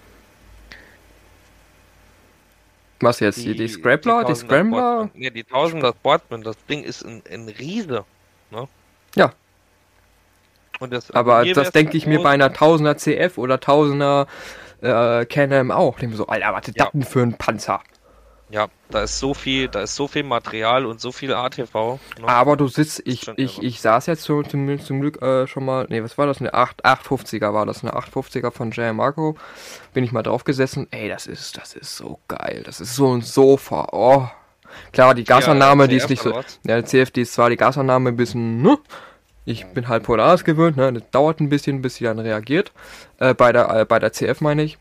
Was 3.00 3.20
jetzt? 3.20 3.38
Die, 3.38 3.54
die 3.54 3.68
Scrambler? 3.68 4.24
Die, 4.24 4.32
Tausender 4.32 4.34
Scrambler? 4.34 5.10
Nee, 5.14 5.30
die 5.30 5.44
Tausender 5.44 5.94
Sportsman, 5.96 6.42
das 6.42 6.56
Ding 6.66 6.82
ist 6.82 7.04
ein, 7.04 7.22
ein 7.30 7.48
Riese. 7.48 8.04
Ne? 8.54 8.68
Ja. 9.16 9.32
Und 10.80 10.92
das, 10.92 11.10
Aber 11.12 11.44
das 11.44 11.70
denke 11.72 11.96
ich 11.96 12.06
mir 12.06 12.22
bei 12.22 12.30
einer 12.30 12.48
1000er 12.50 12.96
CF 12.96 13.38
oder 13.38 13.56
1000er 13.56 14.26
äh, 14.82 15.24
Can-Am 15.26 15.70
auch. 15.70 15.98
Ich 15.98 16.08
mir 16.08 16.16
so, 16.16 16.26
Alter, 16.26 16.52
was 16.52 16.68
ist 16.68 16.78
Ja. 16.78 16.90
das 16.92 17.08
für 17.08 17.22
ein 17.22 17.34
Panzer? 17.34 17.80
Ja, 18.50 18.68
da 18.90 19.02
ist 19.02 19.18
so 19.18 19.32
viel, 19.34 19.68
da 19.68 19.80
ist 19.80 19.96
so 19.96 20.06
viel 20.06 20.22
Material 20.22 20.84
und 20.84 21.00
so 21.00 21.10
viel 21.12 21.32
ATV. 21.32 21.98
Ne? 22.20 22.28
Aber 22.28 22.56
du 22.56 22.68
sitzt, 22.68 23.02
ich, 23.06 23.26
ich, 23.36 23.62
ich 23.62 23.80
saß 23.80 24.06
jetzt 24.06 24.22
so 24.22 24.42
zum, 24.42 24.78
zum 24.80 25.00
Glück 25.00 25.20
äh, 25.22 25.46
schon 25.46 25.64
mal, 25.64 25.86
nee, 25.88 26.02
was 26.02 26.18
war 26.18 26.26
das? 26.26 26.40
Eine 26.40 26.52
8, 26.52 26.84
850er 26.84 27.54
war 27.54 27.64
das, 27.66 27.82
eine 27.82 27.94
850er 27.94 28.50
von 28.50 28.70
J. 28.70 28.94
Marco. 28.94 29.36
Bin 29.94 30.04
ich 30.04 30.12
mal 30.12 30.22
drauf 30.22 30.44
gesessen. 30.44 30.86
Ey, 30.90 31.08
das 31.08 31.26
ist, 31.26 31.56
das 31.56 31.74
ist 31.74 31.96
so 31.96 32.20
geil. 32.28 32.62
Das 32.66 32.80
ist 32.80 32.94
so 32.94 33.12
ein 33.14 33.22
Sofa. 33.22 33.88
Oh. 33.92 34.28
Klar, 34.92 35.14
die 35.14 35.24
Gasannahme, 35.24 35.84
ja, 35.84 35.88
die 35.88 35.96
ist 35.96 36.10
nicht 36.10 36.22
so. 36.22 36.32
Ja, 36.32 36.42
der 36.64 36.84
CFD 36.84 37.22
ist 37.22 37.34
zwar 37.34 37.50
die 37.50 37.56
Gasannahme 37.56 38.10
ein 38.10 38.16
bisschen, 38.16 38.62
ne? 38.62 38.78
Ich 39.46 39.66
bin 39.66 39.88
halt 39.88 40.04
Polaris 40.04 40.44
gewöhnt, 40.44 40.76
ne? 40.76 40.92
Das 40.92 41.02
dauert 41.10 41.40
ein 41.40 41.48
bisschen, 41.48 41.82
bis 41.82 41.96
sie 41.96 42.04
dann 42.04 42.18
reagiert. 42.18 42.72
Äh, 43.18 43.34
bei 43.34 43.52
der, 43.52 43.68
äh, 43.70 43.84
bei 43.84 43.98
der 43.98 44.12
CF 44.12 44.40
meine 44.40 44.62
ich 44.62 44.78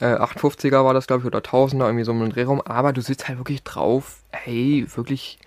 äh, 0.00 0.14
850er 0.14 0.84
war 0.84 0.94
das, 0.94 1.06
glaube 1.06 1.22
ich, 1.22 1.26
oder 1.26 1.38
1000er, 1.38 1.86
irgendwie 1.86 2.04
so 2.04 2.12
ein 2.12 2.30
Drehraum, 2.30 2.60
aber 2.60 2.92
du 2.92 3.00
sitzt 3.00 3.28
halt 3.28 3.38
wirklich 3.38 3.62
drauf, 3.62 4.18
hey, 4.30 4.86
wirklich, 4.94 5.38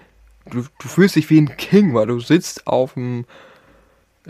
du, 0.49 0.63
du 0.79 0.87
fühlst 0.87 1.15
dich 1.15 1.29
wie 1.29 1.39
ein 1.39 1.55
King, 1.57 1.93
weil 1.93 2.07
du 2.07 2.19
sitzt 2.19 2.67
auf 2.67 2.93
dem 2.93 3.25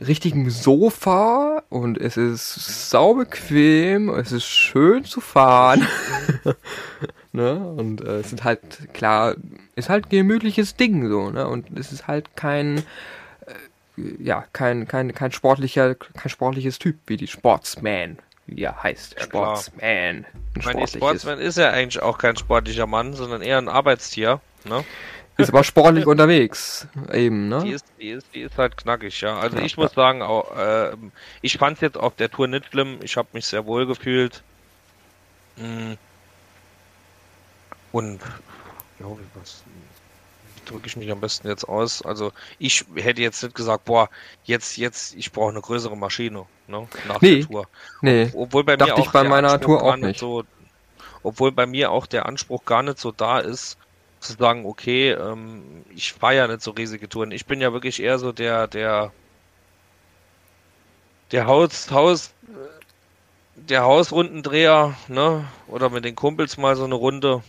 richtigen 0.05 0.49
Sofa 0.49 1.63
und 1.69 1.97
es 1.97 2.17
ist 2.17 2.89
saubequem, 2.89 4.09
es 4.09 4.31
ist 4.31 4.45
schön 4.45 5.03
zu 5.03 5.21
fahren. 5.21 5.87
ne? 7.31 7.55
Und 7.55 8.01
äh, 8.01 8.19
es 8.19 8.29
sind 8.29 8.43
halt, 8.43 8.93
klar, 8.93 9.35
ist 9.75 9.89
halt 9.89 10.05
ein 10.05 10.09
gemütliches 10.09 10.75
Ding 10.75 11.09
so, 11.09 11.29
ne? 11.29 11.47
Und 11.47 11.77
es 11.77 11.91
ist 11.91 12.07
halt 12.07 12.35
kein 12.35 12.77
äh, 12.77 12.83
ja, 14.19 14.45
kein, 14.53 14.87
kein, 14.87 15.13
kein 15.13 15.31
sportlicher, 15.31 15.95
kein 15.95 16.29
sportliches 16.29 16.79
Typ 16.79 16.97
wie 17.07 17.17
die 17.17 17.27
Sportsman 17.27 18.17
wie 18.55 18.63
er 18.63 18.81
heißt. 18.81 19.15
Ja, 19.17 19.25
Sportsman. 19.25 20.25
Ich 20.57 20.65
meine, 20.65 20.87
Sportsman 20.87 21.39
ist 21.39 21.57
ja 21.57 21.69
eigentlich 21.69 22.01
auch 22.01 22.17
kein 22.17 22.35
sportlicher 22.35 22.87
Mann, 22.87 23.13
sondern 23.13 23.41
eher 23.41 23.57
ein 23.57 23.69
Arbeitstier. 23.69 24.41
Ne? 24.65 24.83
Ist 25.39 25.49
aber 25.49 25.63
sportlich 25.63 26.05
unterwegs, 26.05 26.87
eben, 27.13 27.47
ne? 27.47 27.63
Die 27.63 27.71
ist, 27.71 27.85
die 27.99 28.09
ist, 28.09 28.27
die 28.33 28.41
ist 28.41 28.57
halt 28.57 28.75
knackig, 28.77 29.21
ja. 29.21 29.39
Also 29.39 29.57
ich 29.57 29.77
muss 29.77 29.93
sagen, 29.93 30.21
auch, 30.21 30.55
äh, 30.57 30.91
ich 31.41 31.57
fand 31.57 31.77
es 31.77 31.81
jetzt 31.81 31.97
auf 31.97 32.15
der 32.15 32.29
Tour 32.29 32.47
nicht 32.47 32.65
schlimm. 32.65 32.99
Ich 33.03 33.15
habe 33.15 33.29
mich 33.33 33.45
sehr 33.45 33.65
wohl 33.65 33.87
gefühlt. 33.87 34.43
Mm. 35.55 35.93
Und 37.91 38.21
ja, 38.99 39.05
was, 39.35 39.63
drücke 40.69 40.87
ich 40.87 40.95
mich 40.95 41.11
am 41.11 41.19
besten 41.19 41.47
jetzt 41.47 41.67
aus. 41.67 42.01
Also 42.01 42.31
ich 42.57 42.85
hätte 42.95 43.21
jetzt 43.21 43.41
nicht 43.43 43.55
gesagt, 43.55 43.85
boah, 43.85 44.09
jetzt, 44.43 44.77
jetzt, 44.77 45.15
ich 45.15 45.31
brauche 45.31 45.49
eine 45.49 45.61
größere 45.61 45.97
Maschine, 45.97 46.45
ne? 46.67 46.87
Nach 47.07 47.21
nee, 47.21 47.37
der 47.37 47.47
Tour. 47.47 47.67
Nee. 48.01 48.31
Obwohl 48.33 48.63
bei 48.63 48.77
Dachte 48.77 48.93
mir 48.93 48.99
auch 48.99 49.05
ich 49.05 49.11
bei 49.11 49.23
meiner 49.23 49.53
Anspruch 49.53 49.79
Tour 49.79 49.93
auch 49.93 49.95
nicht. 49.95 50.19
So, 50.19 50.43
obwohl 51.23 51.51
bei 51.51 51.65
mir 51.65 51.91
auch 51.91 52.05
der 52.05 52.25
Anspruch 52.25 52.65
gar 52.65 52.83
nicht 52.83 52.99
so 52.99 53.11
da 53.11 53.39
ist, 53.39 53.77
zu 54.19 54.33
sagen, 54.33 54.65
okay, 54.65 55.11
ähm, 55.11 55.63
ich 55.95 56.13
fahre 56.13 56.35
ja 56.35 56.47
nicht 56.47 56.61
so 56.61 56.71
riesige 56.71 57.09
Touren. 57.09 57.31
Ich 57.31 57.45
bin 57.45 57.61
ja 57.61 57.73
wirklich 57.73 58.01
eher 58.01 58.19
so 58.19 58.31
der, 58.31 58.67
der, 58.67 59.11
der 61.31 61.47
Haus, 61.47 61.89
Haus, 61.91 62.33
der 63.55 63.83
Hausrundendreher, 63.83 64.95
ne? 65.07 65.45
Oder 65.67 65.89
mit 65.89 66.05
den 66.05 66.15
Kumpels 66.15 66.57
mal 66.57 66.75
so 66.75 66.85
eine 66.85 66.95
Runde. 66.95 67.43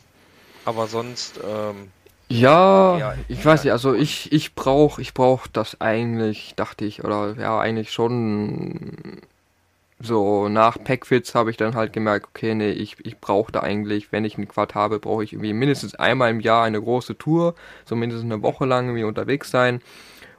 Aber 0.65 0.87
sonst, 0.87 1.41
ähm, 1.45 1.91
ja, 2.29 2.99
ja 2.99 3.15
ich 3.29 3.45
weiß 3.45 3.65
nicht, 3.65 3.73
also 3.73 3.95
ich, 3.95 4.33
ich 4.33 4.55
brauche 4.55 5.03
ich 5.03 5.15
brauch 5.15 5.47
das 5.47 5.81
eigentlich, 5.81 6.55
dachte 6.55 6.85
ich, 6.85 7.03
oder 7.03 7.35
ja, 7.39 7.59
eigentlich 7.59 7.93
schon 7.93 9.21
so 10.01 10.49
nach 10.49 10.79
Packfits 10.83 11.35
habe 11.35 11.51
ich 11.51 11.57
dann 11.57 11.75
halt 11.75 11.93
gemerkt, 11.93 12.29
okay, 12.31 12.55
nee, 12.55 12.71
ich, 12.71 12.97
ich 13.05 13.19
brauche 13.19 13.53
da 13.53 13.61
eigentlich, 13.61 14.13
wenn 14.13 14.25
ich 14.25 14.37
einen 14.37 14.49
Quad 14.49 14.75
habe, 14.75 14.99
brauche 14.99 15.23
ich 15.23 15.33
irgendwie 15.35 15.53
mindestens 15.53 15.95
einmal 15.95 16.31
im 16.31 16.41
Jahr 16.41 16.65
eine 16.65 16.81
große 16.81 17.19
Tour, 17.19 17.55
so 17.85 17.97
mindestens 17.97 18.31
eine 18.31 18.43
Woche 18.43 18.65
lang 18.65 18.87
irgendwie 18.87 19.05
unterwegs 19.05 19.51
sein. 19.51 19.83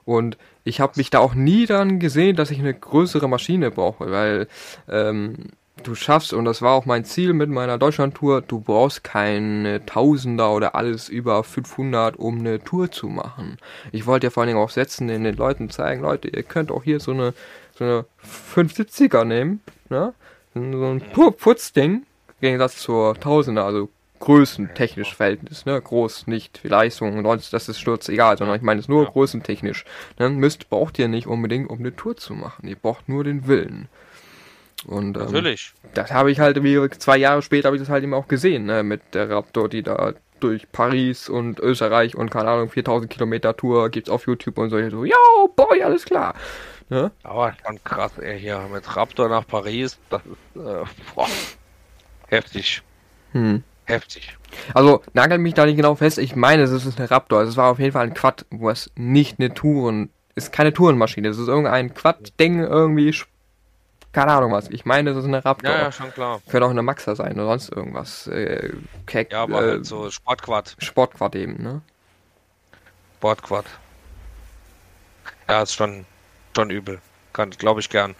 Und 0.04 0.38
ich 0.64 0.80
habe 0.80 0.94
mich 0.96 1.12
da 1.12 1.20
auch 1.20 1.36
nie 1.36 1.68
dann 1.68 2.00
gesehen, 2.00 2.36
dass 2.36 2.52
ich 2.52 2.60
eine 2.60 2.74
größere 2.74 3.30
Maschine 3.30 3.70
brauche, 3.70 4.10
weil 4.12 4.48
ähm, 4.90 5.52
du 5.84 5.96
schaffst, 5.96 6.34
und 6.34 6.46
das 6.46 6.62
war 6.62 6.74
auch 6.74 6.86
mein 6.86 7.06
Ziel 7.06 7.34
mit 7.34 7.50
meiner 7.50 7.78
Deutschlandtour, 7.78 8.42
du 8.42 8.60
brauchst 8.60 9.04
keine 9.04 9.86
Tausender 9.86 10.54
oder 10.54 10.76
alles 10.76 11.10
über 11.10 11.44
500, 11.44 12.18
um 12.18 12.40
eine 12.40 12.64
Tour 12.64 12.92
zu 12.92 13.08
machen. 13.08 13.58
Ich 13.92 14.06
wollte 14.06 14.28
ja 14.28 14.32
vor 14.32 14.42
allen 14.42 14.50
Dingen 14.50 14.60
auch 14.60 14.70
setzen, 14.70 15.10
in 15.10 15.24
den 15.24 15.36
Leuten 15.36 15.70
zeigen, 15.70 16.02
Leute, 16.02 16.30
ihr 16.30 16.44
könnt 16.44 16.72
auch 16.72 16.84
hier 16.84 17.00
so 17.00 17.12
eine, 17.12 17.34
so 17.82 17.86
eine 17.86 18.06
570er 18.70 19.26
nehmen, 19.26 19.62
ne? 19.90 20.14
So 20.54 20.60
ein 20.60 21.02
pur 21.14 21.36
Putzding, 21.36 21.92
im 21.94 22.42
Gegensatz 22.42 22.78
zur 22.78 23.20
Tausender, 23.20 23.66
also 23.66 23.90
größentechnisch 24.20 25.16
Verhältnis, 25.16 25.66
ne? 25.66 25.82
Groß, 25.82 26.28
nicht 26.28 26.60
Leistung, 26.64 27.24
sonst, 27.24 27.54
das 27.54 27.70
ist 27.70 27.80
Sturz 27.80 28.08
egal, 28.10 28.38
sondern 28.38 28.56
ich 28.56 28.62
meine 28.62 28.80
es 28.80 28.88
nur 28.88 29.04
ja. 29.04 29.10
größentechnisch. 29.10 29.86
Ne? 30.20 30.30
Müsst, 30.30 30.70
braucht 30.70 31.00
ihr 31.00 31.08
nicht 31.08 31.28
unbedingt, 31.28 31.70
um 31.70 31.80
eine 31.80 31.96
Tour 31.96 32.16
zu 32.16 32.34
machen. 32.34 32.68
Ihr 32.68 32.76
braucht 32.76 33.10
nur 33.10 33.24
den 33.24 33.48
Willen. 33.48 33.88
Und, 34.86 35.18
ähm, 35.18 35.24
Natürlich. 35.24 35.74
Das 35.94 36.12
habe 36.12 36.32
ich 36.32 36.40
halt, 36.40 36.64
wie 36.64 36.90
zwei 36.98 37.18
Jahre 37.18 37.42
später 37.42 37.68
habe 37.68 37.78
ich 37.78 37.82
das 37.82 37.90
halt 37.90 38.04
eben 38.04 38.14
auch 38.14 38.28
gesehen, 38.28 38.66
ne, 38.66 38.84
mit 38.84 39.02
der 39.14 39.30
Raptor, 39.30 39.70
die 39.70 39.84
da 39.84 40.14
durch 40.40 40.72
Paris 40.72 41.30
und 41.30 41.60
Österreich 41.60 42.16
und 42.16 42.30
keine 42.32 42.50
Ahnung, 42.50 42.70
4000 42.70 43.12
Kilometer 43.12 43.56
Tour 43.56 43.90
gibt's 43.90 44.10
auf 44.10 44.26
YouTube 44.28 44.58
und 44.58 44.70
so. 44.70 44.90
So, 44.90 45.06
yo, 45.06 45.16
boy, 45.56 45.84
alles 45.84 46.06
klar. 46.06 46.36
Ne? 46.92 47.10
Aber 47.24 47.54
schon 47.66 47.82
krass, 47.86 48.12
ey, 48.18 48.38
hier 48.38 48.60
mit 48.70 48.98
Raptor 48.98 49.30
nach 49.30 49.48
Paris, 49.48 49.98
das 50.10 50.22
ist, 50.26 50.62
äh, 50.62 50.84
boah, 51.16 51.28
heftig. 52.28 52.84
Hm. 53.32 53.64
Heftig. 53.86 54.38
Also, 54.74 55.02
nagel 55.14 55.38
mich 55.38 55.54
da 55.54 55.66
nicht 55.66 55.78
genau 55.78 55.96
fest. 55.96 56.18
Ich 56.18 56.36
meine, 56.36 56.64
es 56.64 56.72
ist 56.72 57.00
eine 57.00 57.10
Raptor. 57.10 57.40
Also, 57.40 57.52
es 57.52 57.56
war 57.56 57.72
auf 57.72 57.80
jeden 57.80 57.94
Fall 57.94 58.08
ein 58.08 58.14
Quad, 58.14 58.46
wo 58.50 58.70
es 58.70 58.92
nicht 58.96 59.40
eine 59.40 59.54
Touren, 59.54 60.10
ist 60.36 60.52
keine 60.52 60.74
Tourenmaschine. 60.74 61.30
Es 61.30 61.38
ist 61.38 61.48
irgendein 61.48 61.94
Quad-Ding, 61.94 62.60
irgendwie 62.60 63.16
keine 64.12 64.34
Ahnung 64.34 64.52
was. 64.52 64.70
Ich 64.70 64.84
meine, 64.84 65.14
das 65.14 65.24
ist 65.24 65.30
eine 65.30 65.46
Raptor. 65.46 65.72
Ja, 65.72 65.84
ja, 65.84 65.92
schon 65.94 66.12
klar. 66.12 66.42
Könnte 66.50 66.66
auch 66.66 66.72
eine 66.72 66.84
Maxa 66.84 67.16
sein 67.16 67.36
oder 67.36 67.46
sonst 67.46 67.72
irgendwas. 67.72 68.28
Äh, 68.28 68.74
Keck, 69.06 69.32
ja, 69.32 69.44
aber 69.44 69.64
äh, 69.64 69.72
halt 69.72 69.86
so 69.86 70.12
Sportquad. 70.12 70.76
Sportquad 70.78 71.36
eben, 71.36 71.64
ne? 71.64 71.82
Sportquad. 73.16 73.66
Ja, 75.48 75.62
ist 75.62 75.74
schon, 75.74 76.06
schon 76.56 76.70
übel. 76.70 77.00
Kann, 77.34 77.52
glaube 77.52 77.80
ich, 77.80 77.90
gern. 77.90 78.16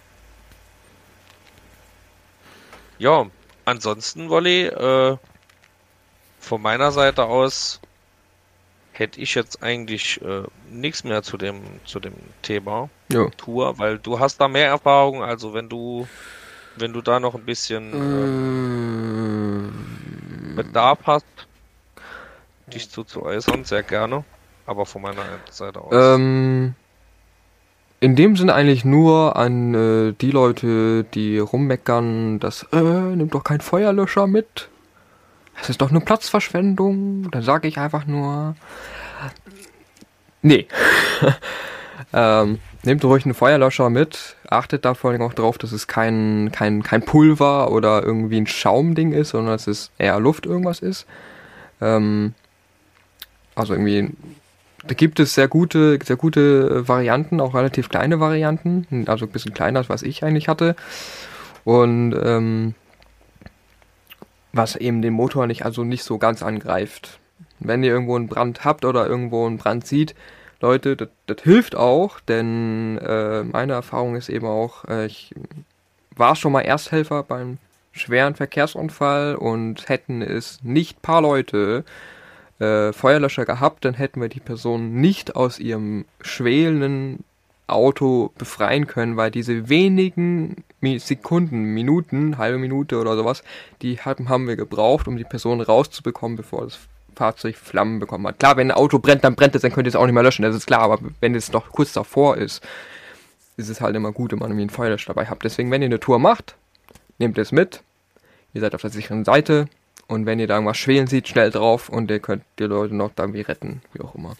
Ja, 2.98 3.26
ansonsten, 3.64 4.28
Wolli, 4.28 4.66
äh, 4.66 5.16
von 6.40 6.62
meiner 6.62 6.92
Seite 6.92 7.24
aus 7.24 7.80
hätte 8.92 9.20
ich 9.20 9.34
jetzt 9.34 9.62
eigentlich 9.62 10.20
äh, 10.22 10.42
nichts 10.70 11.02
mehr 11.04 11.22
zu 11.22 11.36
dem 11.38 11.62
zu 11.84 11.98
dem 11.98 12.14
Thema 12.42 12.90
jo. 13.10 13.30
Tour, 13.30 13.78
weil 13.78 13.98
du 13.98 14.18
hast 14.20 14.38
da 14.38 14.48
mehr 14.48 14.68
Erfahrung, 14.68 15.22
also 15.22 15.54
wenn 15.54 15.68
du 15.68 16.06
wenn 16.76 16.92
du 16.92 17.00
da 17.00 17.18
noch 17.20 17.34
ein 17.34 17.44
bisschen 17.44 17.92
ähm, 17.94 19.72
Bedarf 20.56 20.98
hast, 21.04 21.24
dich 22.66 22.90
zu, 22.90 23.04
zu 23.04 23.22
äußern, 23.22 23.64
sehr 23.64 23.82
gerne, 23.82 24.24
aber 24.66 24.84
von 24.86 25.02
meiner 25.02 25.24
Seite 25.50 25.80
aus. 25.80 25.92
Ähm, 25.92 26.74
in 28.02 28.16
dem 28.16 28.34
Sinne 28.34 28.52
eigentlich 28.54 28.84
nur 28.84 29.36
an 29.36 29.74
äh, 29.74 30.12
die 30.20 30.32
Leute, 30.32 31.04
die 31.14 31.38
rummeckern, 31.38 32.40
dass 32.40 32.66
äh, 32.72 32.80
nimm 32.80 33.30
doch 33.30 33.44
kein 33.44 33.60
Feuerlöscher 33.60 34.26
mit. 34.26 34.68
Es 35.60 35.70
ist 35.70 35.80
doch 35.80 35.92
nur 35.92 36.04
Platzverschwendung. 36.04 37.30
Dann 37.30 37.42
sage 37.42 37.68
ich 37.68 37.78
einfach 37.78 38.04
nur, 38.04 38.56
nee. 40.42 40.66
ähm, 42.12 42.58
nehmt 42.82 43.04
ruhig 43.04 43.24
einen 43.24 43.34
Feuerlöscher 43.34 43.88
mit. 43.88 44.34
Achtet 44.48 44.84
da 44.84 44.94
vor 44.94 45.12
allem 45.12 45.22
auch 45.22 45.34
drauf, 45.34 45.56
dass 45.56 45.70
es 45.70 45.86
kein, 45.86 46.50
kein, 46.50 46.82
kein 46.82 47.04
Pulver 47.04 47.70
oder 47.70 48.02
irgendwie 48.02 48.40
ein 48.40 48.48
Schaumding 48.48 49.12
ist, 49.12 49.28
sondern 49.28 49.54
dass 49.54 49.68
es 49.68 49.92
eher 49.98 50.18
Luft 50.18 50.44
irgendwas 50.44 50.80
ist. 50.80 51.06
Ähm, 51.80 52.34
also 53.54 53.74
irgendwie, 53.74 54.10
da 54.84 54.94
gibt 54.94 55.20
es 55.20 55.34
sehr 55.34 55.48
gute, 55.48 55.98
sehr 56.02 56.16
gute 56.16 56.86
Varianten, 56.88 57.40
auch 57.40 57.54
relativ 57.54 57.88
kleine 57.88 58.20
Varianten, 58.20 59.04
also 59.06 59.26
ein 59.26 59.32
bisschen 59.32 59.54
kleiner 59.54 59.80
als 59.80 59.88
was 59.88 60.02
ich 60.02 60.24
eigentlich 60.24 60.48
hatte. 60.48 60.74
Und 61.64 62.14
ähm, 62.22 62.74
was 64.52 64.76
eben 64.76 65.02
den 65.02 65.14
Motor 65.14 65.46
nicht, 65.46 65.64
also 65.64 65.84
nicht 65.84 66.04
so 66.04 66.18
ganz 66.18 66.42
angreift. 66.42 67.20
Wenn 67.60 67.82
ihr 67.84 67.92
irgendwo 67.92 68.16
einen 68.16 68.28
Brand 68.28 68.64
habt 68.64 68.84
oder 68.84 69.06
irgendwo 69.06 69.46
einen 69.46 69.58
Brand 69.58 69.86
sieht, 69.86 70.14
Leute, 70.60 70.96
das, 70.96 71.08
das 71.26 71.42
hilft 71.42 71.74
auch, 71.74 72.20
denn 72.20 72.98
äh, 72.98 73.42
meine 73.42 73.72
Erfahrung 73.72 74.14
ist 74.16 74.28
eben 74.28 74.46
auch, 74.46 74.84
äh, 74.84 75.06
ich 75.06 75.34
war 76.14 76.36
schon 76.36 76.52
mal 76.52 76.60
Ersthelfer 76.60 77.22
beim 77.22 77.58
schweren 77.92 78.34
Verkehrsunfall 78.34 79.34
und 79.34 79.88
hätten 79.88 80.22
es 80.22 80.60
nicht 80.62 81.02
paar 81.02 81.20
Leute 81.20 81.84
äh, 82.62 82.92
Feuerlöscher 82.92 83.44
gehabt, 83.44 83.84
dann 83.84 83.94
hätten 83.94 84.20
wir 84.20 84.28
die 84.28 84.40
Person 84.40 84.94
nicht 85.00 85.34
aus 85.34 85.58
ihrem 85.58 86.04
schwelenden 86.20 87.24
Auto 87.66 88.30
befreien 88.38 88.86
können, 88.86 89.16
weil 89.16 89.30
diese 89.30 89.68
wenigen 89.68 90.62
Sekunden, 90.98 91.74
Minuten, 91.74 92.38
halbe 92.38 92.58
Minute 92.58 93.00
oder 93.00 93.16
sowas, 93.16 93.42
die 93.80 93.98
haben 93.98 94.46
wir 94.46 94.56
gebraucht, 94.56 95.08
um 95.08 95.16
die 95.16 95.24
Person 95.24 95.60
rauszubekommen, 95.60 96.36
bevor 96.36 96.64
das 96.64 96.78
Fahrzeug 97.16 97.56
Flammen 97.56 97.98
bekommen 97.98 98.26
hat. 98.26 98.38
Klar, 98.38 98.56
wenn 98.56 98.70
ein 98.70 98.76
Auto 98.76 98.98
brennt, 98.98 99.24
dann 99.24 99.34
brennt 99.34 99.54
es, 99.54 99.62
dann 99.62 99.72
könnt 99.72 99.86
ihr 99.86 99.90
es 99.90 99.96
auch 99.96 100.06
nicht 100.06 100.14
mehr 100.14 100.22
löschen, 100.22 100.42
das 100.42 100.54
ist 100.54 100.66
klar, 100.66 100.82
aber 100.82 100.98
wenn 101.20 101.34
es 101.34 101.52
noch 101.52 101.70
kurz 101.70 101.92
davor 101.92 102.36
ist, 102.36 102.62
ist 103.56 103.68
es 103.68 103.80
halt 103.80 103.96
immer 103.96 104.12
gut, 104.12 104.32
wenn 104.32 104.38
man 104.38 104.50
irgendwie 104.50 104.62
einen 104.62 104.70
Feuerlöscher 104.70 105.14
dabei 105.14 105.26
habt. 105.28 105.44
Deswegen, 105.44 105.70
wenn 105.70 105.82
ihr 105.82 105.86
eine 105.86 106.00
Tour 106.00 106.18
macht, 106.18 106.54
nehmt 107.18 107.38
es 107.38 107.52
mit, 107.52 107.82
ihr 108.54 108.60
seid 108.60 108.74
auf 108.74 108.80
der 108.82 108.90
sicheren 108.90 109.24
Seite 109.24 109.66
und 110.12 110.26
wenn 110.26 110.38
ihr 110.38 110.46
da 110.46 110.54
irgendwas 110.54 110.76
schwelen 110.76 111.06
seht, 111.06 111.26
schnell 111.26 111.50
drauf 111.50 111.88
und 111.88 112.10
ihr 112.10 112.20
könnt 112.20 112.44
die 112.58 112.64
Leute 112.64 112.94
noch 112.94 113.12
irgendwie 113.16 113.40
retten, 113.40 113.82
wie 113.94 114.02
auch 114.02 114.14
immer. 114.14 114.34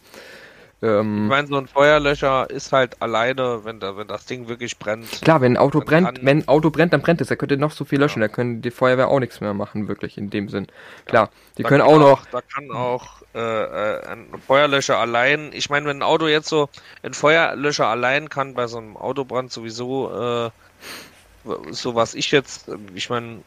Ähm, 0.82 1.24
ich 1.24 1.30
meine, 1.30 1.46
so 1.48 1.56
ein 1.56 1.66
Feuerlöscher 1.66 2.50
ist 2.50 2.72
halt 2.72 3.00
alleine, 3.00 3.60
wenn, 3.64 3.80
da, 3.80 3.96
wenn 3.96 4.08
das 4.08 4.26
Ding 4.26 4.48
wirklich 4.48 4.78
brennt. 4.78 5.08
Klar, 5.22 5.40
wenn 5.40 5.52
ein 5.52 5.56
Auto 5.56 5.80
brennt, 5.80 6.18
wenn 6.22 6.38
ein 6.38 6.48
Auto 6.48 6.70
brennt, 6.70 6.92
dann 6.92 7.02
brennt 7.02 7.20
es. 7.20 7.28
Da 7.28 7.36
könnt 7.36 7.52
ihr 7.52 7.56
noch 7.58 7.70
so 7.70 7.84
viel 7.84 8.00
löschen. 8.00 8.20
Ja. 8.20 8.28
Da 8.28 8.34
können 8.34 8.62
die 8.62 8.70
Feuerwehr 8.72 9.08
auch 9.08 9.20
nichts 9.20 9.40
mehr 9.40 9.54
machen, 9.54 9.88
wirklich 9.88 10.18
in 10.18 10.28
dem 10.28 10.48
Sinn. 10.48 10.66
Klar, 11.06 11.30
die 11.56 11.62
können 11.62 11.82
auch 11.82 11.98
noch. 11.98 12.26
Da 12.26 12.40
kann 12.42 12.70
auch 12.72 13.22
äh, 13.34 13.38
äh, 13.38 14.06
ein 14.08 14.26
Feuerlöscher 14.44 14.98
allein. 14.98 15.52
Ich 15.52 15.70
meine, 15.70 15.86
wenn 15.86 15.98
ein 15.98 16.02
Auto 16.02 16.26
jetzt 16.26 16.48
so 16.48 16.68
ein 17.02 17.14
Feuerlöscher 17.14 17.86
allein 17.86 18.28
kann 18.28 18.54
bei 18.54 18.66
so 18.66 18.78
einem 18.78 18.96
Autobrand 18.96 19.52
sowieso 19.52 20.48
äh, 20.48 20.50
so 21.70 21.94
was 21.94 22.14
ich 22.14 22.30
jetzt, 22.30 22.70
ich 22.94 23.10
meine, 23.10 23.40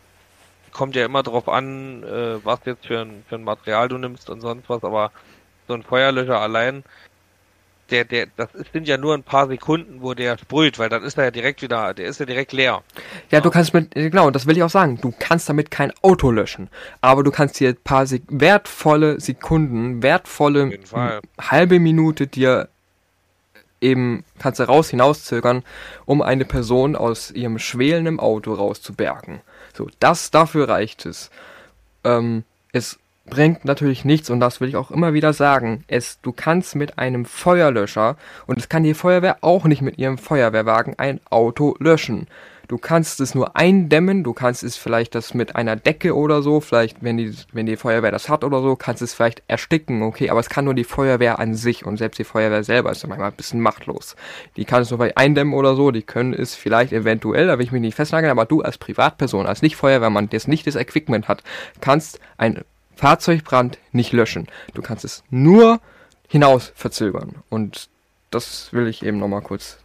kommt 0.75 0.95
ja 0.95 1.05
immer 1.05 1.23
drauf 1.23 1.49
an, 1.49 2.03
äh, 2.03 2.43
was 2.43 2.59
jetzt 2.65 2.85
für 2.85 2.99
ein, 2.99 3.23
für 3.27 3.35
ein 3.35 3.43
Material 3.43 3.87
du 3.87 3.97
nimmst 3.97 4.29
und 4.29 4.41
sonst 4.41 4.69
was, 4.69 4.83
aber 4.83 5.11
so 5.67 5.73
ein 5.73 5.83
Feuerlöscher 5.83 6.39
allein 6.39 6.83
der, 7.91 8.05
der, 8.05 8.27
das 8.35 8.49
sind 8.73 8.87
ja 8.87 8.97
nur 8.97 9.13
ein 9.13 9.23
paar 9.23 9.47
Sekunden, 9.47 10.01
wo 10.01 10.13
der 10.13 10.37
sprüht, 10.37 10.79
weil 10.79 10.89
dann 10.89 11.03
ist 11.03 11.17
er 11.17 11.25
ja 11.25 11.31
direkt 11.31 11.61
wieder, 11.61 11.93
der 11.93 12.07
ist 12.07 12.19
ja 12.19 12.25
direkt 12.25 12.51
leer. 12.51 12.81
Ja, 13.29 13.41
du 13.41 13.49
kannst 13.49 13.73
mit, 13.73 13.91
genau, 13.91 14.31
das 14.31 14.47
will 14.47 14.57
ich 14.57 14.63
auch 14.63 14.69
sagen, 14.69 14.99
du 15.01 15.13
kannst 15.17 15.49
damit 15.49 15.71
kein 15.71 15.93
Auto 16.01 16.31
löschen, 16.31 16.69
aber 17.01 17.23
du 17.23 17.31
kannst 17.31 17.59
dir 17.59 17.69
ein 17.69 17.77
paar 17.83 18.07
Sek 18.07 18.23
wertvolle 18.27 19.19
Sekunden, 19.19 20.01
wertvolle 20.01 20.79
halbe 21.39 21.79
Minute 21.79 22.27
dir 22.27 22.69
eben, 23.81 24.23
kannst 24.39 24.59
du 24.59 24.63
raus 24.63 24.89
hinauszögern, 24.89 25.63
um 26.05 26.21
eine 26.21 26.45
Person 26.45 26.95
aus 26.95 27.31
ihrem 27.31 27.59
schwelenden 27.59 28.19
Auto 28.19 28.53
rauszubergen. 28.53 29.41
So, 29.75 29.89
das, 29.99 30.31
dafür 30.31 30.69
reicht 30.69 31.05
es. 31.05 31.29
Ähm, 32.03 32.43
es 32.71 32.97
bringt 33.25 33.65
natürlich 33.65 34.05
nichts 34.05 34.29
und 34.29 34.39
das 34.39 34.61
will 34.61 34.69
ich 34.69 34.75
auch 34.75 34.91
immer 34.91 35.13
wieder 35.13 35.33
sagen. 35.33 35.83
Es, 35.87 36.19
du 36.21 36.31
kannst 36.31 36.75
mit 36.75 36.97
einem 36.97 37.25
Feuerlöscher 37.25 38.17
und 38.45 38.57
es 38.57 38.69
kann 38.69 38.83
die 38.83 38.93
Feuerwehr 38.93 39.37
auch 39.41 39.65
nicht 39.65 39.81
mit 39.81 39.97
ihrem 39.97 40.17
Feuerwehrwagen 40.17 40.97
ein 40.97 41.19
Auto 41.29 41.75
löschen. 41.79 42.27
Du 42.67 42.77
kannst 42.77 43.19
es 43.19 43.35
nur 43.35 43.55
eindämmen, 43.55 44.23
du 44.23 44.33
kannst 44.33 44.63
es 44.63 44.77
vielleicht 44.77 45.13
das 45.13 45.33
mit 45.33 45.55
einer 45.55 45.75
Decke 45.75 46.15
oder 46.15 46.41
so, 46.41 46.61
vielleicht 46.61 47.03
wenn 47.03 47.17
die, 47.17 47.35
wenn 47.51 47.65
die 47.65 47.75
Feuerwehr 47.75 48.11
das 48.11 48.29
hat 48.29 48.43
oder 48.43 48.61
so, 48.61 48.75
kannst 48.75 49.01
es 49.01 49.13
vielleicht 49.13 49.43
ersticken, 49.47 50.01
okay, 50.01 50.29
aber 50.29 50.39
es 50.39 50.49
kann 50.49 50.65
nur 50.65 50.73
die 50.73 50.83
Feuerwehr 50.83 51.39
an 51.39 51.55
sich 51.55 51.85
und 51.85 51.97
selbst 51.97 52.17
die 52.17 52.23
Feuerwehr 52.23 52.63
selber 52.63 52.91
ist 52.91 53.05
manchmal 53.07 53.31
ein 53.31 53.35
bisschen 53.35 53.59
machtlos. 53.59 54.15
Die 54.55 54.65
kann 54.65 54.81
es 54.81 54.89
nur 54.89 54.99
bei 54.99 55.15
eindämmen 55.17 55.53
oder 55.53 55.75
so, 55.75 55.91
die 55.91 56.03
können 56.03 56.33
es 56.33 56.55
vielleicht 56.55 56.93
eventuell, 56.93 57.47
da 57.47 57.57
will 57.57 57.65
ich 57.65 57.71
mich 57.71 57.81
nicht 57.81 57.95
festnageln, 57.95 58.31
aber 58.31 58.45
du 58.45 58.61
als 58.61 58.77
Privatperson, 58.77 59.45
als 59.45 59.61
Nicht-Feuerwehrmann, 59.61 60.29
der 60.29 60.41
nicht 60.47 60.67
das 60.67 60.75
Equipment 60.75 61.27
hat, 61.27 61.43
kannst 61.81 62.19
ein 62.37 62.63
Fahrzeugbrand 62.95 63.77
nicht 63.91 64.13
löschen. 64.13 64.47
Du 64.73 64.81
kannst 64.81 65.05
es 65.05 65.23
nur 65.29 65.79
hinaus 66.27 66.71
verzögern. 66.75 67.35
Und 67.49 67.89
das 68.31 68.71
will 68.73 68.87
ich 68.87 69.03
eben 69.03 69.17
nochmal 69.19 69.41
kurz 69.41 69.77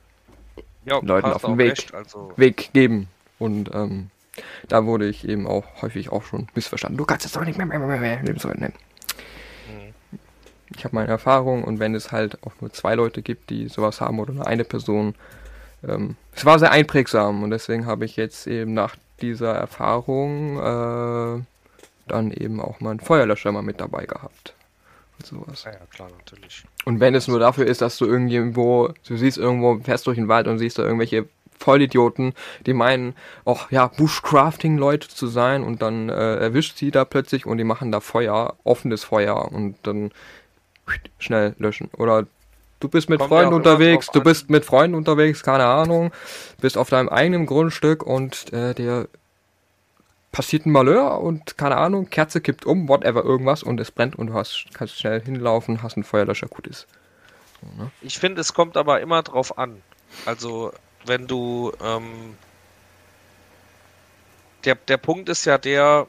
jo, 0.84 1.00
Leuten 1.02 1.32
auf 1.32 1.42
den 1.42 1.58
Weg, 1.58 1.72
recht, 1.72 1.94
also. 1.94 2.32
Weg 2.36 2.70
geben. 2.72 3.08
Und 3.38 3.70
ähm, 3.72 4.10
da 4.68 4.84
wurde 4.84 5.08
ich 5.08 5.26
eben 5.28 5.46
auch 5.46 5.64
häufig 5.82 6.10
auch 6.10 6.24
schon 6.24 6.48
missverstanden. 6.54 6.98
Du 6.98 7.04
kannst 7.04 7.26
es 7.26 7.32
doch 7.32 7.44
nicht 7.44 7.58
mehr, 7.58 7.66
mehr, 7.66 7.78
mehr, 7.78 7.98
mehr, 7.98 8.20
mehr. 8.22 8.32
Mhm. 8.58 8.72
Ich 10.74 10.84
habe 10.84 10.94
meine 10.94 11.08
Erfahrung 11.08 11.64
und 11.64 11.78
wenn 11.78 11.94
es 11.94 12.12
halt 12.12 12.38
auch 12.44 12.52
nur 12.60 12.72
zwei 12.72 12.94
Leute 12.94 13.22
gibt, 13.22 13.50
die 13.50 13.68
sowas 13.68 14.00
haben 14.00 14.18
oder 14.18 14.32
nur 14.32 14.46
eine 14.46 14.64
Person, 14.64 15.14
ähm, 15.86 16.16
es 16.34 16.44
war 16.44 16.58
sehr 16.58 16.70
einprägsam 16.70 17.42
und 17.42 17.50
deswegen 17.50 17.86
habe 17.86 18.04
ich 18.04 18.16
jetzt 18.16 18.46
eben 18.46 18.74
nach 18.74 18.96
dieser 19.20 19.54
Erfahrung 19.54 20.58
äh, 20.58 21.42
dann 22.06 22.30
eben 22.32 22.60
auch 22.60 22.80
mal 22.80 22.90
einen 22.90 23.00
Feuerlöscher 23.00 23.52
mal 23.52 23.62
mit 23.62 23.80
dabei 23.80 24.04
gehabt. 24.04 24.54
Und 25.20 25.26
sowas. 25.26 25.64
Ja, 25.64 25.72
ja, 25.72 25.78
klar, 25.92 26.08
natürlich. 26.18 26.64
Und 26.84 27.00
wenn 27.00 27.14
es 27.14 27.28
nur 27.28 27.38
dafür 27.38 27.66
ist, 27.66 27.82
dass 27.82 27.98
du 27.98 28.06
irgendwo, 28.06 28.92
du 29.06 29.16
siehst 29.16 29.38
irgendwo, 29.38 29.78
fährst 29.80 30.06
durch 30.06 30.16
den 30.16 30.28
Wald 30.28 30.48
und 30.48 30.58
siehst 30.58 30.78
da 30.78 30.82
irgendwelche 30.82 31.26
Vollidioten, 31.58 32.32
die 32.66 32.72
meinen, 32.72 33.14
auch 33.44 33.70
ja, 33.70 33.86
Bushcrafting-Leute 33.86 35.08
zu 35.08 35.26
sein 35.26 35.62
und 35.62 35.82
dann 35.82 36.08
äh, 36.08 36.36
erwischt 36.36 36.78
sie 36.78 36.90
da 36.90 37.04
plötzlich 37.04 37.46
und 37.46 37.58
die 37.58 37.64
machen 37.64 37.92
da 37.92 38.00
Feuer, 38.00 38.56
offenes 38.64 39.04
Feuer 39.04 39.52
und 39.52 39.76
dann 39.82 40.10
schnell 41.18 41.54
löschen. 41.58 41.90
Oder 41.96 42.26
du 42.80 42.88
bist 42.88 43.10
mit 43.10 43.18
Kommt 43.18 43.28
Freunden 43.28 43.54
unterwegs, 43.54 44.08
du 44.10 44.22
bist 44.22 44.48
mit 44.48 44.64
Freunden 44.64 44.96
unterwegs, 44.96 45.42
keine 45.42 45.66
Ahnung, 45.66 46.12
bist 46.60 46.78
auf 46.78 46.88
deinem 46.88 47.10
eigenen 47.10 47.44
Grundstück 47.44 48.02
und 48.02 48.52
äh, 48.54 48.74
der 48.74 49.08
passiert 50.32 50.66
ein 50.66 50.70
Malheur 50.70 51.20
und 51.20 51.58
keine 51.58 51.76
Ahnung, 51.76 52.08
Kerze 52.08 52.40
kippt 52.40 52.64
um, 52.64 52.88
whatever, 52.88 53.24
irgendwas 53.24 53.62
und 53.62 53.80
es 53.80 53.90
brennt 53.90 54.16
und 54.16 54.28
du 54.28 54.34
hast, 54.34 54.66
kannst 54.74 54.98
schnell 54.98 55.20
hinlaufen, 55.20 55.82
hast 55.82 55.96
einen 55.96 56.04
Feuerlöscher, 56.04 56.46
gut 56.48 56.66
ist. 56.66 56.86
So, 57.60 57.82
ne? 57.82 57.90
Ich 58.00 58.18
finde, 58.18 58.40
es 58.40 58.54
kommt 58.54 58.76
aber 58.76 59.00
immer 59.00 59.22
drauf 59.22 59.58
an. 59.58 59.82
Also, 60.26 60.72
wenn 61.04 61.26
du, 61.26 61.72
ähm, 61.82 62.36
der, 64.64 64.76
der 64.76 64.98
Punkt 64.98 65.28
ist 65.28 65.44
ja 65.44 65.58
der, 65.58 66.06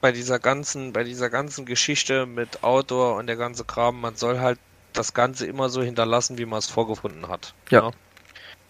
bei 0.00 0.12
dieser 0.12 0.38
ganzen, 0.38 0.92
bei 0.92 1.04
dieser 1.04 1.30
ganzen 1.30 1.66
Geschichte 1.66 2.26
mit 2.26 2.62
Outdoor 2.62 3.16
und 3.16 3.26
der 3.26 3.36
ganze 3.36 3.64
Kram, 3.64 4.00
man 4.00 4.16
soll 4.16 4.40
halt 4.40 4.58
das 4.92 5.14
Ganze 5.14 5.46
immer 5.46 5.68
so 5.68 5.82
hinterlassen, 5.82 6.38
wie 6.38 6.46
man 6.46 6.58
es 6.58 6.66
vorgefunden 6.66 7.28
hat. 7.28 7.54
Ja. 7.70 7.82
ja? 7.82 7.90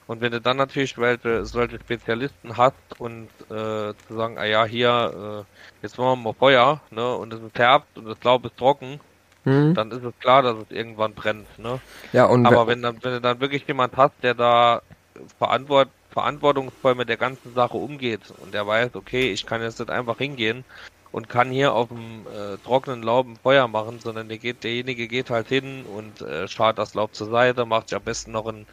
Und 0.06 0.20
wenn 0.20 0.32
du 0.32 0.40
dann 0.40 0.56
natürlich 0.56 0.96
welche, 0.98 1.44
solche 1.44 1.80
Spezialisten 1.80 2.56
hast 2.56 2.76
und 2.98 3.28
äh, 3.50 3.92
zu 4.06 4.14
sagen, 4.14 4.38
ah 4.38 4.44
ja, 4.44 4.64
hier, 4.64 5.44
äh, 5.46 5.82
jetzt 5.82 5.98
machen 5.98 6.20
wir 6.20 6.30
mal 6.30 6.34
Feuer, 6.34 6.80
ne, 6.90 7.14
und 7.16 7.32
es 7.32 7.40
ist 7.40 7.58
herbt 7.58 7.98
und 7.98 8.06
das 8.06 8.22
Laub 8.22 8.44
ist 8.44 8.56
trocken, 8.56 9.00
mhm. 9.44 9.74
dann 9.74 9.90
ist 9.90 10.04
es 10.04 10.14
klar, 10.20 10.42
dass 10.42 10.56
es 10.58 10.70
irgendwann 10.70 11.14
brennt, 11.14 11.58
ne. 11.58 11.80
Ja, 12.12 12.26
und 12.26 12.46
Aber 12.46 12.68
wenn 12.68 12.82
dann, 12.82 13.02
wenn 13.02 13.12
du 13.12 13.20
dann 13.20 13.40
wirklich 13.40 13.66
jemand 13.66 13.96
hast, 13.96 14.14
der 14.22 14.34
da 14.34 14.82
verantwort 15.38 15.88
verantwortungsvoll 16.16 16.94
mit 16.94 17.10
der 17.10 17.18
ganzen 17.18 17.52
Sache 17.52 17.76
umgeht 17.76 18.22
und 18.38 18.54
der 18.54 18.66
weiß, 18.66 18.94
okay, 18.94 19.30
ich 19.32 19.44
kann 19.44 19.60
jetzt 19.60 19.80
nicht 19.80 19.90
einfach 19.90 20.16
hingehen 20.16 20.64
und 21.12 21.28
kann 21.28 21.50
hier 21.50 21.74
auf 21.74 21.88
dem 21.88 22.26
äh, 22.26 22.56
trockenen 22.64 23.02
Laub 23.02 23.26
ein 23.26 23.36
Feuer 23.36 23.68
machen, 23.68 24.00
sondern 24.00 24.28
der 24.28 24.38
geht, 24.38 24.64
derjenige 24.64 25.08
geht 25.08 25.28
halt 25.28 25.48
hin 25.48 25.84
und 25.84 26.22
äh, 26.22 26.48
schart 26.48 26.78
das 26.78 26.94
Laub 26.94 27.14
zur 27.14 27.28
Seite, 27.28 27.66
macht 27.66 27.90
sich 27.90 27.96
am 27.96 28.02
besten 28.02 28.32
noch 28.32 28.46
ein 28.46 28.66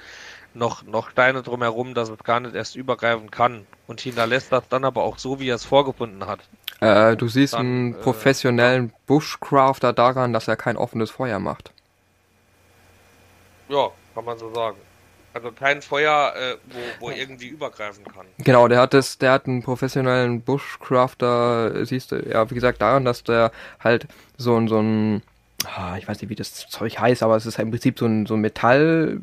noch, 0.54 0.84
noch 0.84 1.10
Steine 1.10 1.44
drumherum, 1.44 1.94
dass 1.94 2.10
es 2.10 2.20
gar 2.20 2.40
nicht 2.40 2.56
erst 2.56 2.76
übergreifen 2.76 3.32
kann. 3.32 3.66
Und 3.88 4.02
hinterlässt 4.02 4.52
das 4.52 4.68
dann 4.70 4.86
aber 4.86 5.04
auch 5.04 5.18
so, 5.18 5.40
wie 5.40 5.50
er 5.50 5.56
es 5.56 5.66
vorgefunden 5.66 6.26
hat. 6.28 6.40
Äh, 6.80 7.16
du 7.16 7.28
siehst 7.28 7.54
dann, 7.54 7.62
einen 7.62 7.94
äh, 7.94 7.98
professionellen 7.98 8.90
äh, 8.90 8.94
Bushcrafter 9.06 9.94
daran, 9.94 10.34
dass 10.34 10.48
er 10.48 10.56
kein 10.56 10.78
offenes 10.78 11.12
Feuer 11.12 11.40
macht. 11.40 11.72
Ja, 13.70 13.90
kann 14.14 14.26
man 14.26 14.38
so 14.38 14.54
sagen. 14.54 14.78
Also 15.34 15.52
kein 15.52 15.82
Feuer, 15.82 16.34
äh, 16.36 16.58
wo, 17.00 17.08
wo 17.08 17.10
irgendwie 17.10 17.48
übergreifen 17.48 18.04
kann. 18.06 18.28
Genau, 18.38 18.68
der 18.68 18.80
hat 18.82 18.94
das, 18.94 19.18
der 19.18 19.32
hat 19.32 19.48
einen 19.48 19.64
professionellen 19.64 20.42
Bushcrafter, 20.42 21.86
siehst 21.86 22.12
du, 22.12 22.18
ja, 22.30 22.48
wie 22.52 22.54
gesagt, 22.54 22.82
daran, 22.82 23.04
dass 23.04 23.24
der 23.24 23.52
halt 23.80 24.08
so 24.38 24.56
ein, 24.56 24.68
so 24.68 24.80
ein, 24.80 25.24
ah, 25.66 25.98
ich 25.98 26.08
weiß 26.08 26.22
nicht, 26.22 26.30
wie 26.30 26.36
das 26.36 26.68
Zeug 26.70 27.00
heißt, 27.00 27.24
aber 27.24 27.36
es 27.36 27.48
ist 27.48 27.58
halt 27.58 27.66
im 27.66 27.72
Prinzip 27.72 27.98
so 27.98 28.06
ein, 28.06 28.28
so 28.28 28.36
ein 28.36 28.42
Metall, 28.42 29.20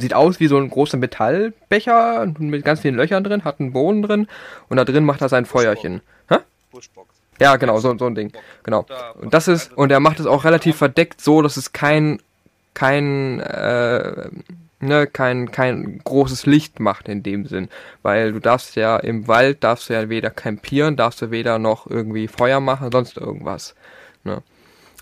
sieht 0.00 0.14
aus 0.14 0.40
wie 0.40 0.46
so 0.46 0.56
ein 0.56 0.70
großer 0.70 0.96
Metallbecher 0.96 2.32
mit 2.38 2.64
ganz 2.64 2.80
vielen 2.80 2.96
Löchern 2.96 3.24
drin, 3.24 3.44
hat 3.44 3.60
einen 3.60 3.72
Boden 3.72 4.02
drin 4.02 4.26
und 4.68 4.76
da 4.76 4.84
drin 4.84 5.04
macht 5.04 5.20
er 5.20 5.28
sein 5.28 5.46
Feuerchen. 5.46 6.00
Hä? 6.28 6.38
Ja, 7.40 7.56
genau, 7.56 7.80
so, 7.80 7.96
so 7.96 8.06
ein 8.06 8.14
Ding. 8.14 8.32
Genau. 8.62 8.86
Und 9.20 9.32
das 9.32 9.48
ist, 9.48 9.72
und 9.76 9.90
er 9.90 10.00
macht 10.00 10.20
es 10.20 10.26
auch 10.26 10.44
relativ 10.44 10.76
verdeckt 10.76 11.20
so, 11.20 11.40
dass 11.40 11.56
es 11.56 11.72
kein, 11.72 12.20
kein, 12.74 13.40
äh, 13.40 14.28
ne, 14.80 15.06
kein, 15.06 15.50
kein 15.50 16.00
großes 16.04 16.44
Licht 16.46 16.80
macht 16.80 17.08
in 17.08 17.22
dem 17.22 17.46
Sinn. 17.46 17.68
Weil 18.02 18.32
du 18.32 18.40
darfst 18.40 18.76
ja 18.76 18.98
im 18.98 19.26
Wald, 19.26 19.64
darfst 19.64 19.88
du 19.88 19.94
ja 19.94 20.08
weder 20.10 20.30
campieren, 20.30 20.96
darfst 20.96 21.22
du 21.22 21.30
weder 21.30 21.58
noch 21.58 21.86
irgendwie 21.86 22.28
Feuer 22.28 22.60
machen, 22.60 22.90
sonst 22.92 23.16
irgendwas. 23.16 23.74
Ne? 24.22 24.42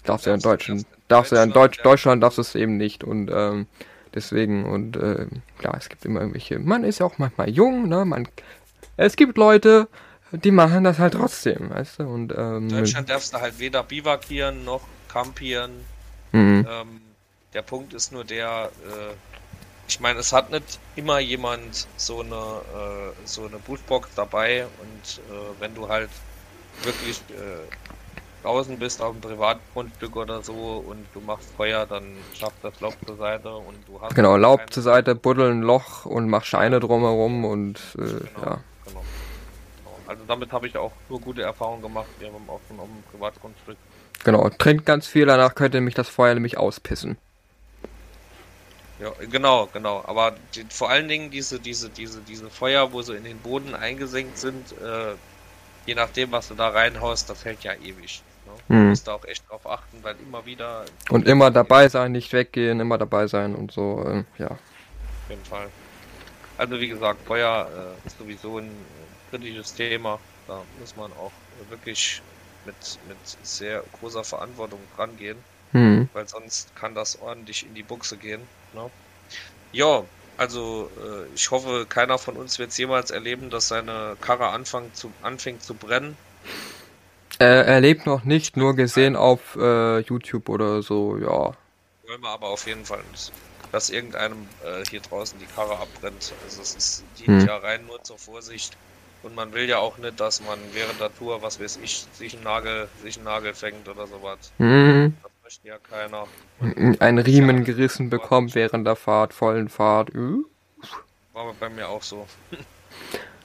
Darfst 0.04 0.26
du 0.26 0.30
ja 0.30 0.36
in 0.36 0.42
Deutschland, 0.42 0.86
darfst 1.08 1.32
du 1.32 1.36
ja 1.36 1.42
in 1.42 1.52
Deutsch, 1.52 1.82
Deutschland 1.82 2.22
darfst 2.22 2.38
du 2.38 2.42
es 2.42 2.54
eben 2.54 2.76
nicht 2.76 3.02
und, 3.02 3.30
ähm, 3.34 3.66
Deswegen, 4.14 4.64
und 4.64 4.96
äh, 4.96 5.26
klar, 5.58 5.76
es 5.76 5.88
gibt 5.88 6.04
immer 6.04 6.20
irgendwelche, 6.20 6.58
man 6.58 6.84
ist 6.84 7.00
ja 7.00 7.06
auch 7.06 7.18
manchmal 7.18 7.50
jung, 7.50 7.88
ne? 7.88 8.04
Man, 8.04 8.28
es 8.96 9.16
gibt 9.16 9.36
Leute, 9.36 9.88
die 10.32 10.50
machen 10.50 10.84
das 10.84 10.98
halt 10.98 11.14
trotzdem, 11.14 11.70
weißt 11.70 12.00
du? 12.00 12.02
Und, 12.04 12.32
ähm, 12.36 12.68
In 12.68 12.78
Deutschland 12.78 13.08
darfst 13.08 13.32
du 13.32 13.40
halt 13.40 13.58
weder 13.58 13.82
bivakieren 13.82 14.64
noch 14.64 14.82
campieren. 15.08 15.72
Mhm. 16.32 16.66
Ähm, 16.68 17.00
der 17.54 17.62
Punkt 17.62 17.94
ist 17.94 18.12
nur 18.12 18.24
der, 18.24 18.70
äh, 18.84 19.14
ich 19.88 20.00
meine, 20.00 20.18
es 20.20 20.32
hat 20.32 20.50
nicht 20.50 20.78
immer 20.96 21.18
jemand 21.18 21.86
so 21.96 22.20
eine, 22.20 22.34
äh, 22.34 23.12
so 23.24 23.46
eine 23.46 23.58
Bootbox 23.58 24.10
dabei 24.14 24.66
und 24.66 25.20
äh, 25.30 25.60
wenn 25.60 25.74
du 25.74 25.88
halt 25.88 26.10
wirklich 26.82 27.22
äh, 27.30 27.66
draußen 28.48 28.78
bist 28.78 29.02
auf 29.02 29.12
dem 29.12 29.20
Privatgrundstück 29.20 30.16
oder 30.16 30.42
so 30.42 30.82
und 30.86 31.04
du 31.12 31.20
machst 31.20 31.50
Feuer, 31.54 31.84
dann 31.84 32.04
schafft 32.34 32.56
das 32.62 32.80
Laub 32.80 32.94
zur 33.06 33.16
Seite 33.16 33.54
und 33.54 33.76
du 33.86 34.00
hast. 34.00 34.14
Genau, 34.14 34.38
Laub 34.38 34.72
zur 34.72 34.82
Seite, 34.82 35.14
buddel 35.14 35.50
ein 35.50 35.60
Loch 35.60 36.06
und 36.06 36.30
mach 36.30 36.44
Scheine 36.44 36.80
drumherum 36.80 37.44
und 37.44 37.76
äh, 37.96 38.00
Genau, 38.00 38.22
ja. 38.42 38.60
genau. 38.86 39.04
Also 40.06 40.22
damit 40.26 40.50
habe 40.50 40.66
ich 40.66 40.78
auch 40.78 40.92
nur 41.10 41.20
gute 41.20 41.42
Erfahrungen 41.42 41.82
gemacht, 41.82 42.06
hier 42.18 42.28
auf 42.28 42.60
dem, 42.70 42.80
auf 42.80 42.88
dem 42.88 43.02
Privatgrundstück. 43.12 43.76
Genau, 44.24 44.48
trinkt 44.48 44.86
ganz 44.86 45.06
viel, 45.06 45.26
danach 45.26 45.54
könnte 45.54 45.82
mich 45.82 45.94
das 45.94 46.08
Feuer 46.08 46.32
nämlich 46.32 46.56
auspissen. 46.56 47.18
Ja, 48.98 49.12
genau, 49.30 49.68
genau. 49.72 50.02
Aber 50.06 50.34
die, 50.54 50.64
vor 50.70 50.88
allen 50.88 51.06
Dingen 51.06 51.30
diese, 51.30 51.60
diese, 51.60 51.90
diese, 51.90 52.20
diese 52.22 52.48
Feuer, 52.48 52.92
wo 52.92 53.02
sie 53.02 53.14
in 53.14 53.24
den 53.24 53.38
Boden 53.38 53.74
eingesenkt 53.74 54.38
sind, 54.38 54.72
äh, 54.72 55.14
je 55.86 55.94
nachdem, 55.94 56.32
was 56.32 56.48
du 56.48 56.54
da 56.54 56.70
reinhaust, 56.70 57.28
das 57.28 57.44
hält 57.44 57.62
ja 57.62 57.74
ewig. 57.74 58.22
Ne? 58.68 58.76
Hm. 58.76 58.88
musst 58.90 59.06
da 59.06 59.14
auch 59.14 59.24
echt 59.24 59.48
drauf 59.48 59.66
achten, 59.66 59.98
weil 60.02 60.16
immer 60.26 60.44
wieder. 60.46 60.84
Und 61.10 61.26
immer 61.26 61.50
dabei 61.50 61.88
sein, 61.88 62.12
nicht 62.12 62.32
weggehen, 62.32 62.80
immer 62.80 62.98
dabei 62.98 63.26
sein 63.26 63.54
und 63.54 63.72
so, 63.72 64.04
ähm, 64.06 64.26
ja. 64.38 64.50
Auf 64.50 65.30
jeden 65.30 65.44
Fall. 65.44 65.68
Also 66.56 66.80
wie 66.80 66.88
gesagt, 66.88 67.20
Feuer 67.26 67.68
äh, 68.04 68.06
ist 68.06 68.18
sowieso 68.18 68.58
ein 68.58 68.66
äh, 68.66 69.30
kritisches 69.30 69.74
Thema. 69.74 70.18
Da 70.46 70.62
muss 70.80 70.96
man 70.96 71.12
auch 71.12 71.32
wirklich 71.68 72.22
mit, 72.64 72.74
mit 73.06 73.18
sehr 73.42 73.84
großer 74.00 74.24
Verantwortung 74.24 74.80
rangehen. 74.96 75.38
Hm. 75.72 76.08
weil 76.14 76.26
sonst 76.26 76.74
kann 76.74 76.94
das 76.94 77.20
ordentlich 77.20 77.66
in 77.66 77.74
die 77.74 77.82
Buchse 77.82 78.16
gehen. 78.16 78.40
Ne? 78.72 78.90
Ja, 79.72 80.02
also 80.38 80.90
äh, 80.96 81.34
ich 81.34 81.50
hoffe, 81.50 81.84
keiner 81.86 82.16
von 82.16 82.36
uns 82.36 82.58
wird 82.58 82.72
jemals 82.78 83.10
erleben, 83.10 83.50
dass 83.50 83.68
seine 83.68 84.16
Karre 84.20 84.48
anfängt 84.48 84.96
zu, 84.96 85.12
anfängt 85.20 85.62
zu 85.62 85.74
brennen. 85.74 86.16
Er, 87.38 87.66
er 87.66 87.80
lebt 87.80 88.06
noch 88.06 88.24
nicht, 88.24 88.56
nur 88.56 88.74
gesehen 88.74 89.14
auf 89.16 89.56
äh, 89.56 90.00
YouTube 90.00 90.48
oder 90.48 90.82
so, 90.82 91.16
ja. 91.18 91.28
Wollen 92.08 92.22
wir 92.22 92.28
aber 92.30 92.48
auf 92.48 92.66
jeden 92.66 92.84
Fall 92.84 93.00
nicht, 93.12 93.32
dass 93.70 93.90
irgendeinem 93.90 94.48
äh, 94.64 94.84
hier 94.88 95.00
draußen 95.00 95.38
die 95.38 95.46
Karre 95.46 95.78
abbrennt. 95.78 96.32
Also 96.44 96.62
es 96.62 96.74
ist, 96.74 97.04
dient 97.18 97.42
Hm. 97.42 97.46
ja 97.46 97.56
rein 97.58 97.86
nur 97.86 98.02
zur 98.02 98.18
Vorsicht. 98.18 98.76
Und 99.22 99.34
man 99.34 99.52
will 99.52 99.68
ja 99.68 99.78
auch 99.78 99.98
nicht, 99.98 100.18
dass 100.20 100.40
man 100.40 100.58
während 100.72 101.00
der 101.00 101.14
Tour, 101.16 101.42
was 101.42 101.60
weiß 101.60 101.80
ich, 101.82 102.06
sich 102.12 102.34
einen 102.34 102.44
Nagel, 102.44 102.88
sich 103.02 103.16
einen 103.16 103.24
Nagel 103.24 103.52
fängt 103.52 103.88
oder 103.88 104.06
sowas. 104.06 104.52
Hm. 104.58 105.16
Das 105.22 105.32
möchte 105.42 105.68
ja 105.68 105.76
keiner. 105.78 106.26
Ein 107.00 107.18
Riemen 107.18 107.64
gerissen 107.64 108.10
bekommt 108.10 108.54
während 108.54 108.86
der 108.86 108.96
Fahrt, 108.96 109.32
vollen 109.34 109.68
Fahrt. 109.68 110.10
Äh. 110.14 110.44
War 111.32 111.52
bei 111.58 111.68
mir 111.68 111.88
auch 111.88 112.02
so. 112.02 112.26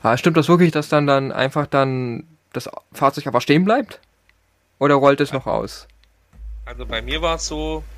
Ah, 0.06 0.18
stimmt 0.18 0.36
das 0.36 0.50
wirklich, 0.50 0.72
dass 0.74 0.90
dann 0.90 1.08
dann 1.08 1.32
einfach 1.32 1.66
dann 1.66 2.28
das 2.54 2.70
Fahrzeug 2.94 3.28
aber 3.28 3.42
stehen 3.42 3.66
bleibt? 3.66 4.02
Oder 4.80 4.96
rollt 4.96 5.22
es 5.22 5.34
noch 5.34 5.48
aus? 5.48 5.88
Also 6.66 6.86
bei 6.86 7.02
mir 7.02 7.22
war 7.22 7.36
es 7.36 7.46
so, 7.48 7.90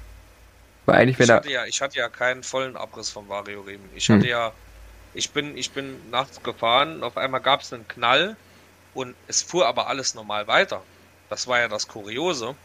Weil 0.85 0.95
eigentlich, 0.95 1.19
wenn 1.19 1.29
ich 1.29 1.31
hatte 1.31 1.49
ja, 1.49 1.65
ich 1.65 1.81
hatte 1.81 1.97
ja 1.99 2.09
keinen 2.09 2.43
vollen 2.43 2.77
Abriss 2.77 3.09
vom 3.09 3.27
Vario-Riemen. 3.29 3.91
Ich 3.93 4.09
Hm. 4.09 4.15
hatte 4.15 4.27
ja, 4.27 4.57
ich 5.13 5.33
bin, 5.33 5.57
ich 5.57 5.73
bin 5.73 6.09
nachts 6.09 6.41
gefahren, 6.43 7.03
auf 7.03 7.17
einmal 7.17 7.41
gab 7.41 7.61
es 7.61 7.73
einen 7.73 7.87
Knall 7.87 8.37
und 8.93 9.17
es 9.27 9.43
fuhr 9.43 9.67
aber 9.67 9.87
alles 9.87 10.13
normal 10.15 10.47
weiter. 10.47 10.87
Das 11.29 11.47
war 11.47 11.59
ja 11.59 11.67
das 11.69 11.87
Kuriose. 11.87 12.59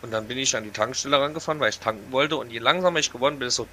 Und 0.00 0.10
dann 0.12 0.28
bin 0.28 0.38
ich 0.38 0.54
an 0.56 0.62
die 0.64 0.72
Tankstelle 0.72 1.20
rangefahren, 1.20 1.58
weil 1.60 1.70
ich 1.70 1.80
tanken 1.80 2.12
wollte 2.12 2.36
und 2.36 2.50
je 2.50 2.58
langsamer 2.60 3.00
ich 3.00 3.10
geworden 3.10 3.38
bin, 3.38 3.48
ist 3.48 3.56
so 3.56 3.72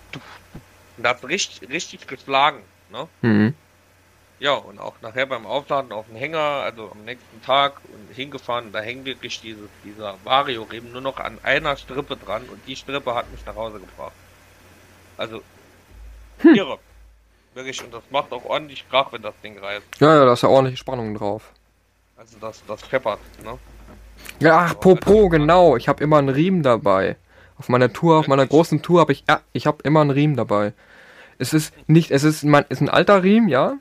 und 0.96 1.08
hat 1.08 1.24
richtig, 1.26 1.70
richtig 1.70 2.08
geschlagen. 2.08 2.72
Ne? 2.88 3.10
Hm. 3.24 3.54
Ja, 4.42 4.56
und 4.56 4.80
auch 4.80 4.96
nachher 5.04 5.28
beim 5.28 5.46
Aufladen 5.46 5.92
auf 5.92 6.08
dem 6.08 6.16
Hänger, 6.16 6.40
also 6.40 6.90
am 6.92 7.06
nächsten 7.06 7.44
Tag 7.44 7.74
und 7.94 8.16
hingefahren, 8.16 8.72
da 8.72 8.80
hängt 8.80 9.06
wirklich 9.06 9.40
dieses, 9.40 9.70
dieser 9.84 10.16
Vario-Riemen 10.24 10.92
nur 10.92 11.02
noch 11.02 11.20
an 11.20 11.38
einer 11.44 11.78
Strippe 11.78 12.18
dran 12.18 12.42
und 12.52 12.60
die 12.66 12.76
Strippe 12.76 13.14
hat 13.14 13.32
mich 13.32 13.46
nach 13.46 13.56
Hause 13.56 13.80
gebracht. 13.80 14.14
Also, 15.16 15.44
irre. 16.44 16.80
Wirklich, 17.54 17.84
und 17.84 17.94
das 17.94 18.02
macht 18.10 18.32
auch 18.32 18.44
ordentlich 18.46 18.84
Krach, 18.90 19.14
wenn 19.14 19.22
das 19.22 19.36
Ding 19.44 19.60
reißt. 19.60 19.86
Ja, 20.00 20.16
ja, 20.16 20.26
da 20.26 20.34
ist 20.34 20.42
ja 20.42 20.50
ordentliche 20.50 20.78
Spannung 20.78 21.14
drauf. 21.14 21.52
Also 22.18 22.38
das, 22.42 22.64
das 22.66 22.82
scheppert, 22.90 23.20
ne? 23.44 23.60
Ja, 24.40 24.58
ach, 24.58 24.80
Popo, 24.80 25.30
genau. 25.30 25.76
Ich 25.78 25.88
habe 25.88 26.04
immer 26.04 26.18
einen 26.18 26.30
Riemen 26.30 26.64
dabei. 26.64 27.16
Auf 27.60 27.70
meiner 27.70 27.94
Tour, 27.94 28.18
auf 28.18 28.28
meiner 28.28 28.48
großen 28.48 28.82
Tour 28.82 29.02
habe 29.02 29.12
ich, 29.12 29.24
ja, 29.30 29.42
ich 29.54 29.68
habe 29.68 29.84
immer 29.84 30.02
einen 30.02 30.10
Riemen 30.10 30.36
dabei. 30.36 30.74
Es 31.38 31.54
ist 31.54 31.76
nicht, 31.88 32.10
es 32.10 32.24
ist, 32.24 32.44
mein, 32.44 32.66
ist 32.70 32.82
ein 32.82 32.90
alter 32.90 33.22
Riemen, 33.22 33.48
ja. 33.48 33.78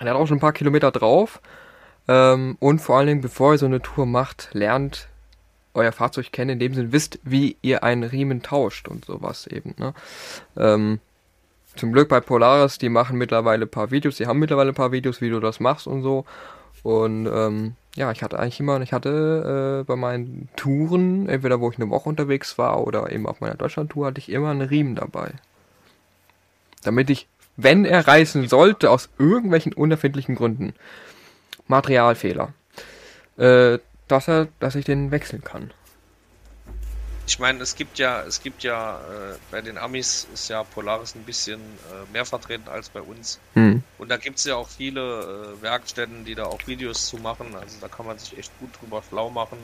Der 0.00 0.10
hat 0.10 0.16
auch 0.16 0.26
schon 0.26 0.38
ein 0.38 0.40
paar 0.40 0.52
Kilometer 0.52 0.90
drauf. 0.90 1.40
Ähm, 2.08 2.56
und 2.60 2.80
vor 2.80 2.98
allen 2.98 3.06
Dingen, 3.06 3.20
bevor 3.20 3.52
ihr 3.52 3.58
so 3.58 3.66
eine 3.66 3.80
Tour 3.80 4.06
macht, 4.06 4.50
lernt 4.52 5.08
euer 5.74 5.92
Fahrzeug 5.92 6.32
kennen, 6.32 6.50
in 6.50 6.58
dem 6.58 6.74
Sinne 6.74 6.92
wisst, 6.92 7.18
wie 7.22 7.56
ihr 7.62 7.82
einen 7.82 8.02
Riemen 8.02 8.42
tauscht 8.42 8.88
und 8.88 9.04
sowas 9.04 9.46
eben, 9.46 9.74
ne. 9.78 9.94
Ähm, 10.56 11.00
zum 11.76 11.92
Glück 11.92 12.08
bei 12.10 12.20
Polaris, 12.20 12.76
die 12.76 12.90
machen 12.90 13.16
mittlerweile 13.16 13.64
ein 13.64 13.70
paar 13.70 13.90
Videos, 13.90 14.16
die 14.16 14.26
haben 14.26 14.38
mittlerweile 14.38 14.72
ein 14.72 14.74
paar 14.74 14.92
Videos, 14.92 15.22
wie 15.22 15.30
du 15.30 15.40
das 15.40 15.58
machst 15.58 15.86
und 15.86 16.02
so. 16.02 16.26
Und 16.82 17.26
ähm, 17.26 17.76
ja, 17.94 18.10
ich 18.12 18.22
hatte 18.22 18.38
eigentlich 18.38 18.60
immer, 18.60 18.80
ich 18.80 18.92
hatte 18.92 19.80
äh, 19.80 19.84
bei 19.84 19.96
meinen 19.96 20.48
Touren, 20.56 21.28
entweder 21.28 21.60
wo 21.60 21.70
ich 21.70 21.78
eine 21.78 21.90
Woche 21.90 22.08
unterwegs 22.08 22.58
war 22.58 22.86
oder 22.86 23.10
eben 23.10 23.26
auf 23.26 23.40
meiner 23.40 23.54
Deutschlandtour, 23.54 24.06
hatte 24.06 24.18
ich 24.18 24.28
immer 24.28 24.50
einen 24.50 24.62
Riemen 24.62 24.96
dabei. 24.96 25.32
Damit 26.82 27.08
ich, 27.10 27.28
wenn 27.56 27.84
er 27.84 28.06
reißen 28.06 28.48
sollte, 28.48 28.90
aus 28.90 29.08
irgendwelchen 29.18 29.72
unerfindlichen 29.72 30.34
Gründen, 30.34 30.74
Materialfehler, 31.66 32.52
äh, 33.36 33.78
dass 34.08 34.28
er, 34.28 34.48
dass 34.60 34.74
ich 34.74 34.84
den 34.84 35.10
wechseln 35.10 35.42
kann. 35.42 35.72
Ich 37.26 37.38
meine, 37.38 37.62
es 37.62 37.76
gibt 37.76 37.98
ja, 37.98 38.22
es 38.24 38.42
gibt 38.42 38.64
ja, 38.64 38.96
äh, 38.98 39.36
bei 39.50 39.60
den 39.60 39.78
Amis 39.78 40.26
ist 40.34 40.48
ja 40.48 40.64
Polaris 40.64 41.14
ein 41.14 41.22
bisschen 41.22 41.60
äh, 41.60 42.12
mehr 42.12 42.26
vertreten 42.26 42.68
als 42.68 42.88
bei 42.88 43.00
uns. 43.00 43.38
Hm. 43.54 43.82
Und 43.98 44.10
da 44.10 44.16
gibt 44.16 44.38
es 44.38 44.44
ja 44.44 44.56
auch 44.56 44.68
viele 44.68 45.54
äh, 45.56 45.62
Werkstätten, 45.62 46.24
die 46.24 46.34
da 46.34 46.44
auch 46.44 46.66
Videos 46.66 47.06
zu 47.06 47.18
machen. 47.18 47.54
Also 47.54 47.76
da 47.80 47.88
kann 47.88 48.06
man 48.06 48.18
sich 48.18 48.36
echt 48.36 48.52
gut 48.58 48.70
drüber 48.80 49.02
schlau 49.08 49.30
machen. 49.30 49.58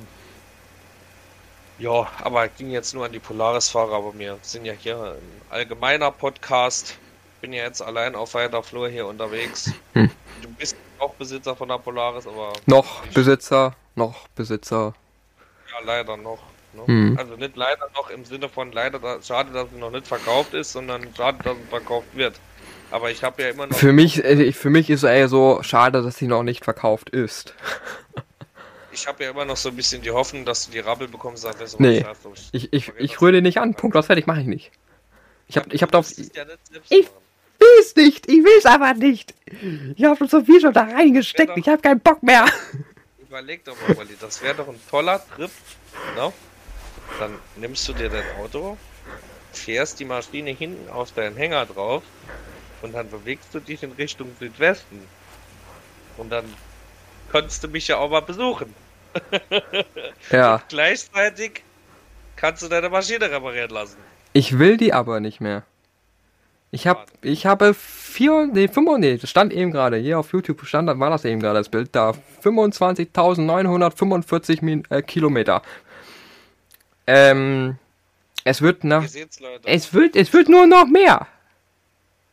Ja, 1.79 2.09
aber 2.23 2.49
ging 2.49 2.71
jetzt 2.71 2.95
nur 2.95 3.05
an 3.05 3.13
die 3.13 3.19
Polaris-Fahrer, 3.19 3.97
aber 3.97 4.19
wir 4.19 4.39
sind 4.43 4.65
ja 4.65 4.73
hier 4.73 5.17
ein 5.17 5.43
allgemeiner 5.51 6.11
Podcast. 6.11 6.97
Bin 7.41 7.53
ja 7.53 7.65
jetzt 7.65 7.81
allein 7.83 8.15
auf 8.17 8.35
weiter 8.35 8.63
Flur 8.63 8.89
hier 8.89 9.07
unterwegs. 9.07 9.71
Hm. 9.95 10.11
Du 10.43 10.49
bist 10.51 10.77
auch 10.99 11.15
Besitzer 11.15 11.55
von 11.55 11.69
der 11.69 11.79
Polaris, 11.79 12.27
aber 12.27 12.53
Noch 12.67 13.05
ich- 13.07 13.15
Besitzer, 13.15 13.75
noch 13.95 14.27
Besitzer. 14.29 14.95
ja, 15.73 15.85
leider 15.85 16.17
noch. 16.17 16.39
Ne? 16.75 16.83
Hm. 16.87 17.17
Also 17.19 17.37
nicht 17.37 17.57
leider 17.57 17.89
noch 17.95 18.11
im 18.11 18.25
Sinne 18.25 18.49
von 18.49 18.73
leider, 18.73 18.99
da, 18.99 19.23
schade, 19.23 19.53
dass 19.53 19.71
sie 19.71 19.79
noch 19.79 19.91
nicht 19.91 20.07
verkauft 20.07 20.53
ist, 20.55 20.73
sondern 20.73 21.09
schade, 21.17 21.39
dass 21.45 21.57
sie 21.57 21.65
verkauft 21.71 22.09
wird. 22.15 22.35
Aber 22.91 23.11
ich 23.11 23.23
habe 23.23 23.43
ja 23.43 23.51
immer 23.51 23.67
noch. 23.67 23.77
Für 23.77 23.93
mich, 23.93 24.25
äh, 24.25 24.53
für 24.53 24.71
mich 24.71 24.91
ist 24.91 25.03
eher 25.05 25.29
so 25.29 25.63
schade, 25.63 26.03
dass 26.03 26.17
sie 26.17 26.27
noch 26.27 26.43
nicht 26.43 26.65
verkauft 26.65 27.11
ist. 27.11 27.55
Ich 28.91 29.07
habe 29.07 29.23
ja 29.23 29.31
immer 29.31 29.45
noch 29.45 29.57
so 29.57 29.69
ein 29.69 29.77
bisschen 29.77 30.03
die 30.03 30.11
Hoffnung, 30.11 30.45
dass 30.45 30.67
du 30.67 30.73
die 30.73 30.81
Rabbel 30.81 31.07
bekommst, 31.07 31.43
sagst, 31.43 31.61
weißt 31.61 31.75
du, 31.79 31.83
Nee. 31.85 32.05
hast. 32.05 32.19
Ich, 32.51 32.73
ich, 32.73 32.91
ich 32.99 33.21
rühre 33.21 33.31
den 33.33 33.45
nicht 33.45 33.59
an. 33.59 33.75
Punkt, 33.75 33.95
was 33.95 34.07
fertig, 34.07 34.27
mache 34.27 34.41
ich 34.41 34.47
nicht. 34.49 34.73
Ich 35.47 35.57
hab, 35.57 35.73
ich 35.73 35.83
hab. 35.83 35.93
Das 35.93 36.09
selbst 36.17 36.73
Ich-. 36.89 37.09
Will's 37.59 37.95
nicht, 37.97 38.29
ich 38.29 38.45
will's 38.45 38.67
aber 38.67 38.95
nicht. 38.95 39.35
Ich 39.97 40.05
hab 40.05 40.19
schon 40.19 40.29
so 40.29 40.43
viel 40.45 40.61
schon 40.61 40.73
da 40.73 40.83
reingesteckt, 40.85 41.57
ich 41.57 41.69
hab 41.69 41.83
keinen 41.83 42.01
Bock 42.01 42.23
mehr. 42.23 42.45
Überleg 43.19 43.65
doch 43.65 43.77
mal, 43.87 43.97
Wally, 43.97 44.17
das 44.21 44.43
wäre 44.43 44.55
doch 44.55 44.69
ein 44.69 44.81
toller 44.91 45.21
Trip. 45.35 45.51
Ne? 46.17 46.33
Dann 47.19 47.35
nimmst 47.57 47.89
du 47.89 47.93
dir 47.93 48.09
dein 48.09 48.25
Auto, 48.41 48.77
fährst 49.53 49.99
die 50.01 50.05
Maschine 50.05 50.51
hinten 50.51 50.89
auf 50.91 51.13
deinen 51.13 51.37
Hänger 51.37 51.67
drauf 51.67 52.03
und 52.83 52.93
dann 52.95 53.11
bewegst 53.11 53.55
du 53.55 53.61
dich 53.61 53.83
in 53.83 53.93
Richtung 53.93 54.29
Südwesten. 54.39 55.01
Und 56.17 56.31
dann 56.31 56.45
kannst 57.33 57.63
du 57.65 57.69
mich 57.69 57.89
ja 57.89 57.99
auch 57.99 58.11
mal 58.11 58.23
besuchen. 58.23 58.75
Ja, 60.31 60.63
Gleichzeitig 60.69 61.63
kannst 62.37 62.63
du 62.63 62.69
deine 62.69 62.89
Maschine 62.91 63.31
reparieren 63.31 63.71
lassen. 63.71 63.97
ich 64.33 64.59
will 64.59 64.77
die 64.77 64.93
aber 64.93 65.21
nicht 65.21 65.41
mehr. 65.41 65.65
Ich 66.71 66.87
hab, 66.87 67.07
ich 67.23 67.47
habe 67.47 67.73
vier, 67.73 68.47
nee, 68.53 68.69
fünf, 68.69 68.99
nee, 68.99 69.17
das 69.17 69.31
stand 69.31 69.55
eben 69.55 69.71
gerade, 69.71 69.97
hier 69.97 70.19
auf 70.19 70.33
YouTube 70.33 70.67
stand, 70.67 71.01
war 71.01 71.11
das 71.11 71.25
eben 71.25 71.41
gerade 71.41 71.59
das 71.59 71.71
Bild, 71.71 71.89
da 71.93 72.13
25.945 72.43 74.63
Min 74.63 74.83
äh, 74.91 75.01
Kilometer. 75.01 75.63
Ähm, 77.07 77.77
es 78.45 78.61
wird 78.61 78.85
nach, 78.85 79.03
Leute. 79.03 79.29
es 79.65 79.95
wird, 79.95 80.15
es 80.15 80.31
wird 80.35 80.51
nur 80.51 80.67
noch 80.67 80.87
mehr. 80.87 81.27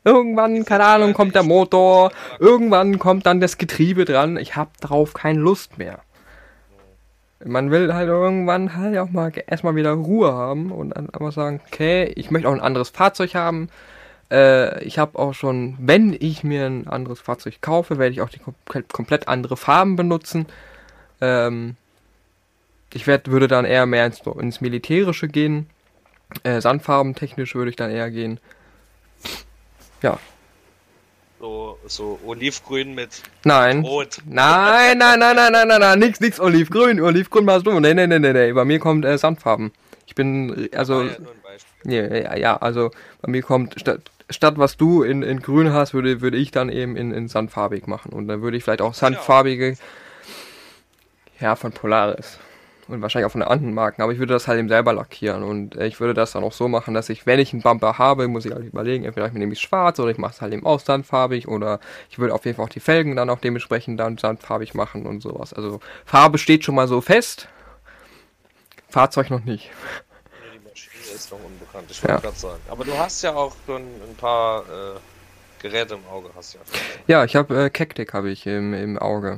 Irgendwann, 0.03 0.66
keine 0.66 0.84
Ahnung, 0.84 1.14
kommt 1.14 1.34
der 1.34 1.44
Motor, 1.44 2.12
irgendwann 2.40 2.99
kommt 2.99 3.26
dann 3.26 3.40
das 3.40 3.57
Getriebe 3.57 4.03
dran. 4.06 4.38
Ich 4.38 4.56
hab 4.56 4.80
drauf 4.82 5.14
keine 5.14 5.40
Lust 5.40 5.78
mehr. 5.78 5.99
Man 7.44 7.72
will 7.72 7.94
halt 7.94 8.07
irgendwann 8.10 8.76
halt 8.76 8.98
auch 8.98 9.10
mal 9.10 9.32
erstmal 9.48 9.76
wieder 9.76 9.94
Ruhe 9.94 10.34
haben 10.34 10.72
und 10.72 10.91
dann 10.91 11.10
einfach 11.10 11.32
sagen, 11.32 11.62
okay, 11.68 12.12
ich 12.16 12.32
möchte 12.32 12.49
auch 12.49 12.53
ein 12.53 12.62
anderes 12.62 12.90
Fahrzeug 12.90 13.34
haben. 13.34 13.70
Äh, 14.32 14.84
ich 14.84 14.98
habe 14.98 15.20
auch 15.20 15.34
schon, 15.34 15.76
wenn 15.80 16.16
ich 16.20 16.44
mir 16.44 16.66
ein 16.66 16.88
anderes 16.88 17.20
Fahrzeug 17.20 17.62
kaufe, 17.62 17.98
werde 17.98 18.14
ich 18.14 18.22
auch 18.22 18.30
die 18.30 18.40
komplett, 18.40 18.92
komplett 18.92 19.28
andere 19.28 19.58
Farben 19.58 19.96
benutzen. 19.96 20.48
Ähm, 21.22 21.76
ich 22.94 23.08
werd, 23.08 23.30
würde 23.30 23.48
dann 23.48 23.66
eher 23.66 23.86
mehr 23.86 24.06
ins, 24.06 24.22
ins 24.22 24.62
Militärische 24.62 25.28
gehen. 25.28 25.70
Äh, 26.44 26.62
Sandfarben 26.62 27.14
technisch 27.14 27.54
würde 27.56 27.70
ich 27.70 27.76
dann 27.76 27.92
eher 27.92 28.10
gehen. 28.10 28.40
Ja. 30.02 30.20
So, 31.40 31.78
so 31.86 32.20
Olivgrün 32.26 32.96
mit 32.96 33.22
Nein. 33.44 33.82
Rot. 33.82 34.22
Nein, 34.26 34.98
nein, 34.98 35.20
nein, 35.20 35.36
nein, 35.36 35.52
nein, 35.52 35.68
nein, 35.68 35.80
nein, 35.80 36.00
nix, 36.00 36.20
nix 36.20 36.40
Olivgrün. 36.40 37.00
Olivgrün 37.00 37.46
machst 37.46 37.68
du. 37.68 37.80
Nee, 37.80 37.94
nee, 37.94 38.08
nee, 38.08 38.20
nee, 38.20 38.34
nee. 38.34 38.54
Bei 38.54 38.66
mir 38.66 38.80
kommt 38.80 39.06
äh, 39.06 39.18
Sandfarben. 39.18 39.72
Ich 40.08 40.16
bin, 40.16 40.70
also, 40.76 41.04
ja 41.04 42.04
ja, 42.04 42.16
ja, 42.16 42.36
ja, 42.38 42.58
also 42.58 42.92
bei 43.22 43.32
mir 43.32 43.42
kommt 43.42 43.80
statt, 43.80 44.02
statt 44.30 44.56
was 44.58 44.78
du 44.78 45.04
in, 45.04 45.24
in 45.24 45.42
grün 45.42 45.72
hast, 45.72 45.94
würde, 45.94 46.22
würde 46.22 46.38
ich 46.38 46.52
dann 46.52 46.70
eben 46.70 46.96
in, 46.96 47.12
in 47.12 47.28
sandfarbig 47.28 47.88
machen. 47.88 48.14
Und 48.14 48.28
dann 48.28 48.42
würde 48.42 48.58
ich 48.58 48.64
vielleicht 48.64 48.82
auch 48.82 48.94
sandfarbige, 48.94 49.78
ja, 51.40 51.56
von 51.56 51.72
Polaris. 51.72 52.40
Und 52.88 53.02
wahrscheinlich 53.02 53.26
auch 53.26 53.32
von 53.32 53.42
der 53.42 53.50
anderen 53.50 53.74
Marken, 53.74 54.04
aber 54.04 54.12
ich 54.12 54.20
würde 54.20 54.34
das 54.34 54.48
halt 54.48 54.60
eben 54.60 54.70
selber 54.70 54.94
lackieren 54.94 55.42
und 55.42 55.76
ich 55.76 56.00
würde 56.00 56.14
das 56.14 56.34
dann 56.34 56.44
auch 56.44 56.52
so 56.52 56.68
machen, 56.68 56.94
dass 56.94 57.10
ich, 57.10 57.26
wenn 57.26 57.40
ich 57.40 57.52
einen 57.52 57.64
Bumper 57.64 57.98
habe, 57.98 58.28
muss 58.28 58.46
ich 58.46 58.52
halt 58.52 58.64
überlegen, 58.64 59.06
entweder 59.06 59.26
ich 59.26 59.34
nehme 59.34 59.54
ich 59.54 59.60
schwarz 59.60 60.00
oder 60.00 60.12
ich 60.12 60.20
mache 60.20 60.34
es 60.34 60.42
halt 60.42 60.54
eben 60.54 60.68
auch 60.68 60.80
sandfarbig 60.80 61.48
oder 61.48 61.80
ich 62.12 62.20
würde 62.20 62.36
auf 62.36 62.46
jeden 62.46 62.58
Fall 62.58 62.66
auch 62.66 62.70
die 62.70 62.80
Felgen 62.80 63.16
dann 63.16 63.32
auch 63.32 63.40
dementsprechend 63.40 64.00
dann 64.00 64.20
sandfarbig 64.20 64.76
machen 64.76 65.08
und 65.08 65.22
sowas. 65.22 65.52
Also 65.52 65.80
Farbe 66.06 66.38
steht 66.38 66.64
schon 66.64 66.76
mal 66.76 66.88
so 66.88 67.02
fest, 67.02 67.48
Fahrzeug 68.88 69.32
noch 69.32 69.44
nicht. 69.44 69.72
Ist 71.16 71.32
noch 71.32 71.40
unbekannt, 71.44 71.90
ich 71.90 72.04
wollte 72.04 72.14
Ja. 72.16 72.20
gerade 72.20 72.38
sagen. 72.38 72.62
Aber 72.70 72.84
du 72.84 72.98
hast 72.98 73.22
ja 73.22 73.34
auch 73.34 73.56
schon 73.66 73.82
ein 73.82 74.16
paar 74.18 74.62
äh, 74.64 75.00
Geräte 75.62 75.94
im 75.96 76.06
Auge, 76.12 76.30
hast 76.36 76.54
ja. 76.56 76.60
Ja, 77.08 77.24
ich 77.26 77.36
habe 77.36 77.66
äh, 77.66 77.70
Cactic 77.70 78.14
habe 78.14 78.30
ich 78.30 78.46
im, 78.46 78.74
im 78.74 78.98
Auge. 79.00 79.32
Ja, 79.32 79.38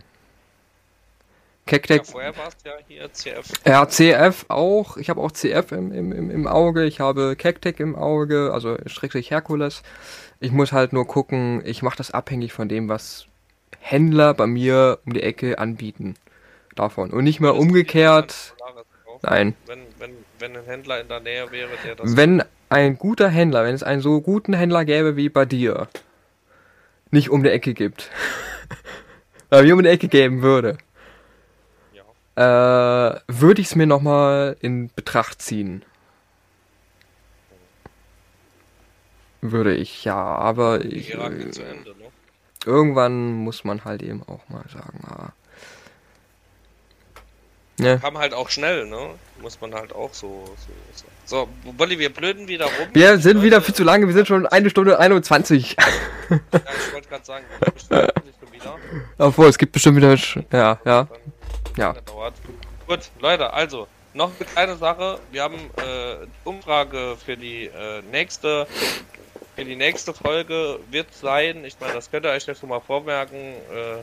Cactic, 1.78 2.06
vorher 2.08 2.36
warst 2.38 2.66
ja 2.66 2.72
hier 2.88 3.12
CF. 3.12 3.52
ja, 3.66 3.86
CF 3.88 4.46
auch. 4.48 4.96
Ich 4.98 5.10
habe 5.10 5.22
auch 5.22 5.32
CF 5.32 5.72
im, 5.74 5.92
im, 5.92 6.12
im, 6.14 6.32
im 6.32 6.48
Auge. 6.48 6.86
Ich 6.86 7.00
habe 7.02 7.36
Cactic 7.36 7.80
im 7.80 7.96
Auge, 7.96 8.52
also 8.54 8.78
schrägstrich 8.86 9.30
Herkules. 9.32 9.84
Ich 10.40 10.52
muss 10.52 10.72
halt 10.72 10.94
nur 10.94 11.06
gucken, 11.06 11.62
ich 11.66 11.82
mache 11.84 11.98
das 11.98 12.12
abhängig 12.12 12.54
von 12.54 12.70
dem, 12.70 12.88
was 12.90 13.26
Händler 13.80 14.34
bei 14.34 14.48
mir 14.48 15.00
um 15.06 15.14
die 15.14 15.22
Ecke 15.24 15.60
anbieten. 15.60 16.16
Davon. 16.76 17.12
Und 17.12 17.24
nicht 17.26 17.40
mehr 17.42 17.56
umgekehrt. 17.56 18.56
Nein. 19.24 19.56
Wenn, 19.66 19.82
wenn, 19.98 20.12
wenn 20.40 20.56
ein 20.56 20.66
Händler 20.66 21.02
in 21.02 21.08
der 21.08 21.20
Nähe 21.20 21.52
wäre, 21.52 21.70
der 21.84 21.96
das. 21.96 22.16
Wenn 22.16 22.44
ein 22.70 22.98
guter 22.98 23.30
Händler, 23.30 23.64
wenn 23.64 23.76
es 23.76 23.84
einen 23.84 24.02
so 24.02 24.22
guten 24.22 24.54
Händler 24.54 24.86
gäbe 24.86 25.16
wie 25.16 25.30
bei 25.30 25.46
dir, 25.46 25.88
nicht 27.12 27.30
um 27.30 27.44
die 27.44 27.50
Ecke 27.50 27.74
gibt, 27.74 28.12
bei 29.50 29.64
mir 29.64 29.74
um 29.76 29.84
die 29.84 29.90
Ecke 29.90 30.08
geben 30.08 30.42
würde, 30.42 30.78
ja. 31.94 33.14
äh, 33.16 33.20
würde 33.28 33.62
ich 33.62 33.68
es 33.68 33.76
mir 33.76 33.88
nochmal 33.88 34.58
in 34.60 34.90
Betracht 34.96 35.42
ziehen. 35.42 35.84
Würde 39.42 39.76
ich, 39.76 40.04
ja, 40.04 40.16
aber 40.16 40.84
ich, 40.84 41.14
äh, 41.14 41.18
Ende, 41.18 41.92
ne? 41.92 42.12
irgendwann 42.66 43.32
muss 43.34 43.64
man 43.64 43.86
halt 43.86 44.02
eben 44.02 44.24
auch 44.24 44.50
mal 44.50 44.66
sagen, 44.70 45.00
ah. 45.08 45.32
Ne? 47.80 48.00
Kam 48.00 48.18
halt 48.18 48.34
auch 48.34 48.50
schnell, 48.50 48.86
ne? 48.88 49.12
Muss 49.42 49.60
man 49.62 49.74
halt 49.76 49.94
auch 49.94 50.14
so. 50.14 50.46
So, 50.96 51.06
so. 51.26 51.48
so 51.64 51.74
Wolli, 51.78 52.00
wir 52.00 52.12
blöden 52.12 52.48
wieder 52.48 52.66
rum. 52.66 52.88
Wir 52.94 53.20
sind 53.20 53.42
wieder 53.44 53.58
Leute, 53.58 53.66
viel 53.68 53.76
zu 53.76 53.84
lange, 53.84 54.08
wir 54.08 54.14
sind 54.14 54.28
schon 54.28 54.48
eine 54.48 54.70
Stunde 54.70 54.98
21. 55.00 55.76
Ja, 55.80 56.38
ich 56.52 56.94
wollte 56.94 57.08
gerade 57.08 57.26
sagen, 57.26 57.46
wir 57.60 57.72
schon 58.40 58.52
wieder. 58.52 58.76
Obwohl, 59.20 59.48
es 59.48 59.58
gibt 59.58 59.72
bestimmt 59.74 59.98
wieder, 59.98 60.14
Sch- 60.14 60.44
ja, 60.52 60.80
ja. 60.86 61.08
Ja. 61.78 61.96
Gut, 62.88 63.00
Leute, 63.20 63.54
also 63.54 63.88
noch 64.14 64.32
eine 64.40 64.50
kleine 64.50 64.76
Sache. 64.78 65.20
Wir 65.32 65.44
haben 65.44 65.56
äh, 65.56 66.26
die 66.26 66.30
Umfrage 66.50 67.16
für 67.24 67.38
die 67.38 67.66
äh, 67.66 68.02
nächste 68.12 68.66
für 69.56 69.66
die 69.66 69.76
nächste 69.76 70.14
Folge 70.14 70.80
wird 70.92 71.14
sein. 71.14 71.66
Ich 71.66 71.80
meine, 71.80 71.94
das 71.94 72.10
könnt 72.12 72.26
ihr 72.26 72.32
euch 72.32 72.46
ja 72.46 72.54
schon 72.56 72.70
mal 72.70 72.80
vormerken. 72.80 73.38
Äh, 73.38 73.98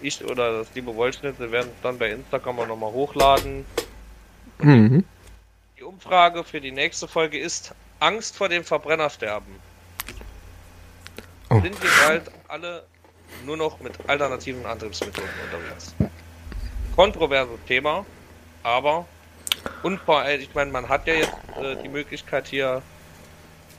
ich 0.00 0.24
oder 0.24 0.58
das 0.58 0.68
liebe 0.74 0.94
Wollschnitzel 0.94 1.50
werden 1.50 1.70
es 1.74 1.82
dann 1.82 1.98
bei 1.98 2.10
Instagram 2.10 2.60
auch 2.60 2.66
nochmal 2.66 2.92
hochladen. 2.92 3.64
Mhm. 4.58 5.04
Die 5.78 5.82
Umfrage 5.82 6.44
für 6.44 6.60
die 6.60 6.72
nächste 6.72 7.06
Folge 7.06 7.38
ist 7.38 7.74
Angst 8.00 8.36
vor 8.36 8.48
dem 8.48 8.64
Verbrennersterben. 8.64 9.54
Oh. 11.50 11.60
Sind 11.60 11.82
wir 11.82 11.90
bald 12.06 12.30
alle 12.48 12.84
nur 13.44 13.56
noch 13.56 13.80
mit 13.80 13.92
alternativen 14.08 14.64
Antriebsmethoden 14.66 15.30
unterwegs? 15.44 15.94
Kontroverses 16.94 17.58
Thema, 17.66 18.04
aber 18.62 19.06
und 19.82 20.00
vor 20.00 20.20
allem, 20.20 20.40
ich 20.40 20.54
meine, 20.54 20.70
man 20.70 20.88
hat 20.88 21.06
ja 21.06 21.14
jetzt 21.14 21.32
äh, 21.60 21.76
die 21.82 21.88
Möglichkeit 21.88 22.48
hier, 22.48 22.82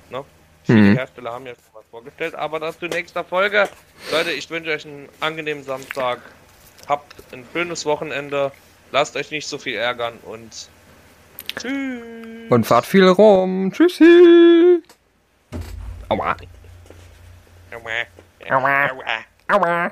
ne? 0.09 0.23
Viele 0.63 0.79
Mhm. 0.79 0.97
Hersteller 0.97 1.31
haben 1.31 1.45
ja 1.45 1.53
vorgestellt, 1.91 2.35
aber 2.35 2.59
das 2.59 2.79
zu 2.79 2.87
nächster 2.87 3.23
Folge. 3.23 3.67
Leute, 4.11 4.31
ich 4.31 4.49
wünsche 4.49 4.71
euch 4.71 4.85
einen 4.85 5.09
angenehmen 5.19 5.63
Samstag. 5.63 6.19
Habt 6.87 7.15
ein 7.33 7.45
schönes 7.53 7.85
Wochenende. 7.85 8.51
Lasst 8.91 9.15
euch 9.15 9.31
nicht 9.31 9.47
so 9.47 9.57
viel 9.57 9.75
ärgern 9.75 10.17
und 10.23 10.69
tschüss. 11.59 12.49
Und 12.49 12.65
fahrt 12.65 12.85
viel 12.85 13.07
rum. 13.07 13.71
Tschüssi. 13.71 14.81
Aua. 16.09 16.35
Aua. 17.71 17.91
Aua. 18.49 19.25
Aua. 19.47 19.91